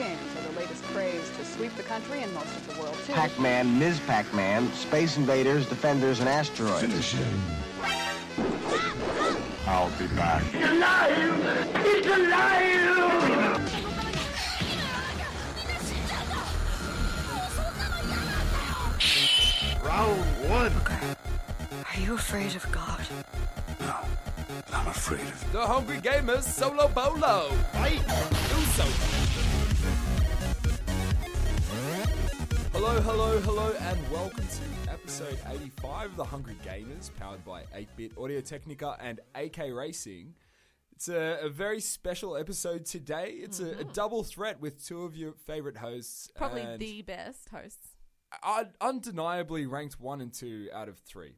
games 0.00 0.36
are 0.38 0.52
the 0.52 0.58
latest 0.58 0.82
craze 0.84 1.30
to 1.36 1.44
sweep 1.44 1.74
the 1.76 1.82
country 1.82 2.22
and 2.22 2.32
most 2.32 2.56
of 2.56 2.74
the 2.74 2.80
world, 2.80 2.96
too. 3.06 3.12
Pac-Man, 3.12 3.78
Ms. 3.78 4.00
Pac-Man, 4.06 4.72
Space 4.72 5.18
Invaders, 5.18 5.68
Defenders, 5.68 6.20
and 6.20 6.28
Asteroids. 6.28 6.80
Finish 6.80 7.12
him. 7.12 7.40
I'll 9.66 9.90
be 9.98 10.06
back. 10.16 10.42
It's 10.54 10.70
alive! 10.70 11.74
It's 11.84 12.06
alive! 12.06 12.80
Round 19.84 20.20
one. 20.48 20.72
Are 21.84 22.00
you 22.00 22.14
afraid 22.14 22.56
of 22.56 22.72
God? 22.72 23.06
No, 23.80 23.96
I'm 24.72 24.86
afraid 24.86 25.20
of 25.20 25.52
The 25.52 25.66
Hungry 25.66 25.98
Gamers 25.98 26.44
Solo 26.44 26.88
Bolo. 26.88 27.50
fight. 27.74 28.02
Do 28.48 28.56
so. 28.72 29.29
Hello, 32.82 32.98
hello, 33.02 33.38
hello, 33.40 33.74
and 33.78 34.10
welcome 34.10 34.46
to 34.46 34.90
episode 34.90 35.38
85 35.50 36.12
of 36.12 36.16
The 36.16 36.24
Hungry 36.24 36.56
Gamers, 36.64 37.10
powered 37.20 37.44
by 37.44 37.64
8-Bit 37.76 38.12
Audio 38.16 38.40
Technica 38.40 38.96
and 38.98 39.20
AK 39.34 39.58
Racing. 39.70 40.32
It's 40.92 41.06
a, 41.08 41.40
a 41.42 41.50
very 41.50 41.80
special 41.80 42.38
episode 42.38 42.86
today. 42.86 43.32
It's 43.34 43.60
a, 43.60 43.80
a 43.80 43.84
double 43.84 44.24
threat 44.24 44.62
with 44.62 44.82
two 44.82 45.02
of 45.02 45.14
your 45.14 45.34
favorite 45.46 45.76
hosts. 45.76 46.30
Probably 46.34 46.62
and 46.62 46.80
the 46.80 47.02
best 47.02 47.50
hosts. 47.50 47.96
un- 48.42 48.72
undeniably 48.80 49.66
ranked 49.66 50.00
one 50.00 50.22
and 50.22 50.32
two 50.32 50.70
out 50.72 50.88
of 50.88 50.98
three, 51.00 51.34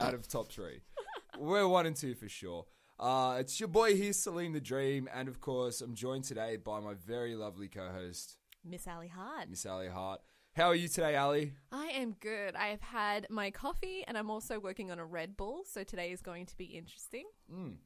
out 0.00 0.14
of 0.14 0.26
top 0.26 0.50
three. 0.50 0.80
We're 1.38 1.68
one 1.68 1.84
and 1.84 1.96
two 1.96 2.14
for 2.14 2.30
sure. 2.30 2.64
Uh, 2.98 3.36
it's 3.40 3.60
your 3.60 3.68
boy 3.68 3.94
here, 3.94 4.12
Saleem 4.12 4.54
the 4.54 4.60
Dream, 4.60 5.06
and 5.14 5.28
of 5.28 5.38
course, 5.42 5.82
I'm 5.82 5.94
joined 5.94 6.24
today 6.24 6.56
by 6.56 6.80
my 6.80 6.94
very 6.94 7.34
lovely 7.34 7.68
co-host, 7.68 8.38
Miss 8.64 8.86
Ally 8.86 9.08
Hart. 9.08 9.50
Miss 9.50 9.66
Ally 9.66 9.88
Hart. 9.88 10.22
How 10.58 10.66
are 10.66 10.74
you 10.74 10.88
today, 10.88 11.14
Ally? 11.14 11.50
I 11.70 11.86
am 11.86 12.16
good. 12.18 12.56
I 12.56 12.66
have 12.70 12.80
had 12.80 13.28
my 13.30 13.52
coffee 13.52 14.02
and 14.08 14.18
I'm 14.18 14.28
also 14.28 14.58
working 14.58 14.90
on 14.90 14.98
a 14.98 15.04
Red 15.04 15.36
Bull, 15.36 15.62
so 15.64 15.84
today 15.84 16.10
is 16.10 16.20
going 16.20 16.46
to 16.46 16.56
be 16.56 16.64
interesting. 16.64 17.26
Mm. 17.48 17.76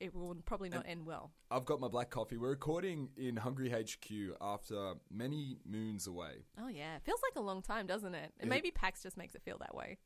It 0.00 0.14
will 0.14 0.34
probably 0.46 0.70
not 0.70 0.86
end 0.88 1.04
well. 1.04 1.32
I've 1.50 1.66
got 1.66 1.80
my 1.80 1.88
black 1.88 2.08
coffee. 2.08 2.38
We're 2.38 2.48
recording 2.48 3.10
in 3.18 3.36
Hungry 3.36 3.68
HQ 3.68 4.38
after 4.40 4.94
many 5.10 5.58
moons 5.66 6.06
away. 6.06 6.46
Oh 6.58 6.68
yeah, 6.68 6.96
feels 7.04 7.20
like 7.22 7.36
a 7.36 7.44
long 7.44 7.60
time, 7.60 7.86
doesn't 7.86 8.14
it? 8.14 8.32
And 8.40 8.48
It- 8.48 8.54
maybe 8.54 8.70
PAX 8.70 9.02
just 9.02 9.18
makes 9.18 9.34
it 9.34 9.42
feel 9.42 9.58
that 9.58 9.74
way. 9.74 9.98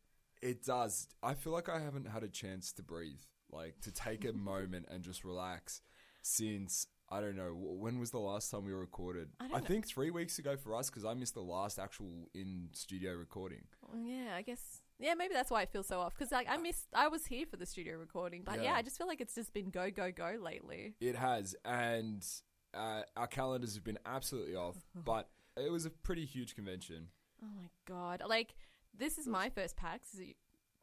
It 0.43 0.65
does. 0.65 1.07
I 1.23 1.35
feel 1.35 1.53
like 1.53 1.69
I 1.69 1.79
haven't 1.79 2.09
had 2.09 2.25
a 2.25 2.29
chance 2.29 2.73
to 2.73 2.83
breathe, 2.83 3.23
like 3.49 3.81
to 3.83 3.93
take 3.93 4.25
a 4.25 4.33
moment 4.53 4.87
and 4.91 5.05
just 5.05 5.23
relax 5.23 5.83
since 6.23 6.89
I 7.11 7.21
don't 7.21 7.37
know 7.37 7.51
when 7.55 7.99
was 7.99 8.11
the 8.11 8.19
last 8.19 8.51
time 8.51 8.65
we 8.67 8.73
recorded. 8.73 9.29
I 9.41 9.57
I, 9.57 9.61
think 9.61 9.87
three 9.87 10.11
weeks 10.11 10.39
ago 10.39 10.57
for 10.57 10.75
us 10.75 10.91
because 10.91 11.05
I 11.05 11.15
missed 11.15 11.35
the 11.35 11.41
last 11.41 11.79
actual 11.79 12.29
in 12.35 12.69
studio 12.73 13.15
recording. 13.15 13.63
Well, 13.83 14.01
yeah, 14.03 14.35
I 14.37 14.43
guess. 14.43 14.83
Yeah, 14.99 15.15
maybe 15.15 15.33
that's 15.33 15.51
why 15.51 15.63
I 15.63 15.67
feel 15.67 15.83
so 15.83 16.01
off 16.01 16.15
because 16.15 16.33
like 16.33 16.49
I 16.51 16.57
missed. 16.59 16.87
I 16.95 17.09
was 17.09 17.25
here 17.25 17.47
for 17.47 17.57
the 17.57 17.67
studio 17.67 17.97
recording, 17.97 18.43
but 18.45 18.57
yeah. 18.57 18.65
Yeah. 18.65 18.75
I 18.75 18.83
just 18.83 18.99
feel 18.99 19.07
like 19.07 19.21
it's 19.21 19.35
just 19.35 19.55
been 19.55 19.71
go 19.71 19.91
go 19.91 20.11
go 20.13 20.37
lately. 20.43 20.95
It 21.01 21.17
has, 21.17 21.55
and 21.65 22.27
uh, 22.75 23.03
our 23.17 23.27
calendars 23.27 23.75
have 23.75 23.85
been 23.85 23.99
absolutely 24.05 24.55
off. 24.57 24.77
but 24.95 25.29
it 25.57 25.73
was 25.73 25.87
a 25.87 25.91
pretty 25.91 26.27
huge 26.27 26.55
convention. 26.55 27.09
Oh 27.43 27.49
my 27.57 27.69
god! 27.87 28.23
Like 28.29 28.55
this 28.97 29.17
is 29.17 29.27
my 29.27 29.49
first 29.51 29.77
PAX. 29.77 30.13
Is 30.15 30.21
it- 30.21 30.37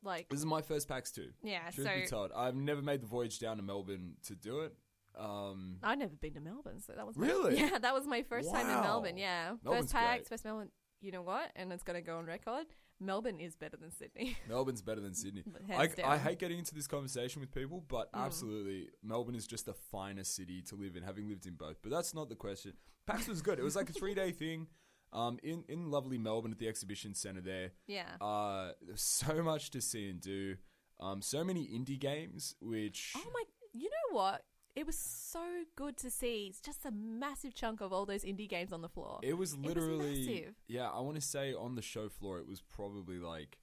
Like 0.04 0.30
This 0.30 0.40
is 0.40 0.46
my 0.46 0.62
first 0.62 0.88
PAX 0.88 1.12
too. 1.12 1.30
yeah, 1.44 1.70
Truth 1.72 1.88
so 1.88 1.96
be 1.96 2.06
told, 2.08 2.32
I've 2.36 2.56
never 2.56 2.82
made 2.82 3.02
the 3.02 3.08
voyage 3.08 3.40
down 3.40 3.58
to 3.58 3.64
Melbourne 3.64 4.14
to 4.28 4.36
do 4.36 4.62
it. 4.62 4.74
Um, 5.18 5.78
I've 5.84 5.98
never 5.98 6.16
been 6.16 6.34
to 6.34 6.40
Melbourne, 6.40 6.80
so 6.82 6.94
that 6.96 7.06
was 7.08 7.18
my- 7.18 7.28
Really? 7.28 7.58
yeah, 7.60 7.78
that 7.80 7.94
was 7.94 8.06
my 8.08 8.24
first 8.24 8.52
time 8.52 8.70
in 8.70 8.82
Melbourne. 8.82 9.18
Yeah, 9.18 9.56
Melbourne's 9.64 9.92
first 9.92 9.94
PAX, 9.94 10.30
first 10.30 10.46
Melbourne. 10.46 10.72
You 11.02 11.12
know 11.12 11.22
what? 11.22 11.52
And 11.56 11.72
it's 11.72 11.84
going 11.84 11.96
to 12.02 12.06
go 12.06 12.18
on 12.18 12.26
record. 12.26 12.66
Melbourne 13.00 13.40
is 13.40 13.56
better 13.56 13.76
than 13.78 13.92
Sydney. 13.92 14.38
Melbourne's 14.50 14.82
better 14.82 15.02
than 15.02 15.14
Sydney. 15.14 15.44
I, 15.76 15.90
I 16.06 16.18
hate 16.18 16.40
getting 16.40 16.58
into 16.58 16.74
this 16.74 16.88
conversation 16.88 17.42
with 17.42 17.54
people, 17.54 17.84
but 17.88 18.12
Mm. 18.14 18.26
absolutely, 18.26 18.90
Melbourne 19.04 19.36
is 19.36 19.46
just 19.46 19.66
the 19.66 19.74
finest 19.92 20.36
city 20.36 20.62
to 20.64 20.76
live 20.76 20.96
in, 20.96 21.04
having 21.04 21.28
lived 21.28 21.46
in 21.46 21.56
both. 21.56 21.78
But 21.82 21.92
that's 21.92 22.14
not 22.16 22.30
the 22.30 22.36
question. 22.36 22.74
PAX 23.06 23.28
was 23.28 23.42
good. 23.42 23.60
It 23.60 23.64
was 23.64 23.76
like 23.76 23.90
a 23.90 23.94
three 24.00 24.16
day 24.16 24.32
thing 24.32 24.68
um, 25.14 25.38
in, 25.44 25.64
in 25.68 25.92
lovely 25.92 26.18
Melbourne 26.18 26.52
at 26.54 26.58
the 26.60 26.68
exhibition 26.70 27.14
centre 27.14 27.42
there. 27.42 27.72
yeah. 27.88 28.16
Uh, 28.22 28.72
so 28.96 29.44
much 29.44 29.72
to 29.72 29.82
see 29.82 30.10
and 30.10 30.20
do. 30.22 30.56
Um, 31.02 31.22
so 31.22 31.44
many 31.44 31.68
indie 31.68 32.00
games, 32.00 32.56
which. 32.62 33.12
oh 33.18 33.30
my! 33.34 33.44
You 33.74 33.90
know 33.90 34.18
what? 34.18 34.44
It 34.76 34.86
was 34.86 34.98
so 34.98 35.42
good 35.76 35.96
to 35.98 36.10
see. 36.12 36.48
It's 36.50 36.60
just 36.60 36.86
a 36.86 36.92
massive 36.92 37.54
chunk 37.54 37.82
of 37.82 37.94
all 37.94 38.06
those 38.06 38.24
indie 38.24 38.50
games 38.50 38.74
on 38.74 38.82
the 38.82 38.90
floor. 38.90 39.20
It 39.24 39.38
was 39.38 39.56
was 39.56 39.66
literally. 39.66 40.28
massive. 40.28 40.56
yeah, 40.68 40.90
I 40.90 41.00
want 41.00 41.16
to 41.16 41.22
say 41.22 41.54
on 41.54 41.76
the 41.76 41.82
show 41.82 42.10
floor, 42.10 42.40
it 42.40 42.48
was 42.48 42.62
probably 42.62 43.18
like 43.18 43.58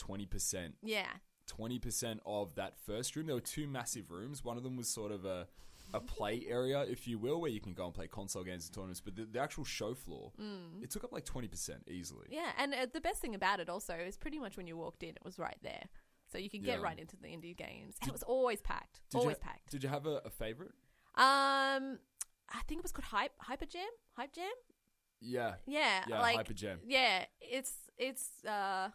20%. 0.00 0.72
yeah. 0.82 1.06
twenty 1.46 1.78
percent 1.78 2.20
of 2.24 2.54
that 2.54 2.74
first 2.86 3.14
room. 3.16 3.26
There 3.26 3.34
were 3.36 3.40
two 3.40 3.66
massive 3.66 4.10
rooms. 4.10 4.42
One 4.42 4.56
of 4.56 4.62
them 4.62 4.76
was 4.76 4.88
sort 4.88 5.12
of 5.12 5.24
a 5.24 5.46
a 5.92 6.00
play 6.00 6.44
area, 6.48 6.80
if 6.80 7.06
you 7.06 7.18
will, 7.18 7.40
where 7.40 7.50
you 7.50 7.60
can 7.60 7.72
go 7.74 7.84
and 7.84 7.94
play 7.94 8.08
console 8.08 8.42
games 8.42 8.66
and 8.66 8.74
tournaments. 8.74 9.00
But 9.00 9.14
the, 9.14 9.26
the 9.26 9.38
actual 9.38 9.64
show 9.64 9.94
floor, 9.94 10.32
it 10.82 10.90
took 10.90 11.04
up 11.04 11.12
like 11.12 11.24
twenty 11.24 11.46
percent 11.46 11.82
easily. 11.88 12.26
Mm. 12.30 12.34
Yeah, 12.34 12.50
and 12.58 12.74
uh, 12.74 12.86
the 12.92 13.00
best 13.00 13.20
thing 13.20 13.34
about 13.34 13.60
it 13.60 13.68
also 13.68 13.94
is 13.94 14.16
pretty 14.16 14.38
much 14.40 14.56
when 14.56 14.66
you 14.66 14.76
walked 14.76 15.02
in, 15.02 15.10
it 15.10 15.24
was 15.24 15.38
right 15.38 15.58
there, 15.62 15.84
so 16.34 16.38
you 16.38 16.50
could 16.50 16.64
get 16.64 16.78
Yeah. 16.80 16.84
right 16.84 16.98
into 16.98 17.16
the 17.16 17.28
indie 17.28 17.56
games. 17.56 17.94
And 18.00 18.08
it 18.08 18.12
was 18.12 18.24
always 18.24 18.60
packed, 18.60 19.00
Did 19.10 19.18
always 19.18 19.36
you, 19.36 19.40
packed. 19.42 19.70
Did 19.70 19.84
you 19.84 19.88
have 19.88 20.04
a, 20.04 20.20
a 20.24 20.30
favorite? 20.30 20.72
Um, 21.14 22.00
I 22.50 22.60
think 22.66 22.80
it 22.80 22.82
was 22.82 22.90
called 22.90 23.04
Hype 23.04 23.30
Hyper 23.38 23.66
Jam. 23.66 23.86
Hype 24.16 24.32
Jam. 24.32 24.50
Yeah, 25.20 25.54
Yeah, 25.66 26.02
yeah, 26.08 26.20
like 26.20 26.36
Hyper 26.36 26.52
Jam. 26.54 26.80
yeah, 26.84 27.24
it's 27.40 27.72
it's 27.96 28.44
uh 28.44 28.88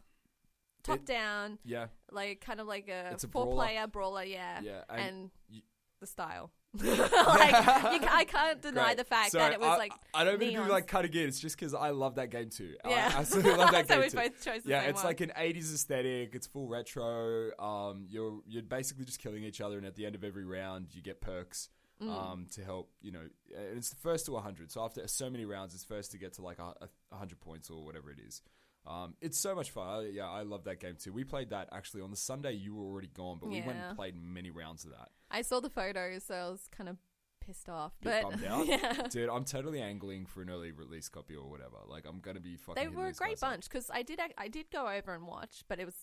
top 0.84 0.98
It- 1.00 1.06
down, 1.06 1.60
Yeah, 1.64 1.88
like 2.12 2.42
kind 2.42 2.60
of 2.60 2.68
like 2.68 2.90
a, 2.90 3.12
It's 3.14 3.24
a 3.24 3.30
four 3.30 3.46
brawler. 3.46 3.66
player 3.66 3.88
brawler. 3.88 4.24
Yeah, 4.24 4.60
Yeah, 4.62 4.84
and, 4.90 5.00
and 5.02 5.32
you- 5.48 5.62
the 6.02 6.08
style. 6.08 6.52
like 6.84 6.92
you, 6.92 8.08
I 8.10 8.26
can't 8.28 8.62
deny 8.62 8.86
Great. 8.86 8.98
the 8.98 9.04
fact 9.04 9.32
So 9.32 9.40
that 9.40 9.54
it 9.54 9.60
was 9.60 9.70
I, 9.70 9.78
like 9.78 9.94
I 10.14 10.24
don't 10.24 10.40
mean 10.40 10.54
to 10.56 10.64
be 10.64 10.70
like 10.70 10.88
cutting 10.88 11.14
in. 11.14 11.28
It's 11.28 11.40
just 11.40 11.58
because 11.58 11.74
I 11.74 11.90
love 11.90 12.16
that 12.16 12.30
game 12.30 12.50
too. 12.50 12.76
Yeah. 12.88 13.12
I 13.16 13.20
absolutely 13.20 13.56
love 13.56 13.72
that 13.72 13.88
So 13.88 13.96
game 13.96 14.04
we 14.04 14.10
too. 14.10 14.18
both 14.18 14.44
chose 14.46 14.64
the 14.64 14.70
yeah, 14.70 14.82
same 14.82 14.90
it's 14.92 14.98
one. 14.98 15.06
like 15.06 15.22
an 15.22 15.32
'80s 15.38 15.74
aesthetic. 15.74 16.36
It's 16.36 16.46
full 16.48 16.68
retro. 16.68 17.50
Um, 17.58 18.06
you're 18.08 18.40
you're 18.48 18.64
basically 18.64 19.06
just 19.06 19.20
killing 19.20 19.44
each 19.44 19.62
other, 19.62 19.78
and 19.78 19.86
at 19.86 19.96
the 19.96 20.06
end 20.06 20.14
of 20.16 20.24
every 20.24 20.46
round, 20.46 20.88
you 20.94 21.02
get 21.02 21.22
perks. 21.22 21.70
Mm. 22.02 22.10
Um, 22.10 22.48
to 22.54 22.64
help 22.64 22.90
you 23.02 23.12
know, 23.12 23.20
and 23.58 23.78
it's 23.78 23.90
the 23.90 23.98
first 23.98 24.28
to 24.28 24.32
100. 24.32 24.72
So 24.72 24.82
after 24.86 25.06
so 25.10 25.30
many 25.30 25.44
rounds, 25.44 25.74
it's 25.76 25.84
first 25.84 26.12
to 26.12 26.18
get 26.18 26.32
to 26.36 26.42
like 26.42 26.58
a, 26.60 26.64
a 26.82 26.88
100 27.10 27.42
points 27.42 27.70
or 27.70 27.84
whatever 27.84 28.10
it 28.10 28.20
is. 28.26 28.42
Um, 28.88 29.16
it's 29.22 29.38
so 29.38 29.54
much 29.56 29.72
fun. 29.72 29.88
I, 29.88 30.10
yeah, 30.10 30.30
I 30.30 30.42
love 30.44 30.64
that 30.64 30.80
game 30.80 30.96
too. 31.00 31.14
We 31.14 31.24
played 31.24 31.50
that 31.52 31.70
actually 31.72 32.02
on 32.02 32.12
the 32.12 32.18
Sunday. 32.18 32.54
You 32.54 32.76
were 32.76 32.86
already 32.86 33.10
gone, 33.14 33.38
but 33.40 33.50
we 33.50 33.62
went 33.62 33.78
Yeah. 33.78 33.90
and 33.90 33.96
played 33.98 34.16
many 34.16 34.50
rounds 34.52 34.84
of 34.86 34.92
that. 34.92 35.10
I 35.30 35.42
saw 35.44 35.60
the 35.60 35.70
photos, 35.70 36.24
so 36.24 36.34
I 36.36 36.50
was 36.50 36.68
kind 36.76 36.90
of 36.90 36.98
pissed 37.46 37.70
off. 37.70 37.94
Bit 38.02 38.24
but 38.24 38.32
bummed 38.32 38.46
out. 38.48 38.68
yeah, 38.68 38.94
Dude, 39.10 39.30
I'm 39.30 39.46
totally 39.46 39.82
angling 39.82 40.26
for 40.26 40.42
an 40.42 40.50
early 40.50 40.72
release 40.72 41.08
copy 41.10 41.36
or 41.36 41.48
whatever. 41.50 41.78
Like, 41.88 42.06
I'm 42.08 42.20
gonna 42.20 42.40
be 42.40 42.56
fucking. 42.56 42.76
they 42.76 42.82
hitting 42.86 42.98
were 42.98 43.06
a 43.06 43.10
these 43.10 43.18
great 43.20 43.32
guys 43.32 43.44
up. 43.44 43.50
bunch 43.52 43.64
because 43.70 43.90
I 43.94 44.02
did 44.02 44.20
ac- 44.20 44.34
I 44.38 44.48
did 44.48 44.72
go 44.72 44.88
over 44.88 45.14
and 45.14 45.28
watch, 45.28 45.64
but 45.68 45.80
it 45.80 45.86
was 45.86 45.96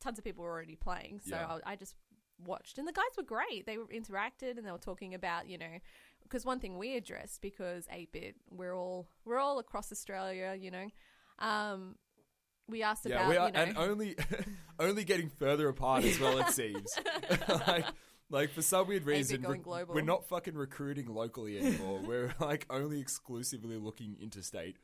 tons 0.00 0.18
of 0.18 0.24
people 0.24 0.42
were 0.42 0.50
already 0.50 0.76
playing, 0.76 1.20
so 1.20 1.36
Yeah. 1.36 1.58
I, 1.64 1.72
I 1.72 1.76
just 1.76 1.94
watched, 2.44 2.78
and 2.78 2.86
the 2.88 2.92
guys 2.92 3.04
were 3.16 3.22
great. 3.22 3.66
They 3.66 3.78
were 3.78 3.86
interacted 3.86 4.56
and 4.58 4.66
they 4.66 4.72
were 4.72 4.78
talking 4.78 5.14
about 5.14 5.48
you 5.48 5.58
know 5.58 5.78
because 6.22 6.44
one 6.44 6.58
thing 6.60 6.76
we 6.76 6.96
addressed 6.96 7.40
because 7.40 7.86
eight 7.92 8.10
bit 8.12 8.34
we're 8.50 8.74
all 8.76 9.06
we're 9.24 9.38
all 9.38 9.58
across 9.58 9.92
Australia, 9.92 10.56
you 10.58 10.70
know. 10.70 10.88
Um, 11.38 11.96
we 12.68 12.82
asked 12.82 13.06
Yeah, 13.06 13.16
about 13.16 13.28
we 13.30 13.36
are, 13.36 13.46
you 13.46 13.52
know 13.52 13.58
and 13.60 13.78
only 13.78 14.16
only 14.78 15.04
getting 15.04 15.28
further 15.30 15.68
apart 15.68 16.04
as 16.04 16.18
well. 16.20 16.38
It 16.38 16.48
seems 16.48 16.88
like 17.66 17.86
like 18.30 18.50
for 18.50 18.62
some 18.62 18.88
weird 18.88 19.04
reason 19.04 19.44
we're 19.88 20.00
not 20.02 20.26
fucking 20.28 20.54
recruiting 20.54 21.06
locally 21.14 21.58
anymore. 21.58 22.00
we're 22.06 22.34
like 22.40 22.66
only 22.70 23.00
exclusively 23.00 23.76
looking 23.76 24.16
interstate 24.20 24.76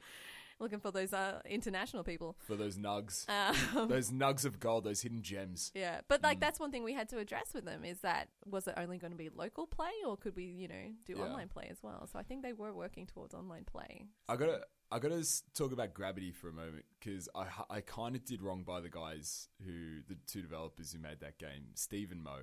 looking 0.60 0.78
for 0.78 0.92
those 0.92 1.12
uh, 1.12 1.40
international 1.44 2.04
people. 2.04 2.36
for 2.46 2.54
those 2.54 2.76
nugs, 2.76 3.28
Um, 3.28 3.88
those 3.88 4.12
nugs 4.12 4.44
of 4.44 4.60
gold, 4.60 4.84
those 4.84 5.00
hidden 5.02 5.20
gems. 5.22 5.72
Yeah, 5.74 6.02
but 6.06 6.20
Mm. 6.20 6.24
like 6.24 6.38
that's 6.40 6.60
one 6.60 6.70
thing 6.70 6.84
we 6.84 6.92
had 6.92 7.08
to 7.08 7.18
address 7.18 7.52
with 7.52 7.64
them 7.64 7.84
is 7.84 7.98
that 8.02 8.28
was 8.46 8.68
it 8.68 8.74
only 8.76 8.98
going 8.98 9.10
to 9.10 9.16
be 9.16 9.28
local 9.28 9.66
play 9.66 9.90
or 10.06 10.16
could 10.16 10.36
we, 10.36 10.44
you 10.44 10.68
know, 10.68 10.92
do 11.04 11.14
Yeah. 11.16 11.24
online 11.24 11.48
play 11.48 11.66
as 11.68 11.82
well? 11.82 12.06
So 12.12 12.16
I 12.16 12.22
think 12.22 12.42
they 12.44 12.52
were 12.52 12.72
working 12.72 13.06
towards 13.08 13.34
online 13.34 13.64
play. 13.64 14.06
I 14.28 14.36
gotta 14.36 14.60
I 14.92 14.98
gotta 14.98 15.26
talk 15.54 15.72
about 15.72 15.94
Gravity 15.94 16.32
for 16.32 16.50
a 16.50 16.52
moment 16.52 16.84
because 17.00 17.26
I 17.34 17.46
I 17.70 17.80
kind 17.80 18.14
of 18.14 18.26
did 18.26 18.42
wrong 18.42 18.62
by 18.62 18.80
the 18.80 18.90
guys 18.90 19.48
who 19.64 20.02
the 20.06 20.16
two 20.26 20.42
developers 20.42 20.92
who 20.92 20.98
made 20.98 21.20
that 21.20 21.38
game, 21.38 21.68
Steve 21.74 22.12
and 22.12 22.22
Mo. 22.22 22.40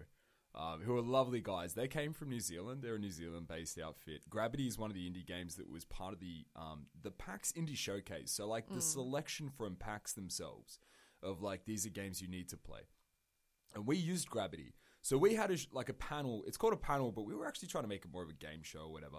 Um, 0.56 0.82
who 0.82 0.98
are 0.98 1.02
lovely 1.04 1.42
guys. 1.42 1.76
They 1.76 1.88
came 1.88 2.12
from 2.12 2.30
New 2.30 2.40
Zealand. 2.40 2.82
They're 2.82 2.96
a 2.96 3.00
New 3.00 3.12
Zealand-based 3.12 3.78
outfit. 3.80 4.28
Gravity 4.32 4.66
is 4.66 4.80
one 4.80 4.90
of 4.90 4.96
the 4.96 5.08
indie 5.08 5.26
games 5.26 5.58
that 5.58 5.70
was 5.70 5.86
part 5.86 6.12
of 6.12 6.20
the 6.20 6.44
um, 6.56 6.88
the 7.00 7.12
PAX 7.12 7.52
Indie 7.52 7.78
Showcase. 7.78 8.32
So, 8.32 8.48
like 8.48 8.68
the 8.68 8.82
selection 8.82 9.52
from 9.56 9.76
PAX 9.76 10.14
themselves 10.14 10.80
of 11.22 11.44
like 11.44 11.66
these 11.66 11.86
are 11.86 11.92
games 11.92 12.20
you 12.20 12.28
need 12.28 12.50
to 12.50 12.58
play. 12.58 12.82
And 13.76 13.86
we 13.86 13.96
used 13.98 14.28
Gravity. 14.28 14.74
So 15.04 15.20
we 15.20 15.36
had 15.36 15.52
a, 15.52 15.58
like 15.72 15.90
a 15.90 15.94
panel. 15.94 16.44
It's 16.48 16.58
called 16.58 16.74
a 16.74 16.78
panel, 16.78 17.12
but 17.12 17.26
we 17.26 17.36
were 17.36 17.48
actually 17.48 17.68
trying 17.68 17.84
to 17.84 17.88
make 17.88 18.04
it 18.04 18.12
more 18.12 18.24
of 18.24 18.30
a 18.30 18.34
game 18.34 18.64
show 18.64 18.80
or 18.80 18.92
whatever. 18.92 19.18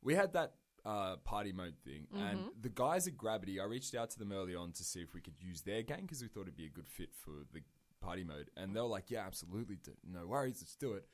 We 0.00 0.14
had 0.14 0.32
that 0.34 0.54
uh, 0.84 1.16
party 1.24 1.52
mode 1.52 1.74
thing, 1.84 2.06
Mm-hmm. 2.14 2.22
and 2.26 2.40
the 2.60 2.68
guys 2.68 3.06
at 3.06 3.16
Gravity, 3.16 3.60
I 3.60 3.64
reached 3.64 3.94
out 3.94 4.10
to 4.10 4.18
them 4.18 4.32
early 4.32 4.54
on 4.54 4.72
to 4.72 4.84
see 4.84 5.00
if 5.00 5.14
we 5.14 5.20
could 5.20 5.40
use 5.40 5.62
their 5.62 5.82
game 5.82 6.02
because 6.02 6.22
we 6.22 6.28
thought 6.28 6.42
it'd 6.42 6.56
be 6.56 6.66
a 6.66 6.70
good 6.70 6.88
fit 6.88 7.10
for 7.14 7.30
the 7.52 7.60
party 8.00 8.24
mode, 8.24 8.50
and 8.56 8.74
they 8.74 8.80
were 8.80 8.86
like, 8.86 9.10
"Yeah, 9.10 9.26
absolutely, 9.26 9.78
no 10.10 10.26
worries, 10.26 10.58
let's 10.62 10.76
do 10.76 10.92
it." 10.94 11.06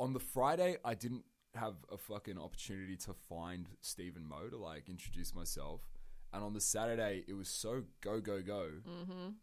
On 0.00 0.12
the 0.12 0.20
Friday, 0.20 0.76
I 0.84 0.94
didn't 0.94 1.24
have 1.54 1.74
a 1.92 1.98
fucking 1.98 2.38
opportunity 2.38 2.96
to 2.96 3.12
find 3.28 3.68
Stephen 3.82 4.26
Moe 4.26 4.48
to 4.48 4.56
like 4.56 4.88
introduce 4.88 5.34
myself. 5.34 5.82
And 6.32 6.42
on 6.42 6.54
the 6.54 6.62
Saturday, 6.62 7.24
it 7.28 7.34
was 7.34 7.48
so 7.50 7.82
go 8.00 8.18
go 8.20 8.40
go 8.40 8.70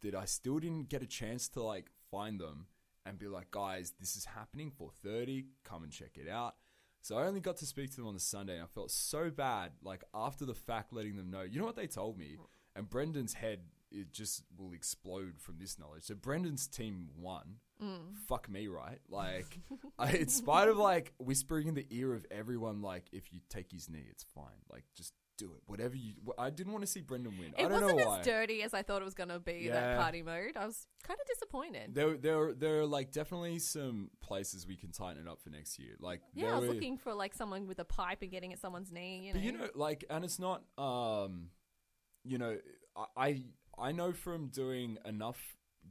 that 0.02 0.16
I 0.16 0.26
still 0.26 0.58
didn't 0.58 0.90
get 0.90 1.04
a 1.04 1.06
chance 1.08 1.48
to 1.50 1.62
like 1.62 1.92
find 2.10 2.40
them 2.40 2.66
and 3.06 3.20
be 3.20 3.28
like, 3.28 3.52
guys, 3.52 3.94
this 4.00 4.16
is 4.16 4.26
happening 4.26 4.72
for 4.72 4.90
thirty. 5.04 5.46
Come 5.64 5.84
and 5.84 5.92
check 5.92 6.18
it 6.18 6.28
out. 6.28 6.56
So 7.02 7.18
I 7.18 7.26
only 7.26 7.40
got 7.40 7.58
to 7.58 7.66
speak 7.66 7.92
to 7.92 7.98
them 7.98 8.08
on 8.08 8.14
the 8.14 8.20
Sunday, 8.20 8.56
and 8.56 8.64
I 8.64 8.68
felt 8.68 8.92
so 8.92 9.30
bad. 9.30 9.72
Like 9.84 10.04
after 10.14 10.46
the 10.46 10.56
fact, 10.56 10.94
letting 10.94 11.16
them 11.16 11.32
know. 11.32 11.42
You 11.42 11.60
know 11.60 11.66
what 11.66 11.76
they 11.76 11.88
told 11.88 12.18
me? 12.18 12.38
And 12.76 12.90
Brendan's 12.90 13.34
head 13.34 13.60
it 13.92 14.12
just 14.12 14.44
will 14.58 14.74
explode 14.74 15.40
from 15.40 15.58
this 15.60 15.80
knowledge. 15.80 16.04
So 16.04 16.16
Brendan's 16.16 16.68
team 16.68 17.10
won. 17.18 17.56
Mm. 17.82 18.16
Fuck 18.28 18.50
me, 18.50 18.68
right? 18.68 19.00
Like, 19.10 19.60
I, 20.00 20.12
in 20.12 20.28
spite 20.28 20.68
of 20.68 20.78
like 20.78 21.14
whispering 21.18 21.68
in 21.68 21.74
the 21.74 21.88
ear 21.90 22.14
of 22.14 22.26
everyone, 22.30 22.82
like 22.82 23.06
if 23.12 23.34
you 23.34 23.40
take 23.50 23.72
his 23.72 23.90
knee, 23.90 24.06
it's 24.10 24.26
fine. 24.36 24.62
Like 24.72 24.84
just 24.96 25.14
do 25.40 25.46
it. 25.56 25.62
Whatever 25.66 25.96
you. 25.96 26.14
I 26.38 26.50
didn't 26.52 26.72
want 26.74 26.84
to 26.84 26.92
see 26.92 27.02
Brendan 27.02 27.34
win. 27.40 27.54
I 27.58 27.62
It 27.62 27.70
don't 27.70 27.82
wasn't 27.82 28.00
know 28.00 28.06
why. 28.08 28.20
as 28.20 28.26
dirty 28.26 28.62
as 28.62 28.74
I 28.74 28.84
thought 28.84 29.02
it 29.02 29.06
was 29.06 29.14
going 29.16 29.30
to 29.30 29.40
be. 29.40 29.62
Yeah. 29.64 29.74
That 29.74 30.00
party 30.00 30.22
mode, 30.22 30.52
I 30.56 30.66
was 30.66 30.86
kind 31.04 31.20
of 31.20 31.26
disappointed. 31.28 31.96
There, 31.96 32.16
there, 32.18 32.54
there 32.54 32.80
are 32.82 32.86
like 32.86 33.12
definitely 33.12 33.58
some 33.60 34.12
places 34.22 34.68
we 34.68 34.76
can 34.76 34.92
tighten 34.92 35.26
it 35.26 35.30
up 35.30 35.42
for 35.42 35.50
next 35.50 35.80
year. 35.80 35.96
Like, 36.00 36.22
yeah, 36.36 36.52
I 36.54 36.60
was 36.60 36.68
were- 36.68 36.76
looking 36.76 36.98
for 36.98 37.14
like 37.14 37.34
someone 37.34 37.66
with 37.68 37.80
a 37.80 37.86
pipe 37.86 38.22
and 38.22 38.30
getting 38.30 38.54
at 38.54 38.60
someone's 38.60 38.92
knee. 38.92 39.22
You 39.28 39.34
know, 39.34 39.40
But 39.40 39.44
you 39.46 39.52
know, 39.54 39.68
like, 39.74 40.06
and 40.10 40.24
it's 40.24 40.38
not, 40.40 40.64
um, 40.78 41.50
you 42.24 42.38
know, 42.38 42.58
I, 42.96 43.06
I 43.18 43.44
I 43.78 43.92
know 43.94 44.12
from 44.12 44.48
doing 44.50 44.98
enough 45.06 45.40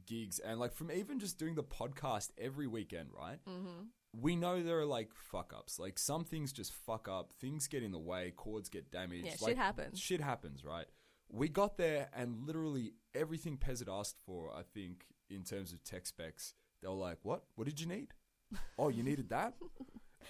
gigs 0.05 0.39
and 0.39 0.59
like 0.59 0.73
from 0.73 0.91
even 0.91 1.19
just 1.19 1.37
doing 1.39 1.55
the 1.55 1.63
podcast 1.63 2.29
every 2.37 2.67
weekend, 2.67 3.09
right? 3.11 3.39
Mm-hmm. 3.49 3.85
We 4.13 4.35
know 4.35 4.63
there 4.63 4.79
are 4.79 4.85
like 4.85 5.13
fuck 5.13 5.53
ups. 5.55 5.77
Like 5.79 5.99
some 5.99 6.23
things 6.25 6.51
just 6.51 6.73
fuck 6.73 7.07
up. 7.07 7.31
Things 7.39 7.67
get 7.67 7.83
in 7.83 7.91
the 7.91 7.99
way. 7.99 8.33
Chords 8.35 8.69
get 8.69 8.91
damaged. 8.91 9.25
Yeah, 9.27 9.47
shit 9.47 9.57
happens. 9.57 9.99
Shit 9.99 10.21
happens, 10.21 10.65
right? 10.65 10.85
We 11.31 11.47
got 11.47 11.77
there 11.77 12.09
and 12.15 12.45
literally 12.47 12.93
everything 13.13 13.57
Pez 13.57 13.79
had 13.79 13.89
asked 13.89 14.17
for. 14.25 14.51
I 14.55 14.63
think 14.73 15.05
in 15.29 15.43
terms 15.43 15.71
of 15.73 15.83
tech 15.83 16.07
specs, 16.07 16.55
they 16.81 16.87
were 16.87 16.95
like, 16.95 17.19
"What? 17.21 17.43
What 17.55 17.65
did 17.67 17.79
you 17.79 17.85
need? 17.87 18.13
Oh, 18.79 18.89
you 18.89 19.03
needed 19.03 19.29
that." 19.29 19.53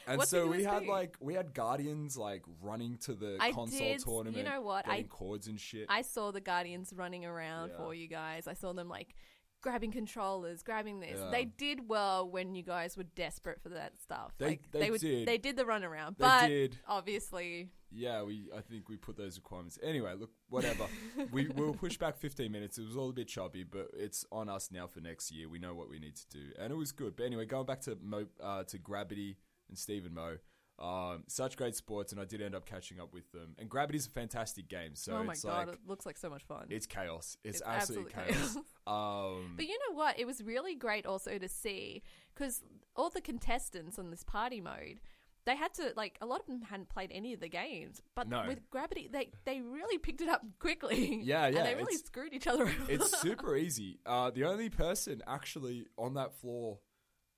And 0.07 0.21
so 0.23 0.47
we 0.47 0.63
had 0.63 0.85
like 0.85 1.15
we 1.21 1.33
had 1.33 1.53
guardians 1.53 2.17
like 2.17 2.43
running 2.61 2.97
to 3.03 3.13
the 3.13 3.37
I 3.39 3.51
console 3.53 4.23
did- 4.23 4.35
you 4.35 4.43
know 4.43 4.61
what, 4.61 4.85
Getting 4.85 5.05
I- 5.05 5.07
chords 5.07 5.47
and 5.47 5.59
shit. 5.59 5.85
I 5.89 6.01
saw 6.01 6.31
the 6.31 6.41
Guardians 6.41 6.91
running 6.95 7.25
around 7.25 7.69
Yeah. 7.69 7.77
for 7.77 7.93
you 7.93 8.07
guys. 8.07 8.45
I 8.47 8.53
saw 8.53 8.73
them 8.73 8.89
like 8.89 9.15
grabbing 9.61 9.91
controllers, 9.91 10.63
grabbing 10.63 10.99
this. 10.99 11.19
Yeah. 11.19 11.29
They 11.31 11.45
did 11.45 11.87
well 11.87 12.29
when 12.29 12.55
you 12.55 12.63
guys 12.63 12.95
were 12.97 13.03
desperate 13.03 13.61
for 13.61 13.69
that 13.69 13.99
stuff. 14.01 14.33
They- 14.37 14.45
like 14.47 14.71
they 14.71 14.91
would, 14.91 15.01
did. 15.01 15.27
They 15.27 15.37
did 15.37 15.55
the 15.57 15.63
runaround, 15.63 16.17
They 16.17 16.25
but 16.25 16.47
did. 16.47 16.77
obviously, 16.87 17.69
yeah, 17.91 18.21
we 18.23 18.49
I 18.55 18.61
think 18.61 18.87
we 18.89 18.97
put 18.97 19.17
those 19.17 19.37
requirements. 19.37 19.79
Anyway, 19.81 20.13
look, 20.17 20.31
whatever. 20.49 20.85
we 21.31 21.47
we 21.47 21.63
will 21.65 21.73
push 21.73 21.97
back 21.97 22.17
15 22.17 22.51
minutes. 22.51 22.77
It 22.77 22.85
was 22.85 22.95
all 22.95 23.09
a 23.09 23.13
bit 23.13 23.27
choppy, 23.27 23.63
but 23.63 23.87
it's 23.93 24.25
on 24.31 24.47
us 24.49 24.69
now 24.71 24.87
for 24.87 25.01
next 25.01 25.31
year. 25.31 25.49
We 25.49 25.59
know 25.59 25.73
what 25.73 25.89
we 25.89 25.99
need 25.99 26.15
to 26.15 26.27
do, 26.29 26.51
and 26.59 26.71
it 26.71 26.75
was 26.75 26.91
good. 26.91 27.15
But 27.15 27.25
anyway, 27.25 27.45
going 27.45 27.65
back 27.65 27.81
to 27.81 27.97
Mo, 28.01 28.25
uh, 28.41 28.63
to 28.65 28.77
Gravity 28.77 29.37
and 29.67 29.77
Stephen 29.77 30.13
Mo. 30.13 30.37
Um, 30.81 31.23
such 31.27 31.57
great 31.57 31.75
sports, 31.75 32.13
and 32.13 32.21
I 32.21 32.25
did 32.25 32.41
end 32.41 32.55
up 32.55 32.65
catching 32.65 33.01
up 33.01 33.13
with 33.13 33.29
them. 33.33 33.53
And 33.59 33.69
Gravity's 33.69 34.07
a 34.07 34.11
fantastic 34.11 34.69
game, 34.69 34.95
so 34.95 35.11
oh 35.17 35.23
my 35.23 35.33
it's 35.33 35.43
god, 35.43 35.67
like 35.67 35.75
it 35.75 35.81
looks 35.85 36.05
like 36.05 36.17
so 36.17 36.29
much 36.29 36.43
fun. 36.43 36.67
it's 36.69 36.85
chaos. 36.85 37.35
It's, 37.43 37.59
It's 37.59 37.67
absolute 37.67 38.11
absolute 38.15 38.33
chaos. 38.33 38.53
chaos. 38.53 38.65
um, 38.87 39.53
But 39.57 39.65
you 39.67 39.77
know 39.89 39.95
what? 39.95 40.17
It 40.17 40.25
was 40.25 40.41
really 40.41 40.75
great 40.75 41.05
also 41.05 41.37
to 41.37 41.49
see 41.49 42.01
because 42.33 42.63
all 42.95 43.09
the 43.09 43.19
contestants 43.19 43.99
on 43.99 44.09
this 44.09 44.23
party 44.23 44.61
mode, 44.61 45.01
they 45.45 45.57
had 45.57 45.73
to 45.73 45.91
like 45.97 46.17
a 46.21 46.25
lot 46.25 46.39
of 46.39 46.45
them 46.45 46.61
hadn't 46.61 46.87
played 46.87 47.11
any 47.13 47.33
of 47.33 47.41
the 47.41 47.49
games, 47.49 48.01
but 48.15 48.29
No. 48.29 48.45
with 48.47 48.59
Gravity, 48.69 49.09
they 49.11 49.31
they 49.43 49.59
really 49.59 49.97
picked 49.97 50.21
it 50.21 50.29
up 50.29 50.43
quickly. 50.59 51.19
Yeah, 51.23 51.47
yeah, 51.49 51.57
and 51.57 51.67
they 51.67 51.75
really 51.75 51.97
screwed 51.97 52.33
each 52.33 52.47
other. 52.47 52.63
over. 52.63 52.73
it's 52.87 53.19
super 53.21 53.57
easy. 53.57 53.99
Uh, 54.05 54.29
the 54.31 54.45
only 54.45 54.69
person 54.69 55.21
actually 55.27 55.87
on 55.97 56.13
that 56.13 56.35
floor 56.35 56.79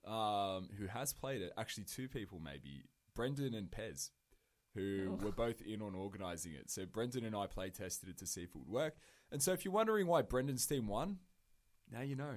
um, 0.06 0.68
who 0.78 0.86
has 0.86 1.12
played 1.12 1.42
it, 1.42 1.52
actually 1.56 1.84
two 1.84 2.08
people 2.08 2.40
maybe, 2.40 2.82
Brendan 3.14 3.54
and 3.54 3.70
Pez, 3.70 4.10
who 4.74 5.18
oh. 5.20 5.24
were 5.24 5.32
both 5.32 5.60
in 5.60 5.82
on 5.82 5.94
organising 5.94 6.52
it. 6.52 6.70
So 6.70 6.86
Brendan 6.86 7.24
and 7.24 7.36
I 7.36 7.46
play 7.46 7.70
tested 7.70 8.08
it 8.08 8.18
to 8.18 8.26
see 8.26 8.42
if 8.42 8.50
it 8.50 8.56
would 8.56 8.68
work. 8.68 8.96
And 9.30 9.42
so 9.42 9.52
if 9.52 9.64
you're 9.64 9.74
wondering 9.74 10.06
why 10.06 10.22
Brendan's 10.22 10.66
team 10.66 10.86
won, 10.86 11.18
now 11.90 12.02
you 12.02 12.16
know. 12.16 12.36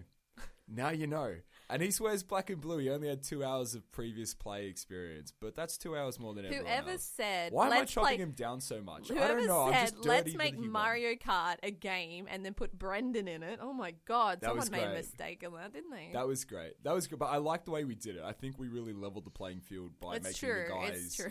Now 0.68 0.90
you 0.90 1.08
know. 1.08 1.36
And 1.68 1.82
he 1.82 1.90
swears 1.90 2.22
black 2.22 2.52
and 2.52 2.62
blue. 2.62 2.78
He 2.78 2.90
only 2.92 3.08
had 3.08 3.24
two 3.24 3.44
hours 3.44 3.74
of 3.74 3.92
previous 3.92 4.36
play 4.36 4.68
experience, 4.68 5.34
but 5.40 5.56
that's 5.56 5.78
two 5.78 5.96
hours 5.96 6.20
more 6.20 6.34
than 6.36 6.46
everyone 6.46 6.68
Whoever 6.68 6.92
else. 6.92 7.12
said, 7.16 7.54
Why 7.54 7.68
am 7.68 7.74
I 7.74 7.86
chopping 7.86 8.20
him 8.20 8.32
down 8.32 8.62
so 8.62 8.82
much? 8.82 9.12
I 9.12 9.28
don't 9.28 9.48
know. 9.48 9.64
I'm 9.64 9.74
said, 9.74 9.82
just 9.82 9.96
dirty 9.96 10.08
let's 10.08 10.36
make. 10.36 10.60
Mario 10.60 11.16
Kart 11.16 11.56
a 11.64 11.72
game 11.72 12.28
and 12.30 12.46
then 12.46 12.54
put 12.54 12.78
Brendan 12.78 13.28
in 13.28 13.42
it. 13.42 13.60
Oh 13.62 13.74
my 13.74 13.96
god, 14.08 14.42
That 14.42 14.50
someone 14.50 14.70
made 14.72 14.84
a 14.84 14.94
mistake 14.94 15.44
on 15.46 15.54
that, 15.54 15.74
didn't 15.74 15.92
they? 15.92 16.12
That 16.14 16.28
was 16.28 16.46
great. 16.46 16.74
That 16.84 16.94
was 16.94 17.08
good, 17.08 17.18
but 17.18 17.30
I 17.30 17.38
like 17.38 17.66
the 17.66 17.72
way 17.72 17.84
we 17.84 17.96
did 17.96 18.16
it. 18.16 18.24
I 18.24 18.32
think 18.32 18.60
we 18.60 18.68
really 18.68 18.94
leveled 18.94 19.26
the 19.26 19.32
playing 19.32 19.62
field 19.62 19.92
by 20.00 20.18
it's 20.18 20.26
making 20.26 20.50
true. 20.50 20.66
the 20.68 20.74
guys. 20.74 21.28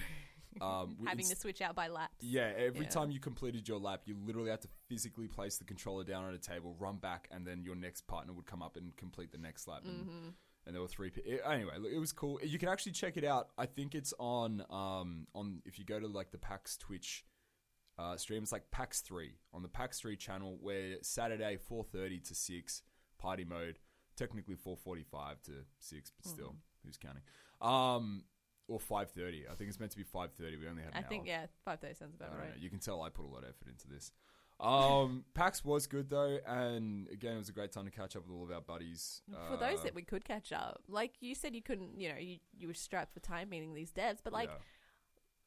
Um, 0.60 0.96
Having 1.06 1.28
to 1.28 1.36
switch 1.36 1.60
out 1.60 1.74
by 1.74 1.88
laps. 1.88 2.14
yeah, 2.20 2.52
every 2.56 2.82
Yeah. 2.84 2.90
time 2.90 3.10
you 3.10 3.20
completed 3.20 3.68
your 3.68 3.78
lap, 3.78 4.02
you 4.06 4.16
literally 4.24 4.50
had 4.50 4.60
to 4.62 4.68
physically 4.88 5.28
place 5.28 5.56
the 5.58 5.64
controller 5.64 6.04
down 6.04 6.24
on 6.24 6.34
a 6.34 6.38
table, 6.38 6.74
run 6.78 6.96
back, 6.96 7.28
and 7.30 7.46
then 7.46 7.62
your 7.62 7.74
next 7.74 8.06
partner 8.06 8.32
would 8.32 8.46
come 8.46 8.62
up 8.62 8.76
and 8.76 8.96
complete 8.96 9.32
the 9.32 9.38
next 9.38 9.66
lap. 9.68 9.82
And, 9.84 10.00
Mm-hmm. 10.06 10.28
and 10.66 10.74
there 10.74 10.80
were 10.82 10.88
three. 10.88 11.12
it- 11.16 11.40
Anyway, 11.44 11.72
look, 11.78 11.92
it 11.92 11.98
was 11.98 12.12
cool. 12.12 12.38
You 12.42 12.58
can 12.58 12.68
actually 12.68 12.92
check 12.92 13.16
it 13.16 13.24
out. 13.24 13.50
I 13.58 13.66
think 13.66 13.94
it's 13.94 14.14
on 14.18 14.64
um 14.70 15.26
on 15.34 15.60
if 15.64 15.78
you 15.78 15.84
go 15.84 15.98
to 16.00 16.06
like 16.06 16.30
the 16.30 16.38
PAX 16.38 16.76
Twitch 16.76 17.24
uh, 17.98 18.16
stream. 18.16 18.42
It's 18.42 18.50
like 18.52 18.70
PAX 18.70 19.00
Three 19.00 19.34
on 19.52 19.62
the 19.62 19.68
PAX 19.68 20.00
Three 20.00 20.16
channel, 20.16 20.58
where 20.60 20.96
Saturday 21.02 21.56
four 21.56 21.84
thirty 21.84 22.18
to 22.20 22.34
six 22.34 22.82
party 23.18 23.44
mode. 23.44 23.78
Technically 24.16 24.54
four 24.54 24.76
forty 24.76 25.02
five 25.02 25.42
to 25.42 25.52
six, 25.80 26.10
but 26.10 26.24
still, 26.26 26.48
Mm-hmm. 26.50 26.86
who's 26.86 26.96
counting? 26.96 27.22
Um, 27.60 28.24
or 28.69 28.81
five 28.81 29.11
thirty. 29.11 29.44
I 29.50 29.55
think 29.55 29.69
it's 29.69 29.78
meant 29.81 29.93
to 29.93 29.99
be 29.99 30.05
five 30.05 30.32
thirty. 30.32 30.56
We 30.56 30.69
only 30.69 30.82
had. 30.82 30.93
An 30.94 31.05
I 31.05 31.06
think 31.06 31.26
yeah, 31.26 31.46
five 31.64 31.81
thirty 31.81 31.94
sounds 31.94 32.14
about 32.14 32.31
right. 32.38 32.49
know. 32.49 32.55
You 32.58 32.70
can 32.70 32.78
tell 32.78 33.02
I 33.02 33.08
put 33.08 33.25
a 33.25 33.28
lot 33.28 33.43
of 33.43 33.50
effort 33.50 33.69
into 33.69 33.88
this. 33.88 34.12
Um, 34.61 35.25
PAX 35.34 35.65
was 35.65 35.86
good 35.86 36.08
though, 36.10 36.38
and 36.46 37.08
again, 37.08 37.34
it 37.34 37.38
was 37.38 37.48
a 37.48 37.53
great 37.53 37.72
time 37.72 37.84
to 37.84 37.91
catch 37.91 38.17
up 38.17 38.27
with 38.27 38.34
all 38.36 38.44
of 38.44 38.50
our 38.53 38.60
buddies. 38.60 39.22
For 39.50 39.56
those 39.56 39.81
Uh, 39.81 39.84
that 39.84 39.94
we 39.94 40.03
could 40.03 40.24
catch 40.24 40.53
up, 40.53 40.82
like 40.88 41.12
you 41.20 41.34
said, 41.34 41.55
you 41.55 41.62
couldn't. 41.62 42.00
You 42.00 42.10
know, 42.10 42.19
you 42.19 42.38
you 42.56 42.69
were 42.69 42.74
strapped 42.74 43.12
for 43.15 43.20
time 43.20 43.48
meeting 43.50 43.74
these 43.74 43.93
devs, 43.93 44.19
but 44.22 44.32
like. 44.32 44.48
yeah. 44.48 44.58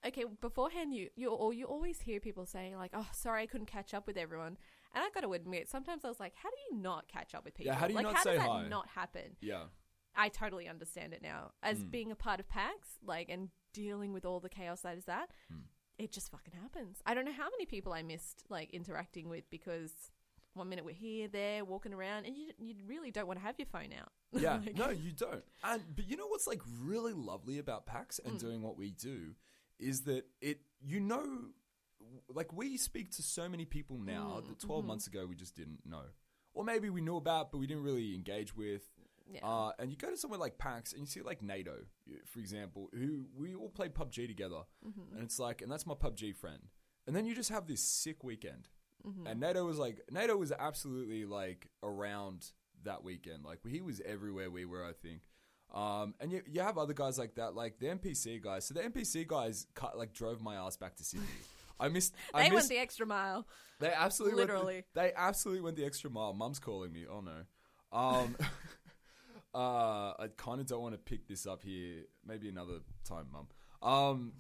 Okay, 0.06 0.26
beforehand, 0.42 0.94
you 0.94 1.10
you 1.16 1.30
or 1.32 1.54
you 1.54 1.66
always 1.66 2.00
hear 2.02 2.20
people 2.20 2.46
saying 2.46 2.78
like, 2.78 2.92
"Oh, 2.94 3.08
sorry, 3.12 3.42
I 3.42 3.46
couldn't 3.48 3.66
catch 3.66 3.96
up 3.96 4.06
with 4.06 4.16
everyone." 4.16 4.56
And 4.94 5.04
I 5.04 5.10
got 5.10 5.22
to 5.22 5.34
admit, 5.34 5.68
sometimes 5.68 6.06
I 6.06 6.08
was 6.08 6.20
like, 6.20 6.34
"How 6.36 6.50
do 6.50 6.56
you 6.70 6.80
not 6.80 7.08
catch 7.08 7.34
up 7.34 7.44
with 7.44 7.56
people? 7.56 7.74
how 7.74 7.88
do 7.88 7.94
you 7.94 7.98
like, 7.98 8.06
not 8.06 8.16
how 8.16 8.24
say 8.24 8.34
does 8.34 8.40
that 8.42 8.48
hi? 8.48 8.68
not 8.68 8.88
happen?" 8.90 9.36
yeah, 9.42 9.64
I 10.18 10.30
totally 10.30 10.68
understand 10.68 11.14
it 11.14 11.22
now. 11.22 11.52
As 11.62 11.80
Hmm. 11.82 11.90
being 11.90 12.12
a 12.12 12.16
part 12.16 12.40
of 12.40 12.48
PAX, 12.50 12.98
like, 13.04 13.30
and 13.30 13.50
dealing 13.72 14.12
with 14.14 14.26
all 14.26 14.40
the 14.40 14.50
chaos 14.50 14.82
that 14.82 14.98
is 14.98 15.06
that, 15.06 15.30
Hmm. 15.50 15.60
it 16.00 16.12
just 16.12 16.32
fucking 16.32 16.54
happens. 16.56 17.02
I 17.06 17.14
don't 17.14 17.24
know 17.26 17.32
how 17.32 17.50
many 17.52 17.66
people 17.66 17.94
I 17.94 18.02
missed, 18.04 18.44
like, 18.50 18.72
interacting 18.72 19.30
with 19.30 19.50
because 19.50 19.94
one 20.54 20.70
minute 20.70 20.84
we're 20.84 20.96
here, 20.96 21.28
there, 21.28 21.64
walking 21.64 21.94
around, 21.94 22.26
and 22.26 22.36
you, 22.36 22.52
you 22.58 22.76
really 22.88 23.12
don't 23.12 23.28
want 23.28 23.38
to 23.40 23.46
have 23.46 23.60
your 23.60 23.68
phone 23.68 23.94
out. 23.94 24.12
Yeah, 24.42 24.58
Like- 24.58 24.76
no, 24.76 24.90
you 24.90 25.12
don't. 25.12 25.46
And 25.64 25.96
but 25.96 26.06
you 26.10 26.18
know 26.18 26.28
what's 26.28 26.48
like 26.48 26.62
really 26.82 27.14
lovely 27.14 27.60
about 27.60 27.86
PAX 27.86 28.20
Mm. 28.20 28.30
and 28.32 28.40
doing 28.40 28.62
what 28.64 28.76
we 28.76 28.90
do 28.92 29.36
is 29.80 30.02
that 30.06 30.26
it 30.42 30.62
you 30.82 31.00
know 31.00 31.52
like 32.30 32.52
we 32.52 32.76
speak 32.78 33.12
to 33.12 33.22
so 33.24 33.48
many 33.48 33.66
people 33.66 33.98
now 34.00 34.42
Mm, 34.42 34.48
that 34.48 34.60
12 34.60 34.82
mm-hmm. 34.82 34.88
months 34.88 35.08
ago 35.08 35.26
we 35.28 35.36
just 35.36 35.56
didn't 35.56 35.86
know. 35.86 36.06
Or 36.54 36.64
maybe 36.64 36.90
we 36.90 37.02
knew 37.02 37.18
about 37.18 37.52
but 37.52 37.60
we 37.60 37.68
didn't 37.68 37.84
really 37.84 38.16
engage 38.16 38.56
with. 38.56 38.92
Yeah. 39.30 39.46
Uh, 39.46 39.72
and 39.80 39.92
you 39.92 39.98
go 39.98 40.10
to 40.10 40.18
somewhere 40.18 40.40
like 40.40 40.58
PAX 40.58 40.94
and 40.94 41.02
you 41.02 41.08
see 41.08 41.22
like 41.22 41.42
Nato, 41.42 41.76
for 42.26 42.40
example, 42.40 42.90
who 42.94 43.26
we 43.38 43.56
all 43.56 43.70
played 43.70 43.94
PUBG 43.94 44.28
together. 44.28 44.62
Mm-hmm. 44.88 45.16
And 45.16 45.24
it's 45.24 45.40
like, 45.40 45.62
and 45.62 45.72
that's 45.72 45.86
my 45.86 45.96
PUBG 45.96 46.36
friend. 46.36 46.70
And 47.06 47.16
then 47.16 47.26
you 47.26 47.36
just 47.36 47.50
have 47.50 47.68
this 47.68 47.82
sick 47.82 48.24
weekend. 48.24 48.70
Mm-hmm. 49.08 49.28
And 49.28 49.40
Nato 49.40 49.66
was 49.66 49.78
like, 49.78 50.02
Nato 50.12 50.36
was 50.38 50.52
absolutely 50.52 51.26
like 51.26 51.70
around 51.84 52.52
that 52.84 53.04
weekend. 53.04 53.44
Like 53.44 53.60
he 53.68 53.82
was 53.82 54.02
everywhere 54.06 54.50
we 54.50 54.66
were, 54.66 54.84
I 54.86 54.94
think. 54.94 55.22
Um, 55.74 56.16
and 56.20 56.32
you, 56.32 56.42
you 56.50 56.62
have 56.62 56.78
other 56.78 56.94
guys 56.94 57.18
like 57.20 57.36
that, 57.36 57.56
like 57.56 57.80
the 57.80 57.88
NPC 57.88 58.42
guys. 58.42 58.66
So 58.66 58.74
the 58.74 58.82
NPC 58.82 59.28
guys 59.28 59.68
cut, 59.76 59.98
like 59.98 60.14
drove 60.14 60.42
my 60.42 60.56
ass 60.56 60.78
back 60.78 60.96
to 60.96 61.04
Sydney. 61.04 61.28
I 61.80 61.90
missed. 61.90 62.16
I 62.34 62.40
they 62.40 62.44
went 62.46 62.56
missed, 62.56 62.70
the 62.70 62.78
extra 62.78 63.06
mile. 63.06 63.46
they 63.80 63.92
absolutely 63.94 64.38
went 64.38 64.50
the- 64.50 64.56
literally. 64.56 64.84
they 64.96 65.12
absolutely 65.16 65.62
went 65.62 65.76
the 65.76 65.86
extra 65.86 66.10
mile. 66.10 66.34
Mum's 66.34 66.60
calling 66.60 66.92
me. 66.92 67.06
Oh 67.10 67.22
no. 67.22 67.44
Um, 67.92 68.36
uh, 69.56 70.14
I 70.20 70.28
kind 70.38 70.60
of 70.62 70.68
don't 70.68 70.82
want 70.82 70.94
to 70.94 71.00
pick 71.00 71.28
this 71.28 71.46
up 71.48 71.64
here. 71.64 72.04
Maybe 72.26 72.50
another 72.50 72.80
time, 73.08 73.28
Mum. 73.32 73.48
Um, 73.82 74.34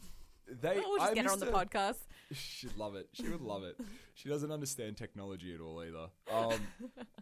they. 0.47 0.75
We'll 0.75 0.97
just 0.97 1.11
I 1.11 1.13
get 1.13 1.25
her 1.25 1.31
on 1.31 1.39
the 1.39 1.49
a- 1.49 1.65
podcast. 1.65 1.97
She'd 2.33 2.75
love 2.77 2.95
it. 2.95 3.07
She 3.13 3.27
would 3.29 3.41
love 3.41 3.63
it. 3.63 3.77
She 4.15 4.29
doesn't 4.29 4.51
understand 4.51 4.97
technology 4.97 5.53
at 5.53 5.61
all 5.61 5.79
either. 5.83 6.07
Um, 6.33 6.59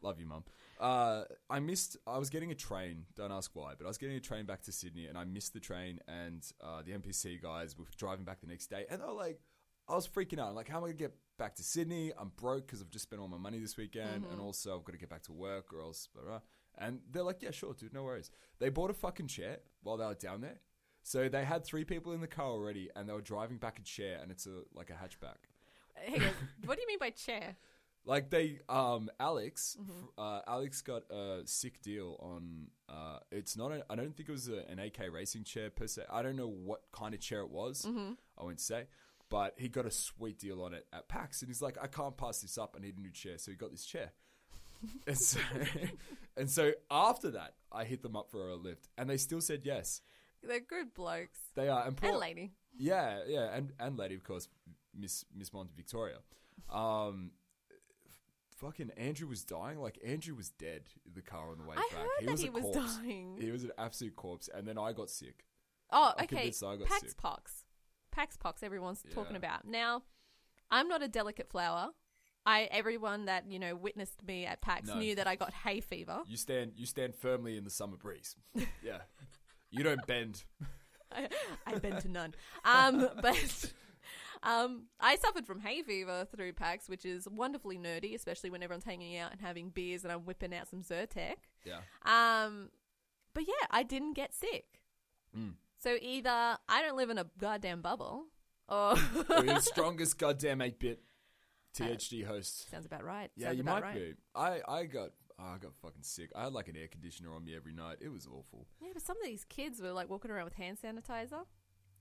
love 0.02 0.18
you, 0.18 0.26
mum. 0.26 0.46
Uh, 0.80 1.24
I 1.50 1.60
missed. 1.60 1.98
I 2.08 2.18
was 2.18 2.30
getting 2.30 2.52
a 2.52 2.56
train. 2.56 3.04
Don't 3.18 3.34
ask 3.34 3.52
why, 3.54 3.74
but 3.78 3.84
I 3.84 3.90
was 3.90 3.98
getting 3.98 4.16
a 4.16 4.22
train 4.22 4.46
back 4.46 4.62
to 4.64 4.72
Sydney, 4.72 5.06
and 5.08 5.18
I 5.18 5.26
missed 5.26 5.54
the 5.54 5.60
train. 5.60 6.00
And 6.08 6.42
uh, 6.64 6.84
the 6.86 6.94
NPC 6.94 7.42
guys 7.42 7.78
were 7.78 7.84
driving 7.98 8.24
back 8.24 8.40
the 8.40 8.48
next 8.48 8.68
day, 8.68 8.86
and 8.90 9.02
they 9.02 9.06
were 9.06 9.12
like, 9.12 9.42
I 9.90 9.96
was 9.96 10.08
freaking 10.08 10.40
out. 10.40 10.48
I'm 10.48 10.56
like, 10.56 10.70
how 10.70 10.78
am 10.78 10.86
I 10.86 10.88
gonna 10.88 10.94
get 10.98 11.16
back 11.38 11.56
to 11.56 11.64
Sydney? 11.64 12.14
I'm 12.18 12.32
broke 12.38 12.66
because 12.66 12.82
I've 12.82 12.90
just 12.92 13.04
spent 13.04 13.22
all 13.22 13.28
my 13.28 13.38
money 13.38 13.60
this 13.60 13.76
weekend, 13.76 14.24
and 14.32 14.40
also 14.40 14.78
I've 14.78 14.86
got 14.86 14.94
to 14.94 14.98
get 14.98 15.10
back 15.10 15.24
to 15.24 15.34
work, 15.34 15.74
or 15.74 15.82
else. 15.82 16.08
Blah, 16.16 16.24
blah. 16.24 16.40
And 16.78 17.00
they're 17.12 17.24
like, 17.24 17.42
yeah, 17.42 17.52
sure, 17.52 17.74
dude, 17.74 17.94
no 17.94 18.04
worries. 18.04 18.32
They 18.60 18.70
bought 18.70 18.90
a 18.90 18.94
fucking 18.94 19.28
chair 19.28 19.60
while 19.84 19.98
they 19.98 20.06
were 20.06 20.14
down 20.16 20.42
there. 20.42 20.60
So 21.04 21.30
they 21.30 21.44
had 21.46 21.64
three 21.64 21.84
people 21.84 22.14
in 22.14 22.22
the 22.22 22.28
car 22.28 22.48
already, 22.48 22.90
and 22.96 23.08
they 23.08 23.14
were 23.14 23.22
driving 23.22 23.58
back 23.58 23.78
a 23.80 23.84
chair, 23.84 24.20
and 24.22 24.32
it's 24.32 24.46
a 24.48 24.62
like 24.74 24.90
a 24.90 24.94
hatchback. 24.94 25.38
Hang 25.94 26.22
on. 26.28 26.34
what 26.66 26.76
do 26.78 26.82
you 26.82 26.88
mean 26.88 27.00
by 27.00 27.12
chair? 27.12 27.56
Like 28.08 28.30
they, 28.30 28.60
um, 28.70 29.10
Alex, 29.20 29.78
Mm-hmm. 29.82 30.06
uh, 30.22 30.42
Alex 30.48 30.82
got 30.82 31.04
a 31.12 31.42
sick 31.46 31.82
deal 31.82 32.18
on. 32.20 32.68
Uh, 32.90 33.20
it's 33.32 33.56
not. 33.58 33.72
A, 33.72 33.84
I 33.90 33.96
don't 33.96 34.16
think 34.16 34.30
it 34.30 34.32
was 34.32 34.48
a, 34.48 34.68
an 34.70 34.80
AK 34.80 35.12
racing 35.12 35.44
chair 35.44 35.70
per 35.70 35.88
se. 35.88 36.04
I 36.12 36.22
don't 36.22 36.36
know 36.36 36.48
what 36.50 36.82
kind 36.92 37.14
of 37.14 37.20
chair 37.20 37.40
it 37.42 37.50
was. 37.50 37.86
Mm-hmm. 37.88 38.14
I 38.40 38.44
won't 38.44 38.60
say, 38.60 38.86
but 39.30 39.54
he 39.58 39.70
got 39.70 39.86
a 39.86 39.92
sweet 39.92 40.38
deal 40.40 40.62
on 40.64 40.74
it 40.74 40.86
at 40.94 41.08
PAX, 41.08 41.42
and 41.42 41.50
he's 41.50 41.62
like, 41.62 41.78
I 41.82 41.88
can't 41.88 42.16
pass 42.18 42.42
this 42.42 42.58
up. 42.58 42.76
I 42.78 42.82
need 42.82 42.98
a 42.98 43.02
new 43.02 43.12
chair, 43.12 43.38
so 43.38 43.50
he 43.52 43.58
got 43.58 43.72
this 43.72 43.86
chair. 43.86 44.12
and 45.08 45.18
so, 45.18 45.40
and 46.38 46.50
so 46.50 46.74
after 46.92 47.32
that, 47.32 47.54
I 47.72 47.84
hit 47.86 48.02
them 48.02 48.16
up 48.16 48.30
for 48.30 48.50
a 48.50 48.56
lift, 48.56 48.88
and 48.98 49.10
they 49.10 49.18
still 49.18 49.42
said 49.42 49.62
yes. 49.64 50.02
They're 50.44 50.60
good 50.60 50.94
blokes. 50.94 51.40
They 51.56 51.70
are, 51.70 51.86
and, 51.88 51.98
poor, 51.98 52.12
And 52.12 52.20
lady. 52.20 52.52
yeah, 52.78 53.20
yeah, 53.28 53.54
and 53.56 53.74
and 53.80 53.98
lady, 53.98 54.16
of 54.16 54.24
course, 54.24 54.48
Miss 54.98 55.26
Miss 55.36 55.52
Monte 55.54 55.74
Victoria. 55.76 56.18
Um, 56.70 57.32
fucking 58.58 58.92
Andrew 58.98 59.28
was 59.28 59.44
dying. 59.44 59.80
Like 59.80 60.00
Andrew 60.06 60.36
was 60.36 60.50
dead 60.52 60.84
in 61.06 61.14
the 61.14 61.22
car 61.22 61.52
on 61.52 61.58
the 61.58 61.64
way 61.64 61.76
I 61.78 61.82
back. 61.92 62.00
heard 62.00 62.28
that 62.28 62.40
a 62.40 62.44
he 62.44 62.50
was 62.50 62.64
corpse. 62.64 62.98
dying. 62.98 63.38
He 63.40 63.52
was 63.52 63.64
an 63.64 63.72
absolute 63.78 64.16
corpse, 64.16 64.50
and 64.54 64.68
then 64.68 64.78
I 64.78 64.94
got 64.94 65.10
sick. 65.10 65.46
Oh, 65.92 66.14
I'm 66.18 66.24
okay. 66.26 66.48
I 66.50 66.76
got 66.78 66.88
Pax 66.88 67.02
sick. 67.02 67.18
pox. 67.18 67.64
Pax 68.12 68.38
pox. 68.38 68.64
Everyone's 68.64 69.04
talking 69.14 69.36
about 69.36 69.68
now. 69.68 70.04
I'm 70.72 70.88
not 70.88 71.04
a 71.04 71.08
delicate 71.08 71.50
flower. 71.50 71.90
I 72.46 72.64
everyone 72.72 73.26
that 73.26 73.50
you 73.50 73.60
know 73.60 73.76
witnessed 73.76 74.26
me 74.26 74.46
at 74.46 74.62
PAX 74.62 74.88
No. 74.88 75.00
knew 75.00 75.16
that 75.16 75.28
I 75.28 75.36
got 75.36 75.54
hay 75.54 75.82
fever. 75.82 76.20
You 76.28 76.38
stand, 76.38 76.74
you 76.76 76.86
stand 76.86 77.16
firmly 77.16 77.58
in 77.58 77.64
the 77.64 77.70
summer 77.70 77.98
breeze. 77.98 78.36
yeah, 78.84 79.00
you 79.72 79.84
don't 79.84 80.06
bend. 80.06 80.44
I, 81.12 81.30
I 81.66 81.78
bend 81.78 82.02
to 82.02 82.10
none. 82.10 82.36
Um, 82.64 83.10
but 83.22 83.72
um, 84.44 84.84
I 85.00 85.16
suffered 85.16 85.48
from 85.48 85.60
hay 85.60 85.82
fever 85.82 86.28
through 86.36 86.54
PAX, 86.54 86.88
which 86.90 87.06
is 87.06 87.28
wonderfully 87.28 87.78
nerdy, 87.78 88.14
especially 88.16 88.50
when 88.50 88.62
everyone's 88.62 88.86
hanging 88.86 89.18
out 89.18 89.32
and 89.32 89.42
having 89.42 89.70
beers 89.70 90.04
and 90.04 90.12
I'm 90.12 90.22
whipping 90.22 90.54
out 90.54 90.68
some 90.68 90.82
Zyrtec. 90.82 91.36
Yeah, 91.66 91.80
Um, 92.06 92.70
but 93.34 93.48
yeah, 93.48 93.68
I 93.72 93.84
didn't 93.84 94.14
get 94.14 94.34
sick. 94.34 94.82
Mm. 95.38 95.54
So 95.78 95.98
either 96.02 96.30
I 96.30 96.82
don't 96.82 96.96
live 96.98 97.10
in 97.10 97.18
a 97.18 97.26
goddamn 97.40 97.82
bubble, 97.82 98.26
or 98.70 98.96
We're 99.30 99.44
the 99.44 99.60
strongest 99.62 100.18
goddamn 100.18 100.62
eight 100.62 100.80
bit 100.80 101.02
THD 101.78 102.26
host. 102.26 102.70
sounds 102.70 102.86
about 102.86 103.04
right. 103.04 103.30
Yeah, 103.36 103.48
Sounds 103.48 103.58
you 103.58 103.64
might 103.64 103.84
right. 103.84 103.96
be. 103.96 104.14
I, 104.36 104.60
I 104.68 104.84
got, 104.86 105.10
oh, 105.40 105.44
I 105.44 105.58
got 105.58 105.74
fucking 105.82 106.04
sick. 106.04 106.32
I 106.36 106.44
had 106.44 106.54
like 106.54 106.68
an 106.68 106.76
air 106.78 106.88
conditioner 106.88 107.34
on 107.34 107.44
me 107.46 107.56
every 107.56 107.74
night. 107.74 107.98
It 108.02 108.10
was 108.12 108.28
awful. 108.28 108.68
Yeah, 108.82 108.90
but 108.94 109.02
some 109.02 109.18
of 109.18 109.24
these 109.26 109.44
kids 109.46 109.82
were 109.82 109.92
like 109.92 110.10
walking 110.10 110.32
around 110.32 110.46
with 110.46 110.54
hand 110.54 110.78
sanitizer. 110.84 111.46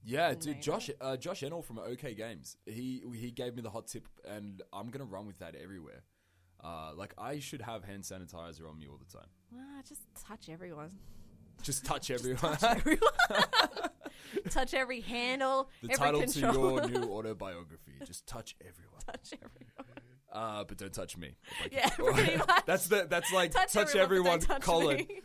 Yeah, 0.07 0.35
dude, 0.35 0.61
Josh, 0.61 0.91
uh, 1.01 1.17
Josh 1.17 1.41
Enel 1.41 1.65
from 1.65 1.79
OK 1.79 2.15
Games, 2.15 2.59
he 2.67 3.03
he 3.15 3.31
gave 3.31 3.57
me 3.57 3.63
the 3.63 3.71
hot 3.71 3.87
tip, 3.87 4.07
and 4.29 4.61
I'm 4.71 4.89
gonna 4.91 5.07
run 5.07 5.27
with 5.27 5.39
that 5.39 5.55
everywhere. 5.55 6.03
Uh, 6.63 6.93
like 6.95 7.15
I 7.17 7.39
should 7.39 7.63
have 7.63 7.85
hand 7.85 8.03
sanitizer 8.03 8.69
on 8.69 8.79
me 8.79 8.87
all 8.87 8.99
the 8.99 9.11
time. 9.11 9.29
Just 9.89 10.03
touch 10.27 10.51
everyone. 10.51 10.91
Just 11.63 11.85
touch 11.87 12.11
everyone. 12.11 12.59
Everyone. 12.63 13.01
touch 14.51 14.75
every 14.75 15.01
handle, 15.01 15.71
the 15.83 15.93
every 15.93 15.97
title 16.05 16.21
control. 16.21 16.81
to 16.81 16.91
your 16.91 17.01
new 17.01 17.11
autobiography. 17.13 17.93
Just 18.05 18.27
touch 18.27 18.57
everyone. 18.61 18.94
Touch 19.07 19.33
everyone. 19.35 20.01
Uh, 20.33 20.65
but 20.65 20.77
don't 20.79 20.93
touch 20.93 21.17
me. 21.17 21.37
I'll 21.63 21.69
Yeah, 21.71 21.89
pretty 21.91 22.37
much. 22.49 22.65
That's 22.67 22.89
the 22.89 23.07
that's 23.09 23.33
like 23.33 23.53
Touch, 23.53 23.73
touch, 23.73 23.95
everyone, 23.95 24.33
everyone, 24.35 24.39
but 24.41 24.49
don't 24.49 24.57
touch 24.57 24.63
colon. 24.63 24.97
me. 24.97 25.21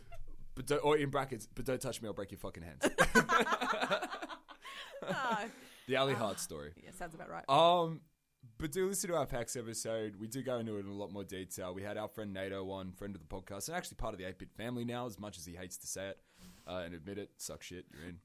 But 0.54 0.66
don't, 0.66 0.84
or 0.84 0.96
in 0.96 1.10
brackets, 1.10 1.48
but 1.54 1.64
don't 1.64 1.80
touch 1.80 2.00
me. 2.02 2.08
I'll 2.08 2.14
break 2.14 2.30
your 2.30 2.38
fucking 2.38 2.62
hands. 2.62 2.82
Ah, 5.08 5.44
the 5.88 5.96
Ally 5.96 6.12
Hart 6.12 6.38
story. 6.38 6.72
yeah, 6.82 6.90
sounds 6.92 7.14
about 7.14 7.30
right. 7.30 7.44
Um, 7.48 8.00
but 8.58 8.70
do 8.70 8.86
listen 8.86 9.08
to 9.10 9.16
our 9.16 9.26
PAX 9.26 9.56
episode. 9.56 10.16
We 10.16 10.28
do 10.28 10.42
go 10.42 10.58
into 10.58 10.76
it 10.76 10.80
in 10.80 10.86
a 10.86 10.94
lot 10.94 11.10
more 11.12 11.24
detail. 11.24 11.74
We 11.74 11.82
had 11.82 11.96
our 11.96 12.08
friend 12.08 12.32
Nato 12.32 12.70
on, 12.70 12.92
friend 12.92 13.14
of 13.14 13.20
the 13.20 13.26
podcast, 13.26 13.68
and 13.68 13.76
actually 13.76 13.96
part 13.96 14.12
of 14.12 14.18
the 14.18 14.26
8 14.26 14.38
bit 14.38 14.52
family 14.56 14.84
now, 14.84 15.06
as 15.06 15.18
much 15.18 15.38
as 15.38 15.46
he 15.46 15.54
hates 15.54 15.78
to 15.78 15.86
say 15.86 16.08
it 16.10 16.18
uh, 16.66 16.82
and 16.84 16.94
admit 16.94 17.18
it. 17.18 17.30
Suck 17.38 17.62
shit, 17.62 17.86
you're 17.92 18.10
in. 18.10 18.18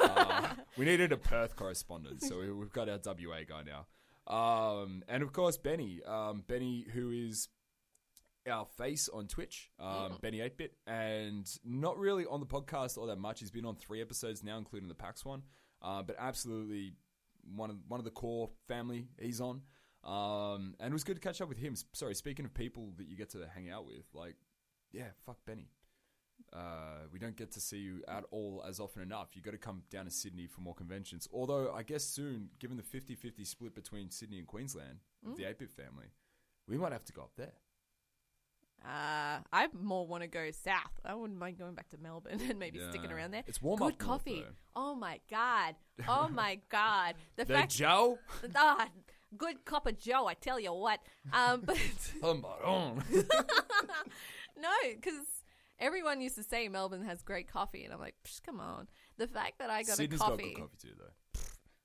uh, 0.00 0.48
we 0.78 0.86
needed 0.86 1.12
a 1.12 1.16
Perth 1.18 1.54
correspondent, 1.54 2.22
so 2.22 2.38
we, 2.40 2.50
we've 2.52 2.72
got 2.72 2.88
our 2.88 2.98
WA 3.04 3.40
guy 3.46 3.62
now. 3.64 3.86
Um, 4.26 5.02
and 5.08 5.22
of 5.22 5.32
course, 5.32 5.56
Benny. 5.56 6.00
Um, 6.06 6.44
Benny, 6.46 6.86
who 6.92 7.10
is 7.10 7.48
our 8.50 8.66
face 8.76 9.08
on 9.08 9.26
Twitch, 9.28 9.70
um, 9.78 10.18
Benny 10.20 10.40
8 10.40 10.56
bit, 10.56 10.72
and 10.86 11.46
not 11.64 11.98
really 11.98 12.26
on 12.26 12.40
the 12.40 12.46
podcast 12.46 12.98
all 12.98 13.06
that 13.06 13.18
much. 13.18 13.40
He's 13.40 13.50
been 13.50 13.64
on 13.64 13.76
three 13.76 14.00
episodes 14.00 14.42
now, 14.42 14.58
including 14.58 14.88
the 14.88 14.94
PAX 14.94 15.24
one, 15.24 15.42
uh, 15.80 16.02
but 16.02 16.16
absolutely 16.18 16.94
one 17.56 17.70
of 17.70 17.76
one 17.88 18.00
of 18.00 18.04
the 18.04 18.10
core 18.10 18.50
family 18.68 19.08
he's 19.20 19.40
on. 19.40 19.62
Um, 20.04 20.74
and 20.80 20.90
it 20.90 20.92
was 20.92 21.04
good 21.04 21.14
to 21.14 21.20
catch 21.20 21.40
up 21.40 21.48
with 21.48 21.58
him. 21.58 21.74
Sorry, 21.92 22.14
speaking 22.14 22.44
of 22.44 22.52
people 22.54 22.92
that 22.98 23.06
you 23.06 23.16
get 23.16 23.30
to 23.30 23.46
hang 23.54 23.70
out 23.70 23.86
with, 23.86 24.04
like, 24.14 24.34
yeah, 24.90 25.08
fuck 25.24 25.38
Benny. 25.46 25.68
Uh, 26.54 27.06
we 27.10 27.18
don't 27.18 27.36
get 27.36 27.50
to 27.52 27.60
see 27.60 27.78
you 27.78 28.02
at 28.08 28.24
all 28.30 28.62
as 28.68 28.78
often 28.78 29.02
enough. 29.02 29.28
You've 29.32 29.44
got 29.44 29.52
to 29.52 29.58
come 29.58 29.82
down 29.90 30.04
to 30.04 30.10
Sydney 30.10 30.46
for 30.46 30.60
more 30.60 30.74
conventions. 30.74 31.26
Although, 31.32 31.72
I 31.72 31.82
guess 31.82 32.04
soon, 32.04 32.50
given 32.58 32.76
the 32.76 32.82
50 32.82 33.14
50 33.14 33.44
split 33.44 33.74
between 33.74 34.10
Sydney 34.10 34.38
and 34.38 34.46
Queensland, 34.46 34.98
of 35.26 35.36
the 35.36 35.44
8 35.44 35.58
bit 35.58 35.70
family, 35.70 36.06
we 36.68 36.76
might 36.76 36.92
have 36.92 37.04
to 37.04 37.12
go 37.12 37.22
up 37.22 37.32
there. 37.36 37.52
Uh, 38.84 39.38
I 39.52 39.68
more 39.80 40.06
want 40.06 40.24
to 40.24 40.26
go 40.26 40.50
south. 40.50 40.90
I 41.04 41.14
wouldn't 41.14 41.38
mind 41.38 41.56
going 41.56 41.74
back 41.74 41.88
to 41.90 41.98
Melbourne 41.98 42.40
and 42.48 42.58
maybe 42.58 42.80
sticking 42.90 43.12
around 43.12 43.30
there. 43.30 43.44
It's 43.46 43.62
warm 43.62 43.78
Good 43.78 43.92
up 43.94 43.98
coffee. 43.98 44.40
though. 44.44 44.54
oh 44.74 44.94
my 44.94 45.20
god. 45.30 45.76
Oh 46.08 46.28
my 46.28 46.58
god. 46.68 47.14
The, 47.36 47.44
The 47.44 47.54
fact 47.54 47.72
Joe? 47.72 48.18
ah, 48.56 48.88
good 49.38 49.64
cup 49.64 49.86
of 49.86 49.98
Joe. 49.98 50.26
I 50.26 50.34
tell 50.34 50.58
you 50.58 50.72
what. 50.72 50.98
Um, 51.32 51.62
but 51.64 51.78
no, 54.60 54.68
because 54.94 55.41
everyone 55.82 56.20
used 56.22 56.36
to 56.36 56.42
say 56.42 56.68
Melbourne 56.68 57.04
has 57.04 57.20
great 57.22 57.48
coffee, 57.52 57.84
and 57.84 57.92
I'm 57.92 58.00
like, 58.00 58.14
Psh, 58.26 58.42
come 58.44 58.60
on. 58.60 58.88
The 59.18 59.26
fact 59.26 59.58
that 59.58 59.68
I 59.68 59.82
got 59.82 59.96
Sydney's 59.96 60.20
a 60.20 60.22
got 60.22 60.30
coffee, 60.30 60.54
good 60.54 60.60
coffee 60.62 60.76
too, 60.80 60.94
though. 60.98 61.40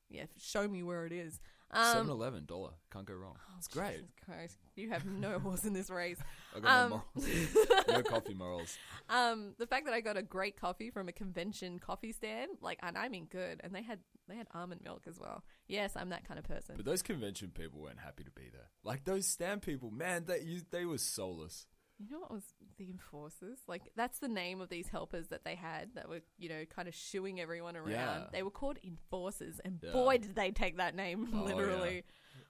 yeah, 0.10 0.24
show 0.40 0.68
me 0.68 0.84
where 0.84 1.06
it 1.06 1.12
is. 1.12 1.40
7 1.74 2.00
Um, 2.04 2.10
Eleven, 2.10 2.46
dollar. 2.46 2.70
Can't 2.94 3.06
go 3.06 3.14
wrong. 3.14 3.36
It's 3.58 3.68
great. 3.68 3.96
Jesus 3.98 4.12
Christ, 4.24 4.58
you 4.78 4.90
have 4.90 5.06
no 5.06 5.38
horse 5.44 5.66
in 5.66 5.74
this 5.74 5.90
race. 5.90 6.18
I 6.56 6.62
got 6.62 6.72
Um, 6.86 6.90
no 6.90 7.04
morals. 7.26 7.58
no 7.90 8.04
coffee 8.04 8.34
morals. 8.34 8.78
Um, 9.10 9.54
the 9.58 9.68
fact 9.68 9.84
that 9.86 9.94
I 9.94 10.00
got 10.00 10.16
a 10.16 10.22
great 10.22 10.56
coffee 10.58 10.90
from 10.92 11.10
a 11.10 11.12
convention 11.12 11.78
coffee 11.80 12.14
stand, 12.14 12.52
like, 12.62 12.80
and 12.84 12.98
I 12.98 13.10
mean 13.10 13.26
good, 13.30 13.60
and 13.66 13.76
they 13.76 13.82
had 13.82 14.00
they 14.30 14.36
had 14.38 14.48
almond 14.54 14.82
milk 14.82 15.04
as 15.10 15.20
well. 15.20 15.44
Yes, 15.68 15.92
I'm 15.98 16.10
that 16.12 16.26
kind 16.26 16.38
of 16.40 16.46
person. 16.46 16.76
But 16.78 16.86
those 16.86 17.02
convention 17.02 17.52
people 17.54 17.82
weren't 17.82 18.00
happy 18.00 18.24
to 18.24 18.32
be 18.32 18.50
there. 18.52 18.70
Like 18.86 19.04
those 19.04 19.26
stand 19.26 19.62
people, 19.62 19.92
man, 19.92 20.24
they 20.26 20.42
you, 20.44 20.62
they 20.72 20.86
were 20.86 20.98
soulless. 21.00 21.66
You 22.00 22.10
know 22.12 22.20
what 22.20 22.32
was 22.32 22.44
the 22.78 22.90
enforcers? 22.92 23.60
Like 23.68 23.90
that's 23.96 24.20
the 24.20 24.28
name 24.28 24.62
of 24.62 24.70
these 24.70 24.88
helpers 24.90 25.28
that 25.30 25.44
they 25.44 25.56
had 25.56 25.96
that 25.96 26.08
were, 26.08 26.22
you 26.38 26.48
know, 26.50 26.64
kind 26.66 26.88
of 26.88 26.94
shooing 26.94 27.40
everyone 27.40 27.76
around. 27.76 27.90
Yeah. 27.92 28.24
They 28.32 28.44
were 28.44 28.52
called 28.52 28.78
enforcers, 28.84 29.60
and 29.66 29.80
Yeah. 29.82 29.94
boy, 29.94 30.18
did 30.20 30.36
they 30.36 30.52
take 30.52 30.78
that 30.78 30.96
name 30.96 31.28
Oh, 31.34 31.44
literally. 31.44 32.04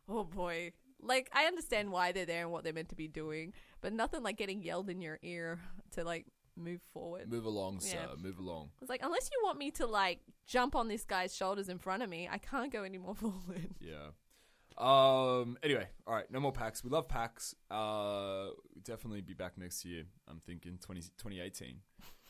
Oh 0.10 0.24
boy. 0.26 0.74
Like 1.02 1.30
I 1.34 1.46
understand 1.46 1.92
why 1.92 2.12
they're 2.12 2.26
there 2.26 2.42
and 2.44 2.52
what 2.52 2.64
they're 2.64 2.74
meant 2.74 2.90
to 2.90 2.96
be 2.96 3.08
doing, 3.08 3.54
but 3.82 3.94
nothing 3.94 4.22
like 4.24 4.36
getting 4.38 4.62
yelled 4.62 4.90
in 4.90 5.00
your 5.00 5.18
ear 5.22 5.60
to 5.92 6.04
like 6.04 6.26
move 6.58 6.82
forward. 6.92 7.30
Move 7.30 7.46
along, 7.46 7.76
Yeah. 7.84 8.08
sir. 8.08 8.16
Move 8.18 8.40
along. 8.40 8.72
It's 8.82 8.90
like 8.90 9.02
unless 9.04 9.30
you 9.32 9.40
want 9.44 9.60
me 9.60 9.72
to 9.72 9.86
like 9.86 10.20
jump 10.46 10.76
on 10.76 10.88
this 10.90 11.06
guy's 11.06 11.34
shoulders 11.36 11.70
in 11.70 11.78
front 11.78 12.04
of 12.04 12.10
me, 12.10 12.28
I 12.30 12.38
can't 12.40 12.72
go 12.74 12.84
any 12.84 12.98
more 12.98 13.16
forward. 13.24 13.76
Yeah. 13.80 14.08
Um. 14.78 15.58
Anyway, 15.64 15.88
all 16.06 16.14
right. 16.14 16.30
No 16.32 16.40
more 16.40 16.52
packs. 16.52 16.84
We 16.84 16.90
love 16.90 17.08
packs. 17.08 17.56
Uh, 17.72 18.50
we'll 18.74 18.84
definitely 18.84 19.22
be 19.22 19.34
back 19.34 19.58
next 19.58 19.84
year. 19.86 20.04
I'm 20.30 20.40
thinking 20.40 20.78
20, 20.80 21.02
2018 21.18 21.78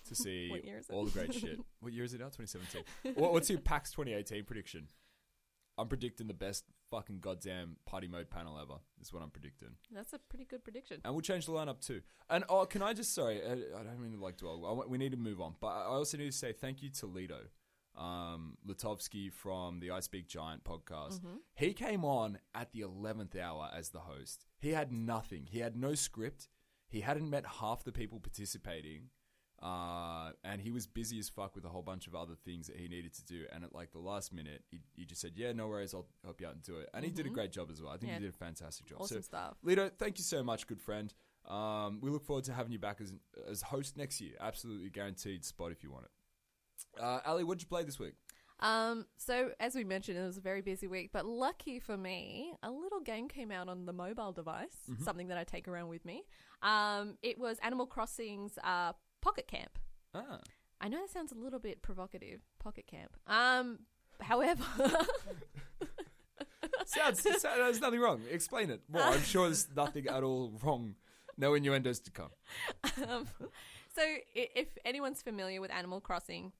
to 0.08 0.16
see 0.24 0.50
What 0.50 0.64
year 0.66 0.78
is 0.78 0.90
it? 0.90 0.94
all 0.94 1.06
the 1.06 1.12
great 1.12 1.34
shit. 1.34 1.60
What 1.82 1.94
year 1.94 2.04
is 2.06 2.14
it 2.14 2.20
now? 2.20 2.28
2017. 2.30 2.84
what, 3.16 3.34
what's 3.34 3.50
your 3.50 3.60
PAX 3.60 3.92
2018 3.92 4.46
prediction? 4.46 4.88
I'm 5.78 5.88
predicting 5.88 6.28
the 6.28 6.34
best 6.34 6.64
fucking 6.90 7.20
goddamn 7.20 7.76
party 7.86 8.08
mode 8.08 8.30
panel 8.32 8.58
ever. 8.60 8.80
Is 9.00 9.14
what 9.14 9.22
I'm 9.22 9.30
predicting. 9.30 9.70
That's 9.94 10.14
a 10.14 10.18
pretty 10.30 10.46
good 10.46 10.64
prediction. 10.64 11.02
And 11.06 11.14
we'll 11.14 11.22
change 11.22 11.46
the 11.46 11.52
lineup 11.52 11.86
too. 11.86 12.02
And 12.30 12.44
oh, 12.50 12.66
can 12.66 12.82
I 12.82 12.94
just 12.94 13.14
sorry, 13.14 13.42
I, 13.46 13.52
I 13.80 13.84
don't 13.84 14.02
mean 14.02 14.14
to 14.14 14.24
like 14.24 14.38
dwell. 14.38 14.82
I, 14.84 14.90
we 14.90 14.98
need 14.98 15.12
to 15.12 15.18
move 15.18 15.40
on, 15.40 15.56
but 15.60 15.68
I 15.68 15.84
also 15.84 16.18
need 16.18 16.32
to 16.32 16.38
say 16.38 16.52
thank 16.54 16.82
you 16.82 16.90
to 16.92 17.06
Lido. 17.06 17.42
Um, 17.98 18.58
Lutovsky 18.68 19.32
from 19.32 19.80
the 19.80 19.92
I 19.92 20.00
Speak 20.02 20.28
Giant 20.28 20.64
podcast. 20.64 21.20
Mm-hmm. 21.20 21.38
He 21.56 21.74
came 21.74 22.06
on 22.06 22.40
at 22.54 22.72
the 22.72 22.82
11th 22.82 23.36
hour 23.40 23.70
as 23.76 23.90
the 23.90 24.00
host. 24.00 24.46
He 24.60 24.70
had 24.70 24.92
nothing. 24.92 25.48
He 25.50 25.60
had 25.60 25.76
no 25.76 25.96
script. 25.96 26.48
He 26.88 27.02
hadn't 27.02 27.30
met 27.30 27.46
half 27.60 27.84
the 27.84 27.92
people 27.92 28.20
participating. 28.20 29.10
Uh, 29.62 30.34
and 30.44 30.62
he 30.62 30.70
was 30.70 30.86
busy 30.86 31.18
as 31.18 31.30
fuck 31.30 31.56
with 31.56 31.66
a 31.66 31.70
whole 31.70 31.82
bunch 31.82 32.06
of 32.06 32.14
other 32.14 32.36
things 32.46 32.68
that 32.68 32.76
he 32.76 32.88
needed 32.88 33.12
to 33.16 33.26
do. 33.26 33.46
And 33.52 33.64
at 33.64 33.74
like 33.74 33.92
the 33.92 33.98
last 34.00 34.32
minute, 34.32 34.62
he, 34.70 34.80
he 34.96 35.04
just 35.04 35.20
said, 35.20 35.32
"Yeah, 35.36 35.52
no 35.52 35.68
worries, 35.68 35.96
I'll 35.96 36.06
help 36.24 36.40
you 36.40 36.46
out 36.48 36.54
and 36.54 36.62
do 36.62 36.78
it." 36.78 36.90
And 36.94 37.04
he 37.04 37.10
did 37.10 37.26
a 37.26 37.30
great 37.30 37.52
job 37.52 37.72
as 37.72 37.82
well. 37.82 37.92
I 37.92 37.98
think 37.98 38.12
Mm-hmm. 38.12 38.14
Yeah. 38.14 38.20
he 38.20 38.26
did 38.28 38.36
a 38.36 38.38
fantastic 38.38 38.86
job. 38.86 39.02
Awesome 39.02 39.18
so, 39.18 39.22
stuff. 39.22 39.58
Lido, 39.64 39.90
thank 39.98 40.20
you 40.20 40.24
so 40.24 40.44
much, 40.44 40.68
good 40.68 40.80
friend. 40.80 41.12
Um, 41.48 42.00
we 42.02 42.12
look 42.12 42.24
forward 42.24 42.44
to 42.46 42.54
having 42.54 42.72
you 42.72 42.78
back 42.78 43.02
as 43.02 43.12
as 43.50 43.64
host 43.64 43.98
next 43.98 44.22
year. 44.22 44.34
Absolutely 44.40 44.92
guaranteed 44.92 45.44
spot 45.44 45.72
if 45.72 45.82
you 45.82 45.90
want 45.92 46.06
it. 46.06 46.12
Uh, 47.00 47.20
Ally, 47.26 47.44
what 47.44 47.58
did 47.58 47.64
you 47.64 47.68
play 47.70 47.84
this 47.84 48.00
week? 48.00 48.14
Um, 48.60 49.06
so 49.18 49.52
as 49.60 49.76
we 49.76 49.84
mentioned, 49.84 50.18
it 50.18 50.26
was 50.26 50.38
a 50.38 50.42
very 50.42 50.62
busy 50.62 50.88
week, 50.88 51.12
but 51.14 51.26
lucky 51.28 51.80
for 51.80 51.96
me, 51.96 52.54
a 52.64 52.72
little 52.72 53.00
game 53.02 53.28
came 53.28 53.52
out 53.52 53.70
on 53.70 53.86
the 53.86 53.94
mobile 53.94 54.32
device, 54.32 54.76
Mm-hmm. 54.90 55.04
something 55.04 55.28
that 55.28 55.38
I 55.38 55.44
take 55.44 55.68
around 55.68 55.90
with 55.90 56.04
me. 56.06 56.24
Um, 56.64 57.18
it 57.22 57.38
was 57.38 57.58
Animal 57.62 57.86
Crossing's 57.86 58.58
uh, 58.64 58.94
Pocket 59.22 59.48
Camp. 59.48 59.78
Ah, 60.16 60.40
I 60.82 60.88
know 60.90 61.00
that 61.02 61.12
sounds 61.12 61.32
a 61.32 61.36
little 61.36 61.60
bit 61.60 61.82
provocative, 61.84 62.42
Pocket 62.60 62.88
Camp. 62.88 63.16
Um, 63.28 63.80
however, 64.22 64.64
sounds, 66.86 67.22
sounds 67.22 67.44
there's 67.44 67.82
nothing 67.82 68.00
wrong. 68.00 68.22
Explain 68.32 68.70
it 68.70 68.82
more. 68.90 69.02
I'm 69.02 69.22
sure 69.22 69.46
there's 69.46 69.68
nothing 69.76 70.08
at 70.08 70.24
all 70.24 70.54
wrong. 70.64 70.96
No 71.38 71.54
innuendos 71.54 72.00
to 72.02 72.12
come. 72.12 72.30
um, 73.08 73.28
so 73.96 74.02
if 74.34 74.68
anyone's 74.86 75.22
familiar 75.22 75.62
with 75.62 75.72
Animal 75.72 76.02
Crossing, 76.02 76.52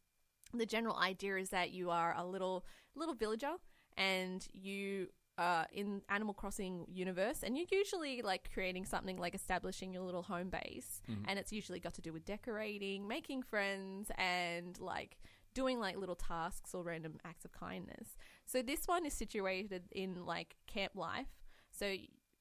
the 0.54 0.66
general 0.66 0.98
idea 0.98 1.38
is 1.38 1.50
that 1.50 1.72
you 1.72 1.90
are 1.90 2.16
a 2.18 2.26
little 2.26 2.66
little 2.96 3.16
villager 3.16 3.54
and 3.98 4.48
you 4.54 5.08
are 5.38 5.68
in 5.72 6.02
Animal 6.10 6.34
Crossing 6.34 6.86
universe 6.92 7.44
and 7.44 7.56
you're 7.56 7.68
usually 7.72 8.22
like 8.22 8.50
creating 8.54 8.86
something 8.86 9.18
like 9.18 9.36
establishing 9.36 9.94
your 9.94 10.02
little 10.02 10.24
home 10.24 10.50
base 10.50 11.02
mm-hmm. 11.10 11.24
and 11.28 11.38
it's 11.38 11.52
usually 11.52 11.80
got 11.80 11.94
to 11.96 12.02
do 12.02 12.12
with 12.12 12.26
decorating, 12.26 13.08
making 13.08 13.44
friends 13.44 14.10
and 14.18 14.80
like 14.80 15.18
doing 15.54 15.80
like 15.80 15.98
little 15.98 16.16
tasks 16.16 16.74
or 16.74 16.84
random 16.84 17.20
acts 17.26 17.46
of 17.46 17.52
kindness. 17.52 18.18
So 18.46 18.62
this 18.62 18.88
one 18.88 19.06
is 19.06 19.14
situated 19.14 19.84
in 19.92 20.26
like 20.26 20.56
camp 20.68 20.94
life. 20.96 21.28
So 21.72 21.94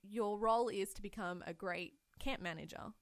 your 0.03 0.39
role 0.39 0.69
is 0.69 0.93
to 0.95 1.03
become 1.03 1.43
a 1.47 1.53
great 1.53 1.95
camp 2.19 2.43
manager. 2.43 2.93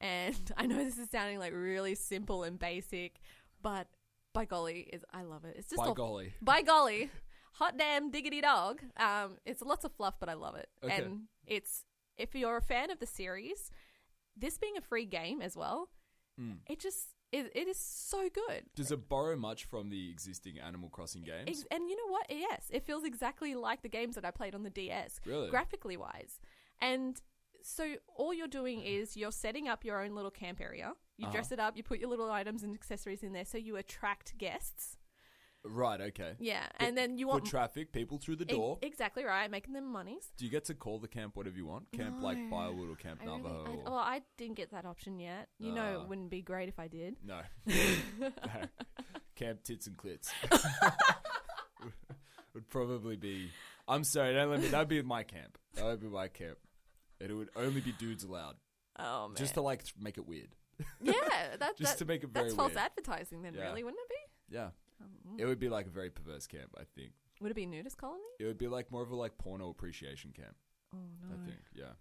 And 0.00 0.52
I 0.56 0.66
know 0.66 0.76
this 0.76 0.98
is 0.98 1.10
sounding 1.10 1.38
like 1.38 1.52
really 1.52 1.94
simple 1.94 2.42
and 2.42 2.58
basic, 2.58 3.20
but 3.62 3.88
by 4.34 4.44
golly, 4.44 4.80
is 4.92 5.02
I 5.12 5.22
love 5.22 5.44
it. 5.46 5.54
It's 5.58 5.70
just 5.70 5.80
By 5.80 5.88
all- 5.88 5.94
golly. 5.94 6.34
by 6.42 6.60
golly, 6.62 7.10
hot 7.54 7.78
damn 7.78 8.10
diggity 8.10 8.40
dog. 8.42 8.82
Um, 8.98 9.38
it's 9.46 9.62
lots 9.62 9.84
of 9.84 9.92
fluff, 9.92 10.16
but 10.20 10.28
I 10.28 10.34
love 10.34 10.56
it. 10.56 10.68
Okay. 10.82 10.94
And 11.02 11.22
it's 11.46 11.84
if 12.18 12.34
you're 12.34 12.58
a 12.58 12.62
fan 12.62 12.90
of 12.90 12.98
the 13.00 13.06
series, 13.06 13.70
this 14.36 14.58
being 14.58 14.76
a 14.76 14.80
free 14.82 15.06
game 15.06 15.40
as 15.40 15.56
well, 15.56 15.88
Hmm. 16.38 16.54
it 16.68 16.80
just 16.80 17.08
it, 17.32 17.50
it 17.54 17.66
is 17.66 17.78
so 17.78 18.28
good. 18.28 18.64
Does 18.76 18.92
it 18.92 19.08
borrow 19.08 19.34
much 19.36 19.64
from 19.64 19.88
the 19.90 20.08
existing 20.10 20.58
Animal 20.60 20.88
Crossing 20.88 21.22
games? 21.24 21.48
Ex- 21.48 21.64
and 21.70 21.88
you 21.88 21.96
know 21.96 22.12
what? 22.12 22.26
Yes, 22.28 22.68
it 22.70 22.84
feels 22.84 23.02
exactly 23.04 23.56
like 23.56 23.82
the 23.82 23.88
games 23.88 24.14
that 24.14 24.24
I 24.24 24.30
played 24.30 24.54
on 24.54 24.62
the 24.62 24.70
DS, 24.70 25.20
Really? 25.26 25.50
graphically 25.50 25.96
wise. 25.96 26.38
And 26.80 27.20
so 27.62 27.94
all 28.14 28.32
you're 28.32 28.46
doing 28.46 28.82
is 28.84 29.16
you're 29.16 29.32
setting 29.32 29.66
up 29.68 29.84
your 29.84 30.00
own 30.04 30.14
little 30.14 30.30
camp 30.30 30.60
area. 30.60 30.92
You 31.16 31.26
Uh-huh. 31.26 31.32
dress 31.32 31.52
it 31.52 31.60
up, 31.60 31.76
you 31.76 31.82
put 31.82 31.98
your 32.00 32.08
little 32.10 32.30
items 32.30 32.62
and 32.64 32.74
accessories 32.74 33.22
in 33.22 33.32
there, 33.32 33.44
so 33.44 33.56
you 33.58 33.76
attract 33.76 34.36
guests. 34.38 34.98
right. 35.66 36.00
Okay. 36.00 36.34
Yeah, 36.40 36.66
and 36.78 36.94
then 36.98 37.16
you 37.16 37.26
want 37.28 37.46
traffic, 37.46 37.90
people 37.92 38.18
through 38.18 38.36
the 38.36 38.44
door. 38.44 38.78
exactly 38.82 39.24
right, 39.24 39.50
making 39.50 39.72
them 39.72 39.86
monies. 39.90 40.30
Do 40.36 40.44
you 40.44 40.50
get 40.50 40.64
to 40.64 40.74
call 40.74 40.98
the 40.98 41.08
camp 41.08 41.36
whatever 41.36 41.56
you 41.56 41.64
want? 41.66 41.90
Camp 41.92 42.20
like 42.20 42.36
No. 42.36 42.50
Firewood 42.50 42.90
or 42.90 42.96
Camp 42.96 43.20
I 43.22 43.24
really, 43.26 43.38
Navajo? 43.42 43.64
I, 43.64 43.70
or- 43.76 43.84
well, 43.84 43.94
I 43.94 44.22
didn't 44.36 44.56
get 44.56 44.70
that 44.72 44.84
option 44.84 45.18
yet. 45.18 45.48
You 45.58 45.72
know, 45.72 46.00
Ah. 46.00 46.02
it 46.02 46.08
wouldn't 46.08 46.28
be 46.30 46.42
great 46.42 46.68
if 46.68 46.78
I 46.78 46.88
did. 46.88 47.16
No. 47.24 47.40
Camp 49.36 49.62
Tits 49.62 49.86
and 49.86 49.96
Clits. 49.96 50.30
would 52.54 52.68
probably 52.68 53.16
be. 53.16 53.50
I'm 53.88 54.04
sorry, 54.04 54.34
don't 54.34 54.50
let 54.50 54.60
me. 54.60 54.68
That'd 54.68 54.88
be 54.88 55.02
my 55.02 55.22
camp. 55.22 55.58
That 55.74 55.84
would 55.84 56.00
be 56.00 56.08
my 56.08 56.28
camp. 56.28 56.58
And 57.20 57.30
It 57.30 57.34
would 57.34 57.50
only 57.56 57.80
be 57.80 57.92
dudes 57.92 58.24
allowed, 58.24 58.56
Oh 58.98 59.28
man, 59.28 59.36
just 59.36 59.54
to 59.54 59.62
like 59.62 59.82
th- 59.84 59.94
make 59.98 60.18
it 60.18 60.26
weird. 60.26 60.54
Yeah, 61.00 61.56
that, 61.58 61.76
just 61.78 61.92
that- 61.92 61.98
to 61.98 62.04
make 62.04 62.22
it 62.24 62.30
very 62.30 62.46
that's 62.46 62.54
false 62.56 62.70
weird. 62.74 62.78
advertising, 62.84 63.42
then, 63.42 63.54
Yeah. 63.54 63.64
really, 63.68 63.84
wouldn't 63.84 64.00
it 64.02 64.08
be? 64.10 64.54
Yeah, 64.56 64.68
Um, 65.00 65.38
it 65.38 65.44
would 65.46 65.58
be 65.58 65.68
like 65.68 65.86
a 65.86 65.90
very 65.90 66.10
perverse 66.10 66.46
camp. 66.46 66.70
I 66.78 66.84
think 66.94 67.12
would 67.40 67.50
it 67.50 67.54
be 67.54 67.66
nudist 67.66 67.96
colony? 67.98 68.22
it 68.40 68.44
would 68.44 68.58
be 68.58 68.68
like 68.68 68.90
more 68.90 69.02
of 69.02 69.10
a 69.10 69.16
like 69.16 69.36
porno 69.38 69.68
appreciation 69.70 70.32
camp. 70.32 70.54
Oh 70.94 70.98
no. 71.22 71.34
I 71.34 71.46
think. 71.46 71.60
Yeah. 71.74 71.92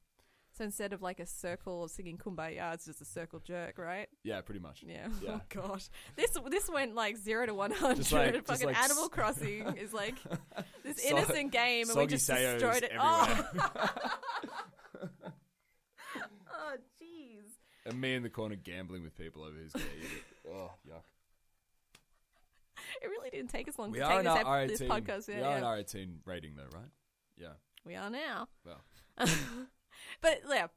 So 0.55 0.63
instead 0.63 0.93
of 0.93 1.01
like 1.01 1.19
a 1.19 1.25
circle 1.25 1.85
of 1.85 1.89
singing 1.89 2.15
"Kumbaya," 2.19 2.75
it's 2.75 2.85
just 2.85 3.01
a 3.01 3.05
circle 3.05 3.39
jerk, 3.39 3.79
right? 3.79 4.07
Yeah, 4.23 4.39
pretty 4.41 4.59
much. 4.59 4.83
Yeah. 4.85 5.07
Yeah. 5.23 5.39
Oh 5.39 5.41
gosh, 5.49 5.89
this 6.15 6.37
this 6.51 6.69
went 6.69 6.93
like 6.93 7.17
zero 7.17 7.47
to 7.47 7.55
one 7.55 7.71
hundred. 7.71 7.97
Just 7.97 8.11
like- 8.11 8.33
just 8.35 8.45
Fucking 8.45 8.67
like 8.67 8.77
Animal 8.77 9.05
s- 9.05 9.09
Crossing 9.09 9.77
is 9.77 9.93
like 9.93 10.13
this 10.83 11.01
So- 11.01 11.09
innocent 11.09 11.51
game, 11.51 11.89
and 11.89 11.97
we 11.97 12.03
soggy 12.03 12.07
just 12.07 12.29
sayos 12.29 12.59
destroyed 12.59 12.83
it. 12.83 12.91
Oh, 12.99 13.49
oh. 15.01 15.09
And 17.85 17.99
me 17.99 18.15
in 18.15 18.23
the 18.23 18.29
corner 18.29 18.55
gambling 18.55 19.03
with 19.03 19.17
people 19.17 19.43
over 19.43 19.57
his 19.57 19.73
game. 19.73 19.83
Oh, 20.51 20.71
yuck. 20.87 21.01
It 23.01 23.07
really 23.07 23.29
didn't 23.29 23.49
take 23.49 23.67
us 23.69 23.79
long 23.79 23.91
We 23.91 23.99
to 23.99 24.03
are 24.05 24.09
take 24.09 24.19
in 24.19 24.25
this, 24.25 24.43
our 24.43 24.61
ep- 24.61 24.67
R18. 24.67 24.67
this 24.67 24.81
podcast. 24.81 25.27
we 25.29 25.33
Yeah, 25.35 25.39
are 25.47 25.51
yeah. 25.51 25.57
an 25.57 25.63
R18 25.85 26.09
rating 26.25 26.55
though, 26.55 26.77
right? 26.77 26.89
Yeah. 27.37 27.53
we 27.85 27.95
are 27.95 28.09
now. 28.09 28.47
Well, 28.65 28.81
But 30.21 30.41
yeah, 30.49 30.67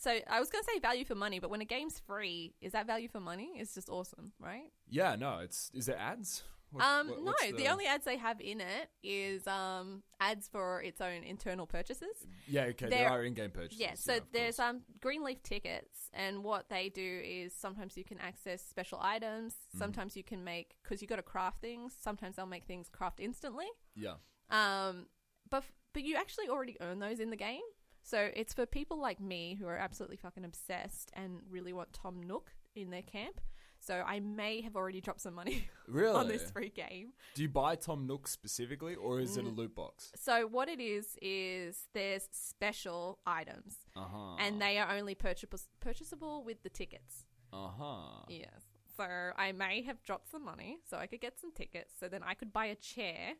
so 0.00 0.16
I 0.28 0.38
was 0.40 0.48
going 0.48 0.62
to 0.64 0.70
say 0.72 0.78
value 0.78 1.04
for 1.04 1.14
money, 1.16 1.40
but 1.40 1.50
when 1.50 1.60
a 1.60 1.64
game's 1.64 2.00
free, 2.06 2.54
is 2.60 2.72
that 2.72 2.86
value 2.86 3.08
for 3.08 3.20
money? 3.20 3.50
It's 3.56 3.74
just 3.74 3.88
awesome, 3.88 4.32
right? 4.38 4.70
yeah. 4.88 5.16
No, 5.16 5.38
it's 5.40 5.70
is 5.74 5.86
there 5.86 5.98
ads? 5.98 6.44
What- 6.74 6.84
um, 6.84 7.08
what- 7.08 7.18
no, 7.20 7.24
what's 7.26 7.52
the... 7.52 7.68
only 7.68 7.86
ads 7.86 8.04
they 8.04 8.16
have 8.16 8.40
in 8.40 8.60
it 8.60 8.90
is 9.02 9.46
um 9.46 10.02
ads 10.20 10.48
for 10.48 10.82
its 10.82 11.00
own 11.00 11.22
internal 11.22 11.66
purchases. 11.66 12.26
yeah. 12.48 12.62
Okay, 12.64 12.88
there, 12.88 12.98
there- 13.00 13.10
are 13.10 13.24
in-game 13.24 13.50
purchases. 13.50 13.78
Yeah, 13.80 13.94
so 13.94 14.16
of 14.16 14.22
there's 14.32 14.56
course. 14.56 14.68
um 14.68 14.82
Greenleaf 15.00 15.42
tickets, 15.42 16.10
and 16.12 16.42
what 16.42 16.68
they 16.68 16.88
do 16.88 17.20
is 17.24 17.54
sometimes 17.54 17.96
you 17.96 18.04
can 18.04 18.18
access 18.18 18.62
special 18.62 18.98
items. 19.00 19.54
Mm-hmm. 19.54 19.78
Sometimes 19.78 20.16
you 20.16 20.24
can 20.24 20.42
make 20.44 20.74
because 20.82 21.00
you 21.00 21.08
got 21.08 21.16
to 21.16 21.22
craft 21.22 21.60
things. 21.60 21.94
Sometimes 22.00 22.36
they'll 22.36 22.46
make 22.46 22.64
things 22.64 22.88
craft 22.88 23.20
instantly. 23.20 23.66
yeah. 23.94 24.14
Um, 24.50 25.06
but 25.50 25.58
f- 25.58 25.72
but 25.92 26.02
you 26.02 26.16
actually 26.16 26.48
already 26.48 26.76
earn 26.80 26.98
those 26.98 27.20
in 27.20 27.30
the 27.30 27.36
game. 27.36 27.62
So 28.02 28.28
it's 28.36 28.52
for 28.52 28.66
people 28.66 28.98
like 29.00 29.20
me 29.20 29.54
who 29.58 29.66
are 29.66 29.78
absolutely 29.78 30.16
fucking 30.18 30.44
obsessed 30.44 31.10
and 31.14 31.40
really 31.48 31.72
want 31.72 31.92
Tom 31.94 32.22
Nook 32.22 32.50
in 32.74 32.90
their 32.90 33.02
camp. 33.02 33.40
So 33.86 34.02
I 34.06 34.20
may 34.20 34.60
have 34.62 34.76
already 34.76 35.00
dropped 35.00 35.20
some 35.20 35.34
money 35.34 35.68
Really? 35.88 36.14
on 36.16 36.28
this 36.28 36.50
free 36.50 36.70
game. 36.70 37.12
Do 37.34 37.42
you 37.42 37.48
buy 37.48 37.76
Tom 37.76 38.06
Nook 38.06 38.26
specifically, 38.28 38.94
or 38.94 39.20
is 39.20 39.36
Mm. 39.36 39.38
it 39.40 39.44
a 39.44 39.48
loot 39.48 39.74
box? 39.74 40.10
So 40.16 40.46
what 40.46 40.68
it 40.68 40.80
is 40.80 41.16
is 41.20 41.86
there's 41.92 42.28
special 42.32 43.18
items, 43.26 43.76
Uh 43.94 44.04
huh. 44.04 44.36
and 44.38 44.60
they 44.60 44.78
are 44.78 44.90
only 44.96 45.14
purchasable 45.14 45.58
purchasable 45.80 46.42
with 46.44 46.62
the 46.62 46.70
tickets. 46.70 47.24
Uh 47.52 47.68
huh. 47.68 48.24
Yes. 48.28 48.62
So 48.96 49.04
I 49.36 49.52
may 49.52 49.82
have 49.82 50.02
dropped 50.02 50.30
some 50.30 50.44
money 50.44 50.78
so 50.88 50.96
I 50.96 51.06
could 51.06 51.20
get 51.20 51.38
some 51.38 51.52
tickets, 51.52 51.92
so 51.98 52.08
then 52.08 52.22
I 52.22 52.34
could 52.34 52.52
buy 52.52 52.66
a 52.66 52.74
chair 52.76 53.34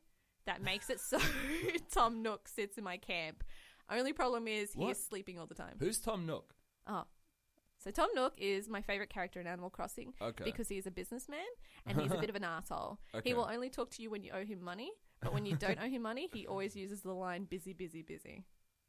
that 0.46 0.60
makes 0.62 0.90
it 0.90 1.00
so 1.00 1.18
Tom 1.90 2.22
Nook 2.22 2.48
sits 2.48 2.76
in 2.76 2.84
my 2.84 2.96
camp. 2.98 3.44
Only 3.90 4.12
problem 4.12 4.46
is 4.48 4.72
he 4.72 4.80
What? 4.80 4.90
is 4.92 5.02
sleeping 5.04 5.38
all 5.38 5.46
the 5.46 5.54
time. 5.54 5.76
Who's 5.78 6.00
Tom 6.00 6.26
Nook? 6.26 6.54
Oh. 6.86 7.04
So 7.84 7.90
Tom 7.90 8.08
Nook 8.14 8.32
is 8.38 8.66
my 8.70 8.80
favorite 8.80 9.10
character 9.10 9.40
in 9.42 9.46
Animal 9.46 9.68
Crossing 9.68 10.14
Okay. 10.22 10.42
because 10.44 10.68
he 10.70 10.78
is 10.78 10.86
a 10.86 10.90
businessman 10.90 11.44
and 11.86 12.00
he's 12.00 12.10
a 12.12 12.16
bit 12.16 12.30
of 12.30 12.34
an 12.36 12.42
asshole. 12.56 12.98
Okay. 13.14 13.28
He 13.28 13.34
will 13.34 13.46
only 13.52 13.68
talk 13.68 13.90
to 13.90 14.02
you 14.02 14.08
when 14.10 14.24
you 14.24 14.32
owe 14.32 14.44
him 14.44 14.64
money, 14.64 14.90
but 15.20 15.34
when 15.34 15.44
you 15.44 15.54
don't 15.54 15.78
owe 15.78 15.88
him 15.88 16.00
money, 16.00 16.30
he 16.32 16.46
always 16.46 16.74
uses 16.74 17.02
the 17.02 17.12
line 17.12 17.44
busy, 17.44 17.74
busy, 17.74 18.00
busy. 18.00 18.44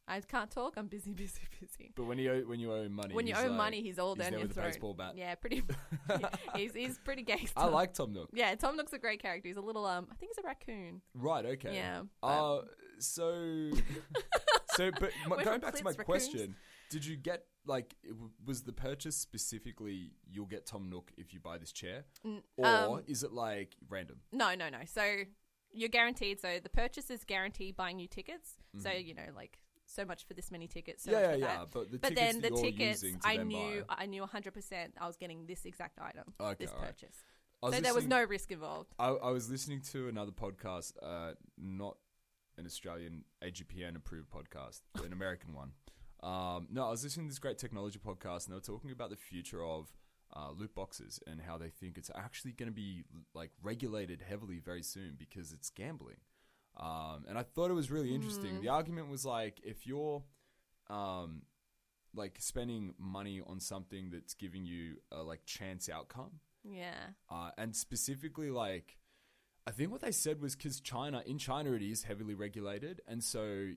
I 0.08 0.22
can't 0.22 0.50
talk. 0.50 0.76
I'm 0.78 0.88
busy, 0.88 1.12
busy, 1.24 1.42
busy. 1.60 1.92
But 1.94 2.06
when 2.06 2.20
you 2.20 2.32
owe, 2.32 2.40
when 2.48 2.60
you 2.62 2.72
owe 2.72 2.84
him 2.84 2.94
money, 2.94 3.14
When 3.14 3.28
you 3.28 3.34
he's 3.36 3.44
owe 3.44 3.48
like- 3.50 3.58
money, 3.58 3.82
he's 3.82 4.00
all 4.00 4.16
he's 4.16 4.24
down 4.24 4.32
there 4.32 4.40
your 4.40 4.48
with 4.48 4.56
a 4.58 4.62
throat. 4.62 4.68
baseball 4.72 4.94
bat. 4.94 5.14
Yeah, 5.18 5.36
pretty. 5.36 5.62
he's 6.56 6.74
he's 6.74 6.98
pretty 7.00 7.24
gangster. 7.24 7.52
I 7.60 7.66
like 7.66 7.94
Tom 7.94 8.14
Nook. 8.14 8.30
Yeah, 8.32 8.56
Tom 8.56 8.78
Nook's 8.78 8.94
a 8.94 8.98
great 9.00 9.22
character. 9.22 9.50
He's 9.50 9.58
a 9.58 9.62
little 9.62 9.86
um, 9.86 10.08
I 10.12 10.16
think 10.16 10.32
he's 10.34 10.42
a 10.44 10.48
raccoon. 10.48 11.02
Right. 11.16 11.46
Okay. 11.46 11.76
Yeah, 11.76 12.04
Uh, 12.24 12.60
so, 13.00 13.72
so, 14.76 14.92
but 14.92 15.10
m- 15.26 15.30
We're 15.32 15.44
going 15.44 15.60
from 15.60 15.62
back 15.62 15.74
to 15.76 15.84
my 15.84 15.92
Clint's 15.92 15.98
raccoons. 16.00 16.06
question, 16.06 16.56
did 16.90 17.06
you 17.06 17.16
get 17.16 17.46
like 17.66 17.96
was 18.46 18.64
the 18.64 18.74
purchase 18.74 19.16
specifically 19.16 20.12
you'll 20.32 20.46
get 20.46 20.66
Tom 20.66 20.90
Nook 20.90 21.12
if 21.18 21.34
you 21.34 21.40
buy 21.40 21.58
this 21.58 21.72
chair, 21.72 22.06
or 22.58 22.66
um, 22.66 23.04
is 23.08 23.24
it 23.24 23.32
like 23.32 23.76
random? 23.90 24.18
No, 24.32 24.56
no, 24.56 24.70
no. 24.70 24.80
So 24.86 25.04
you're 25.72 25.90
guaranteed. 25.90 26.40
So 26.40 26.60
the 26.62 26.70
purchase 26.70 27.10
is 27.10 27.24
guaranteed 27.24 27.76
buying 27.76 28.00
you 28.00 28.08
tickets. 28.08 28.54
So 28.78 28.92
you 28.92 29.14
know, 29.14 29.30
like 29.36 29.58
so 29.88 30.06
much 30.06 30.26
for 30.26 30.34
this 30.34 30.52
many 30.52 30.68
tickets. 30.68 31.04
So 31.04 31.12
Mm-hmm. 31.12 31.22
Yeah, 31.22 31.36
yeah, 31.36 31.54
yeah. 31.60 31.66
But 31.72 31.92
the 31.92 32.00
but 32.00 32.10
tickets 32.10 32.34
then 32.34 32.42
the 32.42 32.62
tickets, 32.62 33.04
I 33.24 33.38
knew, 33.38 33.84
buy. 33.88 33.96
I 34.00 34.06
knew 34.06 34.22
100 34.22 34.54
percent 34.54 34.94
I 35.00 35.08
was 35.08 35.18
getting 35.18 35.46
this 35.46 35.66
exact 35.66 36.00
item, 36.00 36.34
Okay, 36.40 36.56
this 36.60 36.72
alright. 36.72 36.90
purchase. 36.90 37.18
So 37.64 37.82
there 37.82 37.96
was 37.96 38.06
no 38.06 38.24
risk 38.24 38.52
involved. 38.52 38.94
I, 39.00 39.08
I 39.08 39.32
was 39.32 39.50
listening 39.50 39.82
to 39.92 40.08
another 40.08 40.32
podcast, 40.32 40.94
uh, 41.02 41.32
not 41.58 41.98
an 42.58 42.66
Australian 42.66 43.24
AGPN 43.44 43.96
approved 43.96 44.30
podcast, 44.30 44.82
an 45.04 45.12
American 45.12 45.54
one. 45.54 45.72
Um, 46.26 46.68
no, 46.72 46.88
I 46.88 46.90
was 46.90 47.04
listening 47.04 47.28
to 47.28 47.32
this 47.32 47.40
great 47.40 47.58
technology 47.60 48.00
podcast, 48.00 48.46
and 48.46 48.52
they 48.52 48.56
were 48.56 48.62
talking 48.62 48.92
about 48.92 49.12
the 49.12 49.16
future 49.16 49.64
of 49.64 49.92
uh, 50.36 50.50
loot 50.58 50.74
boxes 50.74 51.20
and 51.28 51.40
how 51.40 51.58
they 51.58 51.70
think 51.70 51.98
it's 51.98 52.10
actually 52.16 52.52
going 52.54 52.68
to 52.70 52.74
be 52.76 53.04
like 53.36 53.52
regulated 53.62 54.22
heavily 54.28 54.60
very 54.60 54.82
soon 54.82 55.16
because 55.18 55.54
it's 55.54 55.70
gambling. 55.70 56.18
Um, 56.78 57.26
and 57.30 57.38
I 57.38 57.44
thought 57.44 57.70
it 57.70 57.76
was 57.76 57.92
really 57.92 58.14
interesting. 58.14 58.60
The 58.62 58.70
argument 58.70 59.08
was 59.10 59.24
like, 59.24 59.62
if 59.64 59.86
you're 59.86 60.24
um, 60.90 61.44
like 62.16 62.38
spending 62.40 62.96
money 62.98 63.42
on 63.46 63.60
something 63.60 64.10
that's 64.12 64.34
giving 64.34 64.66
you 64.66 64.96
a 65.12 65.22
like 65.22 65.46
chance 65.46 65.90
outcome, 65.90 66.40
Yeah. 66.64 66.96
uh, 67.30 67.52
and 67.58 67.76
specifically 67.76 68.50
like 68.50 68.98
I 69.68 69.72
think 69.72 69.92
what 69.92 70.02
they 70.02 70.12
said 70.12 70.42
was 70.42 70.56
because 70.56 70.80
China 70.82 71.24
in 71.26 71.38
China 71.38 71.72
it 71.74 71.82
is 71.82 72.04
heavily 72.04 72.34
regulated, 72.34 73.02
and 73.08 73.24
so 73.24 73.70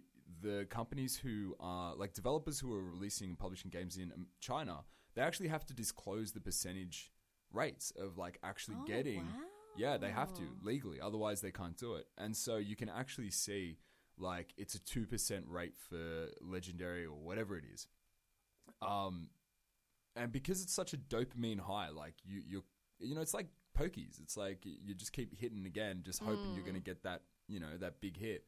the 0.42 0.66
companies 0.70 1.16
who 1.16 1.54
are 1.60 1.94
like 1.94 2.12
developers 2.12 2.60
who 2.60 2.72
are 2.74 2.82
releasing 2.82 3.30
and 3.30 3.38
publishing 3.38 3.70
games 3.70 3.96
in 3.96 4.12
um, 4.12 4.26
China, 4.40 4.84
they 5.14 5.22
actually 5.22 5.48
have 5.48 5.64
to 5.66 5.74
disclose 5.74 6.32
the 6.32 6.40
percentage 6.40 7.12
rates 7.52 7.92
of 7.98 8.18
like 8.18 8.38
actually 8.42 8.76
Oh, 8.80 8.84
getting. 8.86 9.26
Yeah, 9.76 9.96
they 9.96 10.10
have 10.10 10.32
to 10.34 10.42
legally, 10.62 11.00
otherwise 11.00 11.40
they 11.40 11.52
can't 11.52 11.76
do 11.76 11.94
it. 11.94 12.06
And 12.18 12.36
so 12.36 12.56
you 12.56 12.74
can 12.74 12.88
actually 12.88 13.30
see 13.30 13.78
like 14.18 14.52
it's 14.56 14.74
a 14.74 14.80
two 14.80 15.06
percent 15.06 15.44
rate 15.48 15.76
for 15.88 16.26
legendary 16.40 17.04
or 17.04 17.14
whatever 17.16 17.56
it 17.56 17.64
is. 17.72 17.86
Um, 18.82 19.28
and 20.16 20.32
because 20.32 20.62
it's 20.62 20.72
such 20.74 20.92
a 20.94 20.96
dopamine 20.96 21.60
high, 21.60 21.90
like 21.90 22.14
you, 22.24 22.42
you're, 22.46 22.64
you 22.98 23.14
know, 23.14 23.20
it's 23.20 23.34
like 23.34 23.46
pokies. 23.78 24.20
It's 24.20 24.36
like 24.36 24.64
you 24.64 24.94
just 24.94 25.12
keep 25.12 25.38
hitting 25.38 25.64
again, 25.66 26.02
just 26.04 26.22
hoping 26.22 26.54
you're 26.54 26.64
going 26.64 26.74
to 26.74 26.80
get 26.80 27.04
that, 27.04 27.22
you 27.46 27.60
know, 27.60 27.76
that 27.78 28.00
big 28.00 28.16
hit. 28.16 28.44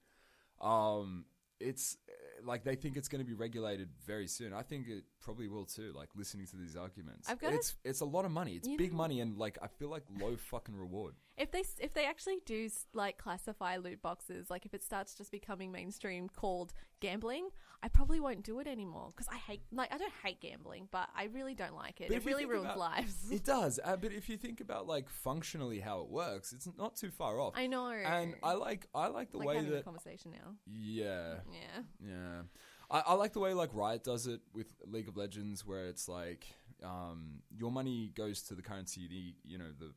Um, 0.60 1.24
it's 1.61 1.96
uh, 2.09 2.46
like 2.46 2.64
they 2.64 2.75
think 2.75 2.96
it's 2.96 3.09
going 3.09 3.23
to 3.23 3.27
be 3.27 3.35
regulated 3.35 3.88
very 4.07 4.27
soon. 4.27 4.53
I 4.53 4.62
think 4.62 4.88
it 4.88 5.05
probably 5.20 5.46
will 5.49 5.66
too. 5.66 5.92
Like 5.94 6.09
listening 6.16 6.46
to 6.49 6.57
these 6.57 6.77
arguments, 6.77 7.29
I've 7.29 7.38
got 7.38 7.53
a- 7.53 7.57
it's 7.57 7.77
it's 7.85 8.01
a 8.01 8.05
lot 8.07 8.25
of 8.25 8.31
money. 8.31 8.55
It's 8.57 8.66
You 8.68 8.79
big 8.79 8.92
know- 8.92 8.99
money, 8.99 9.20
and 9.20 9.37
like 9.37 9.59
I 9.62 9.66
feel 9.68 9.88
like 9.90 10.05
low 10.20 10.37
fucking 10.37 10.75
reward. 10.77 11.14
If 11.37 11.51
they 11.53 11.62
if 11.79 11.92
they 11.94 12.07
actually 12.07 12.38
do 12.46 12.68
like 12.94 13.18
classify 13.18 13.77
loot 13.77 14.01
boxes, 14.03 14.51
like 14.51 14.66
if 14.66 14.75
it 14.75 14.83
starts 14.83 15.14
just 15.14 15.31
becoming 15.31 15.70
mainstream 15.70 16.29
called 16.29 16.73
gambling, 17.01 17.51
I 17.82 17.88
probably 17.88 18.20
won't 18.20 18.42
do 18.42 18.60
it 18.60 18.66
anymore 18.66 19.08
because 19.10 19.26
I 19.28 19.36
hate 19.36 19.62
like 19.72 19.92
I 19.92 19.98
don't 19.98 20.12
hate 20.22 20.40
gambling, 20.40 20.88
but 20.90 21.08
I 21.16 21.24
really 21.24 21.54
don't 21.54 21.74
like 21.74 22.00
it. 22.00 22.08
But 22.08 22.18
it 22.18 22.24
really 22.24 22.44
ruins 22.44 22.64
about- 22.66 22.78
lives. 22.78 23.30
It 23.30 23.44
does, 23.44 23.80
uh, 23.82 23.96
but 23.96 24.12
if 24.12 24.28
you 24.28 24.36
think 24.36 24.60
about 24.60 24.86
like 24.86 25.08
functionally 25.08 25.80
how 25.80 26.00
it 26.00 26.08
works, 26.10 26.52
it's 26.52 26.68
not 26.76 26.96
too 26.96 27.10
far 27.10 27.40
off. 27.40 27.54
I 27.56 27.66
know. 27.66 27.88
and 27.90 28.34
I 28.42 28.52
like 28.54 28.86
I 28.94 29.06
like 29.08 29.30
the 29.30 29.38
like 29.38 29.48
way 29.48 29.60
that 29.64 29.84
conversation 29.84 30.32
now. 30.32 30.54
yeah 30.66 31.36
Yeah. 31.52 31.82
yeah 32.06 32.42
I, 32.90 33.00
I 33.06 33.14
like 33.14 33.32
the 33.32 33.40
way 33.40 33.54
like 33.54 33.70
Riot 33.72 34.04
does 34.04 34.26
it 34.26 34.40
with 34.52 34.66
League 34.86 35.08
of 35.08 35.16
Legends, 35.16 35.64
where 35.64 35.86
it's 35.86 36.08
like 36.08 36.46
um, 36.82 37.40
your 37.56 37.70
money 37.70 38.10
goes 38.14 38.42
to 38.42 38.54
the 38.54 38.62
currency, 38.62 39.06
the 39.08 39.34
you 39.50 39.58
know 39.58 39.70
the 39.78 39.92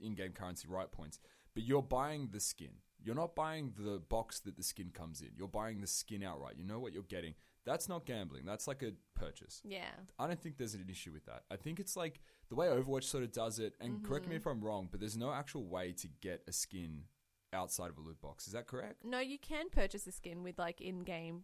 in-game 0.00 0.32
currency, 0.32 0.68
Riot 0.68 0.92
points, 0.92 1.18
but 1.54 1.62
you're 1.62 1.82
buying 1.82 2.28
the 2.32 2.40
skin. 2.40 2.72
You're 3.04 3.14
not 3.14 3.34
buying 3.34 3.72
the 3.78 3.98
box 4.08 4.40
that 4.40 4.56
the 4.56 4.62
skin 4.62 4.90
comes 4.92 5.20
in. 5.20 5.28
You're 5.36 5.48
buying 5.48 5.80
the 5.80 5.86
skin 5.86 6.22
outright. 6.22 6.54
You 6.56 6.64
know 6.64 6.78
what 6.78 6.92
you're 6.92 7.02
getting. 7.04 7.34
That's 7.64 7.88
not 7.88 8.06
gambling. 8.06 8.44
That's 8.46 8.66
like 8.66 8.82
a 8.82 8.92
purchase. 9.14 9.60
Yeah. 9.64 9.90
I 10.18 10.26
don't 10.26 10.40
think 10.40 10.56
there's 10.56 10.74
an 10.74 10.86
issue 10.90 11.12
with 11.12 11.26
that. 11.26 11.42
I 11.50 11.56
think 11.56 11.78
it's 11.78 11.96
like 11.96 12.20
the 12.48 12.54
way 12.54 12.66
Overwatch 12.68 13.04
sort 13.04 13.22
of 13.24 13.32
does 13.32 13.58
it, 13.58 13.74
and 13.80 14.02
correct 14.02 14.26
me 14.28 14.36
if 14.36 14.46
I'm 14.46 14.60
wrong, 14.62 14.88
but 14.90 14.98
there's 15.00 15.16
no 15.16 15.32
actual 15.32 15.64
way 15.66 15.92
to 15.92 16.08
get 16.20 16.42
a 16.48 16.52
skin 16.52 17.02
outside 17.52 17.90
of 17.90 17.98
a 17.98 18.00
loot 18.00 18.20
box. 18.20 18.46
Is 18.46 18.52
that 18.54 18.66
correct? 18.66 19.04
No, 19.04 19.18
you 19.18 19.38
can 19.38 19.68
purchase 19.70 20.06
a 20.06 20.12
skin 20.12 20.42
with 20.42 20.58
like 20.58 20.80
in-game 20.80 21.42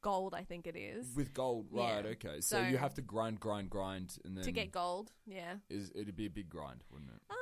gold. 0.00 0.34
I 0.34 0.42
think 0.42 0.66
it 0.66 0.76
is 0.76 1.14
With 1.14 1.32
gold, 1.34 1.66
right? 1.70 2.04
Yeah. 2.04 2.10
Okay, 2.12 2.40
so, 2.40 2.56
So- 2.56 2.62
you 2.66 2.76
have 2.76 2.94
to 2.94 3.02
grind, 3.02 3.40
grind, 3.40 3.70
grind, 3.70 4.16
and 4.24 4.36
then 4.36 4.44
to 4.44 4.52
get 4.52 4.70
gold. 4.72 5.12
Yeah. 5.26 5.54
Is 5.70 5.92
it'd 5.94 6.16
be 6.16 6.26
a 6.26 6.30
big 6.30 6.48
grind, 6.50 6.82
wouldn't 6.90 7.10
it? 7.10 7.20
Um, 7.30 7.36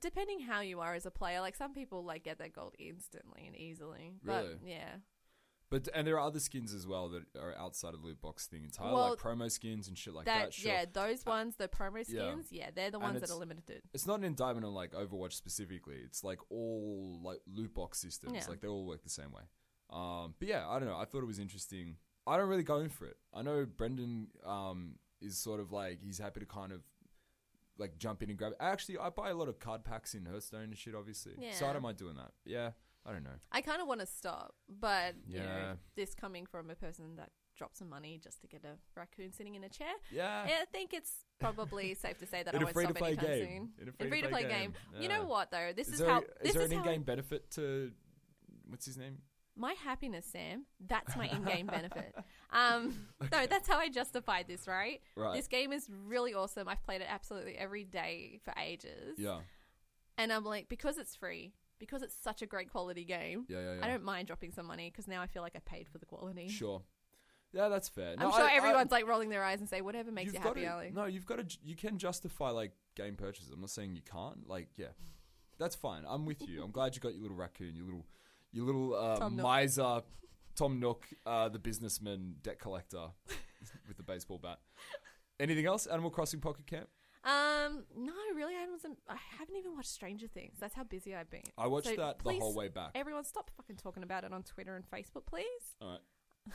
depending 0.00 0.40
how 0.40 0.60
you 0.60 0.80
are 0.80 0.94
as 0.94 1.06
a 1.06 1.10
player, 1.10 1.40
like 1.40 1.56
some 1.56 1.72
people 1.74 2.04
like 2.04 2.22
get 2.24 2.38
their 2.38 2.48
gold 2.48 2.74
instantly 2.78 3.46
and 3.46 3.56
easily. 3.56 4.14
But 4.24 4.44
Really? 4.44 4.58
yeah. 4.64 4.96
But 5.70 5.88
and 5.94 6.04
there 6.04 6.16
are 6.16 6.26
other 6.26 6.40
skins 6.40 6.74
as 6.74 6.84
well 6.86 7.08
that 7.10 7.22
are 7.40 7.56
outside 7.56 7.94
of 7.94 8.00
the 8.00 8.06
loot 8.08 8.20
box 8.20 8.46
thing 8.48 8.64
entirely, 8.64 8.92
Well, 8.94 9.10
like 9.10 9.18
promo 9.20 9.48
skins 9.50 9.86
and 9.86 9.96
shit 9.96 10.12
like 10.12 10.26
that, 10.26 10.46
that. 10.46 10.54
Sure. 10.54 10.72
yeah, 10.72 10.84
those 10.92 11.24
ones, 11.24 11.54
the 11.56 11.68
promo 11.68 11.98
Yeah. 12.08 12.30
skins, 12.32 12.48
yeah, 12.50 12.70
they're 12.74 12.90
the 12.90 12.96
And 12.96 13.02
ones 13.04 13.14
that 13.20 13.24
it's- 13.24 13.30
are 13.30 13.38
limited. 13.38 13.82
It's 13.94 14.04
not 14.06 14.18
an 14.18 14.24
indictment 14.24 14.66
on 14.66 14.74
like 14.74 14.90
Overwatch 14.92 15.32
specifically. 15.34 15.98
It's 16.04 16.24
like 16.24 16.40
all 16.50 17.20
like 17.22 17.40
loot 17.46 17.72
box 17.72 18.00
systems. 18.00 18.32
Yeah. 18.34 18.46
Like 18.48 18.60
they 18.60 18.68
all 18.68 18.84
work 18.84 19.02
the 19.04 19.10
same 19.10 19.30
way. 19.30 19.42
Um, 19.90 20.34
but 20.40 20.48
yeah, 20.48 20.68
I 20.68 20.78
don't 20.80 20.88
know. 20.88 20.96
I 20.96 21.04
thought 21.04 21.22
it 21.22 21.26
was 21.26 21.38
interesting. 21.38 21.96
I 22.26 22.36
don't 22.36 22.48
really 22.48 22.62
go 22.64 22.78
in 22.78 22.88
for 22.90 23.06
it. 23.06 23.16
I 23.32 23.42
know 23.42 23.64
Brendan 23.64 24.28
um, 24.44 24.96
is 25.20 25.38
sort 25.38 25.60
of 25.60 25.70
like 25.70 26.00
he's 26.00 26.18
happy 26.18 26.40
to 26.40 26.46
kind 26.46 26.72
of 26.72 26.82
like 27.80 27.98
jump 27.98 28.22
in 28.22 28.28
and 28.30 28.38
grab. 28.38 28.52
it. 28.52 28.58
Actually, 28.60 28.98
I 28.98 29.08
buy 29.10 29.30
a 29.30 29.34
lot 29.34 29.48
of 29.48 29.58
card 29.58 29.82
packs 29.84 30.14
in 30.14 30.26
Hearthstone 30.26 30.64
and 30.64 30.78
shit, 30.78 30.94
obviously. 30.94 31.32
So 31.34 31.40
I 31.64 31.68
Yeah. 31.68 31.72
don't 31.72 31.82
mind 31.82 31.96
doing 31.98 32.16
that. 32.16 32.32
Yeah, 32.44 32.72
I 33.06 33.12
don't 33.12 33.24
know. 33.24 33.38
I 33.50 33.60
kind 33.62 33.80
of 33.82 33.88
want 33.88 34.00
to 34.00 34.06
stop, 34.06 34.54
but 34.68 35.14
you 35.26 35.38
Yeah. 35.38 35.44
know, 35.46 35.78
this 35.96 36.14
coming 36.14 36.46
from 36.46 36.70
a 36.70 36.74
person 36.76 37.16
that 37.16 37.30
dropped 37.56 37.76
some 37.76 37.88
money 37.88 38.18
just 38.22 38.40
to 38.40 38.46
get 38.46 38.64
a 38.64 38.78
raccoon 38.96 39.32
sitting 39.32 39.54
in 39.54 39.64
a 39.64 39.68
chair. 39.68 39.92
Yeah. 40.10 40.46
I 40.62 40.64
think 40.66 40.94
it's 40.94 41.24
probably 41.38 41.94
safe 42.04 42.16
to 42.18 42.26
say 42.26 42.42
that 42.42 42.54
In 42.54 42.60
I 42.60 42.62
a 42.62 42.64
won't 42.66 42.76
stop 42.76 42.84
free-to-play 42.96 43.08
anytime 43.08 43.26
game. 43.26 43.72
soon. 43.76 43.82
In 43.82 43.88
a 43.88 43.90
In 44.04 44.10
free 44.10 44.20
to 44.22 44.28
play 44.28 44.42
free-to-play 44.42 44.48
game. 44.48 44.74
You 45.02 45.08
know 45.08 45.24
what 45.24 45.50
though? 45.50 45.72
This 45.74 45.88
is 45.88 45.94
is, 45.94 46.00
there, 46.00 46.08
how. 46.10 46.20
is 46.20 46.26
this 46.42 46.52
there 46.54 46.62
is 46.62 46.70
an 46.70 46.78
how 46.78 46.84
in-game 46.84 47.02
benefit 47.02 47.50
to 47.52 47.92
what's 48.68 48.86
his 48.86 48.96
name? 48.96 49.18
My 49.60 49.74
happiness, 49.74 50.24
Sam. 50.24 50.64
That's 50.88 51.14
my 51.16 51.26
in-game 51.28 51.66
benefit. 51.78 52.14
Um, 52.50 53.06
no, 53.30 53.46
that's 53.46 53.68
how 53.68 53.78
I 53.78 53.88
justify 53.90 54.42
this. 54.42 54.66
Right? 54.66 55.02
Right. 55.16 55.36
This 55.36 55.46
game 55.48 55.72
is 55.72 55.88
really 56.06 56.32
awesome. 56.34 56.66
I've 56.66 56.82
played 56.82 57.02
it 57.02 57.06
absolutely 57.10 57.56
every 57.58 57.84
day 57.84 58.40
for 58.44 58.54
ages. 58.58 59.18
Yeah, 59.18 59.40
And 60.16 60.32
I'm 60.32 60.44
like, 60.44 60.68
because 60.70 60.96
it's 60.96 61.14
free, 61.14 61.52
because 61.78 62.02
it's 62.02 62.14
such 62.14 62.40
a 62.42 62.46
great 62.46 62.70
quality 62.70 63.04
game. 63.04 63.44
yeah, 63.48 63.58
yeah. 63.60 63.74
yeah. 63.74 63.84
I 63.84 63.88
don't 63.88 64.02
mind 64.04 64.28
dropping 64.28 64.52
some 64.52 64.66
money 64.66 64.90
because 64.90 65.06
now 65.06 65.20
I 65.20 65.26
feel 65.26 65.42
like 65.42 65.54
I 65.56 65.60
paid 65.60 65.88
for 65.88 65.98
the 65.98 66.06
quality. 66.06 66.48
Sure. 66.48 66.82
Yeah, 67.52 67.68
that's 67.68 67.88
fair. 67.88 68.14
I'm 68.16 68.30
sure 68.30 68.40
I- 68.40 68.52
I- 68.52 68.56
everyone's 68.56 68.92
like 68.92 69.06
rolling 69.06 69.28
their 69.28 69.44
eyes 69.44 69.60
and 69.60 69.68
say, 69.68 69.80
whatever 69.82 70.10
makes 70.10 70.32
you 70.32 70.38
happy, 70.40 70.60
to, 70.62 70.66
Ally. 70.66 70.90
No, 70.94 71.04
you've 71.06 71.26
got 71.26 71.46
to. 71.46 71.58
You 71.62 71.76
can 71.76 71.98
justify 71.98 72.50
like 72.50 72.72
game 72.96 73.16
purchases. 73.16 73.50
I'm 73.52 73.60
not 73.60 73.70
saying 73.70 73.94
you 73.94 74.02
can't. 74.02 74.48
Like, 74.48 74.68
yeah, 74.76 74.92
that's 75.58 75.74
fine. 75.76 76.04
I'm 76.06 76.24
with 76.26 76.48
you. 76.48 76.62
I'm 76.62 76.70
glad 76.70 76.94
you 76.94 77.00
got 77.00 77.12
your 77.12 77.22
little 77.22 77.36
raccoon, 77.36 77.74
your 77.74 77.84
little, 77.86 78.06
your 78.52 78.66
little 78.66 78.94
uh, 78.94 79.16
Tom 79.18 79.36
Nook. 79.36 79.42
miser, 79.44 80.02
Tom 80.56 80.80
Nook, 80.80 81.06
uh, 81.26 81.48
the 81.48 81.58
businessman, 81.58 82.34
debt 82.42 82.58
collector, 82.58 83.08
with 83.88 83.96
the 83.96 84.02
baseball 84.02 84.38
bat. 84.38 84.58
Anything 85.38 85.66
else? 85.66 85.86
Animal 85.86 86.10
Crossing 86.10 86.40
Pocket 86.40 86.66
Camp. 86.66 86.88
Um, 87.22 87.84
no, 87.96 88.12
really, 88.34 88.54
I 88.54 88.60
haven't. 88.60 88.98
I 89.08 89.16
haven't 89.38 89.56
even 89.56 89.74
watched 89.74 89.90
Stranger 89.90 90.26
Things. 90.26 90.56
That's 90.58 90.74
how 90.74 90.84
busy 90.84 91.14
I've 91.14 91.30
been. 91.30 91.42
I 91.58 91.66
watched 91.66 91.88
So 91.88 91.96
that 91.96 92.18
the 92.18 92.24
please, 92.24 92.40
whole 92.40 92.54
way 92.54 92.68
back. 92.68 92.92
Everyone, 92.94 93.24
stop 93.24 93.50
fucking 93.56 93.76
talking 93.76 94.02
about 94.02 94.24
it 94.24 94.32
on 94.32 94.42
Twitter 94.42 94.74
and 94.76 94.84
Facebook, 94.90 95.26
please. 95.26 95.44
All 95.82 95.90
right. 95.90 96.54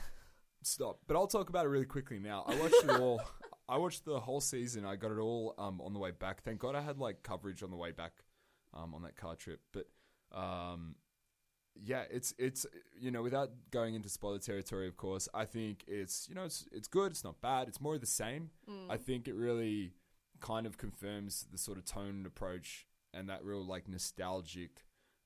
Stop. 0.64 1.00
But 1.08 1.16
I'll 1.16 1.28
talk 1.28 1.50
about 1.50 1.66
it 1.66 1.70
really 1.70 1.86
quickly 1.86 2.18
now. 2.18 2.44
I 2.48 2.56
watched 2.60 2.84
it 2.84 2.90
all. 2.90 3.22
I 3.70 3.78
watched 3.78 4.06
the 4.06 4.20
whole 4.20 4.42
season. 4.42 4.86
I 4.86 4.96
got 4.96 5.12
it 5.12 5.20
all 5.20 5.54
um, 5.60 5.80
on 5.82 5.94
the 5.94 6.00
way 6.00 6.12
back. 6.12 6.42
Thank 6.44 6.60
God 6.60 6.76
I 6.76 6.82
had 6.82 6.98
like 6.98 7.22
coverage 7.24 7.62
on 7.62 7.70
the 7.70 7.78
way 7.78 7.92
back 7.92 8.14
um, 8.74 8.94
on 8.96 9.04
that 9.04 9.16
car 9.16 9.36
trip. 9.36 9.60
But 9.72 9.86
um, 10.36 10.96
yeah, 11.84 12.04
it's 12.10 12.34
it's 12.38 12.66
you 13.00 13.12
know 13.12 13.22
without 13.22 13.52
going 13.72 13.96
into 13.96 14.10
spoiler 14.10 14.40
territory, 14.40 14.88
of 14.88 14.98
course. 14.98 15.28
I 15.34 15.46
think 15.46 15.84
it's 15.88 16.28
you 16.30 16.36
know 16.36 16.46
it's 16.46 16.68
it's 16.72 16.88
good. 16.88 17.12
It's 17.12 17.24
not 17.24 17.42
bad. 17.42 17.68
It's 17.68 17.82
more 17.82 17.96
of 17.96 18.02
the 18.02 18.08
same. 18.08 18.50
I 18.90 18.98
think 18.98 19.28
it 19.28 19.36
really 19.36 19.94
kind 20.40 20.66
of 20.66 20.78
confirms 20.78 21.48
the 21.52 21.58
sort 21.58 21.78
of 21.78 21.86
tone 21.86 22.10
and 22.10 22.26
approach 22.26 22.86
and 23.14 23.30
that 23.30 23.44
real 23.44 23.66
like 23.66 23.88
nostalgic 23.88 24.84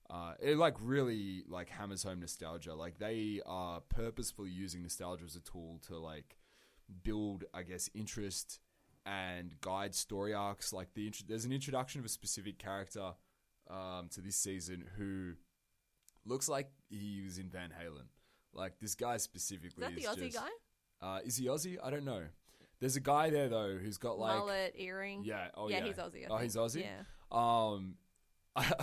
uh, 0.10 0.34
it 0.40 0.58
like 0.58 0.76
really 0.82 1.44
like 1.48 1.70
hammers 1.70 2.04
home 2.04 2.20
nostalgia. 2.20 2.74
Like 2.74 2.98
they 2.98 3.42
are 3.46 3.82
purposefully 3.82 4.50
using 4.50 4.82
nostalgia 4.82 5.26
as 5.26 5.36
a 5.36 5.42
tool 5.42 5.80
to 5.88 5.98
like 5.98 6.38
build, 7.04 7.44
I 7.54 7.64
guess, 7.64 7.90
interest 7.94 8.60
and 9.06 9.60
guide 9.62 9.94
story 9.94 10.34
arcs. 10.34 10.74
Like 10.74 10.94
the 10.96 11.14
there's 11.28 11.46
an 11.46 11.54
introduction 11.54 12.00
of 12.00 12.06
a 12.06 12.10
specific 12.10 12.58
character 12.58 13.14
um, 13.70 14.10
to 14.12 14.22
this 14.22 14.36
season 14.36 14.86
who 14.98 15.34
looks 16.26 16.48
like 16.50 16.70
he 16.90 17.22
was 17.24 17.38
in 17.38 17.50
Van 17.50 17.70
Halen. 17.70 18.08
Like 18.54 18.80
this 18.80 18.96
guy 18.96 19.18
specifically 19.18 19.86
Is 19.86 19.90
that 19.90 19.96
the 19.96 20.22
Aussie 20.22 20.32
just- 20.32 20.38
guy? 20.38 20.50
Uh, 21.02 21.20
is 21.24 21.38
he 21.38 21.46
Aussie? 21.46 21.78
I 21.82 21.90
don't 21.90 22.04
know. 22.04 22.24
There's 22.80 22.96
a 22.96 23.02
guy 23.02 23.30
there 23.30 23.50
though 23.50 23.78
who's 23.78 23.98
got 23.98 24.18
like 24.20 24.38
Mullet, 24.38 24.74
earring. 24.78 25.24
yeah, 25.24 25.48
oh 25.56 25.70
yeah, 25.70 25.80
yeah, 25.80 25.86
he's 25.86 25.98
Aussie. 25.98 26.24
I 26.24 26.28
oh, 26.30 26.38
think. 26.38 26.42
he's 26.44 26.56
Aussie. 26.56 26.84
Yeah. 26.84 27.04
Um, 27.32 27.96
I, 28.56 28.74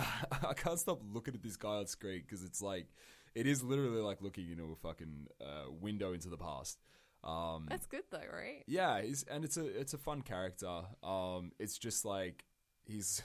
I 0.49 0.53
can't 0.53 0.79
stop 0.79 1.01
looking 1.11 1.33
at 1.33 1.43
this 1.43 1.57
guy 1.57 1.69
on 1.77 1.87
screen 1.87 2.21
because 2.21 2.43
it's 2.43 2.61
like 2.61 2.87
it 3.35 3.45
is 3.47 3.63
literally 3.63 4.01
like 4.01 4.21
looking 4.21 4.49
into 4.51 4.71
a 4.71 4.75
fucking 4.75 5.27
uh, 5.41 5.71
window 5.79 6.13
into 6.13 6.29
the 6.29 6.37
past. 6.37 6.79
Um, 7.23 7.65
That's 7.69 7.85
good 7.87 8.03
though, 8.11 8.21
right? 8.31 8.63
yeah, 8.67 9.01
he's, 9.01 9.23
and 9.23 9.43
it's 9.43 9.57
a 9.57 9.65
it's 9.65 9.93
a 9.93 9.97
fun 9.97 10.21
character. 10.21 10.81
Um, 11.03 11.51
it's 11.59 11.77
just 11.77 12.05
like 12.05 12.45
he's 12.85 13.21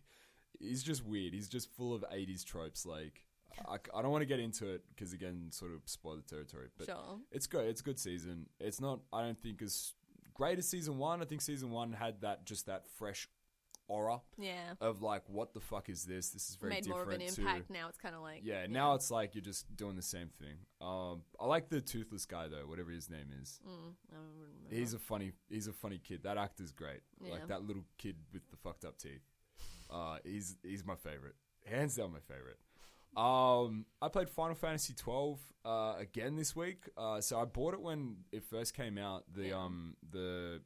he's 0.60 0.82
just 0.82 1.04
weird. 1.04 1.32
He's 1.34 1.48
just 1.48 1.74
full 1.74 1.94
of 1.94 2.04
'80s 2.12 2.44
tropes. 2.44 2.86
Like 2.86 3.22
I, 3.68 3.76
I 3.94 4.02
don't 4.02 4.10
want 4.10 4.22
to 4.22 4.26
get 4.26 4.40
into 4.40 4.68
it 4.68 4.82
because 4.94 5.12
again, 5.12 5.48
sort 5.50 5.72
of 5.72 5.80
spoil 5.86 6.16
the 6.16 6.22
territory. 6.22 6.68
But 6.76 6.86
Sure. 6.86 7.18
it's 7.30 7.46
good. 7.46 7.66
It's 7.66 7.80
a 7.80 7.84
good 7.84 7.98
season. 7.98 8.46
It's 8.58 8.80
not. 8.80 9.00
I 9.12 9.22
don't 9.22 9.40
think 9.40 9.62
as 9.62 9.94
great 10.34 10.58
as 10.58 10.68
season 10.68 10.98
one. 10.98 11.20
I 11.22 11.24
think 11.24 11.40
season 11.42 11.70
one 11.70 11.92
had 11.92 12.20
that 12.22 12.44
just 12.46 12.66
that 12.66 12.88
fresh 12.88 13.28
aura 13.88 14.20
Yeah. 14.38 14.74
of 14.80 15.02
like, 15.02 15.28
what 15.28 15.52
the 15.52 15.58
fuck 15.60 15.88
is 15.88 16.04
this? 16.04 16.30
This 16.30 16.48
is 16.48 16.54
very 16.54 16.74
Made 16.74 16.86
more 16.88 17.00
different 17.00 17.22
of 17.22 17.28
an 17.28 17.34
to 17.34 17.40
impact. 17.40 17.70
Now 17.70 17.88
it's 17.88 17.98
kind 17.98 18.14
of 18.14 18.22
like 18.22 18.40
yeah, 18.44 18.66
now 18.68 18.94
it's 18.94 19.10
like 19.10 19.34
you're 19.34 19.42
just 19.42 19.74
doing 19.76 19.96
the 19.96 20.02
same 20.02 20.28
thing. 20.38 20.56
Um, 20.80 21.22
I 21.40 21.46
like 21.46 21.68
the 21.68 21.80
toothless 21.80 22.24
guy 22.24 22.46
though, 22.48 22.66
whatever 22.68 22.90
his 22.92 23.10
name 23.10 23.30
is. 23.42 23.60
Mm, 23.66 23.94
I 24.10 24.14
don't 24.14 24.24
remember. 24.32 24.74
He's 24.74 24.94
a 24.94 24.98
funny, 25.00 25.32
he's 25.48 25.66
a 25.66 25.72
funny 25.72 25.98
kid. 25.98 26.22
That 26.22 26.38
actor's 26.38 26.70
great. 26.72 27.00
Yeah. 27.20 27.32
Like 27.32 27.48
that 27.48 27.62
little 27.66 27.84
kid 27.98 28.14
with 28.32 28.48
the 28.50 28.56
fucked 28.56 28.84
up 28.84 28.96
teeth. 28.96 29.22
Uh, 29.90 30.18
he's 30.24 30.56
he's 30.62 30.84
my 30.84 30.94
favorite, 30.94 31.34
hands 31.66 31.96
down 31.96 32.12
my 32.12 32.20
favorite. 32.20 32.58
Um, 33.16 33.86
I 34.00 34.08
played 34.08 34.30
Final 34.30 34.54
Fantasy 34.54 34.94
twelve 34.94 35.40
uh, 35.64 35.94
again 35.98 36.36
this 36.36 36.54
week. 36.54 36.88
Uh, 36.96 37.20
so 37.20 37.40
I 37.40 37.44
bought 37.44 37.74
it 37.74 37.80
when 37.80 38.18
it 38.32 38.44
first 38.44 38.74
came 38.74 38.98
out. 38.98 39.24
The 39.32 39.48
Yeah. 39.48 39.64
um 39.64 39.96
the 40.10 40.60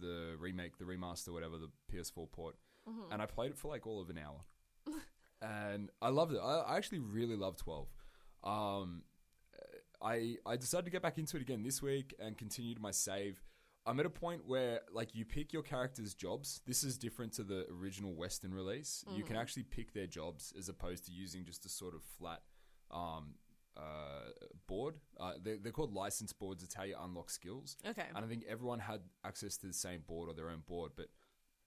the 0.00 0.36
remake, 0.38 0.76
the 0.78 0.84
remaster, 0.84 1.30
whatever, 1.32 1.56
the 1.58 1.70
PS4 1.92 2.30
port, 2.30 2.56
Mm-hmm. 2.88 3.12
and 3.12 3.22
I 3.22 3.26
played 3.26 3.50
it 3.52 3.58
for 3.58 3.68
like 3.68 3.86
all 3.86 4.00
of 4.02 4.10
an 4.10 4.18
hour, 4.18 4.44
and 5.42 5.90
I 6.02 6.08
loved 6.10 6.32
it. 6.34 6.38
I, 6.38 6.58
I 6.60 6.76
actually 6.76 6.98
really 7.00 7.36
love 7.36 7.56
twelve. 7.56 7.88
Um, 8.42 9.02
I 10.02 10.36
I 10.46 10.56
decided 10.56 10.84
to 10.84 10.90
get 10.90 11.02
back 11.02 11.16
into 11.18 11.36
it 11.36 11.42
again 11.42 11.62
this 11.62 11.80
week 11.82 12.14
and 12.18 12.36
continued 12.36 12.80
my 12.80 12.90
save. 12.90 13.42
I'm 13.86 14.00
at 14.00 14.06
a 14.06 14.10
point 14.10 14.42
where 14.46 14.80
like 14.92 15.14
you 15.14 15.24
pick 15.24 15.52
your 15.52 15.62
character's 15.62 16.14
jobs. 16.14 16.60
This 16.66 16.84
is 16.84 16.96
different 16.96 17.32
to 17.34 17.42
the 17.42 17.66
original 17.70 18.14
Western 18.14 18.54
release. 18.54 19.04
You 19.14 19.22
can 19.22 19.36
actually 19.36 19.64
pick 19.64 19.92
their 19.92 20.06
jobs 20.06 20.52
as 20.58 20.68
opposed 20.68 21.04
to 21.06 21.12
using 21.12 21.44
just 21.44 21.66
a 21.66 21.68
sort 21.68 21.94
of 21.94 22.02
flat 22.18 22.40
um, 22.90 23.34
uh, 23.76 24.30
board. 24.66 24.94
Uh, 25.20 25.32
they're, 25.42 25.58
they're 25.58 25.72
called 25.72 25.92
license 25.92 26.32
boards. 26.32 26.62
It's 26.62 26.74
how 26.74 26.84
you 26.84 26.96
unlock 26.98 27.30
skills. 27.30 27.76
Okay. 27.86 28.04
And 28.14 28.24
I 28.24 28.28
think 28.28 28.44
everyone 28.48 28.78
had 28.78 29.00
access 29.24 29.56
to 29.58 29.66
the 29.66 29.72
same 29.72 30.00
board 30.06 30.30
or 30.30 30.34
their 30.34 30.48
own 30.48 30.62
board, 30.66 30.92
but 30.96 31.06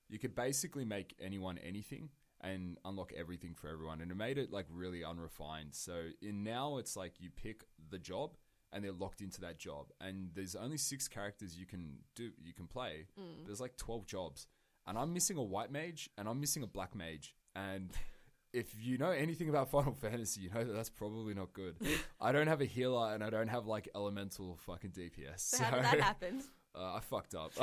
you 0.10 0.18
could 0.18 0.36
basically 0.36 0.86
make 0.86 1.16
anyone 1.22 1.60
anything 1.60 2.10
and 2.42 2.78
unlock 2.86 3.12
everything 3.18 3.54
for 3.54 3.70
everyone. 3.70 4.02
And 4.02 4.12
it 4.12 4.16
made 4.16 4.38
it 4.38 4.52
like 4.52 4.66
really 4.70 5.04
unrefined. 5.04 5.76
So 5.76 6.08
in 6.22 6.44
now 6.44 6.78
it's 6.78 6.96
like 6.96 7.14
you 7.20 7.30
pick 7.30 7.66
the 7.90 8.00
job 8.00 8.38
and 8.74 8.84
they're 8.84 8.92
locked 8.92 9.22
into 9.22 9.42
that 9.42 9.58
job. 9.58 9.88
And 10.02 10.30
there's 10.34 10.56
only 10.56 10.78
six 10.78 11.08
characters 11.08 11.58
you 11.58 11.66
can 11.66 12.00
do 12.16 12.32
you 12.44 12.54
can 12.54 12.68
play. 12.68 13.08
There's 13.46 13.62
like 13.62 13.78
twelve 13.78 14.06
jobs. 14.06 14.48
And 14.86 14.98
I'm 14.98 15.14
missing 15.14 15.38
a 15.38 15.44
white 15.44 15.72
mage 15.72 16.10
and 16.18 16.30
I'm 16.30 16.40
missing 16.40 16.64
a 16.64 16.68
black 16.68 16.96
mage. 16.96 17.36
And 17.56 17.92
if 18.54 18.74
you 18.80 18.98
know 18.98 19.12
anything 19.12 19.50
about 19.50 19.70
Final 19.70 19.94
Fantasy, 20.02 20.42
you 20.42 20.50
know 20.50 20.64
that 20.64 20.74
that's 20.74 20.90
probably 20.90 21.34
not 21.34 21.54
good. 21.54 21.76
I 22.22 22.32
don't 22.32 22.48
have 22.48 22.62
a 22.62 22.66
healer 22.66 23.14
and 23.14 23.24
I 23.24 23.30
don't 23.30 23.50
have 23.50 23.66
like 23.68 23.90
elemental 23.96 24.58
fucking 24.66 24.92
DPS. 24.92 25.40
So 25.40 25.64
how 25.64 25.76
did 25.76 25.86
that 25.86 26.00
happen? 26.00 26.44
Uh, 26.76 26.96
I 26.96 27.00
fucked 27.00 27.34
up. 27.34 27.54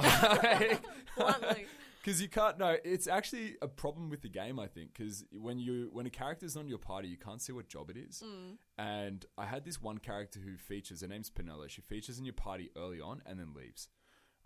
Bluntly. 1.17 1.67
Because 2.05 2.21
you 2.21 2.29
can't. 2.29 2.59
No, 2.59 2.77
it's 2.85 3.07
actually 3.07 3.57
a 3.63 3.69
problem 3.69 4.11
with 4.11 4.21
the 4.21 4.29
game. 4.29 4.61
I 4.61 4.67
think 4.67 4.93
because 4.93 5.25
when 5.33 5.59
you 5.59 5.89
when 5.91 6.05
a 6.05 6.11
character's 6.11 6.55
on 6.55 6.69
your 6.69 6.79
party, 6.79 7.09
you 7.09 7.17
can't 7.17 7.41
see 7.41 7.53
what 7.53 7.67
job 7.67 7.89
it 7.89 7.97
is. 7.97 8.23
And 8.77 9.25
I 9.39 9.47
had 9.47 9.65
this 9.65 9.81
one 9.81 9.99
character 9.99 10.39
who 10.39 10.59
features. 10.59 11.01
Her 11.01 11.09
name's 11.09 11.31
Penelo. 11.31 11.69
She 11.69 11.81
features 11.81 12.19
in 12.19 12.27
your 12.27 12.35
party 12.35 12.71
early 12.77 13.01
on 13.01 13.23
and 13.25 13.41
then 13.41 13.55
leaves, 13.55 13.89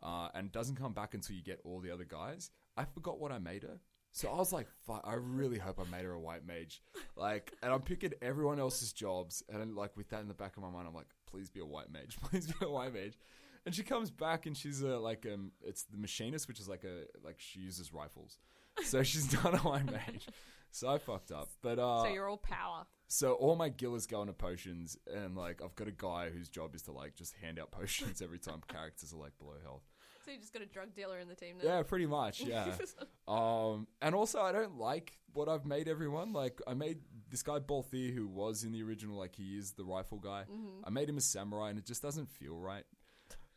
uh, 0.02 0.28
and 0.34 0.52
doesn't 0.52 0.76
come 0.76 0.92
back 0.92 1.14
until 1.14 1.34
you 1.34 1.42
get 1.42 1.60
all 1.64 1.80
the 1.80 1.90
other 1.90 2.04
guys. 2.04 2.50
I 2.76 2.84
forgot 2.84 3.18
what 3.18 3.32
I 3.32 3.40
made 3.40 3.64
her. 3.64 3.80
So 4.12 4.28
I 4.28 4.36
was 4.36 4.52
like, 4.52 4.68
Fuck, 4.86 5.02
I 5.04 5.14
really 5.14 5.58
hope 5.58 5.80
I 5.80 5.90
made 5.90 6.04
her 6.04 6.12
a 6.12 6.20
white 6.20 6.46
mage. 6.46 6.80
Like, 7.16 7.52
and 7.60 7.72
I'm 7.72 7.82
picking 7.82 8.12
everyone 8.22 8.60
else's 8.60 8.92
jobs. 8.92 9.42
And 9.52 9.74
like, 9.74 9.96
with 9.96 10.10
that 10.10 10.20
in 10.20 10.28
the 10.28 10.34
back 10.34 10.56
of 10.56 10.62
my 10.62 10.70
mind, 10.70 10.86
I'm 10.86 10.94
like, 10.94 11.10
please 11.26 11.50
be 11.50 11.58
a 11.58 11.66
white 11.66 11.90
mage. 11.92 12.16
Please 12.22 12.46
be 12.46 12.64
a 12.64 12.70
white 12.70 12.94
mage. 12.94 13.18
And 13.66 13.74
she 13.74 13.82
comes 13.82 14.10
back 14.10 14.46
and 14.46 14.56
she's 14.56 14.82
a, 14.82 14.98
like, 14.98 15.26
um, 15.32 15.52
it's 15.62 15.84
the 15.84 15.98
machinist, 15.98 16.48
which 16.48 16.60
is 16.60 16.68
like 16.68 16.84
a, 16.84 17.04
like, 17.24 17.36
she 17.38 17.60
uses 17.60 17.92
rifles. 17.92 18.38
So 18.84 19.02
she's 19.04 19.32
not 19.32 19.54
a 19.54 19.58
white 19.58 19.86
mage. 19.86 20.26
So 20.70 20.88
I 20.88 20.98
fucked 20.98 21.32
up. 21.32 21.48
But, 21.62 21.78
uh, 21.78 22.02
so 22.02 22.08
you're 22.08 22.28
all 22.28 22.36
power. 22.36 22.86
so 23.08 23.32
all 23.32 23.56
my 23.56 23.70
gillers 23.70 24.06
go 24.08 24.20
into 24.20 24.34
potions, 24.34 24.98
and 25.12 25.36
like 25.36 25.62
I've 25.62 25.74
got 25.74 25.88
a 25.88 25.92
guy 25.92 26.30
whose 26.30 26.48
job 26.48 26.74
is 26.74 26.82
to 26.82 26.92
like 26.92 27.14
just 27.16 27.34
hand 27.34 27.58
out 27.58 27.70
potions 27.70 28.20
every 28.22 28.38
time 28.38 28.60
characters 28.68 29.12
are 29.12 29.16
like 29.16 29.36
below 29.38 29.54
health. 29.62 29.82
So 30.24 30.32
you 30.32 30.38
just 30.38 30.52
got 30.52 30.60
a 30.60 30.66
drug 30.66 30.94
dealer 30.94 31.18
in 31.18 31.28
the 31.28 31.34
team 31.34 31.56
now. 31.62 31.76
Yeah, 31.76 31.82
pretty 31.84 32.04
much. 32.04 32.42
Yeah. 32.42 32.74
um, 33.28 33.86
and 34.02 34.14
also 34.14 34.40
I 34.40 34.52
don't 34.52 34.76
like 34.76 35.18
what 35.32 35.48
I've 35.48 35.64
made 35.64 35.88
everyone. 35.88 36.34
Like 36.34 36.60
I 36.66 36.74
made 36.74 36.98
this 37.30 37.42
guy 37.42 37.60
Balthier, 37.60 38.14
who 38.14 38.26
was 38.26 38.62
in 38.62 38.72
the 38.72 38.82
original, 38.82 39.16
like 39.16 39.34
he 39.34 39.56
is 39.56 39.72
the 39.72 39.84
rifle 39.84 40.18
guy. 40.18 40.44
Mm-hmm. 40.52 40.84
I 40.84 40.90
made 40.90 41.08
him 41.08 41.16
a 41.16 41.22
samurai, 41.22 41.70
and 41.70 41.78
it 41.78 41.86
just 41.86 42.02
doesn't 42.02 42.28
feel 42.28 42.56
right. 42.56 42.84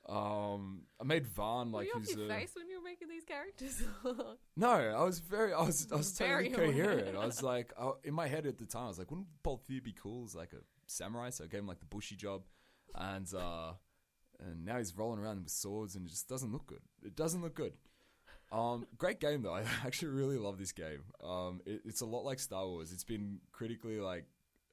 Um, 0.10 0.82
I 1.00 1.04
made 1.04 1.26
Were 1.38 1.66
like 1.80 1.88
you 1.88 1.94
off 2.02 2.10
your 2.10 2.26
a 2.26 2.28
face 2.28 2.52
when 2.56 2.68
you 2.70 2.80
were 2.80 2.84
making 2.84 3.08
these 3.08 3.24
characters? 3.24 3.82
no. 4.58 4.70
I 4.70 5.04
was 5.04 5.20
very, 5.20 5.54
I 5.54 5.62
was, 5.62 5.88
I 5.92 5.96
was 5.96 6.12
Very 6.18 6.50
totally 6.50 6.80
aware. 6.82 6.96
coherent. 6.96 7.18
I 7.18 7.26
was 7.26 7.44
like, 7.44 7.72
I, 7.80 7.92
in 8.04 8.14
my 8.14 8.28
head 8.28 8.46
at 8.46 8.58
the 8.58 8.66
time, 8.66 8.86
I 8.86 8.88
was 8.88 8.98
like, 9.00 9.12
wouldn't 9.12 9.28
Paul 9.44 9.62
Balthier 9.70 9.84
be 9.84 9.94
cool 9.94 10.26
as 10.26 10.36
like 10.36 10.54
a 10.54 10.58
samurai? 10.88 11.30
So 11.30 11.44
I 11.44 11.48
gave 11.48 11.60
him 11.62 11.68
like 11.68 11.80
the 11.80 11.86
Bushi 11.86 12.16
job, 12.16 12.42
and 12.96 13.32
uh, 13.34 13.74
and 14.40 14.66
now 14.66 14.78
he's 14.80 14.98
rolling 14.98 15.20
around 15.20 15.44
with 15.44 15.52
swords, 15.52 15.96
and 15.96 16.06
it 16.06 16.10
just 16.10 16.28
doesn't 16.28 16.52
look 16.52 16.66
good. 16.66 16.82
It 17.06 17.16
doesn't 17.16 17.42
look 17.42 17.54
good. 17.56 17.74
Um, 18.52 18.86
great 18.98 19.20
game 19.22 19.44
though. 19.44 19.54
I 19.54 19.64
actually 19.86 20.10
really 20.10 20.38
love 20.38 20.58
this 20.58 20.72
game. 20.72 21.04
Um, 21.24 21.62
it, 21.66 21.82
it's 21.86 22.02
a 22.02 22.06
lot 22.06 22.26
like 22.26 22.40
Star 22.40 22.66
Wars. 22.68 22.92
It's 22.92 23.04
been 23.06 23.40
critically 23.52 24.00
like 24.00 24.26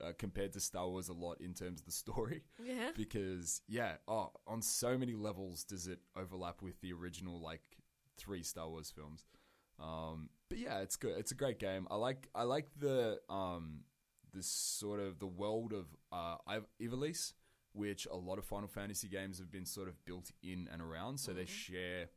uh, 0.03 0.13
compared 0.19 0.53
to 0.53 0.61
Star 0.61 0.89
Wars 0.89 1.09
a 1.09 1.13
lot 1.13 1.41
in 1.41 1.55
terms 1.55 1.81
of 1.81 1.87
the 1.87 1.93
story 1.93 2.43
yeah. 2.65 2.91
because 2.97 3.63
yeah, 3.69 3.95
oh, 4.07 4.31
on 4.47 4.63
so 4.63 4.97
many 4.97 5.15
levels 5.15 5.65
does 5.65 5.87
it 5.87 5.99
overlap 6.17 6.63
with 6.63 6.81
the 6.81 6.93
original 6.93 7.41
like 7.41 7.63
three 8.17 8.43
Star 8.43 8.69
Wars 8.69 8.93
films. 8.95 9.27
Um, 9.81 10.29
but 10.49 10.59
yeah, 10.59 10.81
it's 10.81 10.97
good. 10.97 11.17
It's 11.19 11.31
a 11.33 11.37
great 11.37 11.59
game. 11.59 11.87
I 11.91 11.97
like 11.97 12.29
I 12.35 12.43
like 12.43 12.69
the 12.79 13.21
um 13.29 13.81
the 14.33 14.43
sort 14.43 15.01
of 15.01 15.19
the 15.19 15.27
world 15.27 15.73
of 15.73 15.87
uh 16.13 16.37
Ivalice, 16.83 17.33
which 17.73 18.07
a 18.11 18.17
lot 18.17 18.39
of 18.39 18.45
Final 18.45 18.69
Fantasy 18.69 19.09
games 19.09 19.39
have 19.39 19.51
been 19.51 19.67
sort 19.67 19.89
of 19.89 20.05
built 20.05 20.31
in 20.43 20.69
and 20.73 20.83
around. 20.83 21.19
So 21.19 21.33
they 21.33 21.47
share 21.47 22.09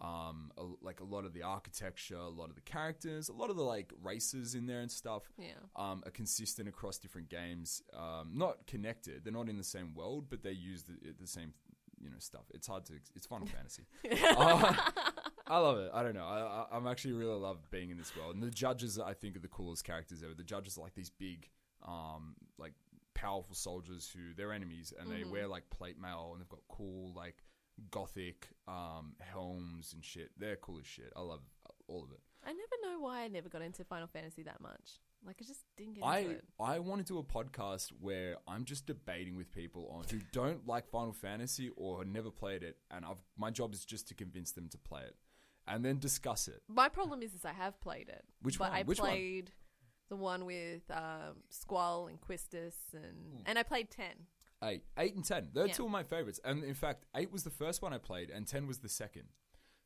um 0.00 0.52
a, 0.56 0.64
like 0.80 1.00
a 1.00 1.04
lot 1.04 1.24
of 1.24 1.32
the 1.32 1.42
architecture, 1.42 2.16
a 2.16 2.28
lot 2.28 2.48
of 2.50 2.54
the 2.54 2.60
characters, 2.62 3.28
a 3.28 3.32
lot 3.32 3.50
of 3.50 3.56
the 3.56 3.62
like 3.64 3.92
races 4.02 4.54
in 4.54 4.66
there 4.66 4.80
and 4.80 4.90
stuff 4.90 5.22
Yeah. 5.38 5.54
um, 5.76 6.02
are 6.06 6.10
consistent 6.12 6.68
across 6.68 6.98
different 6.98 7.28
games. 7.28 7.82
Um, 7.92 8.30
not 8.34 8.66
connected; 8.66 9.24
they're 9.24 9.32
not 9.32 9.48
in 9.48 9.56
the 9.56 9.64
same 9.64 9.94
world, 9.94 10.26
but 10.30 10.42
they 10.42 10.52
use 10.52 10.84
the, 10.84 10.94
the 11.20 11.26
same, 11.26 11.52
you 12.00 12.10
know, 12.10 12.16
stuff. 12.20 12.44
It's 12.54 12.66
hard 12.68 12.84
to. 12.86 12.92
It's 13.16 13.26
Final 13.26 13.46
Fantasy. 13.56 13.86
Uh, 14.36 14.74
I 15.50 15.58
love 15.58 15.78
it. 15.78 15.90
I 15.94 16.02
don't 16.02 16.14
know. 16.14 16.26
I, 16.26 16.66
I'm 16.70 16.86
actually 16.86 17.14
really 17.14 17.34
love 17.40 17.70
being 17.70 17.90
in 17.90 17.96
this 17.96 18.14
world, 18.16 18.34
and 18.34 18.42
the 18.42 18.50
judges 18.50 18.98
I 18.98 19.14
think 19.14 19.34
are 19.34 19.40
the 19.40 19.48
coolest 19.48 19.82
characters 19.82 20.22
ever. 20.22 20.34
The 20.34 20.44
judges 20.44 20.76
are 20.76 20.82
like 20.82 20.94
these 20.94 21.08
big, 21.10 21.48
um, 21.86 22.34
like 22.58 22.74
powerful 23.14 23.54
soldiers 23.54 24.08
who 24.14 24.34
they're 24.36 24.52
enemies, 24.52 24.92
and 25.00 25.10
they 25.10 25.24
wear 25.24 25.48
like 25.48 25.68
plate 25.70 25.98
mail, 25.98 26.30
and 26.32 26.40
they've 26.42 26.48
got 26.48 26.60
cool 26.68 27.14
like 27.16 27.42
gothic 27.90 28.48
um, 28.66 29.14
helms 29.20 29.92
and 29.92 30.04
shit. 30.04 30.30
They're 30.38 30.56
cool 30.56 30.78
as 30.80 30.86
shit. 30.86 31.12
I 31.16 31.20
love 31.20 31.40
all 31.86 32.02
of 32.04 32.10
it. 32.10 32.20
I 32.44 32.52
never 32.52 32.76
know 32.82 33.00
why 33.00 33.22
I 33.22 33.28
never 33.28 33.48
got 33.48 33.62
into 33.62 33.84
Final 33.84 34.06
Fantasy 34.06 34.42
that 34.44 34.60
much. 34.60 35.00
Like 35.26 35.36
I 35.40 35.44
just 35.44 35.60
didn't 35.76 35.94
get 35.94 36.04
I 36.04 36.18
into 36.18 36.30
it. 36.32 36.44
I 36.60 36.78
want 36.78 37.04
to 37.04 37.12
do 37.12 37.18
a 37.18 37.24
podcast 37.24 37.88
where 38.00 38.36
I'm 38.46 38.64
just 38.64 38.86
debating 38.86 39.36
with 39.36 39.50
people 39.50 39.90
on 39.92 40.04
who 40.10 40.20
don't 40.32 40.66
like 40.66 40.88
Final 40.88 41.12
Fantasy 41.12 41.70
or 41.76 42.04
never 42.04 42.30
played 42.30 42.62
it, 42.62 42.76
and 42.90 43.04
I've 43.04 43.18
my 43.36 43.50
job 43.50 43.74
is 43.74 43.84
just 43.84 44.06
to 44.08 44.14
convince 44.14 44.52
them 44.52 44.68
to 44.68 44.78
play 44.78 45.02
it, 45.02 45.16
and 45.66 45.84
then 45.84 45.98
discuss 45.98 46.46
it. 46.46 46.62
My 46.68 46.88
problem 46.88 47.22
is, 47.22 47.34
is 47.34 47.44
I 47.44 47.52
have 47.52 47.80
played 47.80 48.08
it. 48.08 48.24
Which 48.42 48.58
but 48.58 48.70
one? 48.70 48.78
I 48.78 48.82
Which 48.84 49.00
one? 49.00 49.08
played 49.10 49.50
the 50.08 50.16
one 50.16 50.44
with 50.44 50.82
um, 50.90 51.42
Squall 51.50 52.06
and 52.06 52.20
Quistis, 52.20 52.74
and 52.94 53.42
and 53.44 53.58
I 53.58 53.64
played 53.64 53.90
ten. 53.90 54.26
Eight, 54.62 54.82
eight, 54.96 55.14
and 55.14 55.24
ten. 55.24 55.50
They're 55.52 55.66
Yeah. 55.68 55.72
two 55.72 55.84
of 55.84 55.90
my 55.90 56.02
favorites, 56.02 56.40
and 56.44 56.64
in 56.64 56.74
fact, 56.74 57.04
eight 57.14 57.30
was 57.30 57.44
the 57.44 57.50
first 57.50 57.80
one 57.82 57.92
I 57.92 57.98
played, 57.98 58.30
and 58.30 58.46
ten 58.46 58.66
was 58.66 58.78
the 58.80 58.88
second. 58.88 59.28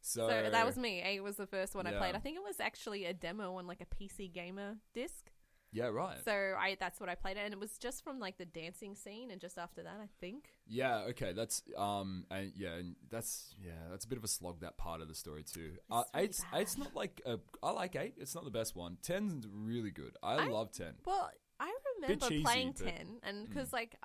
So, 0.00 0.28
So 0.28 0.50
that 0.50 0.66
was 0.66 0.76
me. 0.76 1.00
Eight 1.02 1.20
was 1.20 1.36
the 1.36 1.46
first 1.46 1.74
one 1.74 1.86
I 1.86 1.92
Yeah. 1.92 1.98
played. 1.98 2.14
I 2.16 2.18
think 2.18 2.36
it 2.36 2.42
was 2.42 2.58
actually 2.58 3.04
a 3.04 3.12
demo 3.14 3.54
on 3.56 3.66
like 3.66 3.80
a 3.80 3.86
PC 3.86 4.28
gamer 4.28 4.78
disc. 4.94 5.30
Yeah, 5.74 5.86
right. 5.86 6.22
So 6.24 6.32
I 6.58 6.76
that's 6.80 7.00
what 7.00 7.08
I 7.08 7.14
played, 7.14 7.36
and 7.38 7.52
it 7.54 7.60
was 7.60 7.78
just 7.78 8.02
from 8.02 8.18
like 8.18 8.36
the 8.36 8.44
dancing 8.44 8.94
scene, 8.94 9.30
and 9.30 9.40
just 9.40 9.56
after 9.58 9.82
that, 9.82 10.00
I 10.00 10.08
think. 10.20 10.54
yeah, 10.66 10.98
okay. 11.10 11.32
That's 11.32 11.62
um, 11.76 12.26
and 12.30 12.52
yeah, 12.56 12.74
and 12.74 12.96
that's 13.10 13.54
yeah, 13.58 13.88
that's 13.90 14.04
a 14.04 14.08
bit 14.08 14.18
of 14.18 14.24
a 14.24 14.28
slog. 14.28 14.60
That 14.60 14.76
part 14.76 15.00
of 15.00 15.08
the 15.08 15.14
story 15.14 15.44
too. 15.44 15.78
Uh, 15.90 16.04
really 16.14 16.24
eight's 16.26 16.40
bad. 16.44 16.60
eight's 16.60 16.76
not 16.78 16.94
like 16.94 17.20
a, 17.24 17.38
I 17.62 17.70
like 17.70 17.94
eight. 17.96 18.14
It's 18.18 18.34
not 18.34 18.44
the 18.44 18.50
best 18.50 18.74
one. 18.74 18.96
Ten's 19.02 19.46
really 19.48 19.90
good. 19.92 20.16
I, 20.22 20.34
I- 20.34 20.46
love 20.48 20.72
ten. 20.72 20.94
Well, 21.06 21.30
I 21.60 21.74
remember 22.00 22.26
cheesy, 22.28 22.42
playing 22.42 22.72
but- 22.72 22.84
ten, 22.86 23.20
and 23.22 23.48
because 23.48 23.72
like 23.72 23.96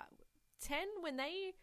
uh, 0.62 0.66
ten 0.68 0.88
when 1.02 1.18
they 1.18 1.54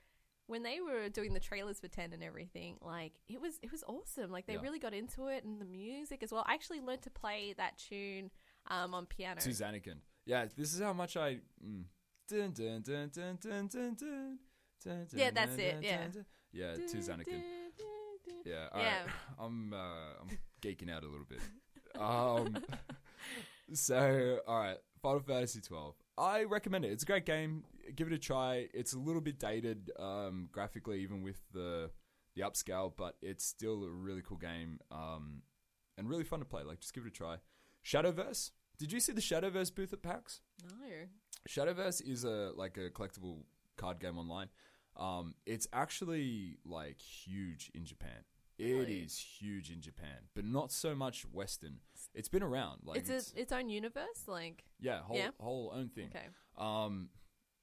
when 0.46 0.62
they 0.62 0.78
were 0.80 1.08
doing 1.08 1.32
the 1.32 1.40
trailers 1.40 1.80
for 1.80 1.88
10 1.88 2.12
and 2.12 2.22
everything, 2.22 2.76
like 2.82 3.12
it 3.28 3.40
was 3.40 3.58
it 3.62 3.72
was 3.72 3.82
awesome. 3.86 4.30
Like 4.30 4.46
they 4.46 4.54
Yeah. 4.54 4.60
really 4.60 4.78
got 4.78 4.92
into 4.92 5.28
it 5.28 5.42
and 5.44 5.58
the 5.60 5.64
music 5.64 6.22
as 6.22 6.32
well. 6.32 6.44
I 6.46 6.52
actually 6.54 6.80
learned 6.80 7.00
to 7.02 7.10
play 7.10 7.54
that 7.56 7.78
tune 7.78 8.30
um, 8.66 8.92
on 8.94 9.06
piano. 9.06 9.40
To 9.40 9.48
Zanarkand. 9.50 10.00
Yeah, 10.26 10.46
this 10.56 10.74
is 10.74 10.80
how 10.80 10.92
much 10.92 11.16
I. 11.16 11.40
Mm. 11.64 11.84
Dun, 12.28 12.52
dun, 12.52 12.82
dun, 12.82 13.10
dun, 13.12 13.38
dun, 13.40 13.66
dun, 13.68 13.94
dun, 13.94 14.38
dun, 14.84 15.06
Yeah, 15.14 15.26
dun, 15.26 15.34
that's 15.34 15.56
dun, 15.56 15.60
it, 15.60 15.72
dun, 15.72 15.82
yeah. 15.82 16.08
dun. 16.08 16.26
Yeah, 16.52 16.74
to 16.74 16.96
Zanarkand. 16.98 17.42
Yeah, 18.44 18.68
all 18.72 18.80
Yeah. 18.82 19.00
right. 19.02 19.10
I'm 19.38 19.72
uh, 19.72 19.76
I'm 20.20 20.38
geeking 20.62 20.90
out 20.90 21.04
a 21.04 21.08
little 21.08 21.26
bit. 21.26 21.40
Um, 21.98 22.62
so 23.72 24.40
all 24.46 24.58
right, 24.58 24.76
Final 25.02 25.20
Fantasy 25.20 25.60
12. 25.60 25.94
I 26.16 26.44
recommend 26.44 26.84
it. 26.84 26.92
It's 26.92 27.02
a 27.02 27.06
great 27.06 27.26
game. 27.26 27.64
Give 27.94 28.06
it 28.06 28.12
a 28.12 28.18
try. 28.18 28.68
It's 28.72 28.92
a 28.92 28.98
little 28.98 29.20
bit 29.20 29.38
dated 29.38 29.90
um, 29.98 30.48
graphically, 30.52 31.00
even 31.00 31.22
with 31.22 31.40
the 31.52 31.90
the 32.34 32.42
upscale, 32.42 32.92
but 32.96 33.16
it's 33.22 33.44
still 33.44 33.84
a 33.84 33.88
really 33.88 34.22
cool 34.22 34.36
game 34.36 34.80
um, 34.90 35.42
and 35.96 36.08
really 36.08 36.24
fun 36.24 36.40
to 36.40 36.44
play. 36.44 36.64
Like, 36.64 36.80
just 36.80 36.92
give 36.92 37.04
it 37.04 37.08
a 37.08 37.12
try. 37.12 37.36
Shadowverse. 37.84 38.50
Did 38.78 38.92
you 38.92 38.98
see 38.98 39.12
the 39.12 39.20
Shadowverse 39.20 39.72
booth 39.72 39.92
at 39.92 40.02
PAX? 40.02 40.40
No. 40.80 40.86
Shadowverse 41.48 42.02
is 42.06 42.24
a 42.24 42.52
like 42.56 42.76
a 42.76 42.90
collectible 42.90 43.42
card 43.76 44.00
game 44.00 44.18
online. 44.18 44.48
Um, 44.96 45.34
it's 45.46 45.66
actually 45.72 46.58
like 46.64 47.00
huge 47.00 47.70
in 47.74 47.84
Japan. 47.84 48.24
It 48.58 48.88
is 48.88 49.18
huge 49.18 49.70
in 49.70 49.80
Japan, 49.80 50.28
but 50.34 50.44
not 50.44 50.70
so 50.70 50.94
much 50.94 51.22
Western. 51.32 51.78
It's 52.14 52.28
been 52.28 52.42
around, 52.42 52.82
like 52.84 52.98
it's, 52.98 53.10
it's, 53.10 53.32
a, 53.32 53.40
its 53.40 53.52
own 53.52 53.68
universe? 53.68 54.28
Like, 54.28 54.64
yeah, 54.80 55.00
whole 55.00 55.16
yeah? 55.16 55.30
whole 55.40 55.72
own 55.74 55.88
thing. 55.88 56.10
okay. 56.14 56.26
Um, 56.56 57.08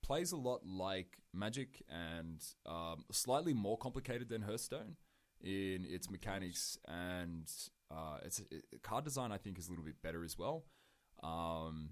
plays 0.04 0.32
a 0.34 0.38
lot 0.38 0.65
like 0.65 1.17
Magic 1.34 1.82
and 1.89 2.43
um, 2.65 3.06
slightly 3.12 3.54
more 3.54 3.77
complicated 3.77 4.27
than 4.27 4.41
Hearthstone 4.41 4.97
in 5.41 5.86
its 5.88 6.10
mechanics 6.10 6.77
and 6.88 7.49
uh, 7.89 8.17
its 8.23 8.39
it, 8.51 8.84
card 8.84 9.06
design. 9.06 9.32
I 9.32 9.38
think 9.38 9.58
is 9.58 9.67
a 9.67 9.71
little 9.71 9.86
bit 9.86 10.01
better 10.01 10.23
as 10.25 10.38
well. 10.38 10.65
Um, 11.23 11.91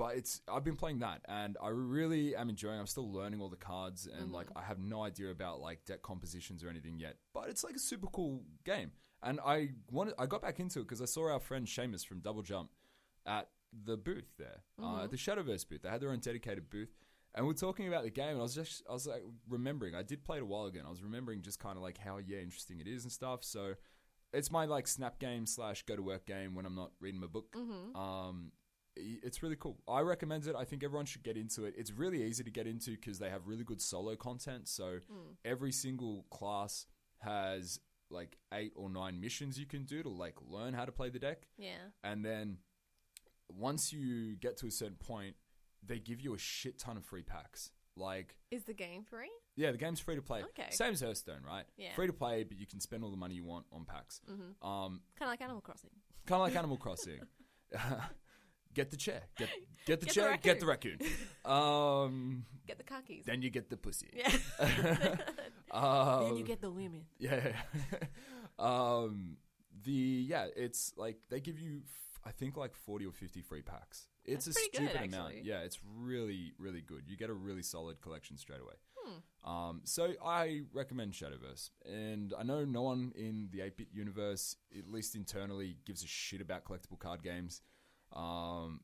but 0.00 0.16
it's 0.16 0.40
I've 0.48 0.64
been 0.64 0.76
playing 0.76 1.00
that 1.00 1.20
and 1.28 1.56
I 1.62 1.68
really 1.68 2.34
am 2.34 2.48
enjoying. 2.48 2.78
I'm 2.80 2.86
still 2.86 3.10
learning 3.12 3.40
all 3.40 3.48
the 3.50 3.56
cards 3.72 4.06
and 4.06 4.32
like 4.32 4.48
I 4.56 4.62
have 4.62 4.78
no 4.78 5.02
idea 5.02 5.30
about 5.30 5.60
like 5.60 5.84
deck 5.84 6.02
compositions 6.02 6.64
or 6.64 6.68
anything 6.70 6.98
yet. 6.98 7.16
But 7.34 7.48
it's 7.50 7.62
like 7.64 7.76
a 7.76 7.78
super 7.90 8.06
cool 8.08 8.42
game, 8.64 8.90
and 9.22 9.38
I 9.44 9.70
wanted 9.90 10.14
I 10.18 10.26
got 10.26 10.42
back 10.42 10.58
into 10.60 10.80
it 10.80 10.84
because 10.88 11.02
I 11.02 11.06
saw 11.06 11.30
our 11.32 11.40
friend 11.40 11.66
Seamus 11.66 12.04
from 12.06 12.20
Double 12.20 12.42
Jump 12.42 12.70
at 13.26 13.48
the 13.86 13.96
booth 13.96 14.30
there, 14.38 14.62
uh, 14.82 15.04
at 15.04 15.10
the 15.10 15.16
Shadowverse 15.16 15.68
booth. 15.68 15.82
They 15.82 15.88
had 15.90 16.00
their 16.00 16.10
own 16.10 16.18
dedicated 16.20 16.68
booth. 16.70 16.92
And 17.32 17.46
we 17.46 17.52
are 17.52 17.56
talking 17.56 17.86
about 17.86 18.02
the 18.02 18.10
game, 18.10 18.30
and 18.30 18.38
I 18.40 18.42
was 18.42 18.56
just, 18.56 18.82
I 18.90 18.92
was 18.92 19.06
like 19.06 19.22
remembering. 19.48 19.94
I 19.94 20.02
did 20.02 20.24
play 20.24 20.38
it 20.38 20.42
a 20.42 20.44
while 20.44 20.64
ago, 20.66 20.78
and 20.80 20.86
I 20.88 20.90
was 20.90 21.00
remembering 21.04 21.42
just 21.42 21.60
kind 21.60 21.76
of 21.76 21.82
like 21.84 21.96
how 21.98 22.18
yeah 22.18 22.38
interesting 22.38 22.80
it 22.80 22.88
is 22.88 23.04
and 23.04 23.12
stuff. 23.12 23.44
So 23.44 23.74
it's 24.32 24.50
my 24.50 24.64
like 24.64 24.88
snap 24.88 25.20
game 25.20 25.46
slash 25.46 25.84
go 25.84 25.94
to 25.94 26.02
work 26.02 26.26
game 26.26 26.56
when 26.56 26.66
I'm 26.66 26.74
not 26.74 26.90
reading 27.00 27.20
my 27.20 27.28
book. 27.28 27.54
Um, 27.94 28.50
i- 28.58 28.59
it's 29.22 29.42
really 29.42 29.56
cool. 29.56 29.78
I 29.88 30.00
recommend 30.00 30.46
it. 30.46 30.54
I 30.56 30.64
think 30.64 30.84
everyone 30.84 31.06
should 31.06 31.22
get 31.22 31.36
into 31.36 31.64
it. 31.64 31.74
It's 31.76 31.90
really 31.92 32.22
easy 32.22 32.44
to 32.44 32.50
get 32.50 32.66
into 32.66 32.92
because 32.92 33.18
they 33.18 33.30
have 33.30 33.46
really 33.46 33.64
good 33.64 33.80
solo 33.80 34.16
content. 34.16 34.68
So 34.68 34.98
every 35.44 35.72
single 35.72 36.26
class 36.30 36.86
has 37.18 37.80
like 38.10 38.36
eight 38.52 38.72
or 38.76 38.88
nine 38.90 39.20
missions 39.20 39.58
you 39.58 39.66
can 39.66 39.84
do 39.84 40.02
to 40.02 40.08
like 40.08 40.34
learn 40.48 40.74
how 40.74 40.84
to 40.84 40.92
play 40.92 41.10
the 41.10 41.18
deck, 41.18 41.46
Yeah. 41.58 41.76
and 42.02 42.24
then 42.24 42.58
once 43.48 43.92
you 43.92 44.36
get 44.36 44.56
to 44.58 44.66
a 44.66 44.70
certain 44.70 44.96
point, 44.96 45.36
they 45.84 45.98
give 45.98 46.20
you 46.20 46.34
a 46.34 46.38
shit 46.38 46.78
ton 46.78 46.96
of 46.96 47.04
free 47.04 47.22
packs. 47.22 47.70
Like 47.96 48.36
Is 48.50 48.64
the 48.64 48.72
game 48.74 49.04
free? 49.04 49.30
yeah, 49.56 49.72
the 49.72 49.78
game's 49.78 50.00
free 50.00 50.14
to 50.16 50.22
play. 50.22 50.42
Okay. 50.42 50.68
Same 50.70 50.92
as 50.92 51.00
Hearthstone, 51.02 51.42
right? 51.46 51.64
Yeah. 51.76 51.94
Free 51.94 52.06
to 52.06 52.12
play, 52.12 52.44
but 52.44 52.58
you 52.58 52.66
can 52.66 52.80
spend 52.80 53.04
all 53.04 53.10
the 53.10 53.16
money 53.16 53.34
you 53.34 53.44
want 53.44 53.66
on 53.72 53.84
packs. 53.84 54.20
Mm-hmm. 54.30 54.66
Um, 54.66 55.00
Kind 55.18 55.28
of 55.28 55.32
like 55.32 55.40
Animal 55.42 55.60
Crossing. 55.60 55.90
kind 56.26 56.40
of 56.40 56.46
like 56.48 56.56
Animal 56.56 56.76
Crossing. 56.78 57.20
get 58.74 58.90
the 58.90 58.96
chair. 58.96 59.22
Get 59.36 59.48
get 59.86 60.00
the 60.00 60.06
Get 60.06 60.14
the 60.14 60.20
chair. 60.20 60.38
get 60.42 60.60
the 60.60 60.66
raccoon. 60.66 60.98
um, 61.44 62.44
Get 62.66 62.78
the 62.78 62.84
keys. 63.06 63.24
then 63.26 63.42
you 63.42 63.50
get 63.50 63.68
the 63.70 63.76
pussy. 63.76 64.08
yeah. 64.14 64.30
Um, 65.70 66.24
then 66.24 66.36
you 66.36 66.44
get 66.44 66.60
the 66.60 66.70
women. 66.70 67.04
yeah. 67.18 67.52
um, 68.58 69.36
the 69.84 69.90
yeah, 69.92 70.46
it's 70.56 70.92
like 70.96 71.16
they 71.30 71.40
give 71.40 71.58
you, 71.58 71.80
f- 71.84 72.20
I 72.26 72.30
think, 72.32 72.56
like 72.56 72.74
forty 72.74 73.06
or 73.06 73.12
fifty 73.12 73.40
free 73.42 73.62
packs. 73.62 74.06
It's 74.24 74.44
That's 74.44 74.56
a 74.56 74.60
pretty 74.60 74.78
good, 74.86 74.90
stupid 75.00 75.14
amount. 75.14 75.44
Yeah, 75.44 75.60
it's 75.60 75.78
really 75.98 76.52
really 76.58 76.82
good. 76.82 77.04
You 77.06 77.16
get 77.16 77.30
a 77.30 77.34
really 77.34 77.62
solid 77.62 78.00
collection 78.00 78.36
straight 78.36 78.60
away. 78.60 78.74
Hmm. 79.02 79.50
Um, 79.50 79.80
so 79.84 80.12
I 80.24 80.60
recommend 80.72 81.12
Shadowverse, 81.14 81.70
and 81.86 82.34
I 82.38 82.42
know 82.42 82.64
no 82.66 82.82
one 82.82 83.12
in 83.16 83.48
the 83.50 83.60
8-bit 83.60 83.88
universe, 83.92 84.54
at 84.78 84.86
least 84.92 85.14
internally, 85.16 85.78
gives 85.86 86.04
a 86.04 86.06
shit 86.06 86.42
about 86.42 86.64
collectible 86.64 86.98
card 86.98 87.22
games. 87.22 87.62
Um, 88.14 88.80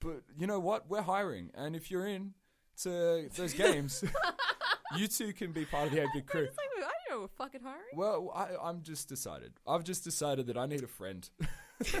but 0.00 0.22
you 0.38 0.46
know 0.46 0.60
what? 0.60 0.88
We're 0.88 1.02
hiring, 1.02 1.50
and 1.54 1.74
if 1.76 1.90
you're 1.90 2.06
in 2.06 2.34
to 2.82 3.28
those 3.36 3.52
games, 3.54 4.04
you 4.96 5.06
too 5.08 5.32
can 5.32 5.52
be 5.52 5.64
part 5.64 5.88
of 5.88 5.92
the 5.92 5.98
8-bit 6.00 6.26
crew. 6.26 6.42
Like, 6.42 6.50
I 6.78 6.82
don't 7.08 7.16
know, 7.16 7.20
we're 7.22 7.44
fucking 7.44 7.60
hiring. 7.62 7.80
Well, 7.96 8.32
I, 8.34 8.50
I'm 8.68 8.82
just 8.82 9.08
decided. 9.08 9.52
I've 9.66 9.82
just 9.84 10.04
decided 10.04 10.46
that 10.46 10.56
I 10.56 10.66
need 10.66 10.82
a 10.84 10.88
friend. 10.88 11.28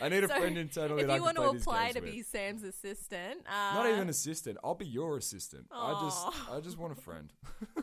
I 0.00 0.08
need 0.08 0.24
a 0.24 0.28
So, 0.28 0.38
friend 0.38 0.56
internally. 0.58 1.02
if 1.04 1.10
you 1.10 1.22
want 1.22 1.36
to 1.36 1.44
apply 1.44 1.92
to 1.92 2.00
with. 2.00 2.10
be 2.12 2.22
Sam's 2.22 2.62
assistant, 2.62 3.40
uh, 3.46 3.74
not 3.74 3.86
even 3.86 4.08
assistant. 4.08 4.58
I'll 4.64 4.74
be 4.74 4.86
your 4.86 5.16
assistant. 5.18 5.66
I 5.72 5.98
just, 6.02 6.50
I 6.50 6.60
just 6.60 6.78
want 6.78 6.92
a 6.98 7.00
friend. 7.00 7.32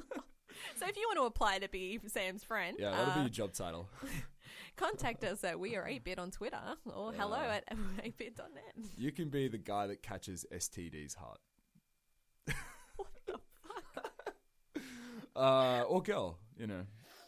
so 0.77 0.87
if 0.87 0.95
you 0.97 1.03
want 1.07 1.17
to 1.19 1.23
apply 1.25 1.59
to 1.59 1.69
be 1.69 1.99
Sam's 2.07 2.43
friend, 2.43 2.77
Yeah, 2.79 2.91
that'll 2.91 3.13
be 3.13 3.19
uh, 3.19 3.23
your 3.23 3.29
job 3.29 3.53
title. 3.53 3.89
Contact 4.79 5.23
us 5.23 5.43
at 5.43 5.59
we 5.59 5.75
are 5.75 5.83
8bit 5.85 6.19
on 6.19 6.31
Twitter 6.31 6.61
or 6.95 7.11
hello 7.13 7.37
at 7.37 7.67
8bit.net. 7.69 8.85
You 8.97 9.11
can 9.11 9.29
be 9.29 9.47
the 9.47 9.57
guy 9.57 9.87
that 9.87 10.01
catches 10.01 10.45
STD's 10.53 11.15
heart. 11.15 11.39
What 12.95 13.07
the 13.27 13.39
fuck? 13.93 14.83
Uh, 15.35 15.83
or 15.83 16.01
girl, 16.01 16.37
you 16.57 16.67
know. 16.67 16.83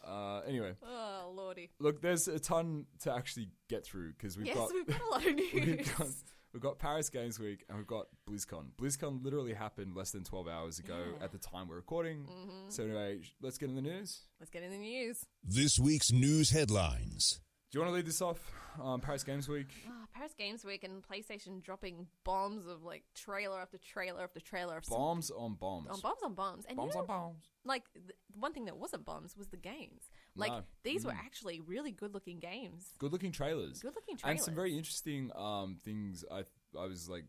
Uh, 0.06 0.40
anyway, 0.46 0.74
Oh, 0.82 1.32
lordy. 1.34 1.70
look, 1.78 2.02
there's 2.02 2.26
a 2.28 2.38
ton 2.40 2.86
to 3.02 3.14
actually 3.14 3.48
get 3.68 3.84
through 3.84 4.12
because 4.12 4.36
we've 4.36 4.46
yes, 4.48 4.56
got 4.56 4.72
we've 4.72 4.86
got 4.86 5.00
a 5.00 5.06
lot 5.10 5.26
of 5.26 5.34
news. 5.34 5.52
we've 5.54 5.98
got 5.98 6.08
we've 6.52 6.62
got 6.62 6.78
Paris 6.78 7.08
Games 7.08 7.38
Week 7.38 7.64
and 7.68 7.78
we've 7.78 7.86
got 7.86 8.06
BlizzCon. 8.28 8.66
BlizzCon 8.80 9.24
literally 9.24 9.54
happened 9.54 9.94
less 9.96 10.10
than 10.10 10.24
12 10.24 10.48
hours 10.48 10.78
ago 10.78 10.96
Yeah. 10.98 11.12
Mm-hmm. 11.14 11.24
at 11.24 11.32
the 11.32 11.38
time 11.38 11.68
we're 11.68 11.76
recording. 11.76 12.26
So 12.68 12.84
anyway, 12.84 13.20
let's 13.40 13.58
get 13.58 13.68
in 13.68 13.74
the 13.76 13.82
news. 13.82 14.20
Let's 14.40 14.50
get 14.50 14.62
in 14.62 14.70
the 14.70 14.76
news. 14.78 15.24
This 15.44 15.78
week's 15.78 16.12
news 16.12 16.50
headlines. 16.50 17.40
Do 17.70 17.78
you 17.78 17.84
want 17.84 17.92
to 17.92 17.96
lead 17.96 18.06
this 18.06 18.20
off? 18.20 18.38
Um, 18.82 19.00
Paris 19.00 19.24
Games 19.24 19.48
Week. 19.48 19.68
Oh, 19.88 20.04
Paris 20.14 20.32
Games 20.36 20.62
Week 20.62 20.84
and 20.84 21.02
PlayStation 21.02 21.62
dropping 21.62 22.06
bombs 22.22 22.66
of 22.66 22.82
like 22.82 23.02
trailer 23.14 23.58
after 23.58 23.78
trailer 23.78 24.22
after 24.22 24.40
trailer 24.40 24.76
of 24.76 24.84
some- 24.84 24.98
Bombs 24.98 25.30
on 25.30 25.54
bombs. 25.54 25.88
on 25.90 26.00
bombs 26.00 26.22
on 26.22 26.34
bombs. 26.34 26.64
And 26.68 26.76
you 26.76 26.82
Bombs 26.82 26.94
know, 26.94 27.00
on 27.00 27.06
bombs. 27.06 27.44
like 27.64 27.84
the 27.94 28.12
one 28.38 28.52
thing 28.52 28.66
that 28.66 28.76
wasn't 28.76 29.06
bombs 29.06 29.36
was 29.38 29.48
the 29.48 29.56
games. 29.56 30.10
Like 30.34 30.52
No. 30.52 30.62
these 30.82 31.04
were 31.04 31.12
Mm. 31.12 31.18
actually 31.24 31.60
really 31.60 31.92
good 31.92 32.14
looking 32.14 32.38
games. 32.38 32.94
Good 32.98 33.12
looking 33.12 33.32
trailers. 33.32 33.80
Good 33.82 33.94
looking 33.94 34.16
trailers. 34.16 34.38
And 34.38 34.44
some 34.44 34.54
very 34.54 34.76
interesting 34.76 35.30
um, 35.34 35.76
things 35.76 36.24
I 36.30 36.44
I 36.78 36.86
was 36.86 37.08
like 37.08 37.24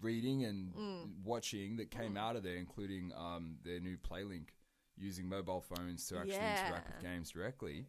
reading 0.00 0.44
and 0.44 0.74
Mm. 0.74 1.22
watching 1.22 1.76
that 1.76 1.90
came 1.90 2.16
out 2.16 2.36
of 2.36 2.42
there, 2.42 2.56
including 2.56 3.12
um, 3.14 3.58
their 3.62 3.80
new 3.80 3.96
PlayLink 3.96 4.48
using 4.96 5.28
mobile 5.28 5.60
phones 5.60 6.06
to 6.08 6.18
actually 6.18 6.34
interact 6.34 6.88
with 6.94 7.02
games 7.02 7.30
directly. 7.30 7.86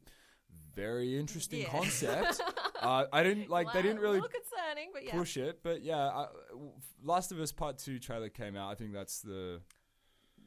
Very 0.74 1.18
interesting 1.18 1.62
Yeah. 1.62 1.70
concept. 1.72 2.41
uh, 2.82 3.08
I 3.12 3.24
didn't 3.24 3.50
like 3.50 3.72
they 3.74 3.82
didn't 3.82 4.00
really 4.00 4.20
a 4.20 4.22
little 4.22 4.39
concerning, 4.41 4.91
but 4.94 5.04
yeah. 5.04 5.12
push 5.18 5.36
it, 5.38 5.62
but 5.63 5.82
yeah, 5.82 5.98
I, 6.10 6.28
Last 7.04 7.32
of 7.32 7.39
Us 7.39 7.52
Part 7.52 7.78
Two 7.80 8.00
trailer 8.00 8.30
came 8.30 8.56
out. 8.56 8.70
I 8.72 8.76
think 8.76 8.94
that's 8.94 9.20
the 9.22 9.62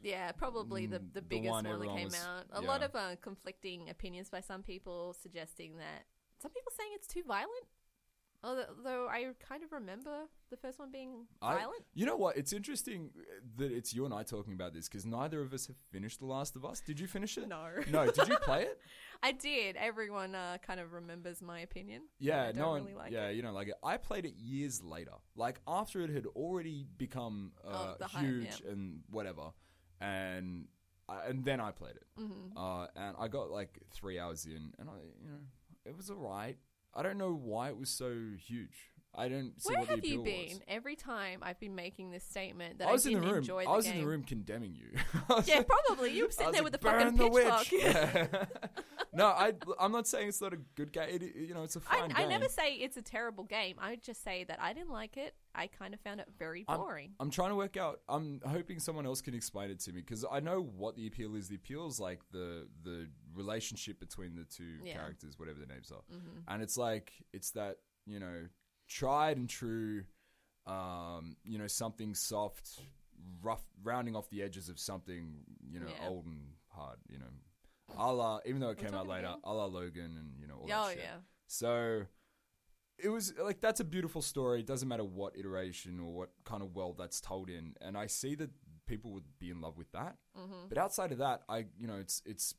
Yeah, 0.02 0.32
probably 0.32 0.86
the 0.86 0.98
Mm, 1.00 1.12
the 1.14 1.20
the 1.20 1.26
biggest 1.26 1.50
one 1.50 1.64
one, 1.66 1.80
that 1.80 1.88
came 1.96 2.04
was- 2.04 2.24
out. 2.24 2.44
A 2.52 2.60
lot 2.60 2.82
of 2.82 2.94
uh, 2.94 3.16
conflicting 3.20 3.90
opinions 3.90 4.30
by 4.30 4.40
some 4.40 4.62
people, 4.62 5.14
suggesting 5.20 5.76
that 5.78 6.04
some 6.40 6.50
people 6.52 6.72
saying 6.76 6.90
it's 6.94 7.06
too 7.08 7.22
violent. 7.26 7.66
Although 8.44 8.66
though 8.84 9.08
I 9.08 9.32
kind 9.40 9.64
of 9.64 9.72
remember 9.72 10.28
the 10.50 10.56
first 10.56 10.78
one 10.78 10.92
being 10.92 11.26
I- 11.42 11.56
violent. 11.56 11.82
You 11.94 12.06
know 12.06 12.14
what? 12.14 12.36
It's 12.36 12.52
interesting 12.52 13.10
that 13.56 13.72
it's 13.72 13.92
you 13.92 14.04
and 14.04 14.14
I 14.14 14.22
talking 14.22 14.52
about 14.52 14.72
this 14.72 14.88
because 14.88 15.04
neither 15.04 15.40
of 15.42 15.52
us 15.52 15.66
have 15.66 15.74
finished 15.90 16.20
The 16.20 16.26
Last 16.26 16.54
of 16.54 16.64
Us. 16.64 16.80
Did 16.80 17.00
you 17.00 17.08
finish 17.08 17.36
it? 17.36 17.48
No. 17.48 17.66
No. 17.90 18.08
Did 18.08 18.28
you 18.28 18.36
play 18.36 18.62
it? 18.62 18.78
I 19.24 19.32
did. 19.32 19.74
Everyone 19.74 20.36
uh, 20.36 20.58
kind 20.64 20.78
of 20.78 20.92
remembers 20.92 21.42
my 21.42 21.58
opinion. 21.60 22.02
Yeah, 22.20 22.44
I 22.44 22.52
no 22.52 22.68
one. 22.68 22.82
really 22.84 22.94
like 22.94 23.10
yeah, 23.10 23.26
it. 23.26 23.34
you 23.34 23.42
don't 23.42 23.54
like 23.54 23.66
it. 23.68 23.74
I 23.82 23.96
played 23.96 24.24
it 24.24 24.34
years 24.36 24.84
later, 24.84 25.14
like 25.34 25.60
after 25.66 26.00
it 26.02 26.10
had 26.10 26.26
already 26.26 26.86
become 26.96 27.50
uh, 27.66 27.70
Oh, 27.72 27.94
the 27.98 28.06
hype, 28.06 28.24
huge 28.24 28.62
yeah. 28.64 28.70
and 28.70 29.00
whatever, 29.10 29.50
and 30.00 30.66
I, 31.08 31.26
and 31.28 31.44
then 31.44 31.60
I 31.60 31.70
played 31.70 31.96
it, 31.96 32.06
Mm-hmm. 32.20 32.56
uh, 32.58 32.86
and 32.96 33.16
I 33.18 33.28
got 33.28 33.50
like 33.50 33.78
three 33.90 34.18
hours 34.18 34.44
in, 34.46 34.72
and 34.78 34.88
I, 34.90 34.94
you 35.22 35.30
know, 35.30 35.38
it 35.84 35.96
was 35.96 36.10
alright. 36.10 36.56
I 36.94 37.02
don't 37.02 37.18
know 37.18 37.32
why 37.34 37.68
it 37.68 37.76
was 37.78 37.90
so 37.90 38.12
huge. 38.38 38.90
I 39.14 39.28
don't 39.28 39.60
see 39.60 39.70
Where 39.70 39.78
what 39.80 39.88
the 39.88 39.94
have 39.96 40.04
you 40.04 40.20
appeal 40.20 40.24
been 40.24 40.48
was. 40.50 40.60
every 40.68 40.94
time 40.94 41.40
I've 41.42 41.58
been 41.58 41.74
making 41.74 42.10
this 42.12 42.22
statement 42.24 42.78
that 42.78 42.88
I 42.88 42.92
was 42.92 43.06
I 43.06 43.10
in 43.10 43.14
didn't 43.16 43.26
the 43.26 43.32
room. 43.34 43.38
enjoy 43.42 43.64
the 43.64 43.70
I 43.70 43.76
was 43.76 43.84
game? 43.86 43.94
in 43.94 44.00
the 44.02 44.06
room 44.06 44.22
condemning 44.22 44.74
you. 44.74 44.90
I 45.28 45.34
was 45.36 45.48
Yeah, 45.48 45.56
like- 45.58 45.68
probably. 45.68 46.12
You 46.12 46.24
were 46.24 46.28
I 46.28 46.30
sitting 46.32 46.46
was 46.46 46.54
there 46.54 46.62
with 46.64 46.74
a 46.74 46.78
fucking 46.78 47.16
"Burn 47.16 47.16
the 47.16 47.30
pitchfork. 47.30 47.70
witch." 47.70 47.82
Yeah. 47.82 48.44
no, 49.14 49.26
I, 49.26 49.54
I'm 49.80 49.90
not 49.92 50.06
saying 50.06 50.28
it's 50.28 50.40
not 50.40 50.52
a 50.52 50.58
good 50.76 50.92
game. 50.92 51.08
It, 51.10 51.22
you 51.36 51.54
know, 51.54 51.62
it's 51.62 51.76
a 51.76 51.80
I, 51.90 51.98
fine 52.00 52.12
I 52.12 52.20
game. 52.20 52.28
never 52.28 52.48
say 52.48 52.74
it's 52.74 52.96
a 52.96 53.02
terrible 53.02 53.44
game. 53.44 53.76
I 53.80 53.96
just 53.96 54.22
say 54.22 54.44
that 54.44 54.60
I 54.60 54.72
didn't 54.72 54.90
like 54.92 55.16
it. 55.16 55.34
I 55.54 55.66
kind 55.66 55.94
of 55.94 56.00
found 56.00 56.20
it 56.20 56.26
very 56.38 56.64
I'm- 56.68 56.78
boring. 56.78 57.12
I'm 57.18 57.30
trying 57.30 57.48
to 57.50 57.56
work 57.56 57.76
out. 57.76 58.00
I'm 58.08 58.40
hoping 58.46 58.78
someone 58.78 59.06
else 59.06 59.20
can 59.20 59.34
explain 59.34 59.70
it 59.70 59.80
to 59.80 59.92
me 59.92 60.00
because 60.02 60.24
I 60.30 60.40
know 60.40 60.60
what 60.76 60.94
the 60.96 61.06
appeal 61.06 61.34
is. 61.34 61.48
The 61.48 61.56
appeal 61.56 61.86
is 61.88 61.98
like 61.98 62.20
the 62.30 62.68
the 62.84 63.08
relationship 63.34 63.98
between 64.00 64.36
the 64.36 64.44
two 64.44 64.64
Yeah. 64.84 64.92
Mm-hmm. 64.92 65.00
characters, 65.00 65.38
whatever 65.38 65.58
their 65.58 65.68
names 65.74 65.90
are, 65.90 66.02
and 66.46 66.62
it's 66.62 66.76
like 66.76 67.12
it's 67.32 67.50
that 67.52 67.78
you 68.06 68.20
know 68.20 68.44
tried 68.88 69.36
and 69.36 69.48
true, 69.48 70.04
um, 70.66 71.36
you 71.44 71.58
know 71.58 71.66
something 71.66 72.14
soft, 72.14 72.80
rough, 73.42 73.62
rounding 73.82 74.16
off 74.16 74.28
the 74.30 74.42
edges 74.42 74.68
of 74.68 74.78
something 74.78 75.44
you 75.70 75.80
know 75.80 75.86
Yeah. 75.88 76.08
old 76.08 76.26
and 76.26 76.52
hard. 76.68 76.98
You 77.08 77.18
know, 77.18 77.30
a 77.96 78.12
la 78.12 78.40
even 78.46 78.60
though 78.60 78.70
it 78.70 78.78
came 78.78 78.88
out 78.94 79.06
talking 79.06 79.10
later, 79.10 79.34
a 79.44 79.52
la 79.54 79.64
Logan 79.66 80.16
and 80.18 80.38
you 80.40 80.46
know 80.46 80.56
all 80.56 80.64
oh 80.64 80.86
that 80.86 80.94
shit. 80.94 80.98
yeah. 81.02 81.16
So 81.46 82.02
it 82.98 83.08
was 83.08 83.32
like 83.38 83.60
that's 83.60 83.80
a 83.80 83.84
beautiful 83.84 84.22
story. 84.22 84.60
It 84.60 84.66
doesn't 84.66 84.88
matter 84.88 85.04
what 85.04 85.36
iteration 85.38 86.00
or 86.00 86.12
what 86.12 86.30
kind 86.44 86.62
of 86.62 86.74
world 86.74 86.96
that's 86.98 87.20
told 87.20 87.48
in, 87.48 87.74
and 87.80 87.96
I 87.96 88.06
see 88.06 88.34
that 88.36 88.50
people 88.86 89.12
would 89.12 89.38
be 89.38 89.50
in 89.50 89.60
love 89.60 89.76
with 89.76 89.92
that. 89.92 90.16
Mm-hmm. 90.36 90.68
But 90.68 90.78
outside 90.78 91.12
of 91.12 91.18
that, 91.18 91.42
I 91.48 91.66
you 91.78 91.86
know 91.86 91.96
it's 91.96 92.22
it's 92.26 92.54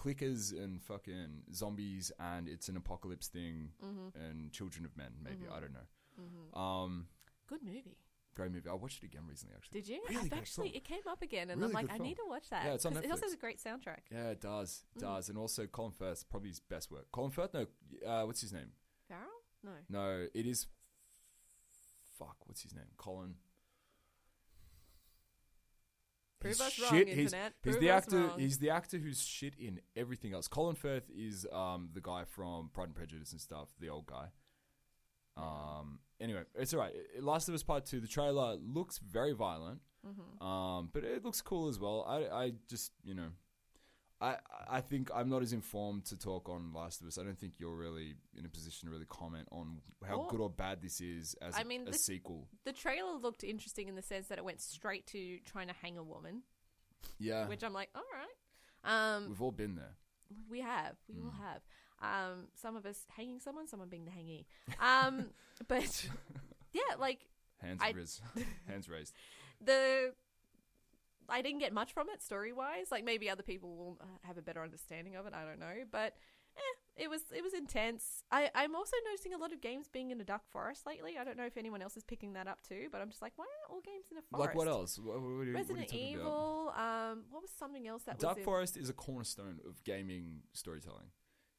clickers 0.00 0.52
and 0.52 0.80
fucking 0.82 1.42
zombies, 1.52 2.10
and 2.18 2.48
it's 2.48 2.68
an 2.68 2.76
apocalypse 2.76 3.28
thing, 3.28 3.70
Mm-hmm. 3.84 4.18
and 4.24 4.52
Children 4.52 4.84
of 4.86 4.96
Men. 4.96 5.12
Maybe 5.22 5.46
I 5.52 5.60
don't 5.60 5.72
know. 5.74 6.60
Um, 6.60 7.06
Good 7.46 7.62
movie. 7.62 7.96
great 8.34 8.52
movie. 8.52 8.68
I 8.68 8.74
watched 8.74 9.02
it 9.02 9.06
again 9.06 9.22
recently. 9.28 9.54
Actually, 9.56 9.80
Did 9.80 9.88
you? 9.88 10.00
Really 10.08 10.20
I've 10.26 10.32
actually 10.38 10.68
film. 10.70 10.76
it 10.76 10.84
came 10.84 11.06
up 11.08 11.20
again, 11.22 11.50
and 11.50 11.60
Really 11.60 11.74
I'm 11.74 11.82
like, 11.82 11.90
I 11.92 11.96
film. 11.96 12.08
need 12.08 12.16
to 12.16 12.24
watch 12.28 12.48
that. 12.50 12.64
Yeah, 12.64 12.74
it's 12.74 12.86
on 12.86 12.94
'cause 12.94 13.04
It 13.04 13.10
also 13.10 13.22
has 13.26 13.32
a 13.34 13.36
great 13.36 13.58
soundtrack. 13.58 14.02
Yeah, 14.10 14.30
it 14.30 14.40
does. 14.40 14.84
It 14.94 14.98
Mm. 14.98 15.02
does. 15.02 15.28
And 15.28 15.36
also 15.38 15.66
Colin 15.66 15.92
Firth, 15.92 16.28
probably 16.30 16.48
his 16.50 16.60
best 16.60 16.90
work. 16.90 17.10
Colin 17.12 17.30
Firth, 17.30 17.52
no, 17.54 17.66
uh, 18.06 18.24
what's 18.24 18.40
his 18.40 18.52
name? 18.52 18.72
Farrell? 19.08 19.28
No. 19.62 19.72
No, 19.88 20.28
it 20.32 20.46
is. 20.46 20.66
Fuck, 22.18 22.36
what's 22.46 22.62
his 22.62 22.74
name? 22.74 22.90
Colin. 22.96 23.34
Prove 26.40 26.52
He's 26.54 26.60
us 26.60 26.80
wrong, 26.80 26.90
shit. 26.90 27.08
He's, 27.08 27.18
internet. 27.32 27.52
he's 27.62 27.72
Prove 27.72 27.80
the 27.82 27.90
actor. 27.90 28.18
wrong. 28.18 28.38
He's 28.38 28.58
the 28.58 28.70
actor 28.70 28.96
who's 28.98 29.22
shit 29.22 29.54
in 29.58 29.80
everything 29.94 30.32
else. 30.32 30.48
Colin 30.48 30.74
Firth 30.74 31.10
is 31.14 31.46
um 31.52 31.90
the 31.92 32.00
guy 32.00 32.24
from 32.24 32.70
Pride 32.72 32.84
and 32.86 32.94
Prejudice 32.94 33.32
and 33.32 33.40
stuff. 33.40 33.68
The 33.78 33.88
old 33.90 34.06
guy. 34.06 34.28
Um. 35.36 36.00
Anyway, 36.20 36.42
it's 36.54 36.74
alright. 36.74 36.92
Last 37.20 37.48
of 37.48 37.54
Us 37.54 37.62
Part 37.62 37.84
Two. 37.86 38.00
The 38.00 38.08
trailer 38.08 38.56
looks 38.56 38.98
very 38.98 39.32
violent. 39.32 39.80
Mm-hmm. 40.06 40.44
Um. 40.46 40.88
But 40.92 41.04
it 41.04 41.24
looks 41.24 41.40
cool 41.42 41.68
as 41.68 41.78
well. 41.78 42.04
I. 42.08 42.44
I 42.44 42.52
just 42.68 42.92
you 43.04 43.14
know. 43.14 43.28
I, 44.22 44.36
I 44.68 44.80
think 44.82 45.10
I'm 45.14 45.28
not 45.30 45.42
as 45.42 45.52
informed 45.54 46.04
to 46.06 46.16
talk 46.18 46.48
on 46.50 46.72
Last 46.74 47.00
of 47.00 47.06
Us. 47.06 47.16
I 47.18 47.22
don't 47.22 47.38
think 47.38 47.54
you're 47.58 47.74
really 47.76 48.14
in 48.36 48.44
a 48.44 48.48
position 48.50 48.86
to 48.86 48.92
really 48.92 49.06
comment 49.08 49.48
on 49.50 49.78
how 50.06 50.16
Or- 50.16 50.28
good 50.28 50.40
or 50.40 50.50
bad 50.50 50.82
this 50.82 51.00
is 51.00 51.34
as 51.40 51.54
I 51.56 51.62
a- 51.62 51.64
mean, 51.64 51.82
a 51.88 51.92
the- 51.92 51.98
sequel. 51.98 52.46
The 52.64 52.72
trailer 52.72 53.14
looked 53.18 53.44
interesting 53.44 53.88
in 53.88 53.94
the 53.96 54.02
sense 54.02 54.28
that 54.28 54.36
it 54.38 54.44
went 54.44 54.60
straight 54.60 55.06
to 55.08 55.38
trying 55.46 55.68
to 55.68 55.74
hang 55.80 55.96
a 55.96 56.02
woman, 56.02 56.42
Yeah, 57.18 57.48
which 57.48 57.62
I'm 57.64 57.72
like, 57.72 57.88
all 57.94 58.02
right. 58.12 59.16
Um, 59.16 59.28
we've 59.28 59.40
all 59.42 59.52
been 59.52 59.74
there. 59.74 59.96
we 60.50 60.60
have, 60.60 60.96
we 61.08 61.14
Mm. 61.20 61.24
all 61.24 61.30
have. 61.42 61.62
Um, 62.02 62.48
some 62.54 62.76
of 62.76 62.84
us 62.86 63.04
hanging 63.08 63.40
someone, 63.40 63.68
someone 63.68 63.88
being 63.88 64.04
the 64.04 64.10
hangee. 64.10 64.44
Um, 64.78 65.30
but 65.68 66.08
yeah, 66.72 66.96
like 66.98 67.20
Hands 67.62 67.80
I- 67.82 67.90
raised. 67.92 68.20
Hands 68.66 68.86
raised. 68.88 69.14
the 69.62 70.14
I 71.30 71.42
didn't 71.42 71.60
get 71.60 71.72
much 71.72 71.92
from 71.92 72.08
it 72.08 72.22
story 72.22 72.52
wise. 72.52 72.90
Like 72.90 73.04
maybe 73.04 73.30
other 73.30 73.42
people 73.42 73.76
will 73.76 73.98
have 74.22 74.38
a 74.38 74.42
better 74.42 74.62
understanding 74.62 75.16
of 75.16 75.26
it. 75.26 75.34
I 75.34 75.44
don't 75.44 75.58
know, 75.58 75.84
but 75.90 76.16
eh, 76.56 77.02
it 77.04 77.10
was 77.10 77.22
it 77.34 77.42
was 77.42 77.54
intense. 77.54 78.22
I 78.30 78.50
I'm 78.54 78.74
also 78.74 78.96
noticing 79.06 79.34
a 79.34 79.38
lot 79.38 79.52
of 79.52 79.60
games 79.60 79.88
being 79.88 80.10
in 80.10 80.20
a 80.20 80.24
dark 80.24 80.42
forest 80.50 80.86
lately. 80.86 81.16
I 81.18 81.24
don't 81.24 81.36
know 81.36 81.46
if 81.46 81.56
anyone 81.56 81.82
else 81.82 81.96
is 81.96 82.04
picking 82.04 82.34
that 82.34 82.46
up 82.46 82.58
too, 82.66 82.88
but 82.92 83.00
I'm 83.00 83.08
just 83.08 83.22
like, 83.22 83.32
why 83.36 83.44
aren't 83.44 83.72
all 83.72 83.80
games 83.80 84.06
in 84.10 84.18
a 84.18 84.22
forest? 84.22 84.48
Like 84.48 84.54
what 84.54 84.68
else? 84.68 84.98
What, 84.98 85.20
what, 85.20 85.28
are 85.28 85.44
you, 85.44 85.52
are 85.52 85.54
Resident 85.54 85.88
talking 85.88 86.14
about? 86.14 86.20
Evil. 86.20 86.72
Um, 86.76 87.22
what 87.30 87.42
was 87.42 87.50
something 87.58 87.86
else 87.86 88.02
that 88.04 88.18
Dark 88.18 88.36
was 88.36 88.44
Forest 88.44 88.76
is 88.76 88.90
a 88.90 88.94
cornerstone 88.94 89.60
of 89.68 89.82
gaming 89.84 90.42
storytelling. 90.52 91.06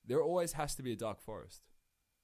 There 0.05 0.21
always 0.21 0.53
has 0.53 0.75
to 0.75 0.83
be 0.83 0.93
a 0.93 0.95
Dark 0.95 1.21
Forest. 1.21 1.61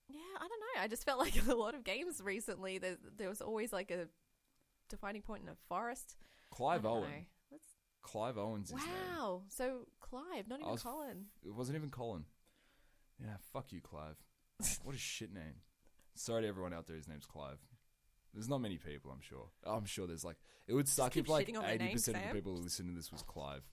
Yeah, 0.10 0.20
I 0.38 0.48
don't 0.48 0.50
know. 0.50 0.82
I 0.82 0.88
just 0.88 1.04
felt 1.06 1.20
like 1.20 1.48
a 1.48 1.56
lot 1.56 1.76
of 1.76 1.84
games 1.84 2.22
recently. 2.24 2.78
There 2.78 2.98
there 3.18 3.30
was 3.30 3.42
always 3.42 3.74
like 3.74 3.92
a 3.92 4.08
defining 4.90 5.22
point 5.22 5.44
in 5.44 5.50
a 5.50 5.56
forest. 5.68 6.16
Clive 6.50 6.86
Owen. 6.86 7.26
Clive 8.08 8.38
Owen's 8.38 8.72
his. 8.72 8.80
Wow. 8.82 9.42
So 9.50 9.80
Clive, 10.00 10.48
not 10.48 10.60
even 10.62 10.72
was- 10.72 10.82
Colin. 10.84 11.26
It 11.46 11.54
wasn't 11.54 11.78
even 11.78 11.90
Colin. 11.90 12.24
Yeah, 13.22 13.36
fuck 13.52 13.72
you, 13.74 13.82
Clive. 13.82 14.16
what 14.84 14.96
a 14.96 14.98
shit 14.98 15.34
name. 15.34 15.56
Sorry 16.16 16.44
to 16.44 16.48
everyone 16.48 16.74
out 16.74 16.88
there 16.88 16.96
whose 16.96 17.08
name's 17.08 17.26
Clive. 17.26 17.58
There's 18.34 18.48
not 18.48 18.60
many 18.62 18.78
people, 18.78 19.12
I'm 19.12 19.22
sure. 19.22 19.48
I'm 19.66 19.86
sure 19.86 20.08
there's 20.08 20.24
like 20.24 20.38
it 20.68 20.74
would 20.74 20.88
suck 20.88 21.14
keep 21.14 21.26
if 21.26 21.30
like 21.30 21.48
shitting 21.48 21.58
on 21.58 21.64
their 21.64 21.74
eighty 21.74 21.86
names, 21.86 22.02
percent 22.02 22.18
of 22.18 22.24
the 22.24 22.28
Sam. 22.28 22.36
people 22.36 22.56
who 22.56 22.62
listen 22.62 22.88
to 22.88 22.94
this 22.94 23.12
was 23.12 23.24
Clive. 23.24 23.64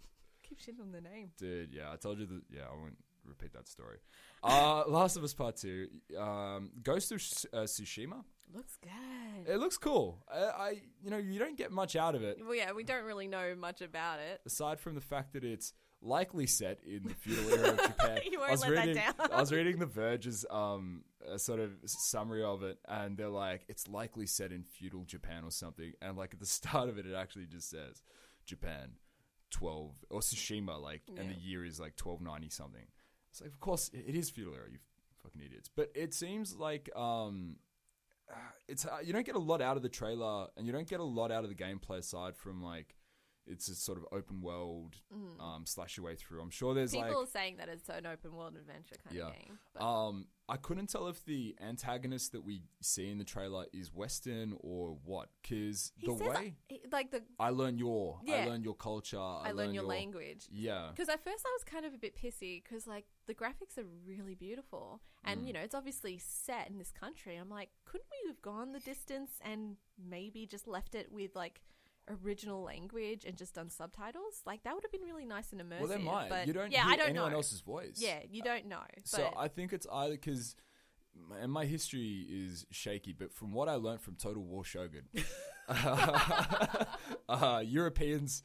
Keep 0.42 0.60
shitting 0.60 0.80
on 0.80 0.90
the 0.92 1.00
name. 1.00 1.30
Dude, 1.38 1.72
yeah, 1.72 1.92
I 1.92 1.96
told 1.96 2.18
you 2.18 2.26
that. 2.26 2.42
Yeah, 2.50 2.62
I 2.70 2.74
won't 2.74 2.96
repeat 3.24 3.52
that 3.52 3.68
story. 3.68 3.98
Uh, 4.42 4.84
Last 4.88 5.16
of 5.16 5.24
Us 5.24 5.34
Part 5.34 5.56
Two, 5.56 5.88
um, 6.18 6.70
Ghost 6.82 7.12
of 7.12 7.20
Sh- 7.20 7.44
uh, 7.52 7.58
Tsushima. 7.58 8.24
Looks 8.52 8.76
good. 8.82 9.52
It 9.52 9.58
looks 9.58 9.76
cool. 9.76 10.24
I, 10.32 10.38
I, 10.38 10.80
you 11.02 11.10
know, 11.10 11.16
you 11.18 11.38
don't 11.38 11.56
get 11.56 11.72
much 11.72 11.96
out 11.96 12.14
of 12.14 12.22
it 12.22 12.38
Well, 12.40 12.54
yeah, 12.54 12.72
we 12.72 12.84
don't 12.84 13.04
really 13.04 13.26
know 13.26 13.54
much 13.58 13.80
about 13.82 14.20
it. 14.20 14.40
aside 14.46 14.78
from 14.80 14.94
the 14.94 15.00
fact 15.00 15.32
that 15.32 15.44
it's 15.44 15.72
likely 16.00 16.46
set 16.46 16.78
in 16.86 17.02
the 17.04 17.14
feudal 17.14 17.50
era 17.50 17.70
of 17.70 17.78
Japan. 17.86 18.18
You 18.30 18.38
won't 18.38 18.50
I 18.50 18.52
was 18.52 18.60
let 18.62 18.74
that 18.74 18.86
reading, 18.86 18.94
down. 19.02 19.14
I 19.32 19.40
was 19.40 19.52
reading 19.52 19.78
the 19.78 19.86
Verge's 19.86 20.44
um, 20.50 21.02
a 21.26 21.38
sort 21.38 21.60
of 21.60 21.70
summary 22.10 22.44
of 22.44 22.62
it, 22.62 22.78
and 22.86 23.16
they're 23.16 23.28
like, 23.28 23.64
it's 23.68 23.88
likely 23.88 24.26
set 24.26 24.52
in 24.52 24.62
feudal 24.64 25.04
Japan 25.04 25.44
or 25.44 25.50
something. 25.50 25.92
And 26.02 26.16
like 26.16 26.34
at 26.34 26.40
the 26.40 26.46
start 26.60 26.88
of 26.88 26.98
it, 26.98 27.06
it 27.06 27.14
actually 27.14 27.46
just 27.46 27.70
says 27.70 28.02
Japan, 28.46 28.92
twelve 29.50 29.92
or 30.10 30.20
Tsushima, 30.20 30.80
like, 30.80 31.02
and 31.16 31.30
the 31.30 31.40
year 31.40 31.64
is 31.64 31.80
like 31.80 31.96
twelve 31.96 32.20
ninety 32.20 32.50
something. 32.50 32.86
It's 33.30 33.40
like, 33.40 33.50
of 33.50 33.60
course, 33.60 33.90
it 33.92 34.04
it 34.08 34.14
is 34.14 34.30
feudal 34.30 34.54
era. 34.54 34.66
You 34.70 34.78
fucking 35.22 35.40
idiots. 35.40 35.70
But 35.74 35.90
it 35.94 36.12
seems 36.14 36.54
like 36.54 36.90
um, 36.94 37.56
it's 38.68 38.86
uh, 38.86 38.98
you 39.02 39.12
don't 39.12 39.26
get 39.26 39.34
a 39.34 39.40
lot 39.40 39.60
out 39.60 39.76
of 39.76 39.82
the 39.82 39.88
trailer, 39.88 40.46
and 40.56 40.66
you 40.66 40.72
don't 40.72 40.88
get 40.88 41.00
a 41.00 41.04
lot 41.04 41.30
out 41.30 41.44
of 41.44 41.50
the 41.50 41.56
gameplay 41.56 41.98
aside 41.98 42.36
from 42.36 42.62
like 42.62 42.96
it's 43.46 43.68
a 43.68 43.74
sort 43.74 43.98
of 43.98 44.04
open 44.12 44.40
world 44.40 44.96
um, 45.40 45.64
slash 45.66 45.96
your 45.96 46.06
way 46.06 46.14
through. 46.16 46.40
I'm 46.40 46.50
sure 46.50 46.74
there's 46.74 46.92
People 46.92 47.08
like 47.08 47.16
are 47.28 47.30
saying 47.30 47.56
that 47.58 47.68
it's 47.68 47.88
an 47.88 48.06
open 48.06 48.34
world 48.34 48.56
adventure 48.56 48.96
kind 49.04 49.16
yeah. 49.16 49.26
of 49.28 49.32
game. 49.34 49.58
But 49.74 49.84
Um, 49.84 50.26
I 50.48 50.56
couldn't 50.56 50.88
tell 50.88 51.08
if 51.08 51.24
the 51.24 51.56
antagonist 51.60 52.32
that 52.32 52.44
we 52.44 52.62
see 52.82 53.10
in 53.10 53.16
the 53.18 53.24
trailer 53.24 53.64
is 53.72 53.92
Western 53.94 54.56
or 54.60 54.98
what, 55.04 55.28
because 55.42 55.92
the 56.02 56.12
says, 56.16 56.20
way 56.20 56.54
like 56.92 57.10
the 57.10 57.22
I 57.38 57.50
learn 57.50 57.78
your, 57.78 58.20
I 58.28 58.44
learn 58.46 58.62
your 58.62 58.74
culture, 58.74 59.18
I, 59.18 59.44
I 59.46 59.52
learn 59.52 59.72
your 59.72 59.84
language. 59.84 60.46
Yeah, 60.50 60.88
Because 60.90 61.08
at 61.08 61.22
first 61.24 61.44
I 61.46 61.50
was 61.54 61.64
kind 61.64 61.86
of 61.86 61.94
a 61.94 61.98
bit 61.98 62.14
pissy 62.16 62.62
because 62.62 62.86
like 62.86 63.06
the 63.26 63.34
graphics 63.34 63.78
are 63.78 63.86
really 64.06 64.34
beautiful 64.34 65.00
and 65.24 65.40
Mm. 65.40 65.46
you 65.46 65.52
know 65.54 65.60
it's 65.60 65.74
obviously 65.74 66.18
set 66.18 66.68
in 66.68 66.76
this 66.78 66.92
country. 66.92 67.36
I'm 67.36 67.48
like, 67.48 67.70
couldn't 67.86 68.06
we 68.22 68.28
have 68.28 68.42
gone 68.42 68.72
the 68.72 68.80
distance 68.80 69.32
and 69.42 69.76
maybe 69.98 70.46
just 70.46 70.66
left 70.68 70.94
it 70.94 71.10
with 71.10 71.34
like 71.34 71.62
original 72.22 72.62
language 72.62 73.24
and 73.24 73.36
just 73.36 73.54
done 73.54 73.70
subtitles? 73.70 74.42
Like 74.46 74.62
that 74.64 74.74
would 74.74 74.84
have 74.84 74.92
been 74.92 75.02
really 75.02 75.24
nice 75.26 75.52
and 75.52 75.60
immersive. 75.60 75.80
well, 75.80 75.88
they 75.88 75.98
might. 75.98 76.28
But 76.28 76.46
you 76.46 76.52
don't 76.52 76.70
yeah, 76.72 76.84
hear 76.84 76.92
I 76.92 76.96
don't 76.96 77.08
anyone 77.10 77.30
know. 77.32 77.36
else's 77.38 77.60
voice. 77.60 77.96
Yeah, 77.98 78.20
you 78.30 78.42
don't 78.42 78.66
know. 78.66 78.82
So 79.04 79.32
I 79.36 79.48
think 79.48 79.72
it's 79.72 79.86
either 79.92 80.14
because, 80.14 80.56
and 81.40 81.50
my 81.52 81.64
history 81.66 82.26
is 82.28 82.66
shaky, 82.70 83.12
but 83.12 83.32
from 83.32 83.52
what 83.52 83.68
I 83.68 83.74
learned 83.74 84.00
from 84.00 84.14
Total 84.16 84.42
War 84.42 84.64
Shogun, 84.64 85.04
uh, 87.28 87.62
Europeans 87.64 88.42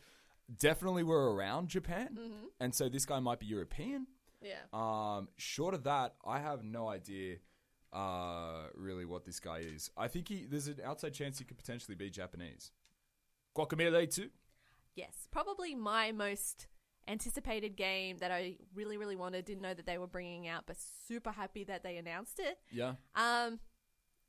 definitely 0.57 1.03
were 1.03 1.33
around 1.33 1.67
Japan, 1.69 2.09
Mm-hmm. 2.19 2.45
and 2.59 2.73
so 2.73 2.89
this 2.89 3.05
guy 3.05 3.19
might 3.19 3.39
be 3.39 3.45
European. 3.45 4.07
yeah, 4.41 4.61
Um, 4.73 5.27
short 5.37 5.73
of 5.73 5.83
that, 5.83 6.15
I 6.25 6.39
have 6.39 6.63
no 6.63 6.87
idea 6.87 7.37
uh, 7.93 8.67
really 8.75 9.05
what 9.05 9.25
this 9.25 9.39
guy 9.39 9.59
is. 9.59 9.89
I 9.97 10.07
think 10.07 10.27
he 10.27 10.45
there's 10.45 10.67
an 10.67 10.77
outside 10.83 11.13
chance 11.13 11.39
he 11.39 11.45
could 11.45 11.57
potentially 11.57 11.95
be 11.95 12.09
Japanese. 12.09 12.71
Guacamelee 13.55 14.13
too. 14.13 14.29
yes, 14.95 15.27
probably 15.31 15.75
my 15.75 16.11
most 16.11 16.67
anticipated 17.07 17.75
game 17.75 18.17
that 18.19 18.31
I 18.31 18.57
really 18.75 18.97
really 18.97 19.15
wanted. 19.15 19.45
Didn't 19.45 19.61
know 19.63 19.73
that 19.73 19.85
they 19.85 19.97
were 19.97 20.07
bringing 20.07 20.47
out, 20.47 20.63
but 20.67 20.77
super 21.07 21.31
happy 21.31 21.63
that 21.65 21.83
they 21.83 21.97
announced 21.97 22.39
it. 22.39 22.57
Yeah. 22.71 22.93
Um, 23.15 23.59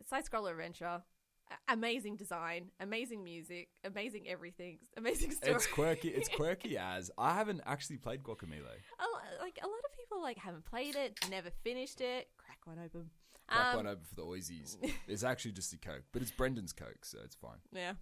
side 0.09 0.25
scroller 0.25 0.53
adventure, 0.53 1.03
A- 1.51 1.73
amazing 1.73 2.17
design, 2.17 2.71
amazing 2.81 3.23
music, 3.23 3.69
amazing 3.85 4.27
everything, 4.29 4.79
amazing 4.97 5.33
story. 5.33 5.55
It's 5.55 5.67
quirky. 5.67 6.09
It's 6.09 6.29
quirky 6.37 6.79
as 6.79 7.11
I 7.19 7.35
haven't 7.35 7.61
actually 7.67 7.99
played 7.99 8.23
Guacamelee. 8.23 8.81
A 8.99 9.43
like 9.43 9.59
a 9.63 9.67
lot 9.67 9.81
of 9.85 9.93
people 9.97 10.23
like 10.23 10.39
haven't 10.39 10.65
played 10.65 10.97
it, 10.97 11.19
never 11.31 11.51
finished 11.63 12.01
it. 12.01 12.29
Crack 12.39 12.59
one 12.65 12.79
open. 12.79 13.11
Crack 13.49 13.75
Um, 13.75 13.77
one 13.77 13.87
open 13.89 14.05
for 14.05 14.15
the 14.15 14.23
Oisies. 14.25 14.77
It's 15.09 15.25
actually 15.25 15.53
just 15.53 15.73
a 15.75 15.77
Coke, 15.79 16.05
but 16.13 16.23
it's 16.23 16.31
Brendan's 16.31 16.73
Coke, 16.73 17.05
so 17.05 17.19
it's 17.25 17.35
fine. 17.37 17.59
Yeah. 17.75 17.93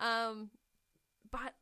Um, 0.00 0.50
but 1.30 1.54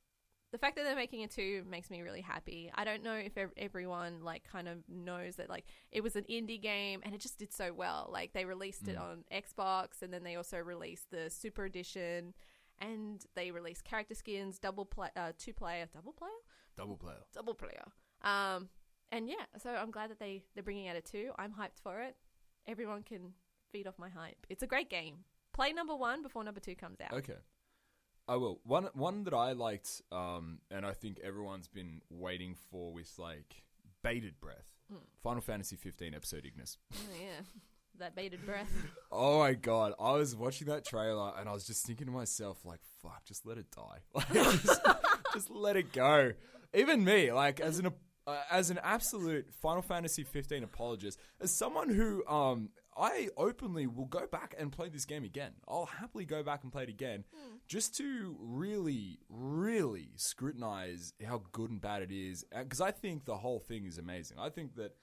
the 0.51 0.57
fact 0.59 0.77
that 0.77 0.85
they're 0.85 0.97
making 0.97 1.21
it 1.21 1.31
two 1.31 1.63
makes 1.69 1.91
me 1.91 2.01
really 2.01 2.23
happy. 2.23 2.71
I 2.75 2.85
don't 2.85 3.03
know 3.03 3.13
if 3.15 3.33
everyone 3.59 4.23
like 4.23 4.45
kind 4.51 4.67
of 4.67 4.79
knows 4.89 5.37
that 5.37 5.51
like 5.51 5.67
it 5.93 6.03
was 6.03 6.17
an 6.17 6.25
indie 6.31 6.61
game 6.61 7.01
and 7.03 7.15
it 7.15 7.21
just 7.21 7.39
did 7.39 7.53
so 7.53 7.73
well. 7.75 8.09
Like 8.11 8.33
they 8.33 8.47
released 8.47 8.89
it 8.89 8.97
on 8.97 9.25
Xbox 9.31 10.01
and 10.01 10.11
then 10.13 10.23
they 10.25 10.37
also 10.37 10.57
released 10.59 11.11
the 11.11 11.29
Super 11.29 11.65
Edition 11.67 12.33
and 12.81 13.23
they 13.35 13.51
released 13.51 13.85
character 13.85 14.15
skins, 14.15 14.59
double 14.59 14.87
play, 14.87 15.11
uh, 15.17 15.33
two 15.37 15.53
player, 15.53 15.87
double 15.93 16.13
player, 16.13 16.31
Double 16.77 16.97
player. 16.97 17.19
double 17.35 17.55
player. 17.55 17.85
Um, 18.23 18.69
and 19.13 19.29
yeah, 19.29 19.45
so 19.59 19.71
I'm 19.71 19.91
glad 19.91 20.11
that 20.11 20.19
they 20.19 20.45
they're 20.55 20.63
bringing 20.63 20.89
out 20.89 20.97
a 20.97 21.03
two. 21.03 21.33
I'm 21.39 21.53
hyped 21.53 21.81
for 21.83 22.01
it. 22.01 22.17
Everyone 22.67 23.03
can 23.03 23.33
feed 23.71 23.87
off 23.87 23.99
my 23.99 24.09
hype. 24.09 24.47
It's 24.49 24.63
a 24.63 24.67
great 24.67 24.89
game. 24.89 25.17
Play 25.53 25.73
number 25.73 25.95
one 25.97 26.23
before 26.23 26.43
number 26.45 26.61
two 26.61 26.75
comes 26.75 27.01
out. 27.03 27.13
Okay. 27.13 27.37
I 28.29 28.37
will. 28.37 28.61
One 28.65 28.89
one 28.93 29.25
that 29.25 29.35
I 29.35 29.53
liked, 29.53 30.03
um, 30.13 30.59
and 30.71 30.85
I 30.85 30.93
think 30.93 31.19
everyone's 31.25 31.69
been 31.69 32.03
waiting 32.11 32.55
for 32.71 32.93
with 32.93 33.11
like 33.19 33.63
bated 34.03 34.39
breath. 34.41 34.71
Final 35.23 35.43
Fantasy 35.43 35.77
15 35.77 36.15
episode 36.15 36.47
Ignis. 36.47 36.79
Oh 36.95 36.97
yeah, 37.21 37.41
that 37.99 38.15
bated 38.17 38.45
breath. 38.47 38.73
Oh 39.13 39.39
my 39.39 39.55
god! 39.55 39.95
I 39.99 40.13
was 40.13 40.37
watching 40.37 40.69
that 40.69 40.85
trailer 40.87 41.33
and 41.39 41.49
I 41.49 41.53
was 41.53 41.67
just 41.67 41.87
thinking 41.87 42.07
to 42.07 42.13
myself, 42.13 42.59
like, 42.65 42.81
"Fuck, 43.03 43.25
just 43.25 43.47
let 43.47 43.57
it 43.57 43.67
die. 43.71 44.01
Like, 44.15 44.33
just, 44.33 44.81
just 45.33 45.51
let 45.51 45.77
it 45.77 45.93
go." 45.93 46.33
Even 46.75 47.03
me, 47.03 47.33
like, 47.33 47.59
as 47.61 47.79
an 47.79 47.91
uh, 48.27 48.37
as 48.51 48.69
an 48.69 48.79
absolute 48.83 49.47
Final 49.63 49.81
Fantasy 49.81 50.25
15 50.25 50.63
apologist, 50.63 51.19
as 51.41 51.51
someone 51.51 51.89
who 51.89 52.27
um 52.27 52.69
I 52.99 53.29
openly 53.37 53.87
will 53.87 54.07
go 54.07 54.27
back 54.27 54.55
and 54.59 54.73
play 54.73 54.89
this 54.89 55.05
game 55.05 55.25
again. 55.25 55.53
I'll 55.69 55.87
happily 55.87 56.25
go 56.25 56.43
back 56.43 56.65
and 56.65 56.73
play 56.73 56.83
it 56.83 56.89
again, 56.89 57.25
hmm. 57.33 57.57
just 57.69 57.97
to 57.99 58.37
really, 58.41 59.21
really 59.29 60.11
scrutinize 60.17 61.13
how 61.25 61.43
good 61.53 61.71
and 61.71 61.81
bad 61.81 62.03
it 62.03 62.11
is. 62.11 62.45
Uh, 62.55 62.65
because 62.65 62.81
I 62.81 62.91
think 62.91 63.25
the 63.25 63.37
whole 63.37 63.61
thing 63.61 63.87
is 63.87 63.99
amazing. 63.99 64.39
I 64.39 64.49
think 64.49 64.75
that 64.77 64.97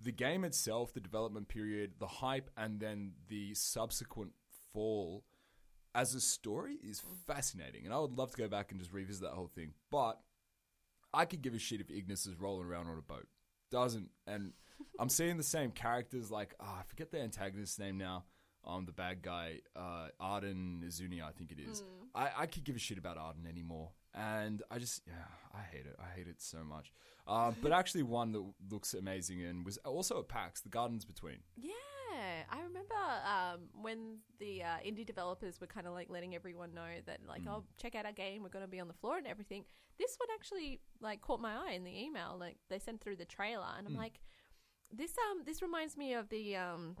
the 0.00 0.12
game 0.12 0.44
itself, 0.44 0.94
the 0.94 1.00
development 1.00 1.48
period, 1.48 1.94
the 1.98 2.06
hype, 2.06 2.50
and 2.56 2.78
then 2.78 3.12
the 3.28 3.52
subsequent 3.54 4.32
fall 4.72 5.24
as 5.94 6.14
a 6.14 6.20
story 6.20 6.78
is 6.82 7.00
hmm. 7.00 7.14
fascinating. 7.26 7.84
And 7.84 7.92
I 7.92 7.98
would 7.98 8.16
love 8.16 8.30
to 8.30 8.36
go 8.36 8.48
back 8.48 8.70
and 8.70 8.80
just 8.80 8.92
revisit 8.92 9.22
that 9.22 9.32
whole 9.32 9.50
thing. 9.52 9.72
But 9.90 10.20
I 11.12 11.24
could 11.24 11.42
give 11.42 11.54
a 11.54 11.58
shit 11.58 11.80
if 11.80 11.90
Ignis 11.90 12.26
is 12.26 12.38
rolling 12.38 12.66
around 12.66 12.86
on 12.86 12.96
a 12.98 13.02
boat. 13.02 13.26
Doesn't. 13.70 14.10
And 14.26 14.52
I'm 14.98 15.08
seeing 15.08 15.36
the 15.36 15.42
same 15.42 15.70
characters 15.70 16.30
like, 16.30 16.54
oh, 16.60 16.76
I 16.78 16.82
forget 16.86 17.10
the 17.10 17.20
antagonist's 17.20 17.78
name 17.78 17.98
now. 17.98 18.24
Um, 18.66 18.84
the 18.84 18.92
bad 18.92 19.22
guy, 19.22 19.60
uh, 19.74 20.08
Ardyn 20.20 20.82
Izuni, 20.84 21.22
I 21.22 21.32
think 21.32 21.50
it 21.50 21.58
is. 21.58 21.82
I, 22.14 22.30
I 22.40 22.46
could 22.46 22.64
give 22.64 22.76
a 22.76 22.78
shit 22.78 22.98
about 22.98 23.16
Ardyn 23.16 23.48
anymore. 23.48 23.90
And 24.14 24.62
I 24.70 24.78
just, 24.78 25.02
yeah, 25.06 25.14
I 25.54 25.62
hate 25.62 25.86
it. 25.86 25.96
I 25.98 26.14
hate 26.14 26.26
it 26.26 26.42
so 26.42 26.58
much. 26.62 26.92
Uh, 27.26 27.52
but 27.62 27.72
actually, 27.72 28.02
one 28.02 28.32
that 28.32 28.44
looks 28.70 28.92
amazing 28.92 29.42
and 29.42 29.64
was 29.64 29.78
also 29.78 30.18
at 30.18 30.28
PAX, 30.28 30.60
The 30.60 30.68
Gardens 30.68 31.04
Between. 31.04 31.38
Yeah, 31.56 31.72
I 32.50 32.60
remember 32.60 32.94
um, 33.24 33.60
when 33.80 34.18
the 34.38 34.62
uh, 34.62 34.78
indie 34.86 35.06
developers 35.06 35.60
were 35.60 35.66
kind 35.66 35.86
of 35.86 35.94
like 35.94 36.10
letting 36.10 36.34
everyone 36.34 36.74
know 36.74 36.88
that 37.06 37.20
like, 37.26 37.42
oh, 37.48 37.64
check 37.80 37.94
out 37.94 38.04
our 38.04 38.12
game, 38.12 38.42
we're 38.42 38.48
going 38.48 38.64
to 38.64 38.70
be 38.70 38.80
on 38.80 38.88
the 38.88 38.94
floor 38.94 39.16
and 39.16 39.26
everything. 39.26 39.64
This 39.98 40.16
one 40.18 40.28
actually 40.34 40.80
like 41.00 41.20
caught 41.20 41.40
my 41.40 41.54
eye 41.54 41.72
in 41.72 41.84
the 41.84 41.98
email. 41.98 42.36
Like 42.38 42.56
they 42.68 42.78
sent 42.78 43.00
through 43.00 43.16
the 43.16 43.24
trailer, 43.24 43.66
and 43.78 43.86
I'm 43.86 43.96
like, 43.96 44.20
this 44.92 45.12
um 45.30 45.42
this 45.44 45.62
reminds 45.62 45.96
me 45.96 46.14
of 46.14 46.28
the 46.28 46.56
um 46.56 46.96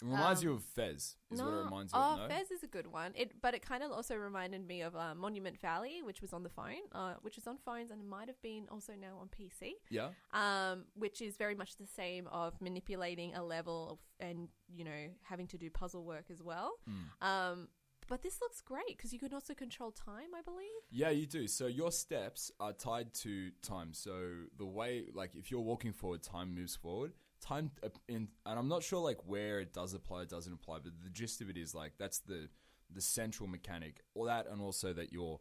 It 0.00 0.06
reminds 0.06 0.40
Um, 0.42 0.48
you 0.48 0.54
of 0.54 0.62
Fez, 0.62 1.16
is 1.30 1.42
what 1.42 1.48
it 1.48 1.64
reminds 1.64 1.92
you 1.92 1.98
oh, 1.98 2.12
of. 2.12 2.18
No? 2.20 2.28
Fez 2.28 2.50
is 2.52 2.62
a 2.62 2.68
good 2.68 2.86
one. 2.86 3.10
It, 3.16 3.40
but 3.42 3.52
it 3.54 3.62
kind 3.62 3.82
of 3.82 3.90
also 3.90 4.14
reminded 4.14 4.64
me 4.64 4.80
of 4.82 4.94
uh, 4.94 5.14
Monument 5.16 5.58
Valley, 5.58 6.02
which 6.04 6.22
was 6.22 6.32
on 6.32 6.44
the 6.44 6.48
phone, 6.48 6.84
uh, 6.92 7.14
which 7.22 7.34
was 7.34 7.48
on 7.48 7.58
phones 7.64 7.90
and 7.90 8.08
might 8.08 8.28
have 8.28 8.40
been 8.40 8.68
also 8.70 8.92
now 8.94 9.18
on 9.20 9.28
PC. 9.28 9.72
Yeah. 9.90 10.10
Um, 10.32 10.84
which 10.94 11.20
is 11.20 11.36
very 11.36 11.56
much 11.56 11.76
the 11.76 11.86
same 11.86 12.28
of 12.28 12.60
manipulating 12.60 13.34
a 13.34 13.42
level 13.42 13.88
of, 13.92 13.98
and 14.24 14.48
you 14.72 14.84
know 14.84 15.08
having 15.22 15.48
to 15.48 15.58
do 15.58 15.68
puzzle 15.68 16.04
work 16.04 16.26
as 16.30 16.40
well. 16.42 16.74
Hmm. 16.86 17.26
Um, 17.30 17.68
but 18.08 18.22
this 18.22 18.40
looks 18.40 18.60
great 18.60 18.96
because 18.96 19.12
you 19.12 19.18
can 19.18 19.32
also 19.32 19.54
control 19.54 19.90
time, 19.90 20.34
I 20.36 20.42
believe. 20.42 20.66
Yeah, 20.90 21.10
you 21.10 21.26
do. 21.26 21.46
So 21.46 21.66
your 21.66 21.92
steps 21.92 22.50
are 22.58 22.72
tied 22.72 23.14
to 23.14 23.50
time. 23.62 23.92
So 23.92 24.12
the 24.56 24.66
way, 24.66 25.04
like, 25.12 25.34
if 25.34 25.50
you're 25.50 25.60
walking 25.60 25.92
forward, 25.92 26.22
time 26.22 26.54
moves 26.54 26.74
forward. 26.74 27.12
Time, 27.40 27.70
uh, 27.84 27.88
in, 28.08 28.28
and 28.46 28.58
I'm 28.58 28.68
not 28.68 28.82
sure 28.82 29.00
like 29.00 29.18
where 29.24 29.60
it 29.60 29.72
does 29.72 29.94
apply, 29.94 30.22
it 30.22 30.28
doesn't 30.28 30.52
apply, 30.52 30.78
but 30.82 30.92
the 31.04 31.10
gist 31.10 31.40
of 31.40 31.48
it 31.48 31.56
is 31.56 31.72
like 31.74 31.92
that's 31.96 32.18
the 32.18 32.48
the 32.92 33.00
central 33.00 33.48
mechanic, 33.48 34.00
All 34.14 34.24
that, 34.24 34.46
and 34.50 34.60
also 34.60 34.92
that 34.94 35.12
you're 35.12 35.38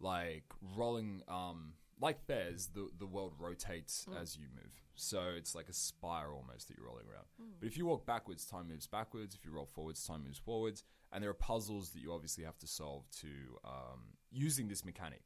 like 0.00 0.44
rolling, 0.76 1.22
um, 1.28 1.74
like 2.00 2.20
Fez, 2.26 2.68
the 2.74 2.88
the 2.98 3.06
world 3.06 3.32
rotates 3.38 4.06
as 4.20 4.36
you 4.36 4.46
move. 4.54 4.82
So 4.96 5.32
it's 5.36 5.54
like 5.54 5.68
a 5.68 5.72
spiral 5.72 6.36
almost 6.36 6.68
that 6.68 6.76
you're 6.76 6.86
rolling 6.86 7.06
around. 7.06 7.24
But 7.58 7.66
if 7.66 7.78
you 7.78 7.86
walk 7.86 8.04
backwards, 8.04 8.44
time 8.44 8.68
moves 8.68 8.86
backwards. 8.86 9.34
If 9.34 9.44
you 9.46 9.52
roll 9.52 9.66
forwards, 9.66 10.04
time 10.04 10.24
moves 10.24 10.38
forwards. 10.38 10.84
And 11.12 11.22
there 11.22 11.30
are 11.30 11.34
puzzles 11.34 11.90
that 11.90 12.00
you 12.00 12.12
obviously 12.12 12.44
have 12.44 12.56
to 12.58 12.66
solve 12.66 13.10
to 13.20 13.28
um, 13.64 14.00
using 14.30 14.68
this 14.68 14.84
mechanic. 14.84 15.22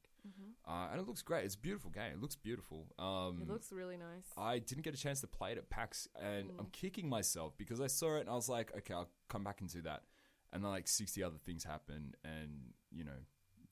Uh, 0.67 0.89
and 0.91 0.99
it 1.01 1.07
looks 1.07 1.21
great. 1.21 1.45
It's 1.45 1.55
a 1.55 1.59
beautiful 1.59 1.91
game. 1.91 2.13
It 2.15 2.21
looks 2.23 2.35
beautiful. 2.37 2.87
Um, 2.99 3.41
It 3.43 3.49
looks 3.49 3.71
really 3.71 3.99
nice. 3.99 4.25
I 4.39 4.59
didn't 4.59 4.83
get 4.85 4.95
a 4.95 4.97
chance 4.97 5.21
to 5.21 5.27
play 5.27 5.53
it 5.53 5.59
at 5.59 5.69
PAX, 5.69 6.09
and 6.19 6.51
I'm 6.59 6.69
kicking 6.73 7.09
myself 7.11 7.53
because 7.59 7.79
I 7.83 7.87
saw 7.89 8.17
it 8.17 8.21
and 8.21 8.31
I 8.31 8.35
was 8.35 8.49
like, 8.49 8.75
okay, 8.79 8.95
I'll 8.95 9.11
come 9.29 9.45
back 9.45 9.61
and 9.61 9.71
do 9.71 9.83
that. 9.83 10.05
And 10.55 10.65
then 10.65 10.71
like 10.71 10.89
60 10.89 11.23
other 11.23 11.37
things 11.45 11.65
happen, 11.65 12.15
and 12.25 12.73
you 12.91 13.05
know, 13.05 13.21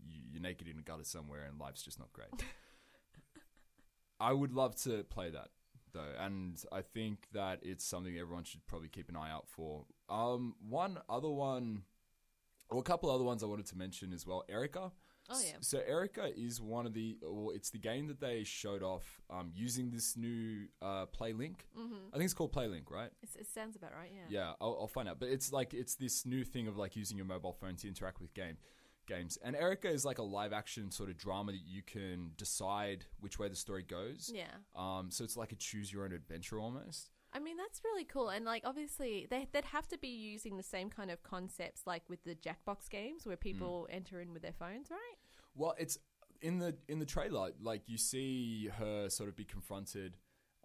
you, 0.04 0.20
you're 0.30 0.42
naked 0.42 0.68
in 0.68 0.78
a 0.78 0.82
gutter 0.82 1.04
somewhere, 1.04 1.44
and 1.48 1.58
life's 1.58 1.82
just 1.82 1.98
not 1.98 2.12
great. 2.12 2.28
I 4.20 4.32
would 4.32 4.52
love 4.52 4.76
to 4.82 5.04
play 5.04 5.30
that 5.30 5.48
though, 5.92 6.12
and 6.18 6.62
I 6.70 6.82
think 6.82 7.28
that 7.32 7.60
it's 7.62 7.84
something 7.84 8.16
everyone 8.18 8.44
should 8.44 8.66
probably 8.66 8.88
keep 8.88 9.08
an 9.08 9.16
eye 9.16 9.30
out 9.30 9.48
for. 9.48 9.84
Um, 10.08 10.54
one 10.68 10.98
other 11.08 11.30
one, 11.30 11.82
or 12.72 12.80
a 12.80 12.82
couple 12.82 13.10
other 13.10 13.24
ones 13.24 13.42
I 13.42 13.46
wanted 13.46 13.66
to 13.66 13.76
mention 13.76 14.12
as 14.12 14.26
well. 14.26 14.44
Erica. 14.48 14.92
Oh, 15.30 15.40
yeah. 15.40 15.52
So 15.60 15.80
Erica 15.86 16.30
is 16.36 16.60
one 16.60 16.84
of 16.84 16.94
the, 16.94 17.16
or 17.22 17.54
it's 17.54 17.70
the 17.70 17.78
game 17.78 18.08
that 18.08 18.20
they 18.20 18.42
showed 18.44 18.82
off 18.82 19.22
um, 19.30 19.52
using 19.54 19.90
this 19.90 20.16
new 20.16 20.66
uh, 20.82 21.06
Play 21.06 21.32
Link. 21.32 21.68
Mm-hmm. 21.78 22.08
I 22.12 22.16
think 22.16 22.24
it's 22.24 22.34
called 22.34 22.52
Play 22.52 22.66
Link, 22.66 22.90
right? 22.90 23.10
It's, 23.22 23.36
it 23.36 23.46
sounds 23.46 23.76
about 23.76 23.92
right. 23.92 24.10
Yeah. 24.12 24.40
Yeah, 24.40 24.52
I'll, 24.60 24.76
I'll 24.80 24.88
find 24.88 25.08
out. 25.08 25.20
But 25.20 25.28
it's 25.28 25.52
like 25.52 25.74
it's 25.74 25.94
this 25.94 26.26
new 26.26 26.44
thing 26.44 26.66
of 26.66 26.76
like 26.76 26.96
using 26.96 27.16
your 27.16 27.26
mobile 27.26 27.52
phone 27.52 27.76
to 27.76 27.88
interact 27.88 28.20
with 28.20 28.34
game 28.34 28.56
games. 29.06 29.38
And 29.44 29.54
Erica 29.54 29.88
is 29.88 30.04
like 30.04 30.18
a 30.18 30.22
live 30.22 30.52
action 30.52 30.90
sort 30.90 31.08
of 31.08 31.16
drama 31.16 31.52
that 31.52 31.62
you 31.64 31.82
can 31.82 32.32
decide 32.36 33.04
which 33.20 33.38
way 33.38 33.48
the 33.48 33.56
story 33.56 33.84
goes. 33.84 34.30
Yeah. 34.32 34.44
Um, 34.76 35.10
so 35.10 35.22
it's 35.22 35.36
like 35.36 35.52
a 35.52 35.56
choose 35.56 35.92
your 35.92 36.04
own 36.04 36.12
adventure 36.12 36.58
almost. 36.58 37.10
I 37.34 37.38
mean, 37.38 37.56
that's 37.56 37.82
really 37.84 38.04
cool. 38.04 38.28
And, 38.28 38.44
like, 38.44 38.62
obviously, 38.66 39.26
they, 39.30 39.48
they'd 39.52 39.64
have 39.66 39.88
to 39.88 39.98
be 39.98 40.08
using 40.08 40.56
the 40.56 40.62
same 40.62 40.90
kind 40.90 41.10
of 41.10 41.22
concepts, 41.22 41.82
like 41.86 42.02
with 42.08 42.22
the 42.24 42.34
Jackbox 42.34 42.90
games, 42.90 43.26
where 43.26 43.36
people 43.36 43.88
enter 43.90 44.20
in 44.20 44.32
with 44.32 44.42
their 44.42 44.52
phones, 44.52 44.90
right? 44.90 45.16
Well, 45.54 45.74
it's 45.78 45.98
in 46.42 46.58
the 46.58 46.76
in 46.88 46.98
the 46.98 47.06
trailer. 47.06 47.50
Like 47.60 47.88
you 47.88 47.96
see 47.96 48.68
her 48.78 49.08
sort 49.08 49.28
of 49.28 49.36
be 49.36 49.44
confronted 49.44 50.16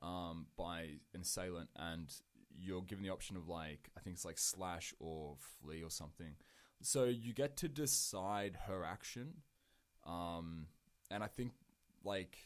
um, 0.01 0.47
by 0.57 0.99
an 1.13 1.21
assailant, 1.21 1.69
and 1.75 2.13
you're 2.57 2.81
given 2.81 3.03
the 3.03 3.11
option 3.11 3.37
of 3.37 3.47
like 3.47 3.89
I 3.95 4.01
think 4.01 4.15
it's 4.15 4.25
like 4.25 4.37
slash 4.37 4.93
or 4.99 5.35
flee 5.61 5.83
or 5.83 5.89
something. 5.91 6.35
So 6.81 7.05
you 7.05 7.33
get 7.33 7.57
to 7.57 7.67
decide 7.67 8.57
her 8.67 8.83
action, 8.83 9.35
um, 10.05 10.67
and 11.09 11.23
I 11.23 11.27
think 11.27 11.53
like. 12.03 12.37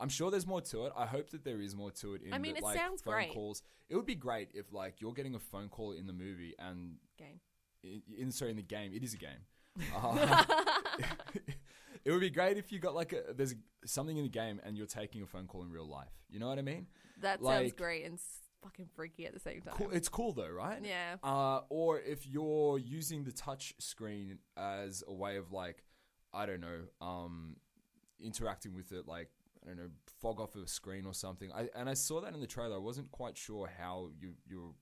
I'm 0.00 0.08
sure 0.08 0.30
there's 0.30 0.46
more 0.46 0.60
to 0.60 0.86
it. 0.86 0.92
I 0.96 1.06
hope 1.06 1.30
that 1.30 1.44
there 1.44 1.60
is 1.60 1.74
more 1.74 1.90
to 1.90 2.14
it. 2.14 2.22
In 2.22 2.32
I 2.32 2.38
mean, 2.38 2.54
that, 2.54 2.60
it 2.60 2.64
like, 2.64 2.78
sounds 2.78 3.02
phone 3.02 3.14
great. 3.14 3.32
calls. 3.32 3.62
It 3.88 3.96
would 3.96 4.06
be 4.06 4.14
great 4.14 4.50
if 4.54 4.72
like 4.72 5.00
you're 5.00 5.12
getting 5.12 5.34
a 5.34 5.38
phone 5.38 5.68
call 5.68 5.92
in 5.92 6.06
the 6.06 6.12
movie 6.12 6.54
and 6.58 6.96
Game. 7.18 7.40
in, 7.82 8.02
in 8.16 8.30
sorry 8.30 8.52
in 8.52 8.56
the 8.56 8.62
game. 8.62 8.92
It 8.94 9.02
is 9.02 9.14
a 9.14 9.16
game. 9.16 9.40
Uh, 9.94 10.44
it 12.04 12.10
would 12.10 12.20
be 12.20 12.30
great 12.30 12.56
if 12.56 12.72
you 12.72 12.78
got 12.78 12.94
like 12.94 13.12
a 13.12 13.32
there's 13.32 13.54
something 13.84 14.16
in 14.16 14.24
the 14.24 14.28
game 14.28 14.60
and 14.64 14.76
you're 14.76 14.86
taking 14.86 15.22
a 15.22 15.26
phone 15.26 15.46
call 15.46 15.62
in 15.62 15.70
real 15.70 15.88
life. 15.88 16.12
You 16.28 16.38
know 16.38 16.48
what 16.48 16.58
I 16.58 16.62
mean? 16.62 16.86
That 17.20 17.42
sounds 17.42 17.72
great 17.72 18.04
and 18.04 18.18
fucking 18.62 18.88
freaky 18.94 19.26
at 19.26 19.34
the 19.34 19.40
same 19.40 19.60
time. 19.60 19.74
Cool. 19.76 19.90
It's 19.90 20.08
cool 20.08 20.32
though, 20.32 20.48
right? 20.48 20.78
Yeah. 20.82 21.16
Uh, 21.22 21.60
or 21.68 22.00
if 22.00 22.26
you're 22.26 22.78
using 22.78 23.24
the 23.24 23.32
touch 23.32 23.74
screen 23.78 24.38
as 24.56 25.02
a 25.06 25.12
way 25.12 25.36
of 25.36 25.52
like, 25.52 25.82
I 26.32 26.46
don't 26.46 26.60
know, 26.60 26.80
um, 27.00 27.56
interacting 28.20 28.74
with 28.74 28.92
it, 28.92 29.06
like 29.06 29.28
I 29.68 29.74
don't 29.74 29.84
know, 29.84 29.90
fog 30.20 30.40
off 30.40 30.54
of 30.56 30.62
a 30.62 30.66
screen 30.68 31.04
or 31.06 31.12
something. 31.14 31.50
I 31.52 31.68
and 31.74 31.88
I 31.88 31.94
saw 31.94 32.20
that 32.22 32.32
in 32.34 32.40
the 32.40 32.46
trailer. 32.46 32.76
I 32.76 32.78
wasn't 32.80 33.10
quite 33.10 33.36
sure 33.36 33.68
how 33.78 34.10
you 34.20 34.34
your 34.46 34.72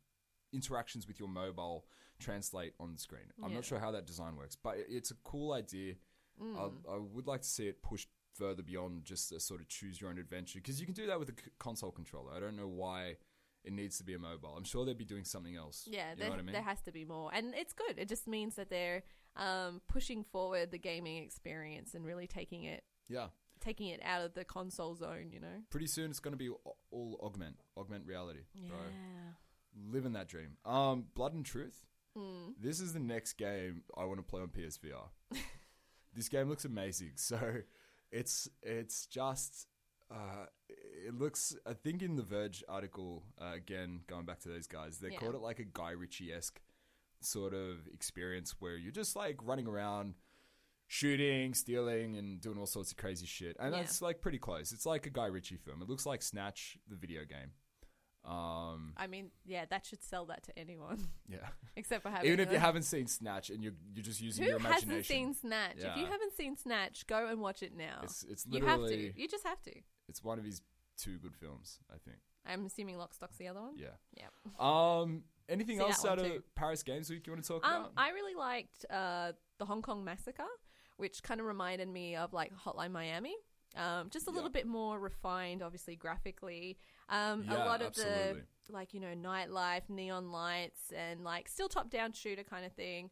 interactions 0.53 1.07
with 1.07 1.19
your 1.19 1.29
mobile 1.29 1.87
translate 2.19 2.73
on 2.81 2.93
the 2.93 2.99
screen. 2.99 3.33
I'm 3.43 3.51
Yeah. 3.51 3.57
not 3.57 3.65
sure 3.65 3.79
how 3.79 3.91
that 3.91 4.07
design 4.07 4.37
works, 4.37 4.57
but 4.57 4.79
it- 4.79 4.87
it's 4.89 5.11
a 5.11 5.17
cool 5.17 5.53
idea. 5.53 5.97
Mm. 6.41 6.57
I, 6.89 6.93
I 6.95 6.99
would 6.99 7.27
like 7.27 7.43
to 7.43 7.49
see 7.49 7.67
it 7.69 7.83
pushed 7.83 8.09
further 8.35 8.63
beyond 8.63 9.05
just 9.05 9.33
a 9.33 9.41
sort 9.41 9.61
of 9.61 9.69
choose 9.69 10.01
your 10.01 10.11
own 10.11 10.19
adventure 10.19 10.59
because 10.61 10.79
you 10.81 10.87
can 10.87 10.95
do 10.95 11.07
that 11.07 11.19
with 11.19 11.31
a 11.31 11.33
c- 11.33 11.51
console 11.59 11.91
controller. 11.91 12.33
I 12.35 12.41
don't 12.41 12.57
know 12.57 12.69
why 12.69 13.17
it 13.65 13.73
needs 13.73 13.99
to 13.99 14.05
be 14.05 14.15
a 14.15 14.19
mobile. 14.19 14.55
I'm 14.57 14.65
sure 14.65 14.85
they'd 14.85 14.97
be 14.97 15.05
doing 15.05 15.25
something 15.25 15.57
else. 15.57 15.87
Yeah, 15.91 16.11
you 16.11 16.17
there, 16.17 16.27
know 16.27 16.31
what 16.33 16.39
I 16.41 16.43
mean. 16.43 16.53
there 16.53 16.63
has 16.63 16.81
to 16.83 16.93
be 16.93 17.05
more, 17.05 17.31
and 17.35 17.55
it's 17.55 17.73
good. 17.73 17.99
It 17.99 18.09
just 18.09 18.27
means 18.29 18.55
that 18.57 18.71
they're 18.71 19.03
um, 19.35 19.81
pushing 19.89 20.25
forward 20.25 20.71
the 20.71 20.79
gaming 20.79 21.23
experience 21.23 21.95
and 21.95 22.05
really 22.07 22.27
taking 22.27 22.65
it 22.65 22.85
yeah, 23.09 23.29
taking 23.61 23.89
it 23.89 24.01
out 24.05 24.23
of 24.23 24.35
the 24.35 24.45
console 24.45 24.95
zone. 24.95 25.31
You 25.33 25.41
know. 25.41 25.63
pretty 25.71 25.87
soon 25.87 26.11
it's 26.11 26.21
going 26.21 26.33
to 26.33 26.39
be 26.39 26.49
all, 26.91 27.19
augment, 27.23 27.57
augment 27.77 28.07
reality. 28.07 28.41
Yeah. 28.55 28.69
Bro. 28.69 28.79
living 29.93 30.13
that 30.13 30.29
dream. 30.29 30.57
Um, 30.65 31.07
Blood 31.15 31.35
and 31.35 31.45
Truth. 31.45 31.85
Mm. 32.17 32.55
This 32.61 32.81
is 32.81 32.93
the 32.95 33.01
next 33.01 33.35
game 33.35 33.83
I 33.97 34.05
want 34.05 34.19
to 34.19 34.23
play 34.23 34.41
on 34.41 34.49
PSVR. 34.49 35.09
this 36.15 36.29
game 36.29 36.49
looks 36.49 36.65
amazing. 36.65 37.13
So 37.17 37.39
it's 38.13 38.49
it's 38.63 39.07
just 39.07 39.67
uh, 40.11 40.47
it 40.69 41.15
looks. 41.19 41.57
I 41.67 41.73
think 41.75 42.03
in 42.03 42.17
the 42.17 42.23
Verge 42.23 42.63
article 42.69 43.25
uh, 43.41 43.53
again, 43.55 44.01
going 44.07 44.25
back 44.25 44.39
to 44.41 44.49
those 44.49 44.67
guys, 44.67 44.99
they 44.99 45.11
Yeah. 45.11 45.19
called 45.19 45.35
it 45.35 45.41
like 45.41 45.59
a 45.59 45.65
Guy 45.65 45.91
Ritchie 45.91 46.33
esque 46.33 46.61
sort 47.21 47.53
of 47.55 47.87
experience 47.93 48.55
where 48.61 48.77
you're 48.77 48.93
just 48.93 49.17
like 49.17 49.39
running 49.43 49.67
around. 49.67 50.15
Shooting, 50.89 51.53
stealing, 51.55 52.17
and 52.17 52.41
doing 52.41 52.59
all 52.59 52.67
sorts 52.67 52.93
of 52.93 52.97
crazy 52.97 53.27
shit, 53.27 53.57
and 53.59 53.75
Yeah. 53.75 53.81
that's 53.81 54.01
like 54.01 54.21
pretty 54.21 54.39
close. 54.39 54.71
It's 54.73 54.87
like 54.87 55.07
a 55.07 55.11
Guy 55.11 55.27
Ritchie 55.27 55.57
film. 55.57 55.83
It 55.83 55.89
looks 55.89 56.07
like 56.07 56.23
Snatch, 56.23 56.79
the 56.89 56.95
video 56.97 57.25
game. 57.25 57.53
Um, 58.25 58.93
I 58.97 59.07
mean, 59.07 59.31
yeah, 59.45 59.67
that 59.71 59.87
should 59.87 60.03
sell 60.03 60.27
that 60.27 60.43
to 60.45 60.59
anyone, 60.59 61.07
yeah. 61.29 61.49
except 61.77 62.03
for 62.03 62.11
having 62.11 62.27
Even 62.27 62.41
if 62.41 62.51
you 62.51 62.59
haven't 62.59 62.83
seen 62.83 63.07
Snatch 63.07 63.51
and 63.51 63.63
you're 63.63 63.75
you're 63.95 64.03
just 64.05 64.21
using 64.21 64.45
Who 64.45 64.51
your 64.51 64.59
imagination, 64.59 64.89
hasn't 64.91 65.07
seen 65.07 65.35
Snatch? 65.35 65.77
If 65.79 65.97
you 65.97 66.07
haven't 66.07 66.37
seen 66.37 66.57
Snatch, 66.57 67.07
go 67.07 67.27
and 67.29 67.41
watch 67.41 67.63
it 67.63 67.77
now. 67.77 68.01
it's 68.03 68.25
it's 68.25 68.45
you 68.49 68.65
have 68.65 68.81
literally 68.81 69.13
to. 69.13 69.21
You 69.21 69.29
just 69.29 69.47
have 69.47 69.63
to. 69.63 69.73
it's 70.09 70.25
one 70.25 70.39
of 70.41 70.45
his 70.45 70.61
two 70.97 71.19
good 71.19 71.37
films, 71.37 71.79
I 71.89 71.99
think. 72.05 72.19
I'm 72.45 72.65
assuming 72.67 72.97
Lock, 72.99 73.13
Stock's 73.15 73.37
the 73.39 73.49
other 73.49 73.61
one. 73.61 73.77
Yeah. 73.77 73.89
Yep. 74.17 74.61
Um. 74.61 75.23
Anything 75.49 75.79
See 75.79 75.85
else 75.85 76.05
out 76.05 76.19
of 76.19 76.27
too. 76.27 76.43
Paris 76.57 76.83
Games 76.83 77.09
Week 77.09 77.25
you 77.25 77.33
want 77.33 77.45
to 77.45 77.49
talk 77.49 77.65
Um, 77.65 77.73
about? 77.73 77.93
I 77.97 78.11
really 78.11 78.35
liked 78.35 78.85
uh, 78.91 79.31
the 79.59 79.65
Hong 79.65 79.81
Kong 79.83 80.03
Massacre, 80.05 80.43
which 80.97 81.23
kind 81.23 81.41
of 81.41 81.47
reminded 81.47 81.89
me 81.89 82.17
of 82.17 82.33
like 82.33 82.53
Hotline 82.55 82.91
Miami. 82.93 83.35
Um, 83.77 84.09
just 84.11 84.27
a 84.27 84.31
little 84.31 84.49
Yeah. 84.49 84.61
bit 84.61 84.67
more 84.67 84.99
refined, 84.99 85.63
obviously 85.63 85.97
graphically. 85.97 86.79
Um, 87.11 87.45
a 87.49 87.55
lot 87.55 87.83
of 87.83 87.89
absolutely. 87.89 88.43
the 88.67 88.73
like 88.73 88.95
you 88.95 89.01
know 89.01 89.15
nightlife, 89.15 89.89
neon 89.89 90.33
lights, 90.33 90.93
and 90.97 91.23
like 91.23 91.49
still 91.49 91.69
top 91.69 91.91
down 91.91 92.13
shooter 92.13 92.43
kind 92.45 92.65
of 92.65 92.73
thing, 92.73 93.11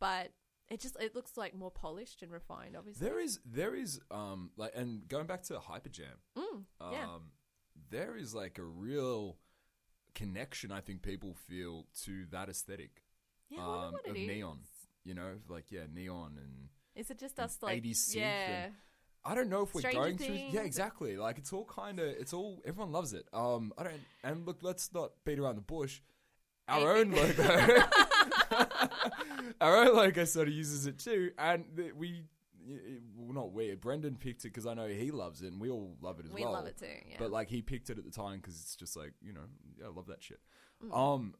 but 0.00 0.32
it 0.68 0.80
just 0.80 0.96
it 1.00 1.14
looks 1.14 1.36
like 1.36 1.54
more 1.54 1.70
polished 1.70 2.22
and 2.22 2.32
refined. 2.32 2.76
Obviously, 2.76 3.06
there 3.06 3.20
is 3.20 3.38
there 3.44 3.74
is 3.74 4.00
um 4.10 4.50
like 4.56 4.72
and 4.74 5.06
going 5.08 5.26
back 5.26 5.42
to 5.44 5.54
Hyperjam, 5.54 6.18
Mm, 6.36 6.64
um, 6.80 6.92
yeah. 6.92 7.06
there 7.90 8.16
is 8.16 8.34
like 8.34 8.58
a 8.58 8.64
real 8.64 9.38
connection 10.14 10.72
I 10.72 10.80
think 10.80 11.02
people 11.02 11.34
feel 11.34 11.86
to 12.02 12.26
that 12.30 12.48
aesthetic. 12.48 13.04
yeah. 13.48 13.60
Um, 13.64 13.94
of 14.08 14.16
is. 14.16 14.26
neon. 14.26 14.60
You 15.04 15.14
know, 15.14 15.36
like 15.48 15.70
yeah, 15.70 15.84
neon 15.92 16.36
and 16.36 16.68
Is 16.94 17.10
it 17.10 17.18
just 17.18 17.38
us 17.38 17.58
like 17.62 17.82
80s 17.82 17.90
synth 18.10 18.14
yeah? 18.16 18.64
and- 18.64 18.74
I 19.22 19.34
don't 19.34 19.50
know 19.50 19.62
if 19.62 19.74
we're 19.74 19.82
Stranger 19.82 20.00
going 20.00 20.16
through. 20.16 20.34
Yeah, 20.50 20.62
exactly. 20.62 21.18
Like 21.18 21.36
it's 21.36 21.52
all 21.52 21.66
kind 21.66 21.98
of. 22.00 22.06
It's 22.06 22.32
all. 22.32 22.62
Everyone 22.64 22.90
loves 22.90 23.12
it. 23.12 23.26
Um, 23.34 23.70
I 23.76 23.82
don't. 23.82 24.00
And 24.24 24.46
look, 24.46 24.60
let's 24.62 24.94
not 24.94 25.12
beat 25.26 25.38
around 25.38 25.56
the 25.56 25.60
bush. 25.60 26.00
Our 26.68 26.96
own 26.96 27.10
logo, 27.10 27.42
our 29.60 29.76
own 29.76 29.94
logo 29.96 30.24
sort 30.24 30.48
of 30.48 30.54
uses 30.54 30.86
it 30.86 30.98
too, 30.98 31.32
and 31.38 31.64
we. 31.96 32.22
Well, 33.16 33.34
not 33.34 33.52
we. 33.52 33.74
Brendan 33.74 34.16
picked 34.16 34.44
it 34.44 34.48
because 34.48 34.66
I 34.66 34.74
know 34.74 34.86
he 34.86 35.10
loves 35.10 35.42
it, 35.42 35.52
and 35.52 35.60
we 35.60 35.68
all 35.70 35.96
love 36.00 36.20
it 36.20 36.26
as 36.26 36.32
We 36.32 36.42
well. 36.42 36.52
love 36.52 36.66
it 36.66 36.78
too. 36.78 36.86
Yeah. 37.08 37.16
But 37.18 37.30
like 37.30 37.48
he 37.48 37.62
picked 37.62 37.90
it 37.90 37.98
at 37.98 38.04
the 38.04 38.10
time 38.10 38.36
because 38.36 38.54
it's 38.60 38.76
just 38.76 38.96
like 38.96 39.12
you 39.20 39.32
know, 39.32 39.40
yeah, 39.78 39.86
I 39.86 39.90
love 39.90 40.06
that 40.06 40.22
shit. 40.22 40.40
Mm. 40.84 40.96
Um, 40.96 41.34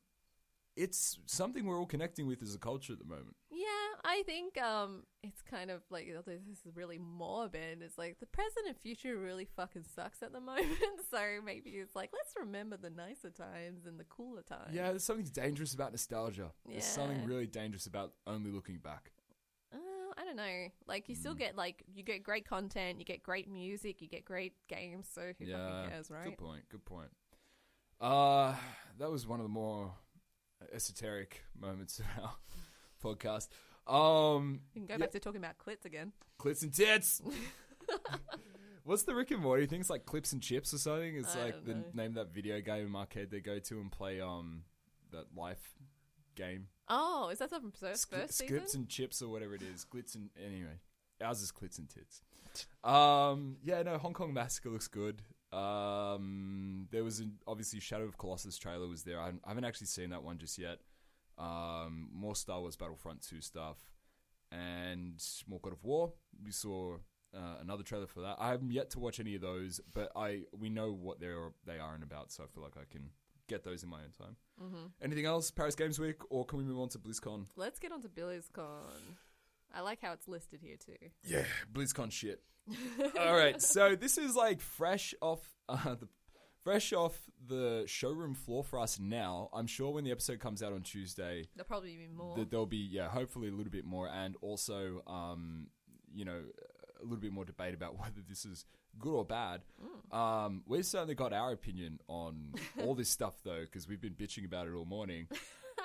it's 0.77 1.19
something 1.27 1.65
we're 1.67 1.79
all 1.79 1.87
connecting 1.87 2.27
with 2.27 2.43
as 2.43 2.55
a 2.55 2.59
culture 2.59 2.93
at 2.93 2.99
the 2.99 3.05
moment. 3.05 3.37
Yeah, 3.51 3.67
I 4.05 4.23
think 4.25 4.57
um, 4.61 5.03
it's 5.23 5.43
kind 5.43 5.71
of 5.71 5.83
like 5.91 6.07
although 6.17 6.39
this 6.49 6.59
is 6.67 6.75
really 6.75 6.99
morbid. 6.99 7.83
It's 7.83 7.99
like 7.99 8.19
the 8.21 8.27
present 8.27 8.67
and 8.67 8.77
future 8.79 9.17
really 9.17 9.45
fucking 9.57 9.85
sucks 9.95 10.23
at 10.23 10.33
the 10.33 10.41
moment. 10.51 10.67
so 11.11 11.19
maybe 11.45 11.71
it's 11.71 11.95
like 11.95 12.11
let's 12.13 12.35
remember 12.39 12.77
the 12.77 12.91
nicer 12.91 13.31
times 13.31 13.87
and 13.87 13.99
the 14.01 14.05
cooler 14.05 14.43
times. 14.43 14.73
Yeah, 14.73 14.91
there's 14.91 15.05
something 15.05 15.27
dangerous 15.27 15.75
about 15.75 15.91
nostalgia. 15.93 16.51
There's 16.67 16.85
something 16.85 17.25
really 17.25 17.47
dangerous 17.47 17.87
about 17.87 18.13
only 18.27 18.51
looking 18.51 18.79
back. 18.79 19.13
Uh, 19.73 19.79
I 20.17 20.25
don't 20.25 20.37
know. 20.37 20.69
Like 20.87 21.09
you 21.09 21.15
Mm. 21.15 21.19
still 21.21 21.35
get 21.35 21.57
like 21.57 21.83
you 21.93 22.03
get 22.03 22.23
great 22.23 22.47
content, 22.49 22.99
you 22.99 23.05
get 23.05 23.23
great 23.23 23.49
music, 23.49 24.01
you 24.01 24.09
get 24.09 24.25
great 24.25 24.55
games. 24.69 25.09
So 25.13 25.33
who 25.39 25.45
yeah, 25.45 25.69
fucking 25.69 25.91
cares, 25.91 26.11
right? 26.11 26.25
good 26.25 26.39
point. 26.39 26.63
Good 26.71 26.85
point. 26.85 27.11
Uh, 28.01 28.55
that 28.99 29.11
was 29.11 29.27
one 29.27 29.41
of 29.41 29.45
the 29.45 29.51
more 29.53 29.93
esoteric 30.73 31.43
moments 31.59 31.99
of 31.99 32.07
our 32.23 32.33
podcast. 33.05 33.49
Um, 33.87 34.61
You 34.75 34.81
can 34.83 34.87
go 34.87 34.95
yeah, 34.95 34.99
back 34.99 35.11
to 35.13 35.21
talking 35.21 35.41
about 35.43 35.59
clits 35.59 35.85
again. 35.85 36.13
clits 36.39 36.63
and 36.63 36.73
tits. 36.73 37.21
What's 38.85 39.03
the 39.03 39.15
Rick 39.15 39.31
and 39.31 39.41
Morty 39.43 39.67
thing? 39.67 39.81
It's 39.81 39.91
like 39.91 40.07
clips 40.07 40.33
and 40.33 40.43
chips 40.43 40.73
or 40.73 40.79
something. 40.79 41.17
It's 41.17 41.37
I 41.37 41.47
like 41.47 41.65
the 41.65 41.75
know. 41.75 41.85
name 41.93 42.07
of 42.11 42.15
that 42.15 42.35
video 42.35 42.61
game 42.61 42.87
in 42.87 42.97
arcade 42.97 43.31
they 43.31 43.41
go 43.41 43.59
to 43.59 43.81
and 43.81 43.91
play 43.93 44.21
um 44.21 44.63
that 45.13 45.27
life 45.37 45.75
game. 46.35 46.69
Oh, 46.89 47.29
is 47.33 47.39
that 47.39 47.51
from 47.51 47.73
first, 47.73 48.11
first 48.11 48.35
season? 48.35 48.47
Scripts 48.47 48.75
and 48.75 48.89
chips 48.89 49.23
or 49.23 49.29
whatever 49.29 49.55
it 49.55 49.63
is. 49.63 49.85
Glitz 49.85 50.15
and 50.15 50.31
anyway, 50.45 50.79
ours 51.23 51.41
is 51.41 51.53
clits 51.53 51.79
and 51.79 51.89
tits. 51.89 52.23
Um, 52.83 53.57
yeah, 53.63 53.83
no, 53.83 53.97
Hong 53.99 54.13
Kong 54.13 54.33
Massacre 54.35 54.71
looks 54.71 54.89
good. 54.89 55.23
Um, 55.53 56.89
there 56.91 57.05
was 57.05 57.21
an, 57.21 57.39
obviously 57.47 57.79
Shadow 57.81 58.05
of 58.05 58.19
Colossus 58.19 58.57
trailer 58.57 58.89
was 58.89 59.03
there. 59.05 59.21
I, 59.21 59.29
I 59.29 59.49
haven't 59.49 59.65
actually 59.65 59.87
seen 59.89 60.11
that 60.11 60.23
one 60.25 60.39
just 60.39 60.59
yet. 60.59 60.79
Um, 61.41 62.11
more 62.13 62.37
Star 62.37 62.61
Wars 62.61 62.77
Battlefront 62.77 63.23
two 63.27 63.41
stuff, 63.41 63.79
and 64.53 65.23
more 65.49 65.61
God 65.61 65.73
of 65.73 65.83
War. 65.83 66.13
We 66.45 66.53
saw 66.53 66.97
uh, 67.35 67.57
another 67.61 67.83
trailer 67.83 68.07
for 68.07 68.21
that. 68.21 68.37
I 68.39 68.51
haven't 68.51 68.73
yet 68.73 68.91
to 68.91 68.99
watch 68.99 69.21
any 69.21 69.35
of 69.35 69.41
those, 69.41 69.81
but 69.95 70.13
I 70.15 70.43
we 70.59 70.69
know 70.69 70.93
what 70.93 71.21
they're 71.21 71.53
they 71.67 71.79
are 71.79 71.95
and 71.95 72.03
about, 72.03 72.31
so 72.31 72.45
I 72.45 72.47
feel 72.47 72.63
like 72.63 72.77
I 72.77 72.85
can 72.91 73.11
get 73.49 73.65
those 73.65 73.83
in 73.83 73.89
my 73.89 73.99
own 73.99 74.13
time. 74.17 74.37
Mm-hmm. 74.63 74.87
Anything 75.03 75.27
else? 75.27 75.51
Paris 75.51 75.75
Games 75.75 75.99
Week, 75.99 76.17
or 76.31 76.45
can 76.45 76.59
we 76.59 76.65
move 76.65 76.79
on 76.79 76.89
to 76.91 76.99
BlizzCon? 76.99 77.47
Let's 77.57 77.79
get 77.79 77.93
on 77.93 78.03
to 78.03 78.09
BlizzCon. 78.09 79.17
I 79.75 79.81
like 79.81 80.01
how 80.03 80.13
it's 80.13 80.29
listed 80.29 80.61
here 80.63 80.77
too. 80.77 81.09
Yeah, 81.25 81.45
BlizzCon 81.73 82.13
shit. 82.13 82.43
All 83.19 83.37
right, 83.37 83.61
so 83.61 83.97
this 83.97 84.19
is 84.19 84.37
like 84.37 84.61
fresh 84.61 85.15
off 85.21 85.41
uh, 85.69 85.95
the 85.95 86.09
fresh 86.63 86.93
off 86.93 87.19
the 87.47 87.85
showroom 87.87 88.35
floor 88.35 88.63
for 88.65 88.79
us 88.79 88.99
now. 88.99 89.49
I'm 89.53 89.67
sure 89.67 89.91
when 89.93 90.05
the 90.05 90.11
episode 90.11 90.41
comes 90.41 90.63
out 90.63 90.73
on 90.73 90.83
Tuesday, 90.83 91.49
There'll 91.57 91.67
probably 91.67 91.97
be 91.97 92.09
more. 92.09 92.37
that 92.37 92.51
there'll 92.51 92.67
be 92.67 92.77
yeah, 92.91 93.09
hopefully 93.09 93.49
a 93.49 93.53
little 93.53 93.73
bit 93.73 93.85
more, 93.85 94.09
and 94.09 94.37
also 94.41 95.03
um, 95.07 95.69
you 96.15 96.25
know, 96.25 96.41
a 97.01 97.03
little 97.03 97.19
bit 97.21 97.33
more 97.33 97.45
debate 97.45 97.75
about 97.75 97.99
whether 97.99 98.21
this 98.29 98.45
is 98.45 98.65
good 98.99 99.15
or 99.15 99.25
bad. 99.25 99.63
Um, 100.13 100.63
we've 100.67 100.85
certainly 100.85 101.15
got 101.15 101.33
our 101.33 101.53
opinion 101.53 102.01
on 102.09 102.55
all 102.83 102.95
this 102.95 103.09
stuff 103.19 103.35
though, 103.45 103.61
because 103.63 103.89
we've 103.89 104.01
been 104.01 104.15
bitching 104.15 104.45
about 104.45 104.67
it 104.67 104.73
all 104.75 104.85
morning. 104.85 105.29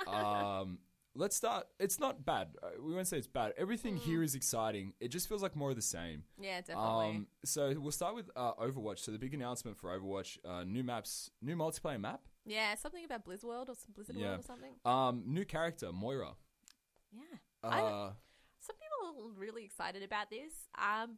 Um, 0.08 0.80
let's 1.16 1.36
start. 1.36 1.68
It's 1.80 2.00
not 2.00 2.26
bad. 2.26 2.50
Uh, 2.62 2.70
We 2.82 2.94
won't 2.94 3.08
say 3.08 3.18
it's 3.18 3.28
bad. 3.28 3.54
Everything 3.58 3.96
here 3.98 4.22
is 4.24 4.36
exciting. 4.36 4.94
It 5.00 5.10
just 5.10 5.28
feels 5.30 5.42
like 5.42 5.56
more 5.56 5.70
of 5.72 5.76
the 5.76 5.82
same. 5.82 6.24
yeah, 6.40 6.62
definitely. 6.62 7.10
Um, 7.10 7.28
so 7.44 7.74
we'll 7.80 7.92
start 7.92 8.16
with 8.16 8.30
uh, 8.36 8.54
Overwatch. 8.56 9.00
So 9.00 9.12
the 9.12 9.20
big 9.20 9.34
announcement 9.34 9.78
for 9.78 9.98
Overwatch: 9.98 10.38
uh, 10.46 10.64
new 10.64 10.84
maps, 10.84 11.32
new 11.42 11.56
multiplayer 11.56 12.00
map, 12.00 12.22
yeah, 12.46 12.76
something 12.76 13.04
about 13.06 13.26
Blizzworld 13.26 13.70
or 13.70 13.76
some 13.76 13.94
Blizzard. 13.94 14.18
World 14.18 14.40
or 14.40 14.44
something. 14.44 14.74
um, 14.86 15.24
new 15.26 15.46
character 15.46 15.92
Moira. 15.92 16.34
Yeah. 17.14 17.38
I, 17.64 17.80
Uh, 17.82 18.12
some 18.60 18.76
people 18.76 19.28
are 19.30 19.32
really 19.40 19.64
excited 19.64 20.04
about 20.04 20.30
this. 20.30 20.54
Um, 20.78 21.18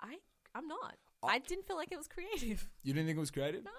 I 0.00 0.16
I'm 0.54 0.68
not. 0.68 0.96
I 1.24 1.38
didn't 1.38 1.66
feel 1.68 1.76
like 1.76 1.92
it 1.92 1.96
was 1.96 2.08
creative. 2.08 2.68
you 2.82 2.92
didn't 2.92 3.06
think 3.06 3.16
it 3.16 3.20
was 3.20 3.30
creative? 3.30 3.64
No. 3.64 3.70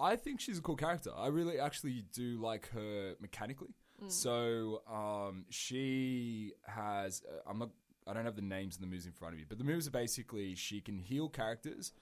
I 0.00 0.14
think 0.16 0.40
she's 0.40 0.58
a 0.58 0.62
cool 0.62 0.76
character. 0.76 1.10
I 1.16 1.26
really 1.26 1.58
actually 1.58 2.04
do 2.12 2.40
like 2.40 2.68
her 2.70 3.14
mechanically. 3.20 3.74
So 4.08 4.82
um, 4.90 5.44
she 5.50 6.52
has. 6.66 7.22
Uh, 7.28 7.48
I'm 7.48 7.58
not. 7.58 7.70
I 8.06 8.12
don't 8.12 8.24
have 8.24 8.36
the 8.36 8.42
names 8.42 8.76
and 8.76 8.82
the 8.82 8.90
moves 8.90 9.06
in 9.06 9.12
front 9.12 9.34
of 9.34 9.38
me, 9.38 9.46
but 9.48 9.58
the 9.58 9.64
moves 9.64 9.86
are 9.86 9.92
basically 9.92 10.54
she 10.54 10.80
can 10.80 10.98
heal 10.98 11.28
characters 11.28 11.92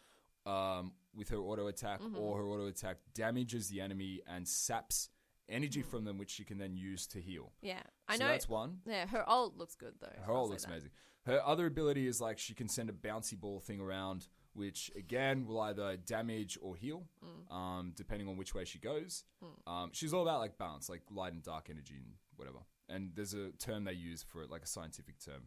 um, 0.46 0.92
with 1.14 1.28
her 1.28 1.36
auto 1.36 1.66
attack, 1.66 2.00
or 2.16 2.38
her 2.38 2.46
auto 2.46 2.66
attack 2.66 2.96
damages 3.14 3.68
the 3.68 3.80
enemy 3.80 4.22
and 4.26 4.48
saps 4.48 5.10
energy 5.48 5.82
from 5.82 6.04
them, 6.04 6.16
which 6.16 6.30
she 6.30 6.44
can 6.44 6.58
then 6.58 6.74
use 6.76 7.06
to 7.08 7.20
heal. 7.20 7.52
Yeah, 7.60 7.80
I 8.08 8.16
so 8.16 8.24
know. 8.24 8.30
that's 8.30 8.48
one. 8.48 8.78
Yeah, 8.86 9.06
her 9.06 9.28
ult 9.28 9.56
looks 9.56 9.74
good 9.74 9.94
though. 10.00 10.12
Her 10.24 10.32
ult 10.32 10.50
looks 10.50 10.64
that. 10.64 10.70
amazing. 10.70 10.90
Her 11.26 11.42
other 11.44 11.66
ability 11.66 12.06
is 12.06 12.20
like 12.20 12.38
she 12.38 12.54
can 12.54 12.68
send 12.68 12.88
a 12.88 12.92
bouncy 12.92 13.38
ball 13.38 13.60
thing 13.60 13.80
around, 13.80 14.28
which 14.60 14.90
again 14.96 15.46
will 15.46 15.60
either 15.60 15.96
damage 15.96 16.56
or 16.62 16.76
heal, 16.76 17.00
Mm. 17.24 17.54
um, 17.54 17.92
depending 17.96 18.28
on 18.28 18.36
which 18.36 18.54
way 18.54 18.64
she 18.64 18.78
goes. 18.78 19.24
Um, 19.66 19.90
she's 19.92 20.12
all 20.14 20.22
about 20.22 20.38
like 20.40 20.56
balance, 20.58 20.88
like 20.88 21.02
light 21.10 21.32
and 21.32 21.42
dark 21.42 21.68
energy 21.70 21.94
and 21.96 22.12
whatever. 22.36 22.58
And 22.88 23.12
there's 23.16 23.34
a 23.34 23.50
term 23.52 23.84
they 23.84 23.92
use 23.92 24.22
for 24.22 24.42
it, 24.42 24.50
like 24.50 24.62
a 24.62 24.66
scientific 24.66 25.16
term. 25.24 25.42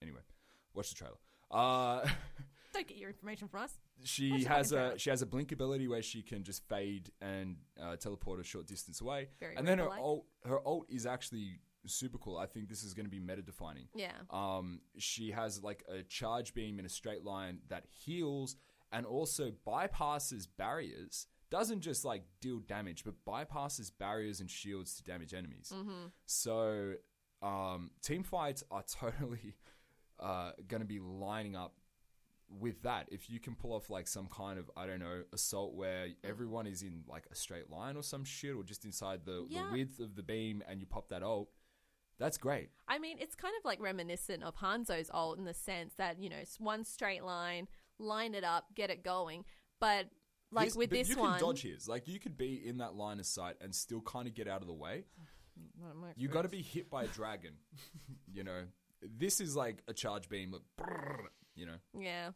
Anyway, 0.00 0.20
watch 0.74 0.88
the 0.90 0.94
trailer. 0.94 1.18
Uh, 1.50 2.08
Don't 2.74 2.86
get 2.88 2.96
your 2.96 3.10
information 3.10 3.48
from 3.48 3.60
us. 3.64 3.74
she 4.02 4.44
has 4.44 4.72
a 4.72 4.76
power? 4.76 4.98
she 4.98 5.10
has 5.10 5.20
a 5.22 5.26
blink 5.26 5.52
ability 5.52 5.86
where 5.88 6.02
she 6.02 6.22
can 6.22 6.42
just 6.42 6.66
fade 6.68 7.10
and 7.20 7.56
uh, 7.82 7.96
teleport 7.96 8.40
a 8.40 8.44
short 8.44 8.66
distance 8.66 9.00
away. 9.02 9.28
Very 9.40 9.56
and 9.56 9.66
then 9.68 9.78
her 9.78 9.84
Reaper-like. 9.90 10.22
her 10.46 10.60
ult 10.66 10.86
is 10.88 11.04
actually 11.06 11.58
super 11.86 12.18
cool. 12.18 12.36
I 12.38 12.46
think 12.46 12.68
this 12.68 12.82
is 12.82 12.94
going 12.94 13.06
to 13.06 13.10
be 13.10 13.20
meta 13.20 13.42
defining. 13.42 13.88
Yeah. 13.94 14.12
Um, 14.30 14.80
she 14.98 15.30
has 15.32 15.62
like 15.62 15.84
a 15.88 16.02
charge 16.02 16.54
beam 16.54 16.78
in 16.78 16.86
a 16.86 16.88
straight 16.88 17.24
line 17.24 17.58
that 17.68 17.84
heals 18.04 18.56
and 18.92 19.06
also 19.06 19.52
bypasses 19.66 20.46
barriers. 20.56 21.26
Doesn't 21.50 21.80
just 21.80 22.04
like 22.04 22.22
deal 22.40 22.60
damage, 22.60 23.04
but 23.04 23.14
bypasses 23.26 23.90
barriers 23.98 24.40
and 24.40 24.50
shields 24.50 24.94
to 24.96 25.02
damage 25.02 25.34
enemies. 25.34 25.72
So, 26.26 26.94
um, 27.42 27.90
team 28.02 28.22
fights 28.22 28.62
are 28.70 28.82
totally 29.00 29.56
uh, 30.20 30.52
going 30.68 30.80
to 30.80 30.86
be 30.86 30.98
lining 31.00 31.56
up 31.56 31.74
with 32.48 32.82
that. 32.82 33.08
If 33.10 33.28
you 33.30 33.40
can 33.40 33.54
pull 33.54 33.72
off 33.72 33.90
like 33.90 34.06
some 34.06 34.28
kind 34.28 34.58
of 34.58 34.70
I 34.76 34.86
don't 34.86 35.00
know 35.00 35.22
assault 35.32 35.74
where 35.74 36.08
everyone 36.22 36.66
is 36.66 36.82
in 36.82 37.02
like 37.08 37.24
a 37.30 37.34
straight 37.34 37.70
line 37.70 37.96
or 37.96 38.02
some 38.02 38.24
shit, 38.24 38.54
or 38.54 38.62
just 38.62 38.84
inside 38.84 39.24
the, 39.24 39.46
Yeah. 39.48 39.64
the 39.66 39.72
width 39.72 40.00
of 40.00 40.14
the 40.16 40.22
beam, 40.22 40.62
and 40.68 40.80
you 40.80 40.86
pop 40.86 41.08
that 41.10 41.22
ult, 41.22 41.48
that's 42.22 42.38
great. 42.38 42.70
I 42.88 42.98
mean, 42.98 43.16
it's 43.20 43.34
kind 43.34 43.52
of 43.58 43.64
like 43.64 43.80
reminiscent 43.80 44.42
of 44.44 44.54
Hanzo's 44.56 45.10
ult 45.12 45.38
in 45.38 45.44
the 45.44 45.54
sense 45.54 45.94
that, 45.94 46.18
you 46.20 46.28
know, 46.30 46.36
it's 46.40 46.60
one 46.60 46.84
straight 46.84 47.24
line, 47.24 47.66
line 47.98 48.34
it 48.34 48.44
up, 48.44 48.66
get 48.74 48.90
it 48.90 49.02
going. 49.02 49.44
But 49.80 50.06
like 50.52 50.66
His- 50.66 50.76
with 50.76 50.90
but 50.90 50.98
this 51.00 51.08
you 51.08 51.18
one, 51.18 51.32
can 51.32 51.40
dodge 51.40 51.62
his. 51.62 51.88
Like 51.88 52.06
you 52.06 52.20
could 52.20 52.36
be 52.38 52.54
in 52.66 52.78
that 52.78 52.94
line 52.94 53.18
of 53.18 53.26
sight 53.26 53.56
and 53.60 53.74
still 53.74 54.00
kind 54.02 54.28
of 54.28 54.34
get 54.34 54.46
out 54.46 54.60
of 54.60 54.68
the 54.68 54.72
way. 54.74 55.04
Not 55.80 55.96
my 55.96 56.08
You 56.16 56.28
got 56.28 56.42
to 56.42 56.48
be 56.48 56.62
hit 56.62 56.88
by 56.90 57.04
a 57.04 57.08
dragon. 57.08 57.54
you 58.32 58.44
know, 58.44 58.62
this 59.02 59.40
is 59.40 59.56
like 59.56 59.82
a 59.88 59.92
charge 59.92 60.28
beam. 60.28 60.52
Like, 60.52 60.62
brrr, 60.78 61.24
you 61.56 61.66
know, 61.66 61.76
Yeah. 61.98 62.30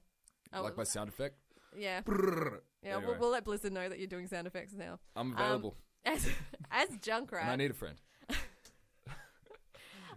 Oh, 0.53 0.63
like 0.63 0.77
my 0.77 0.85
sound 0.85 1.09
effect. 1.09 1.37
yeah. 1.77 2.01
Brrr. 2.03 2.59
Yeah, 2.83 2.97
Anyway, 2.97 3.07
we'll, 3.13 3.19
we'll 3.21 3.31
let 3.31 3.45
Blizzard 3.45 3.73
know 3.73 3.89
that 3.89 3.99
you're 3.99 4.07
doing 4.09 4.27
sound 4.27 4.47
effects 4.47 4.75
now. 4.75 4.99
I'm 5.17 5.33
Um, 5.33 5.39
available, 5.39 5.77
as 6.05 6.27
as 6.71 6.89
Junkrat, 6.99 7.43
and 7.43 7.51
I 7.51 7.57
need 7.57 7.71
a 7.71 7.75
friend. 7.75 8.01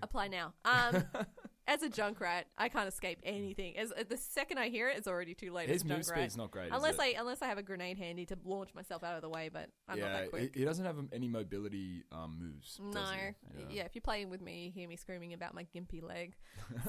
Apply 0.02 0.28
now. 0.28 0.54
Um, 0.66 1.04
as 1.68 1.84
a 1.84 1.89
Junkrat, 1.89 2.45
I 2.58 2.68
can't 2.68 2.88
escape 2.88 3.20
anything. 3.24 3.78
As 3.78 3.93
the 4.08 4.18
second 4.18 4.58
I 4.58 4.70
hear 4.70 4.89
it, 4.89 4.97
it's 4.97 5.08
already 5.08 5.36
too 5.36 5.52
late. 5.54 5.70
His 5.70 5.84
as 5.84 5.89
a 5.89 5.93
move 5.93 6.06
speed's 6.06 6.36
not 6.36 6.50
great, 6.52 6.68
is 6.68 6.74
unless 6.74 6.95
it? 6.95 7.02
I 7.02 7.16
unless 7.20 7.41
I 7.41 7.47
have 7.47 7.58
a 7.58 7.64
grenade 7.64 7.97
handy 7.97 8.26
to 8.28 8.38
launch 8.43 8.74
myself 8.74 9.04
out 9.04 9.16
of 9.16 9.22
the 9.22 9.30
way. 9.30 9.50
But 9.54 9.70
I'm 9.88 10.00
not 10.00 10.06
yeah, 10.06 10.20
that 10.22 10.30
quick. 10.32 10.56
he, 10.56 10.62
he 10.62 10.66
doesn't 10.66 10.84
have 10.86 10.97
any 11.14 11.28
mobility 11.28 12.04
um, 12.12 12.38
moves. 12.39 12.80
does 12.91 13.12
No, 13.12 13.18
he? 13.70 13.78
yeah. 13.78 13.84
If 13.84 13.93
you're 13.93 14.02
playing 14.02 14.30
with 14.30 14.41
me, 14.41 14.66
you 14.66 14.72
hear 14.72 14.89
me 14.89 14.95
screaming 14.95 15.34
about 15.34 15.54
my 15.54 15.66
gimpy 15.76 16.02
leg. 16.02 16.36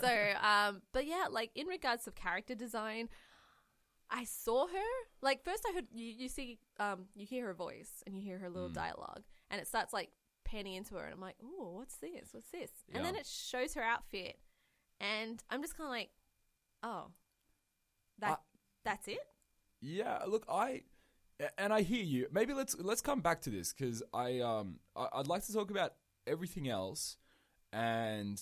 so, 0.01 0.09
um, 0.43 0.83
but 0.93 1.07
yeah, 1.07 1.27
like 1.31 1.51
in 1.55 1.67
regards 1.67 2.07
of 2.07 2.15
character 2.15 2.55
design, 2.55 3.11
I 4.11 4.25
saw 4.25 4.67
her. 4.67 4.91
Like 5.23 5.45
first, 5.45 5.65
I 5.69 5.75
heard 5.75 5.87
you, 5.93 6.07
you 6.07 6.29
see, 6.29 6.59
um, 6.79 7.07
you 7.15 7.27
hear 7.27 7.47
her 7.47 7.55
voice 7.55 8.03
and 8.07 8.17
you 8.17 8.23
hear 8.23 8.39
her 8.39 8.49
little 8.49 8.69
dialogue, 8.71 9.23
and 9.51 9.61
it 9.61 9.69
starts 9.69 9.93
like 9.93 10.11
panning 10.51 10.75
into 10.75 10.95
her, 10.97 11.05
and 11.05 11.15
I'm 11.15 11.21
like, 11.21 11.37
oh, 11.43 11.73
what's 11.77 11.97
this? 11.97 12.29
What's 12.33 12.51
this? 12.51 12.71
And 12.93 13.05
then 13.05 13.17
it 13.17 13.27
shows 13.27 13.75
her 13.75 13.83
outfit, 13.83 14.39
and 15.01 15.43
I'm 15.51 15.63
just 15.63 15.77
kind 15.77 15.87
of 15.87 15.93
like, 15.93 16.11
oh, 16.83 17.07
that 18.19 18.31
I- 18.33 18.59
that's 18.85 19.09
it. 19.09 19.19
Yeah, 19.81 20.19
look, 20.27 20.45
I 20.49 20.83
and 21.57 21.73
I 21.73 21.83
hear 21.83 22.03
you. 22.03 22.27
Maybe 22.33 22.53
let's 22.53 22.77
let's 22.79 23.01
come 23.01 23.21
back 23.21 23.41
to 23.43 23.51
this 23.51 23.73
because 23.73 24.03
I 24.13 24.41
um 24.41 24.81
I, 24.95 25.09
I'd 25.15 25.27
like 25.27 25.45
to 25.47 25.53
talk 25.53 25.71
about 25.71 25.95
everything 26.27 26.69
else, 26.69 27.17
and 27.73 28.41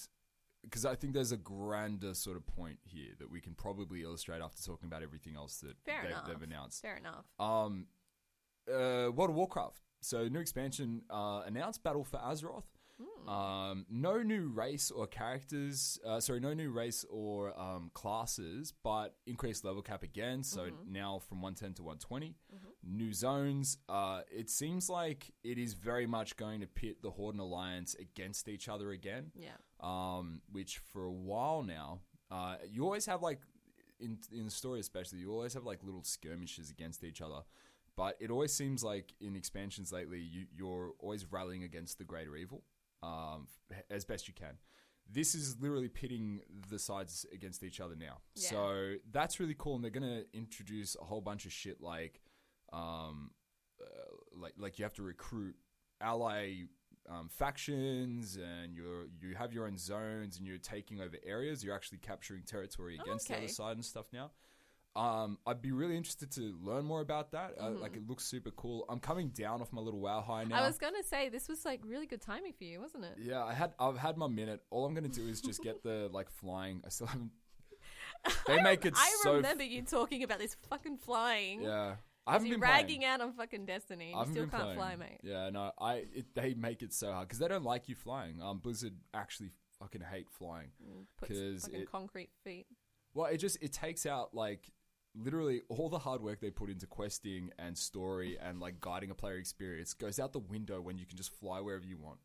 because 0.64 0.84
I 0.84 0.96
think 0.96 1.14
there's 1.14 1.30
a 1.32 1.36
grander 1.36 2.14
sort 2.14 2.36
of 2.36 2.44
point 2.46 2.78
here 2.84 3.12
that 3.20 3.30
we 3.30 3.40
can 3.40 3.54
probably 3.54 4.02
illustrate 4.02 4.40
after 4.42 4.61
talking 4.62 4.88
about 4.88 5.02
everything 5.02 5.36
else 5.36 5.59
that 5.59 5.76
Fair 5.84 6.02
they've, 6.02 6.16
they've 6.26 6.42
announced. 6.42 6.82
Fair 6.82 6.96
enough. 6.96 7.24
Um, 7.38 7.86
uh, 8.68 9.11
World 9.12 9.30
of 9.30 9.36
Warcraft. 9.36 9.80
So 10.01 10.28
new 10.28 10.40
expansion 10.40 11.03
uh, 11.11 11.42
announced 11.46 11.82
Battle 11.82 12.05
for 12.05 12.18
Azeroth. 12.18 12.64
Um, 13.28 13.84
no 13.90 14.22
new 14.22 14.49
race 14.49 14.90
or 14.90 15.07
characters. 15.07 15.99
Uh, 16.05 16.18
sorry, 16.18 16.40
no 16.40 16.55
new 16.55 16.70
race 16.70 17.05
or 17.11 17.59
um, 17.61 17.90
classes, 17.94 18.72
but 18.82 19.14
increased 19.26 19.64
level 19.64 19.82
cap 19.82 20.03
again. 20.03 20.42
So 20.42 20.68
now 20.90 21.20
from 21.28 21.42
110 21.42 21.74
to 21.74 21.82
120. 21.82 22.34
New 22.82 23.12
zones. 23.12 23.78
Uh, 23.88 24.22
it 24.30 24.49
seems 24.49 24.88
like 24.88 25.30
it 25.44 25.59
is 25.59 25.74
very 25.74 26.07
much 26.07 26.36
going 26.36 26.61
to 26.61 26.66
pit 26.66 27.03
the 27.03 27.11
Horde 27.11 27.34
and 27.34 27.42
Alliance 27.42 27.94
against 28.01 28.49
each 28.49 28.68
other 28.68 28.90
again 28.92 29.30
Yeah. 29.36 29.51
um, 29.80 30.40
which 30.51 30.78
for 30.78 31.05
a 31.05 31.12
while 31.12 31.62
now, 31.62 32.01
uh, 32.30 32.57
you 32.68 32.84
always 32.84 33.07
have 33.07 33.20
like 33.22 33.40
in 34.01 34.18
in 34.32 34.44
the 34.46 34.51
story 34.51 34.80
especially, 34.80 35.18
you 35.18 35.30
always 35.32 35.55
have 35.55 35.64
like 35.64 35.82
little 35.84 36.03
skirmishes 36.05 36.70
against 36.70 37.05
each 37.05 37.20
other. 37.20 37.40
But 37.99 38.16
it 38.20 38.30
always 38.30 38.53
seems 38.53 38.84
like 38.84 39.12
in 39.20 39.34
expansions 39.34 39.90
lately, 39.90 40.20
you, 40.20 40.46
you're 40.57 40.92
always 41.01 41.26
rallying 41.32 41.64
against 41.64 41.99
the 41.99 42.05
greater 42.05 42.36
evil 42.36 42.62
um, 43.03 43.49
as 43.90 44.05
best 44.05 44.28
you 44.28 44.34
can. 44.34 44.57
This 45.11 45.34
is 45.34 45.57
literally 45.59 45.88
pitting 45.88 46.40
the 46.70 46.78
sides 46.78 47.26
against 47.32 47.64
each 47.64 47.80
other 47.80 47.96
now. 47.96 48.18
Yeah. 48.36 48.51
So 48.51 48.94
that's 49.11 49.40
really 49.40 49.57
cool, 49.59 49.74
and 49.74 49.82
they're 49.82 49.90
going 49.90 50.07
to 50.07 50.24
introduce 50.32 50.94
a 50.94 51.05
whole 51.05 51.20
bunch 51.20 51.44
of 51.44 51.53
shit 51.53 51.80
like, 51.80 52.20
um, 52.72 53.32
uh, 53.82 54.14
like 54.32 54.53
like 54.57 54.78
you 54.78 54.84
have 54.84 54.94
to 54.94 55.03
recruit 55.03 55.57
ally 56.01 56.66
um, 57.11 57.28
factions, 57.28 58.36
and 58.36 58.76
you're 58.76 59.07
you 59.20 59.34
have 59.34 59.53
your 59.53 59.66
own 59.66 59.76
zones, 59.76 60.38
and 60.38 60.46
you're 60.46 60.59
taking 60.59 61.01
over 61.01 61.16
areas. 61.26 61.64
You're 61.64 61.74
actually 61.74 61.99
capturing 61.99 62.42
territory 62.42 62.96
against 63.03 63.26
the 63.26 63.34
okay. 63.34 63.44
other 63.44 63.53
side 63.53 63.74
and 63.74 63.84
stuff 63.84 64.07
now. 64.12 64.30
Um, 64.99 65.38
I'd 65.46 65.62
be 65.62 65.70
really 65.72 65.96
interested 65.96 66.30
to 66.32 66.55
learn 66.61 66.84
more 66.84 67.01
about 67.01 67.30
that. 67.32 67.55
Uh, 67.59 67.64
Mm-hmm. 67.68 67.82
like, 67.82 67.96
it 67.96 68.09
looks 68.09 68.24
super 68.24 68.51
cool. 68.51 68.84
I'm 68.88 68.99
coming 68.99 69.28
down 69.28 69.62
off 69.62 69.72
my 69.72 69.80
little 69.80 70.01
WoW 70.01 70.20
high 70.20 70.44
now. 70.44 70.57
I 70.62 70.66
was 70.66 70.76
gonna 70.78 71.03
say 71.05 71.28
this 71.28 71.49
was 71.49 71.64
like 71.64 71.80
really 71.84 72.07
good 72.07 72.20
timing 72.20 72.53
for 72.53 72.64
you, 72.64 72.80
wasn't 72.80 73.05
it? 73.05 73.14
yeah, 73.20 73.44
I 73.44 73.53
had 73.55 73.72
I've 73.78 73.96
had 73.99 74.16
my 74.16 74.26
minute. 74.26 74.61
All 74.70 74.84
I'm 74.84 74.94
gonna 74.94 75.09
do 75.09 75.26
is 75.28 75.40
just 75.40 75.62
get 75.62 75.82
the 75.82 76.09
like 76.12 76.30
flying. 76.30 76.82
I 76.84 76.88
still 76.88 77.07
haven't. 77.07 77.30
They 78.49 78.61
make 78.62 78.84
it 78.84 78.94
I 78.96 79.16
so. 79.22 79.34
remember 79.34 79.62
you 79.62 79.82
talking 79.82 80.22
about 80.24 80.38
this 80.40 80.57
fucking 80.68 80.99
flying. 80.99 81.62
yeah, 81.62 81.94
I 82.26 82.32
haven't 82.32 82.51
been 82.51 82.61
ragging 82.61 82.99
playing. 83.01 83.05
out 83.05 83.20
on 83.20 83.32
fucking 83.32 83.66
Destiny. 83.66 84.12
I 84.16 84.24
You 84.24 84.30
still 84.32 84.46
can't 84.49 84.62
playing. 84.62 84.76
fly, 84.78 84.96
mate. 84.96 85.20
Yeah, 85.22 85.51
no, 85.51 85.70
I 85.78 86.05
it, 86.12 86.34
they 86.34 86.55
make 86.55 86.82
it 86.82 86.92
so 86.92 87.12
hard 87.12 87.28
because 87.28 87.38
they 87.38 87.46
don't 87.49 87.62
like 87.64 87.88
you 87.88 87.94
flying. 87.94 88.42
Um, 88.42 88.59
Blizzard 88.59 88.94
actually 89.14 89.51
fucking 89.78 90.01
hate 90.11 90.28
flying. 90.30 90.70
Puts 91.18 91.30
'Cause 91.32 91.62
fucking 91.66 91.80
it- 91.82 91.90
concrete 91.92 92.30
feet. 92.42 92.66
Well, 93.14 93.26
it 93.26 93.36
just 93.38 93.59
it 93.62 93.72
takes 93.72 94.05
out 94.05 94.34
like 94.34 94.68
literally 95.14 95.62
all 95.68 95.88
the 95.88 95.98
hard 95.98 96.22
work 96.22 96.40
they 96.40 96.50
put 96.50 96.70
into 96.70 96.86
questing 96.86 97.50
and 97.59 97.76
story 97.76 98.38
and 98.40 98.61
like 98.61 98.80
guiding 98.80 99.11
a 99.11 99.14
player 99.14 99.36
experience 99.36 99.94
goes 99.94 100.18
out 100.18 100.32
the 100.32 100.38
window 100.38 100.80
when 100.80 100.98
you 100.98 101.06
can 101.06 101.16
just 101.16 101.32
fly 101.32 101.61
wherever 101.61 101.84
you 101.84 101.96
want. 101.98 102.18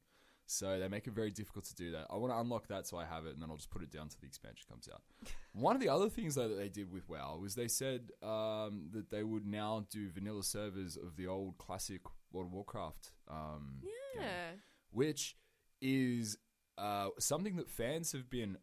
So 0.46 0.78
they 0.78 0.90
make 0.90 1.08
it 1.08 1.14
very 1.14 1.32
difficult 1.32 1.66
to 1.66 1.76
do 1.76 1.92
that. 1.94 2.08
I 2.12 2.18
want 2.18 2.34
to 2.34 2.38
unlock 2.38 2.68
that 2.68 2.86
so 2.86 2.98
I 2.98 3.06
have 3.06 3.26
it, 3.26 3.34
and 3.34 3.42
then 3.42 3.50
I'll 3.50 3.56
just 3.56 3.72
put 3.72 3.82
it 3.82 3.90
down 3.92 4.10
till 4.10 4.18
the 4.20 4.28
expansion 4.28 4.66
comes 4.70 4.90
out. 4.94 5.02
One 5.54 5.74
of 5.76 5.82
the 5.82 5.88
other 5.90 6.10
things 6.10 6.36
though 6.36 6.50
that 6.50 6.56
they 6.58 6.68
did 6.70 6.92
with 6.92 7.08
WoW 7.10 7.38
was 7.42 7.56
they 7.56 7.70
said 7.70 8.12
um, 8.22 8.90
that 8.94 9.10
they 9.10 9.24
would 9.24 9.48
now 9.48 9.86
do 9.90 10.10
vanilla 10.10 10.44
servers 10.44 10.98
of 10.98 11.16
the 11.16 11.28
old 11.28 11.58
classic 11.58 12.02
World 12.34 12.48
of 12.48 12.54
Warcraft. 12.54 13.12
Um, 13.30 13.80
game 13.82 13.92
Yeah. 14.22 14.52
which 14.92 15.38
is 15.82 16.38
uh, 16.78 17.10
something 17.20 17.56
that 17.56 17.70
fans 17.70 18.12
have 18.12 18.30
been 18.30 18.58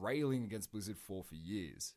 railing 0.00 0.44
against 0.44 0.70
Blizzard 0.70 0.98
for 0.98 1.24
for 1.24 1.34
years. 1.34 1.94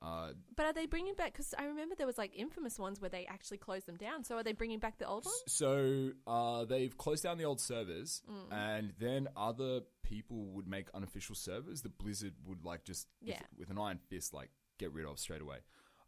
Uh, 0.00 0.32
But 0.56 0.66
are 0.66 0.72
they 0.72 0.86
bringing 0.86 1.14
back? 1.14 1.32
Because 1.32 1.54
I 1.58 1.64
remember 1.64 1.94
there 1.96 2.06
was 2.06 2.18
like 2.18 2.32
infamous 2.36 2.78
ones 2.78 3.00
where 3.00 3.10
they 3.10 3.26
actually 3.26 3.58
closed 3.58 3.86
them 3.86 3.96
down. 3.96 4.22
So 4.24 4.36
are 4.36 4.42
they 4.44 4.52
bringing 4.52 4.78
back 4.78 4.98
the 4.98 5.06
old 5.08 5.24
ones? 5.24 5.42
so 5.48 6.10
uh, 6.26 6.64
they've 6.66 6.96
closed 6.96 7.24
down 7.24 7.36
the 7.38 7.44
old 7.44 7.60
servers, 7.60 8.22
Mm. 8.30 8.52
and 8.52 8.92
then 8.98 9.28
other 9.36 9.80
people 10.02 10.46
would 10.54 10.68
make 10.68 10.88
unofficial 10.94 11.34
servers 11.34 11.82
that 11.82 11.98
Blizzard 11.98 12.34
would 12.46 12.64
like 12.64 12.84
just 12.84 13.08
with, 13.20 13.30
Yeah. 13.30 13.42
with 13.58 13.70
an 13.70 13.78
iron 13.78 13.98
fist 14.08 14.32
like 14.32 14.50
get 14.78 14.92
rid 14.92 15.04
of 15.04 15.18
straight 15.18 15.42
away. 15.42 15.58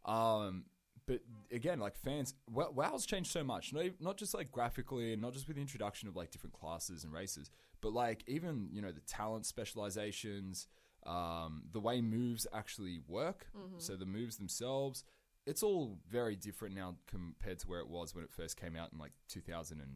Um, 0.05 0.65
but 1.05 1.21
again, 1.51 1.79
like 1.79 1.95
fans, 1.97 2.33
Wo- 2.49 2.71
WoW's 2.71 3.05
changed 3.05 3.31
so 3.31 3.43
much. 3.43 3.73
Not, 3.73 3.85
not 3.99 4.17
just 4.17 4.33
like 4.33 4.51
graphically, 4.51 5.13
and 5.13 5.21
not 5.21 5.33
just 5.33 5.47
with 5.47 5.55
the 5.57 5.61
introduction 5.61 6.07
of 6.07 6.15
like 6.15 6.31
different 6.31 6.53
classes 6.53 7.03
and 7.03 7.11
races, 7.11 7.49
but 7.81 7.91
like 7.91 8.23
even 8.27 8.69
you 8.71 8.81
know 8.81 8.91
the 8.91 9.01
talent 9.01 9.45
specializations, 9.45 10.67
um, 11.05 11.63
the 11.71 11.79
way 11.79 12.01
moves 12.01 12.45
actually 12.53 12.99
work. 13.07 13.47
Mm-hmm. 13.57 13.79
So 13.79 13.95
the 13.95 14.05
moves 14.05 14.37
themselves, 14.37 15.03
it's 15.45 15.63
all 15.63 15.97
very 16.09 16.35
different 16.35 16.75
now 16.75 16.95
compared 17.07 17.59
to 17.59 17.67
where 17.67 17.79
it 17.79 17.87
was 17.89 18.13
when 18.13 18.23
it 18.23 18.31
first 18.31 18.59
came 18.59 18.75
out 18.75 18.91
in 18.93 18.99
like 18.99 19.11
2005 19.29 19.87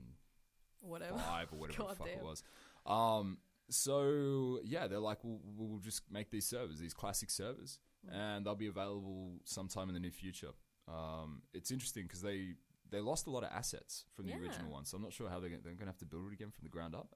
Whatever. 0.82 1.14
or 1.51 1.58
whatever 1.60 1.68
the 1.68 1.84
God 1.88 1.97
fuck 1.97 2.08
it 2.08 2.24
was. 2.24 2.43
Um, 2.86 3.38
so 3.70 4.60
yeah, 4.64 4.88
they're 4.88 4.99
like, 4.99 5.20
we'll, 5.24 5.39
we'll 5.56 5.80
just 5.80 6.03
make 6.12 6.30
these 6.32 6.45
servers, 6.45 6.80
these 6.80 6.93
classic 6.93 7.30
servers, 7.30 7.80
Mm. 8.06 8.14
and 8.16 8.45
they'll 8.45 8.53
be 8.53 8.68
available 8.68 9.39
sometime 9.45 9.88
in 9.89 9.95
the 9.95 9.99
near 9.99 10.12
future. 10.12 10.51
Um, 10.88 11.41
it's 11.56 11.72
interesting 11.72 12.03
because 12.03 12.22
they 12.22 12.49
they 12.91 12.99
lost 12.99 13.26
a 13.26 13.32
lot 13.32 13.43
of 13.43 13.49
assets 13.51 14.06
from 14.14 14.28
the 14.28 14.34
Yeah. 14.34 14.41
original 14.41 14.72
one, 14.72 14.86
so 14.86 14.95
I'm 14.97 15.01
not 15.01 15.12
sure 15.12 15.28
how 15.28 15.39
they're 15.39 15.49
going 15.49 15.78
to 15.80 15.86
have 15.88 15.97
to 15.97 16.06
build 16.06 16.28
it 16.30 16.34
again 16.34 16.51
from 16.51 16.66
the 16.66 16.70
ground 16.70 16.93
up. 16.93 17.16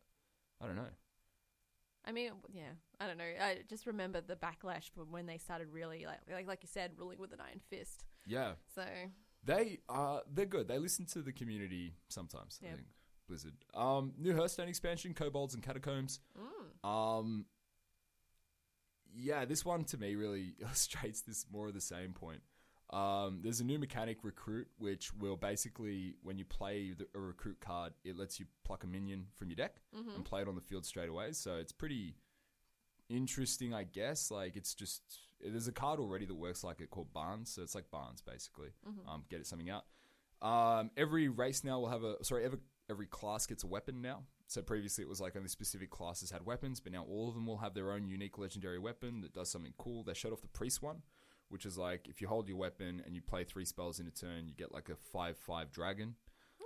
I 0.60 0.66
don't 0.66 0.76
know. 0.76 0.90
I 2.06 2.12
mean, 2.12 2.32
yeah, 2.52 2.72
I 3.00 3.08
don't 3.08 3.18
know. 3.18 3.24
I 3.24 3.60
just 3.70 3.86
remember 3.86 4.22
the 4.22 4.36
backlash 4.36 4.89
from 4.95 5.12
when 5.12 5.26
they 5.26 5.38
started 5.38 5.68
really, 5.72 6.06
like, 6.06 6.20
like, 6.32 6.47
like 6.47 6.64
you 6.64 6.70
said, 6.72 6.91
ruling 6.97 7.20
with 7.20 7.34
an 7.34 7.39
iron 7.41 7.60
fist. 7.70 8.06
Yeah, 8.26 8.54
So, 8.74 8.84
they 9.43 9.80
are 9.89 10.22
they're 10.32 10.45
good. 10.45 10.68
They 10.68 10.78
listen 10.80 11.06
to 11.08 11.22
the 11.22 11.32
community 11.32 11.93
sometimes. 12.10 12.60
I 12.64 12.68
think 12.76 12.88
Blizzard. 13.28 13.54
Um, 13.74 14.14
new 14.18 14.36
Hearthstone 14.36 14.68
expansion, 14.70 15.14
Kobolds 15.14 15.54
and 15.54 15.64
Catacombs. 15.64 16.20
mm, 16.38 16.88
Um, 16.88 17.45
yeah, 19.16 19.45
this 19.45 19.66
one 19.66 19.84
to 19.86 19.97
me 19.97 20.16
really 20.16 20.56
illustrates 20.62 21.22
this 21.22 21.45
more 21.52 21.68
of 21.68 21.74
the 21.74 21.82
same 21.82 22.14
point. 22.14 22.41
Um, 22.92 23.42
there's 23.44 23.60
a 23.60 23.64
new 23.64 23.78
mechanic, 23.78 24.18
Recruit, 24.24 24.68
which 24.80 25.14
will 25.14 25.36
basically, 25.36 26.16
when 26.24 26.40
you 26.40 26.46
play 26.46 26.94
the, 26.98 27.08
a 27.16 27.20
recruit 27.20 27.60
card, 27.60 27.94
it 28.04 28.18
lets 28.18 28.40
you 28.40 28.48
pluck 28.64 28.84
a 28.84 28.88
minion 28.88 29.28
from 29.36 29.50
your 29.50 29.56
deck 29.58 29.82
and 30.16 30.26
play 30.26 30.42
it 30.42 30.48
on 30.48 30.56
the 30.56 30.62
field 30.62 30.86
straight 30.86 31.10
away. 31.10 31.32
So 31.34 31.58
it's 31.58 31.72
pretty 31.72 32.16
interesting, 33.10 33.74
I 33.74 33.84
guess. 33.84 34.32
Like 34.32 34.56
it's 34.56 34.74
just 34.74 35.02
there's 35.42 35.68
a 35.68 35.72
card 35.72 36.00
already 36.00 36.26
that 36.26 36.36
works 36.36 36.64
like 36.64 36.82
it 36.82 36.90
called 36.90 37.14
Barnes, 37.14 37.52
so 37.52 37.62
it's 37.62 37.76
like 37.76 37.90
Barnes 37.92 38.22
basically. 38.22 38.70
Um, 39.08 39.24
get 39.30 39.40
it 39.40 39.48
something 39.48 39.70
out. 39.70 39.86
Um, 40.42 40.92
every 40.98 41.28
race 41.28 41.64
now 41.64 41.80
will 41.80 41.90
have 41.90 42.04
a 42.04 42.24
sorry. 42.24 42.46
Every 42.46 42.60
every 42.90 43.06
class 43.08 43.46
gets 43.46 43.64
a 43.64 43.68
weapon 43.68 44.02
now. 44.02 44.24
So 44.48 44.64
previously 44.64 45.04
it 45.04 45.08
was 45.08 45.22
like 45.22 45.36
only 45.36 45.50
specific 45.50 45.92
classes 45.92 46.32
had 46.32 46.44
weapons, 46.46 46.80
but 46.80 46.92
now 46.92 47.04
all 47.08 47.30
of 47.30 47.36
them 47.36 47.46
will 47.46 47.58
have 47.58 47.76
their 47.76 47.92
own 47.92 48.08
unique 48.08 48.40
legendary 48.40 48.80
weapon 48.80 49.22
that 49.22 49.34
does 49.34 49.50
something 49.52 49.74
cool. 49.78 50.04
They 50.04 50.16
showed 50.16 50.34
off 50.34 50.42
the 50.42 50.48
priest 50.48 50.82
one, 50.82 51.04
which 51.50 51.66
is 51.66 51.78
like 51.78 52.08
if 52.08 52.22
you 52.22 52.28
hold 52.28 52.47
your 52.47 52.58
weapon 52.58 53.02
and 53.06 53.16
you 53.16 53.22
play 53.22 53.43
three 53.43 53.66
spells 53.66 54.00
in 54.00 54.08
a 54.08 54.12
turn, 54.12 54.47
you 54.47 54.54
get 54.56 54.72
like 54.74 54.89
a 54.89 54.95
five 54.95 55.38
five 55.38 55.72
dragon. 55.72 56.16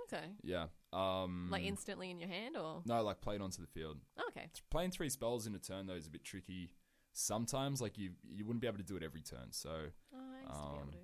okay. 0.04 0.26
Yeah. 0.42 0.66
Um, 0.92 1.48
Like 1.50 1.64
instantly 1.64 2.10
in 2.10 2.18
your 2.20 2.28
hand, 2.28 2.56
or 2.56 2.82
no, 2.84 3.02
like 3.02 3.20
played 3.20 3.40
onto 3.40 3.60
the 3.60 3.66
field 3.68 3.98
okay, 4.28 4.48
playing 4.70 4.90
three 4.92 5.08
spells 5.08 5.46
in 5.46 5.54
a 5.54 5.58
turn 5.58 5.86
though 5.86 5.94
is 5.94 6.06
a 6.06 6.10
bit 6.10 6.24
tricky. 6.24 6.70
Sometimes, 7.12 7.80
like 7.80 7.96
you, 7.96 8.10
you 8.28 8.44
wouldn't 8.44 8.60
be 8.60 8.66
able 8.66 8.78
to 8.78 8.84
do 8.84 8.96
it 8.96 9.02
every 9.02 9.22
turn. 9.22 9.48
So 9.50 9.70
oh, 9.70 10.18
I 10.18 10.40
used 10.40 10.52
to 10.52 10.58
be 10.60 10.66
able 10.66 10.82
Um, 10.82 10.90
to. 10.90 10.98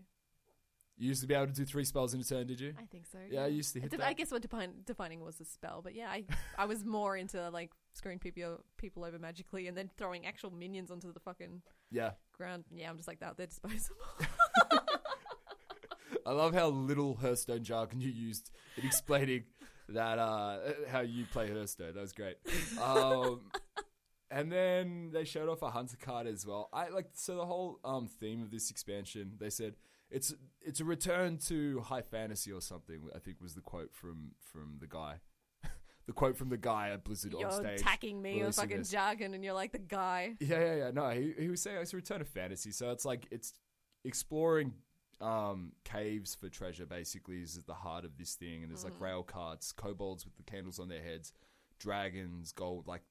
you 0.99 1.09
used 1.09 1.21
to 1.23 1.27
be 1.29 1.35
able 1.35 1.47
to 1.47 1.53
do 1.53 1.65
three 1.65 1.85
spells 1.85 2.15
in 2.15 2.21
a 2.21 2.25
turn, 2.25 2.47
did 2.49 2.61
you? 2.61 2.75
I 2.77 2.85
think 2.87 3.07
so. 3.07 3.19
yeah, 3.31 3.45
I 3.45 3.47
used 3.47 3.73
to 3.75 3.81
hit 3.81 3.91
that. 3.93 4.03
I 4.03 4.13
guess 4.13 4.31
what 4.33 4.43
define, 4.43 4.73
defining 4.85 5.21
was 5.21 5.41
a 5.41 5.45
spell, 5.45 5.81
but 5.83 5.95
yeah, 5.95 6.09
I 6.11 6.25
I 6.59 6.67
was 6.67 6.85
more 6.85 7.17
into 7.17 7.49
like 7.51 7.71
screwing 7.93 8.19
people 8.19 8.65
people 8.77 9.05
over 9.05 9.19
magically 9.19 9.67
and 9.67 9.77
then 9.77 9.91
throwing 9.97 10.27
actual 10.27 10.51
minions 10.51 10.91
onto 10.91 11.13
the 11.13 11.21
fucking 11.21 11.63
Yeah, 11.91 12.13
ground. 12.37 12.65
Yeah, 12.73 12.91
I'm 12.91 12.97
just 12.97 13.09
like 13.09 13.21
that. 13.21 13.37
They're 13.37 13.47
disposable. 13.47 13.97
I 16.27 16.33
love 16.33 16.55
how 16.55 16.69
little 16.69 17.17
Hearthstone 17.17 17.65
jargon 17.65 18.01
you 18.01 18.11
used 18.11 18.51
in 18.77 18.85
explaining 18.87 19.45
that 19.89 20.19
uh, 20.19 20.59
how 20.89 21.01
you 21.01 21.25
play 21.27 21.51
Hearthstone. 21.51 21.95
That 21.95 22.01
was 22.01 22.13
great. 22.13 22.37
Um, 22.81 23.41
and 24.31 24.51
then 24.51 25.11
they 25.13 25.25
showed 25.25 25.49
off 25.49 25.63
a 25.63 25.71
hunter 25.71 25.97
card 26.01 26.27
as 26.27 26.47
well. 26.47 26.69
I 26.73 26.89
like 26.89 27.09
so 27.15 27.37
the 27.37 27.47
whole 27.47 27.81
um, 27.85 28.07
theme 28.07 28.43
of 28.43 28.51
this 28.51 28.71
expansion. 28.71 29.33
They 29.39 29.51
said 29.51 29.75
it's 30.11 30.35
it's 30.61 30.81
a 30.81 30.85
return 30.85 31.39
to 31.49 31.81
high 31.81 32.03
fantasy 32.03 32.53
or 32.53 32.61
something. 32.61 33.09
I 33.15 33.19
think 33.19 33.41
was 33.41 33.55
the 33.55 33.61
quote 33.61 33.95
from 33.95 34.33
from 34.41 34.77
the 34.81 34.87
guy. 34.87 35.17
The 36.11 36.15
quote 36.15 36.37
from 36.37 36.49
the 36.49 36.57
guy 36.57 36.91
at 36.91 37.05
Blizzard 37.05 37.33
you're 37.39 37.47
on 37.47 37.63
stage. 37.63 37.81
attacking 37.81 38.21
me 38.21 38.33
with 38.33 38.41
releasing 38.41 38.63
fucking 38.65 38.79
this. 38.79 38.91
jargon, 38.91 39.33
and 39.33 39.45
you're 39.45 39.55
like 39.55 39.71
the 39.71 39.79
guy. 39.79 40.35
Yeah, 40.41 40.59
yeah, 40.59 40.75
yeah. 40.75 40.91
No, 40.91 41.09
he, 41.11 41.33
he 41.39 41.49
was 41.49 41.63
saying 41.63 41.77
it's 41.81 41.93
a 41.93 41.97
return 41.97 42.21
of 42.21 42.27
fantasy. 42.27 42.73
So 42.73 42.91
it's 42.91 43.05
like 43.05 43.29
it's 43.31 43.55
exploring 44.05 44.75
um, 45.21 45.71
caves 45.85 46.35
for 46.35 46.49
treasure. 46.49 46.85
Basically, 46.85 47.43
is 47.43 47.57
at 47.57 47.69
the 47.69 47.75
heart 47.75 48.05
of 48.05 48.19
this 48.19 48.35
thing. 48.35 48.63
And 48.63 48.73
there's 48.73 48.83
like 48.83 49.01
rail 49.01 49.23
carts, 49.23 49.71
kobolds 49.71 50.25
with 50.25 50.37
the 50.37 50.43
candles 50.43 50.81
on 50.81 50.89
their 50.89 51.01
heads, 51.01 51.33
dragons, 51.79 52.51
gold, 52.51 52.89
like 52.89 53.03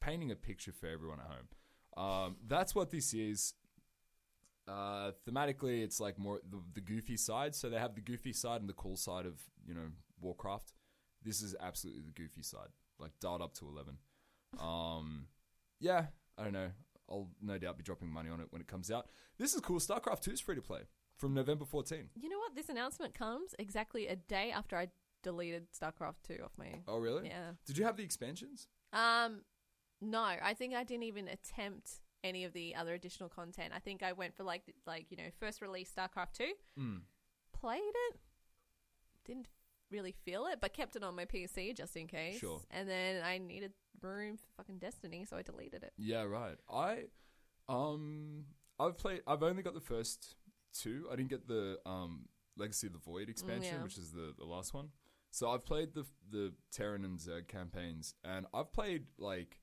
painting 0.00 0.32
a 0.32 0.36
picture 0.36 0.72
for 0.72 0.88
everyone 0.88 1.20
at 1.20 1.26
home. 1.26 2.24
Um, 2.26 2.36
that's 2.48 2.74
what 2.74 2.90
this 2.90 3.14
is. 3.14 3.54
Uh, 4.66 5.12
thematically, 5.24 5.84
it's 5.84 6.00
like 6.00 6.18
more 6.18 6.40
the, 6.50 6.60
the 6.74 6.80
goofy 6.80 7.16
side. 7.16 7.54
So 7.54 7.70
they 7.70 7.78
have 7.78 7.94
the 7.94 8.00
goofy 8.00 8.32
side 8.32 8.60
and 8.60 8.68
the 8.68 8.74
cool 8.74 8.96
side 8.96 9.24
of 9.24 9.38
you 9.64 9.74
know 9.74 9.86
Warcraft. 10.20 10.72
This 11.22 11.42
is 11.42 11.54
absolutely 11.60 12.02
the 12.02 12.12
goofy 12.12 12.42
side, 12.42 12.68
like 12.98 13.12
dialed 13.20 13.42
up 13.42 13.54
to 13.54 13.66
eleven. 13.68 13.98
Um, 14.58 15.26
yeah, 15.80 16.06
I 16.38 16.44
don't 16.44 16.52
know. 16.52 16.70
I'll 17.10 17.28
no 17.42 17.58
doubt 17.58 17.76
be 17.76 17.82
dropping 17.82 18.08
money 18.10 18.30
on 18.30 18.40
it 18.40 18.46
when 18.50 18.60
it 18.62 18.68
comes 18.68 18.90
out. 18.90 19.08
This 19.38 19.54
is 19.54 19.60
cool. 19.60 19.78
StarCraft 19.80 20.20
Two 20.20 20.32
is 20.32 20.40
free 20.40 20.54
to 20.54 20.62
play 20.62 20.82
from 21.16 21.34
November 21.34 21.64
14. 21.64 22.08
You 22.14 22.28
know 22.28 22.38
what? 22.38 22.54
This 22.54 22.68
announcement 22.68 23.14
comes 23.14 23.54
exactly 23.58 24.06
a 24.06 24.16
day 24.16 24.52
after 24.52 24.76
I 24.76 24.88
deleted 25.22 25.66
StarCraft 25.72 26.22
2 26.26 26.38
off 26.44 26.52
my. 26.56 26.80
Oh, 26.88 26.98
really? 26.98 27.26
Yeah. 27.26 27.50
Did 27.66 27.76
you 27.78 27.84
have 27.84 27.96
the 27.96 28.04
expansions? 28.04 28.68
Um, 28.92 29.42
no, 30.00 30.22
I 30.22 30.54
think 30.54 30.74
I 30.74 30.84
didn't 30.84 31.02
even 31.04 31.28
attempt 31.28 31.90
any 32.22 32.44
of 32.44 32.52
the 32.52 32.74
other 32.76 32.94
additional 32.94 33.28
content. 33.28 33.72
I 33.74 33.80
think 33.80 34.02
I 34.02 34.12
went 34.12 34.36
for 34.36 34.44
like 34.44 34.62
like 34.86 35.06
you 35.10 35.16
know 35.16 35.30
first 35.38 35.60
release 35.62 35.92
StarCraft 35.96 36.32
2, 36.34 36.44
Mm. 36.78 37.00
played 37.52 37.80
it, 38.10 38.20
didn't 39.26 39.48
really 39.90 40.14
feel 40.24 40.46
it, 40.46 40.58
but 40.60 40.72
kept 40.72 40.96
it 40.96 41.02
on 41.02 41.14
my 41.16 41.24
PC 41.24 41.76
just 41.76 41.96
in 41.96 42.06
case. 42.06 42.38
Sure. 42.38 42.60
And 42.70 42.88
then 42.88 43.22
I 43.24 43.38
needed 43.38 43.72
room 44.02 44.36
for 44.36 44.46
fucking 44.56 44.78
Destiny, 44.78 45.24
so 45.24 45.36
I 45.36 45.42
deleted 45.42 45.82
it. 45.82 45.92
Yeah, 45.96 46.22
right. 46.22 46.56
I 46.72 47.04
um 47.68 48.44
I've 48.78 48.96
played 48.98 49.22
I've 49.26 49.42
only 49.42 49.62
got 49.62 49.74
the 49.74 49.80
first 49.80 50.34
two. 50.72 51.06
I 51.12 51.16
didn't 51.16 51.30
get 51.30 51.46
the 51.46 51.78
um 51.86 52.26
Legacy 52.56 52.86
of 52.88 52.92
the 52.92 52.98
Void 52.98 53.28
expansion, 53.28 53.76
yeah. 53.76 53.82
which 53.82 53.96
is 53.96 54.10
the, 54.12 54.34
the 54.38 54.44
last 54.44 54.74
one. 54.74 54.88
So 55.30 55.50
I've 55.50 55.64
played 55.64 55.94
the 55.94 56.04
the 56.30 56.52
Terran 56.72 57.04
and 57.04 57.18
Zerg 57.18 57.48
campaigns 57.48 58.14
and 58.24 58.46
I've 58.52 58.72
played 58.72 59.04
like 59.18 59.60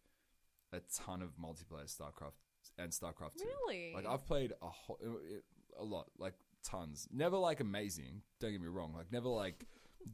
a 0.74 0.80
ton 0.94 1.22
of 1.22 1.32
multiplayer 1.38 1.86
StarCraft 1.86 2.34
and 2.78 2.92
StarCraft 2.92 3.38
2. 3.38 3.46
Really? 3.46 3.94
Like 3.96 4.06
I've 4.06 4.26
played 4.26 4.54
a 4.62 4.68
whole, 4.68 5.00
a 5.80 5.84
lot, 5.84 6.08
like 6.18 6.34
tons. 6.64 7.08
Never 7.12 7.38
like 7.38 7.60
amazing, 7.60 8.22
don't 8.40 8.52
get 8.52 8.62
me 8.62 8.68
wrong. 8.68 8.94
Like 8.96 9.12
never 9.12 9.30
like 9.30 9.66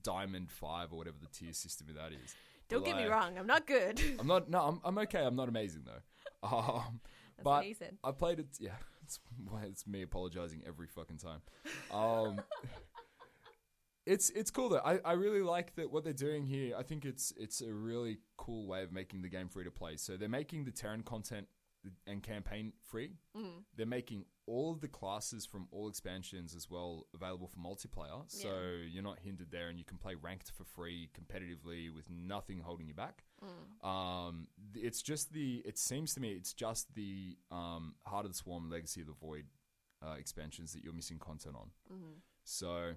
Diamond 0.01 0.51
5 0.51 0.91
or 0.91 0.97
whatever 0.97 1.17
the 1.21 1.27
tier 1.27 1.53
system 1.53 1.89
of 1.89 1.95
that 1.95 2.11
is. 2.11 2.35
Don't 2.69 2.83
But, 2.83 2.85
get 2.85 2.97
me 2.97 3.05
wrong, 3.05 3.37
I'm 3.37 3.47
not 3.47 3.67
good. 3.67 4.01
I'm 4.19 4.27
not. 4.27 4.49
No, 4.49 4.61
I'm, 4.61 4.81
I'm 4.83 4.97
okay. 4.99 5.23
I'm 5.23 5.35
not 5.35 5.49
amazing 5.49 5.83
though. 5.85 6.01
Um, 6.43 6.99
That's 7.37 7.43
but 7.45 7.49
what 7.51 7.63
he 7.63 7.73
said. 7.73 7.97
I 8.03 8.11
played 8.11 8.39
it. 8.39 8.47
Yeah, 8.59 8.71
it's, 9.03 9.17
it's 9.63 9.87
me 9.87 10.01
apologizing 10.01 10.61
every 10.67 10.87
fucking 10.87 11.17
time. 11.17 11.41
Um, 11.89 12.41
it's 14.05 14.29
it's 14.31 14.51
cool 14.51 14.67
though. 14.69 14.81
I, 14.83 14.99
I 15.05 15.13
really 15.13 15.41
like 15.41 15.75
that 15.75 15.89
what 15.89 16.03
they're 16.03 16.11
doing 16.11 16.45
here. 16.45 16.75
I 16.77 16.83
think 16.83 17.05
it's 17.05 17.31
it's 17.37 17.61
a 17.61 17.73
really 17.73 18.17
cool 18.37 18.67
way 18.67 18.83
of 18.83 18.91
making 18.91 19.21
the 19.21 19.29
game 19.29 19.47
free 19.47 19.63
to 19.63 19.71
play. 19.71 19.95
So 19.95 20.17
they're 20.17 20.27
making 20.27 20.65
the 20.65 20.71
Terran 20.71 21.03
content 21.03 21.47
and 22.07 22.23
campaign 22.23 22.73
free. 22.81 23.11
Mm. 23.35 23.63
They're 23.75 23.85
making 23.85 24.25
all 24.45 24.71
of 24.71 24.81
the 24.81 24.87
classes 24.87 25.45
from 25.45 25.67
all 25.71 25.87
expansions 25.87 26.53
as 26.55 26.69
well 26.69 27.07
available 27.13 27.47
for 27.47 27.59
multiplayer. 27.59 28.23
So 28.29 28.47
Yeah. 28.49 28.89
you're 28.91 29.03
not 29.03 29.19
hindered 29.19 29.51
there, 29.51 29.69
and 29.69 29.77
you 29.79 29.85
can 29.85 29.97
play 29.97 30.15
ranked 30.15 30.51
for 30.51 30.65
free 30.65 31.09
competitively 31.17 31.93
with 31.93 32.09
nothing 32.09 32.59
holding 32.59 32.87
you 32.87 32.93
back. 32.93 33.23
Mm. 33.41 33.87
Um, 33.87 34.47
it's 34.75 35.01
just 35.01 35.31
the. 35.33 35.61
It 35.65 35.77
seems 35.77 36.13
to 36.15 36.19
me 36.19 36.33
it's 36.33 36.53
just 36.53 36.93
the 36.95 37.37
um, 37.51 37.95
Heart 38.05 38.25
of 38.25 38.31
the 38.31 38.37
Swarm, 38.37 38.69
Legacy 38.69 39.01
of 39.01 39.07
the 39.07 39.13
Void 39.13 39.45
uh, 40.05 40.15
expansions 40.19 40.73
that 40.73 40.83
you're 40.83 40.93
missing 40.93 41.19
content 41.19 41.55
on. 41.55 41.71
Mm-hmm. 41.91 42.13
So 42.43 42.95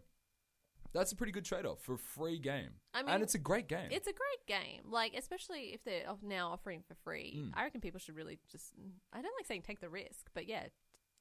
that's 0.93 1.13
a 1.13 1.17
pretty 1.17 1.33
good 1.33 1.45
trade 1.45 1.67
off 1.67 1.81
for 1.83 1.95
a 1.95 1.99
free 1.99 2.39
game. 2.39 2.71
I 2.95 3.03
mean, 3.03 3.15
and 3.15 3.23
it's 3.23 3.35
a 3.35 3.39
great 3.39 3.69
game. 3.69 3.89
It's 3.91 4.09
a 4.09 4.13
great 4.13 4.47
game. 4.47 4.83
Like, 4.91 5.15
especially 5.17 5.73
if 5.75 5.85
they're 5.85 6.05
now 6.23 6.51
offering 6.51 6.83
for 6.87 6.95
free. 6.95 7.37
Mm. 7.39 7.51
I 7.55 7.65
reckon 7.65 7.81
people 7.81 8.01
should 8.01 8.17
really 8.17 8.39
just. 8.51 8.73
I 9.13 9.23
don't 9.23 9.35
like 9.39 9.47
saying 9.47 9.63
take 9.63 9.81
the 9.81 9.89
risk, 9.89 10.31
but 10.35 10.49
yeah, 10.49 10.65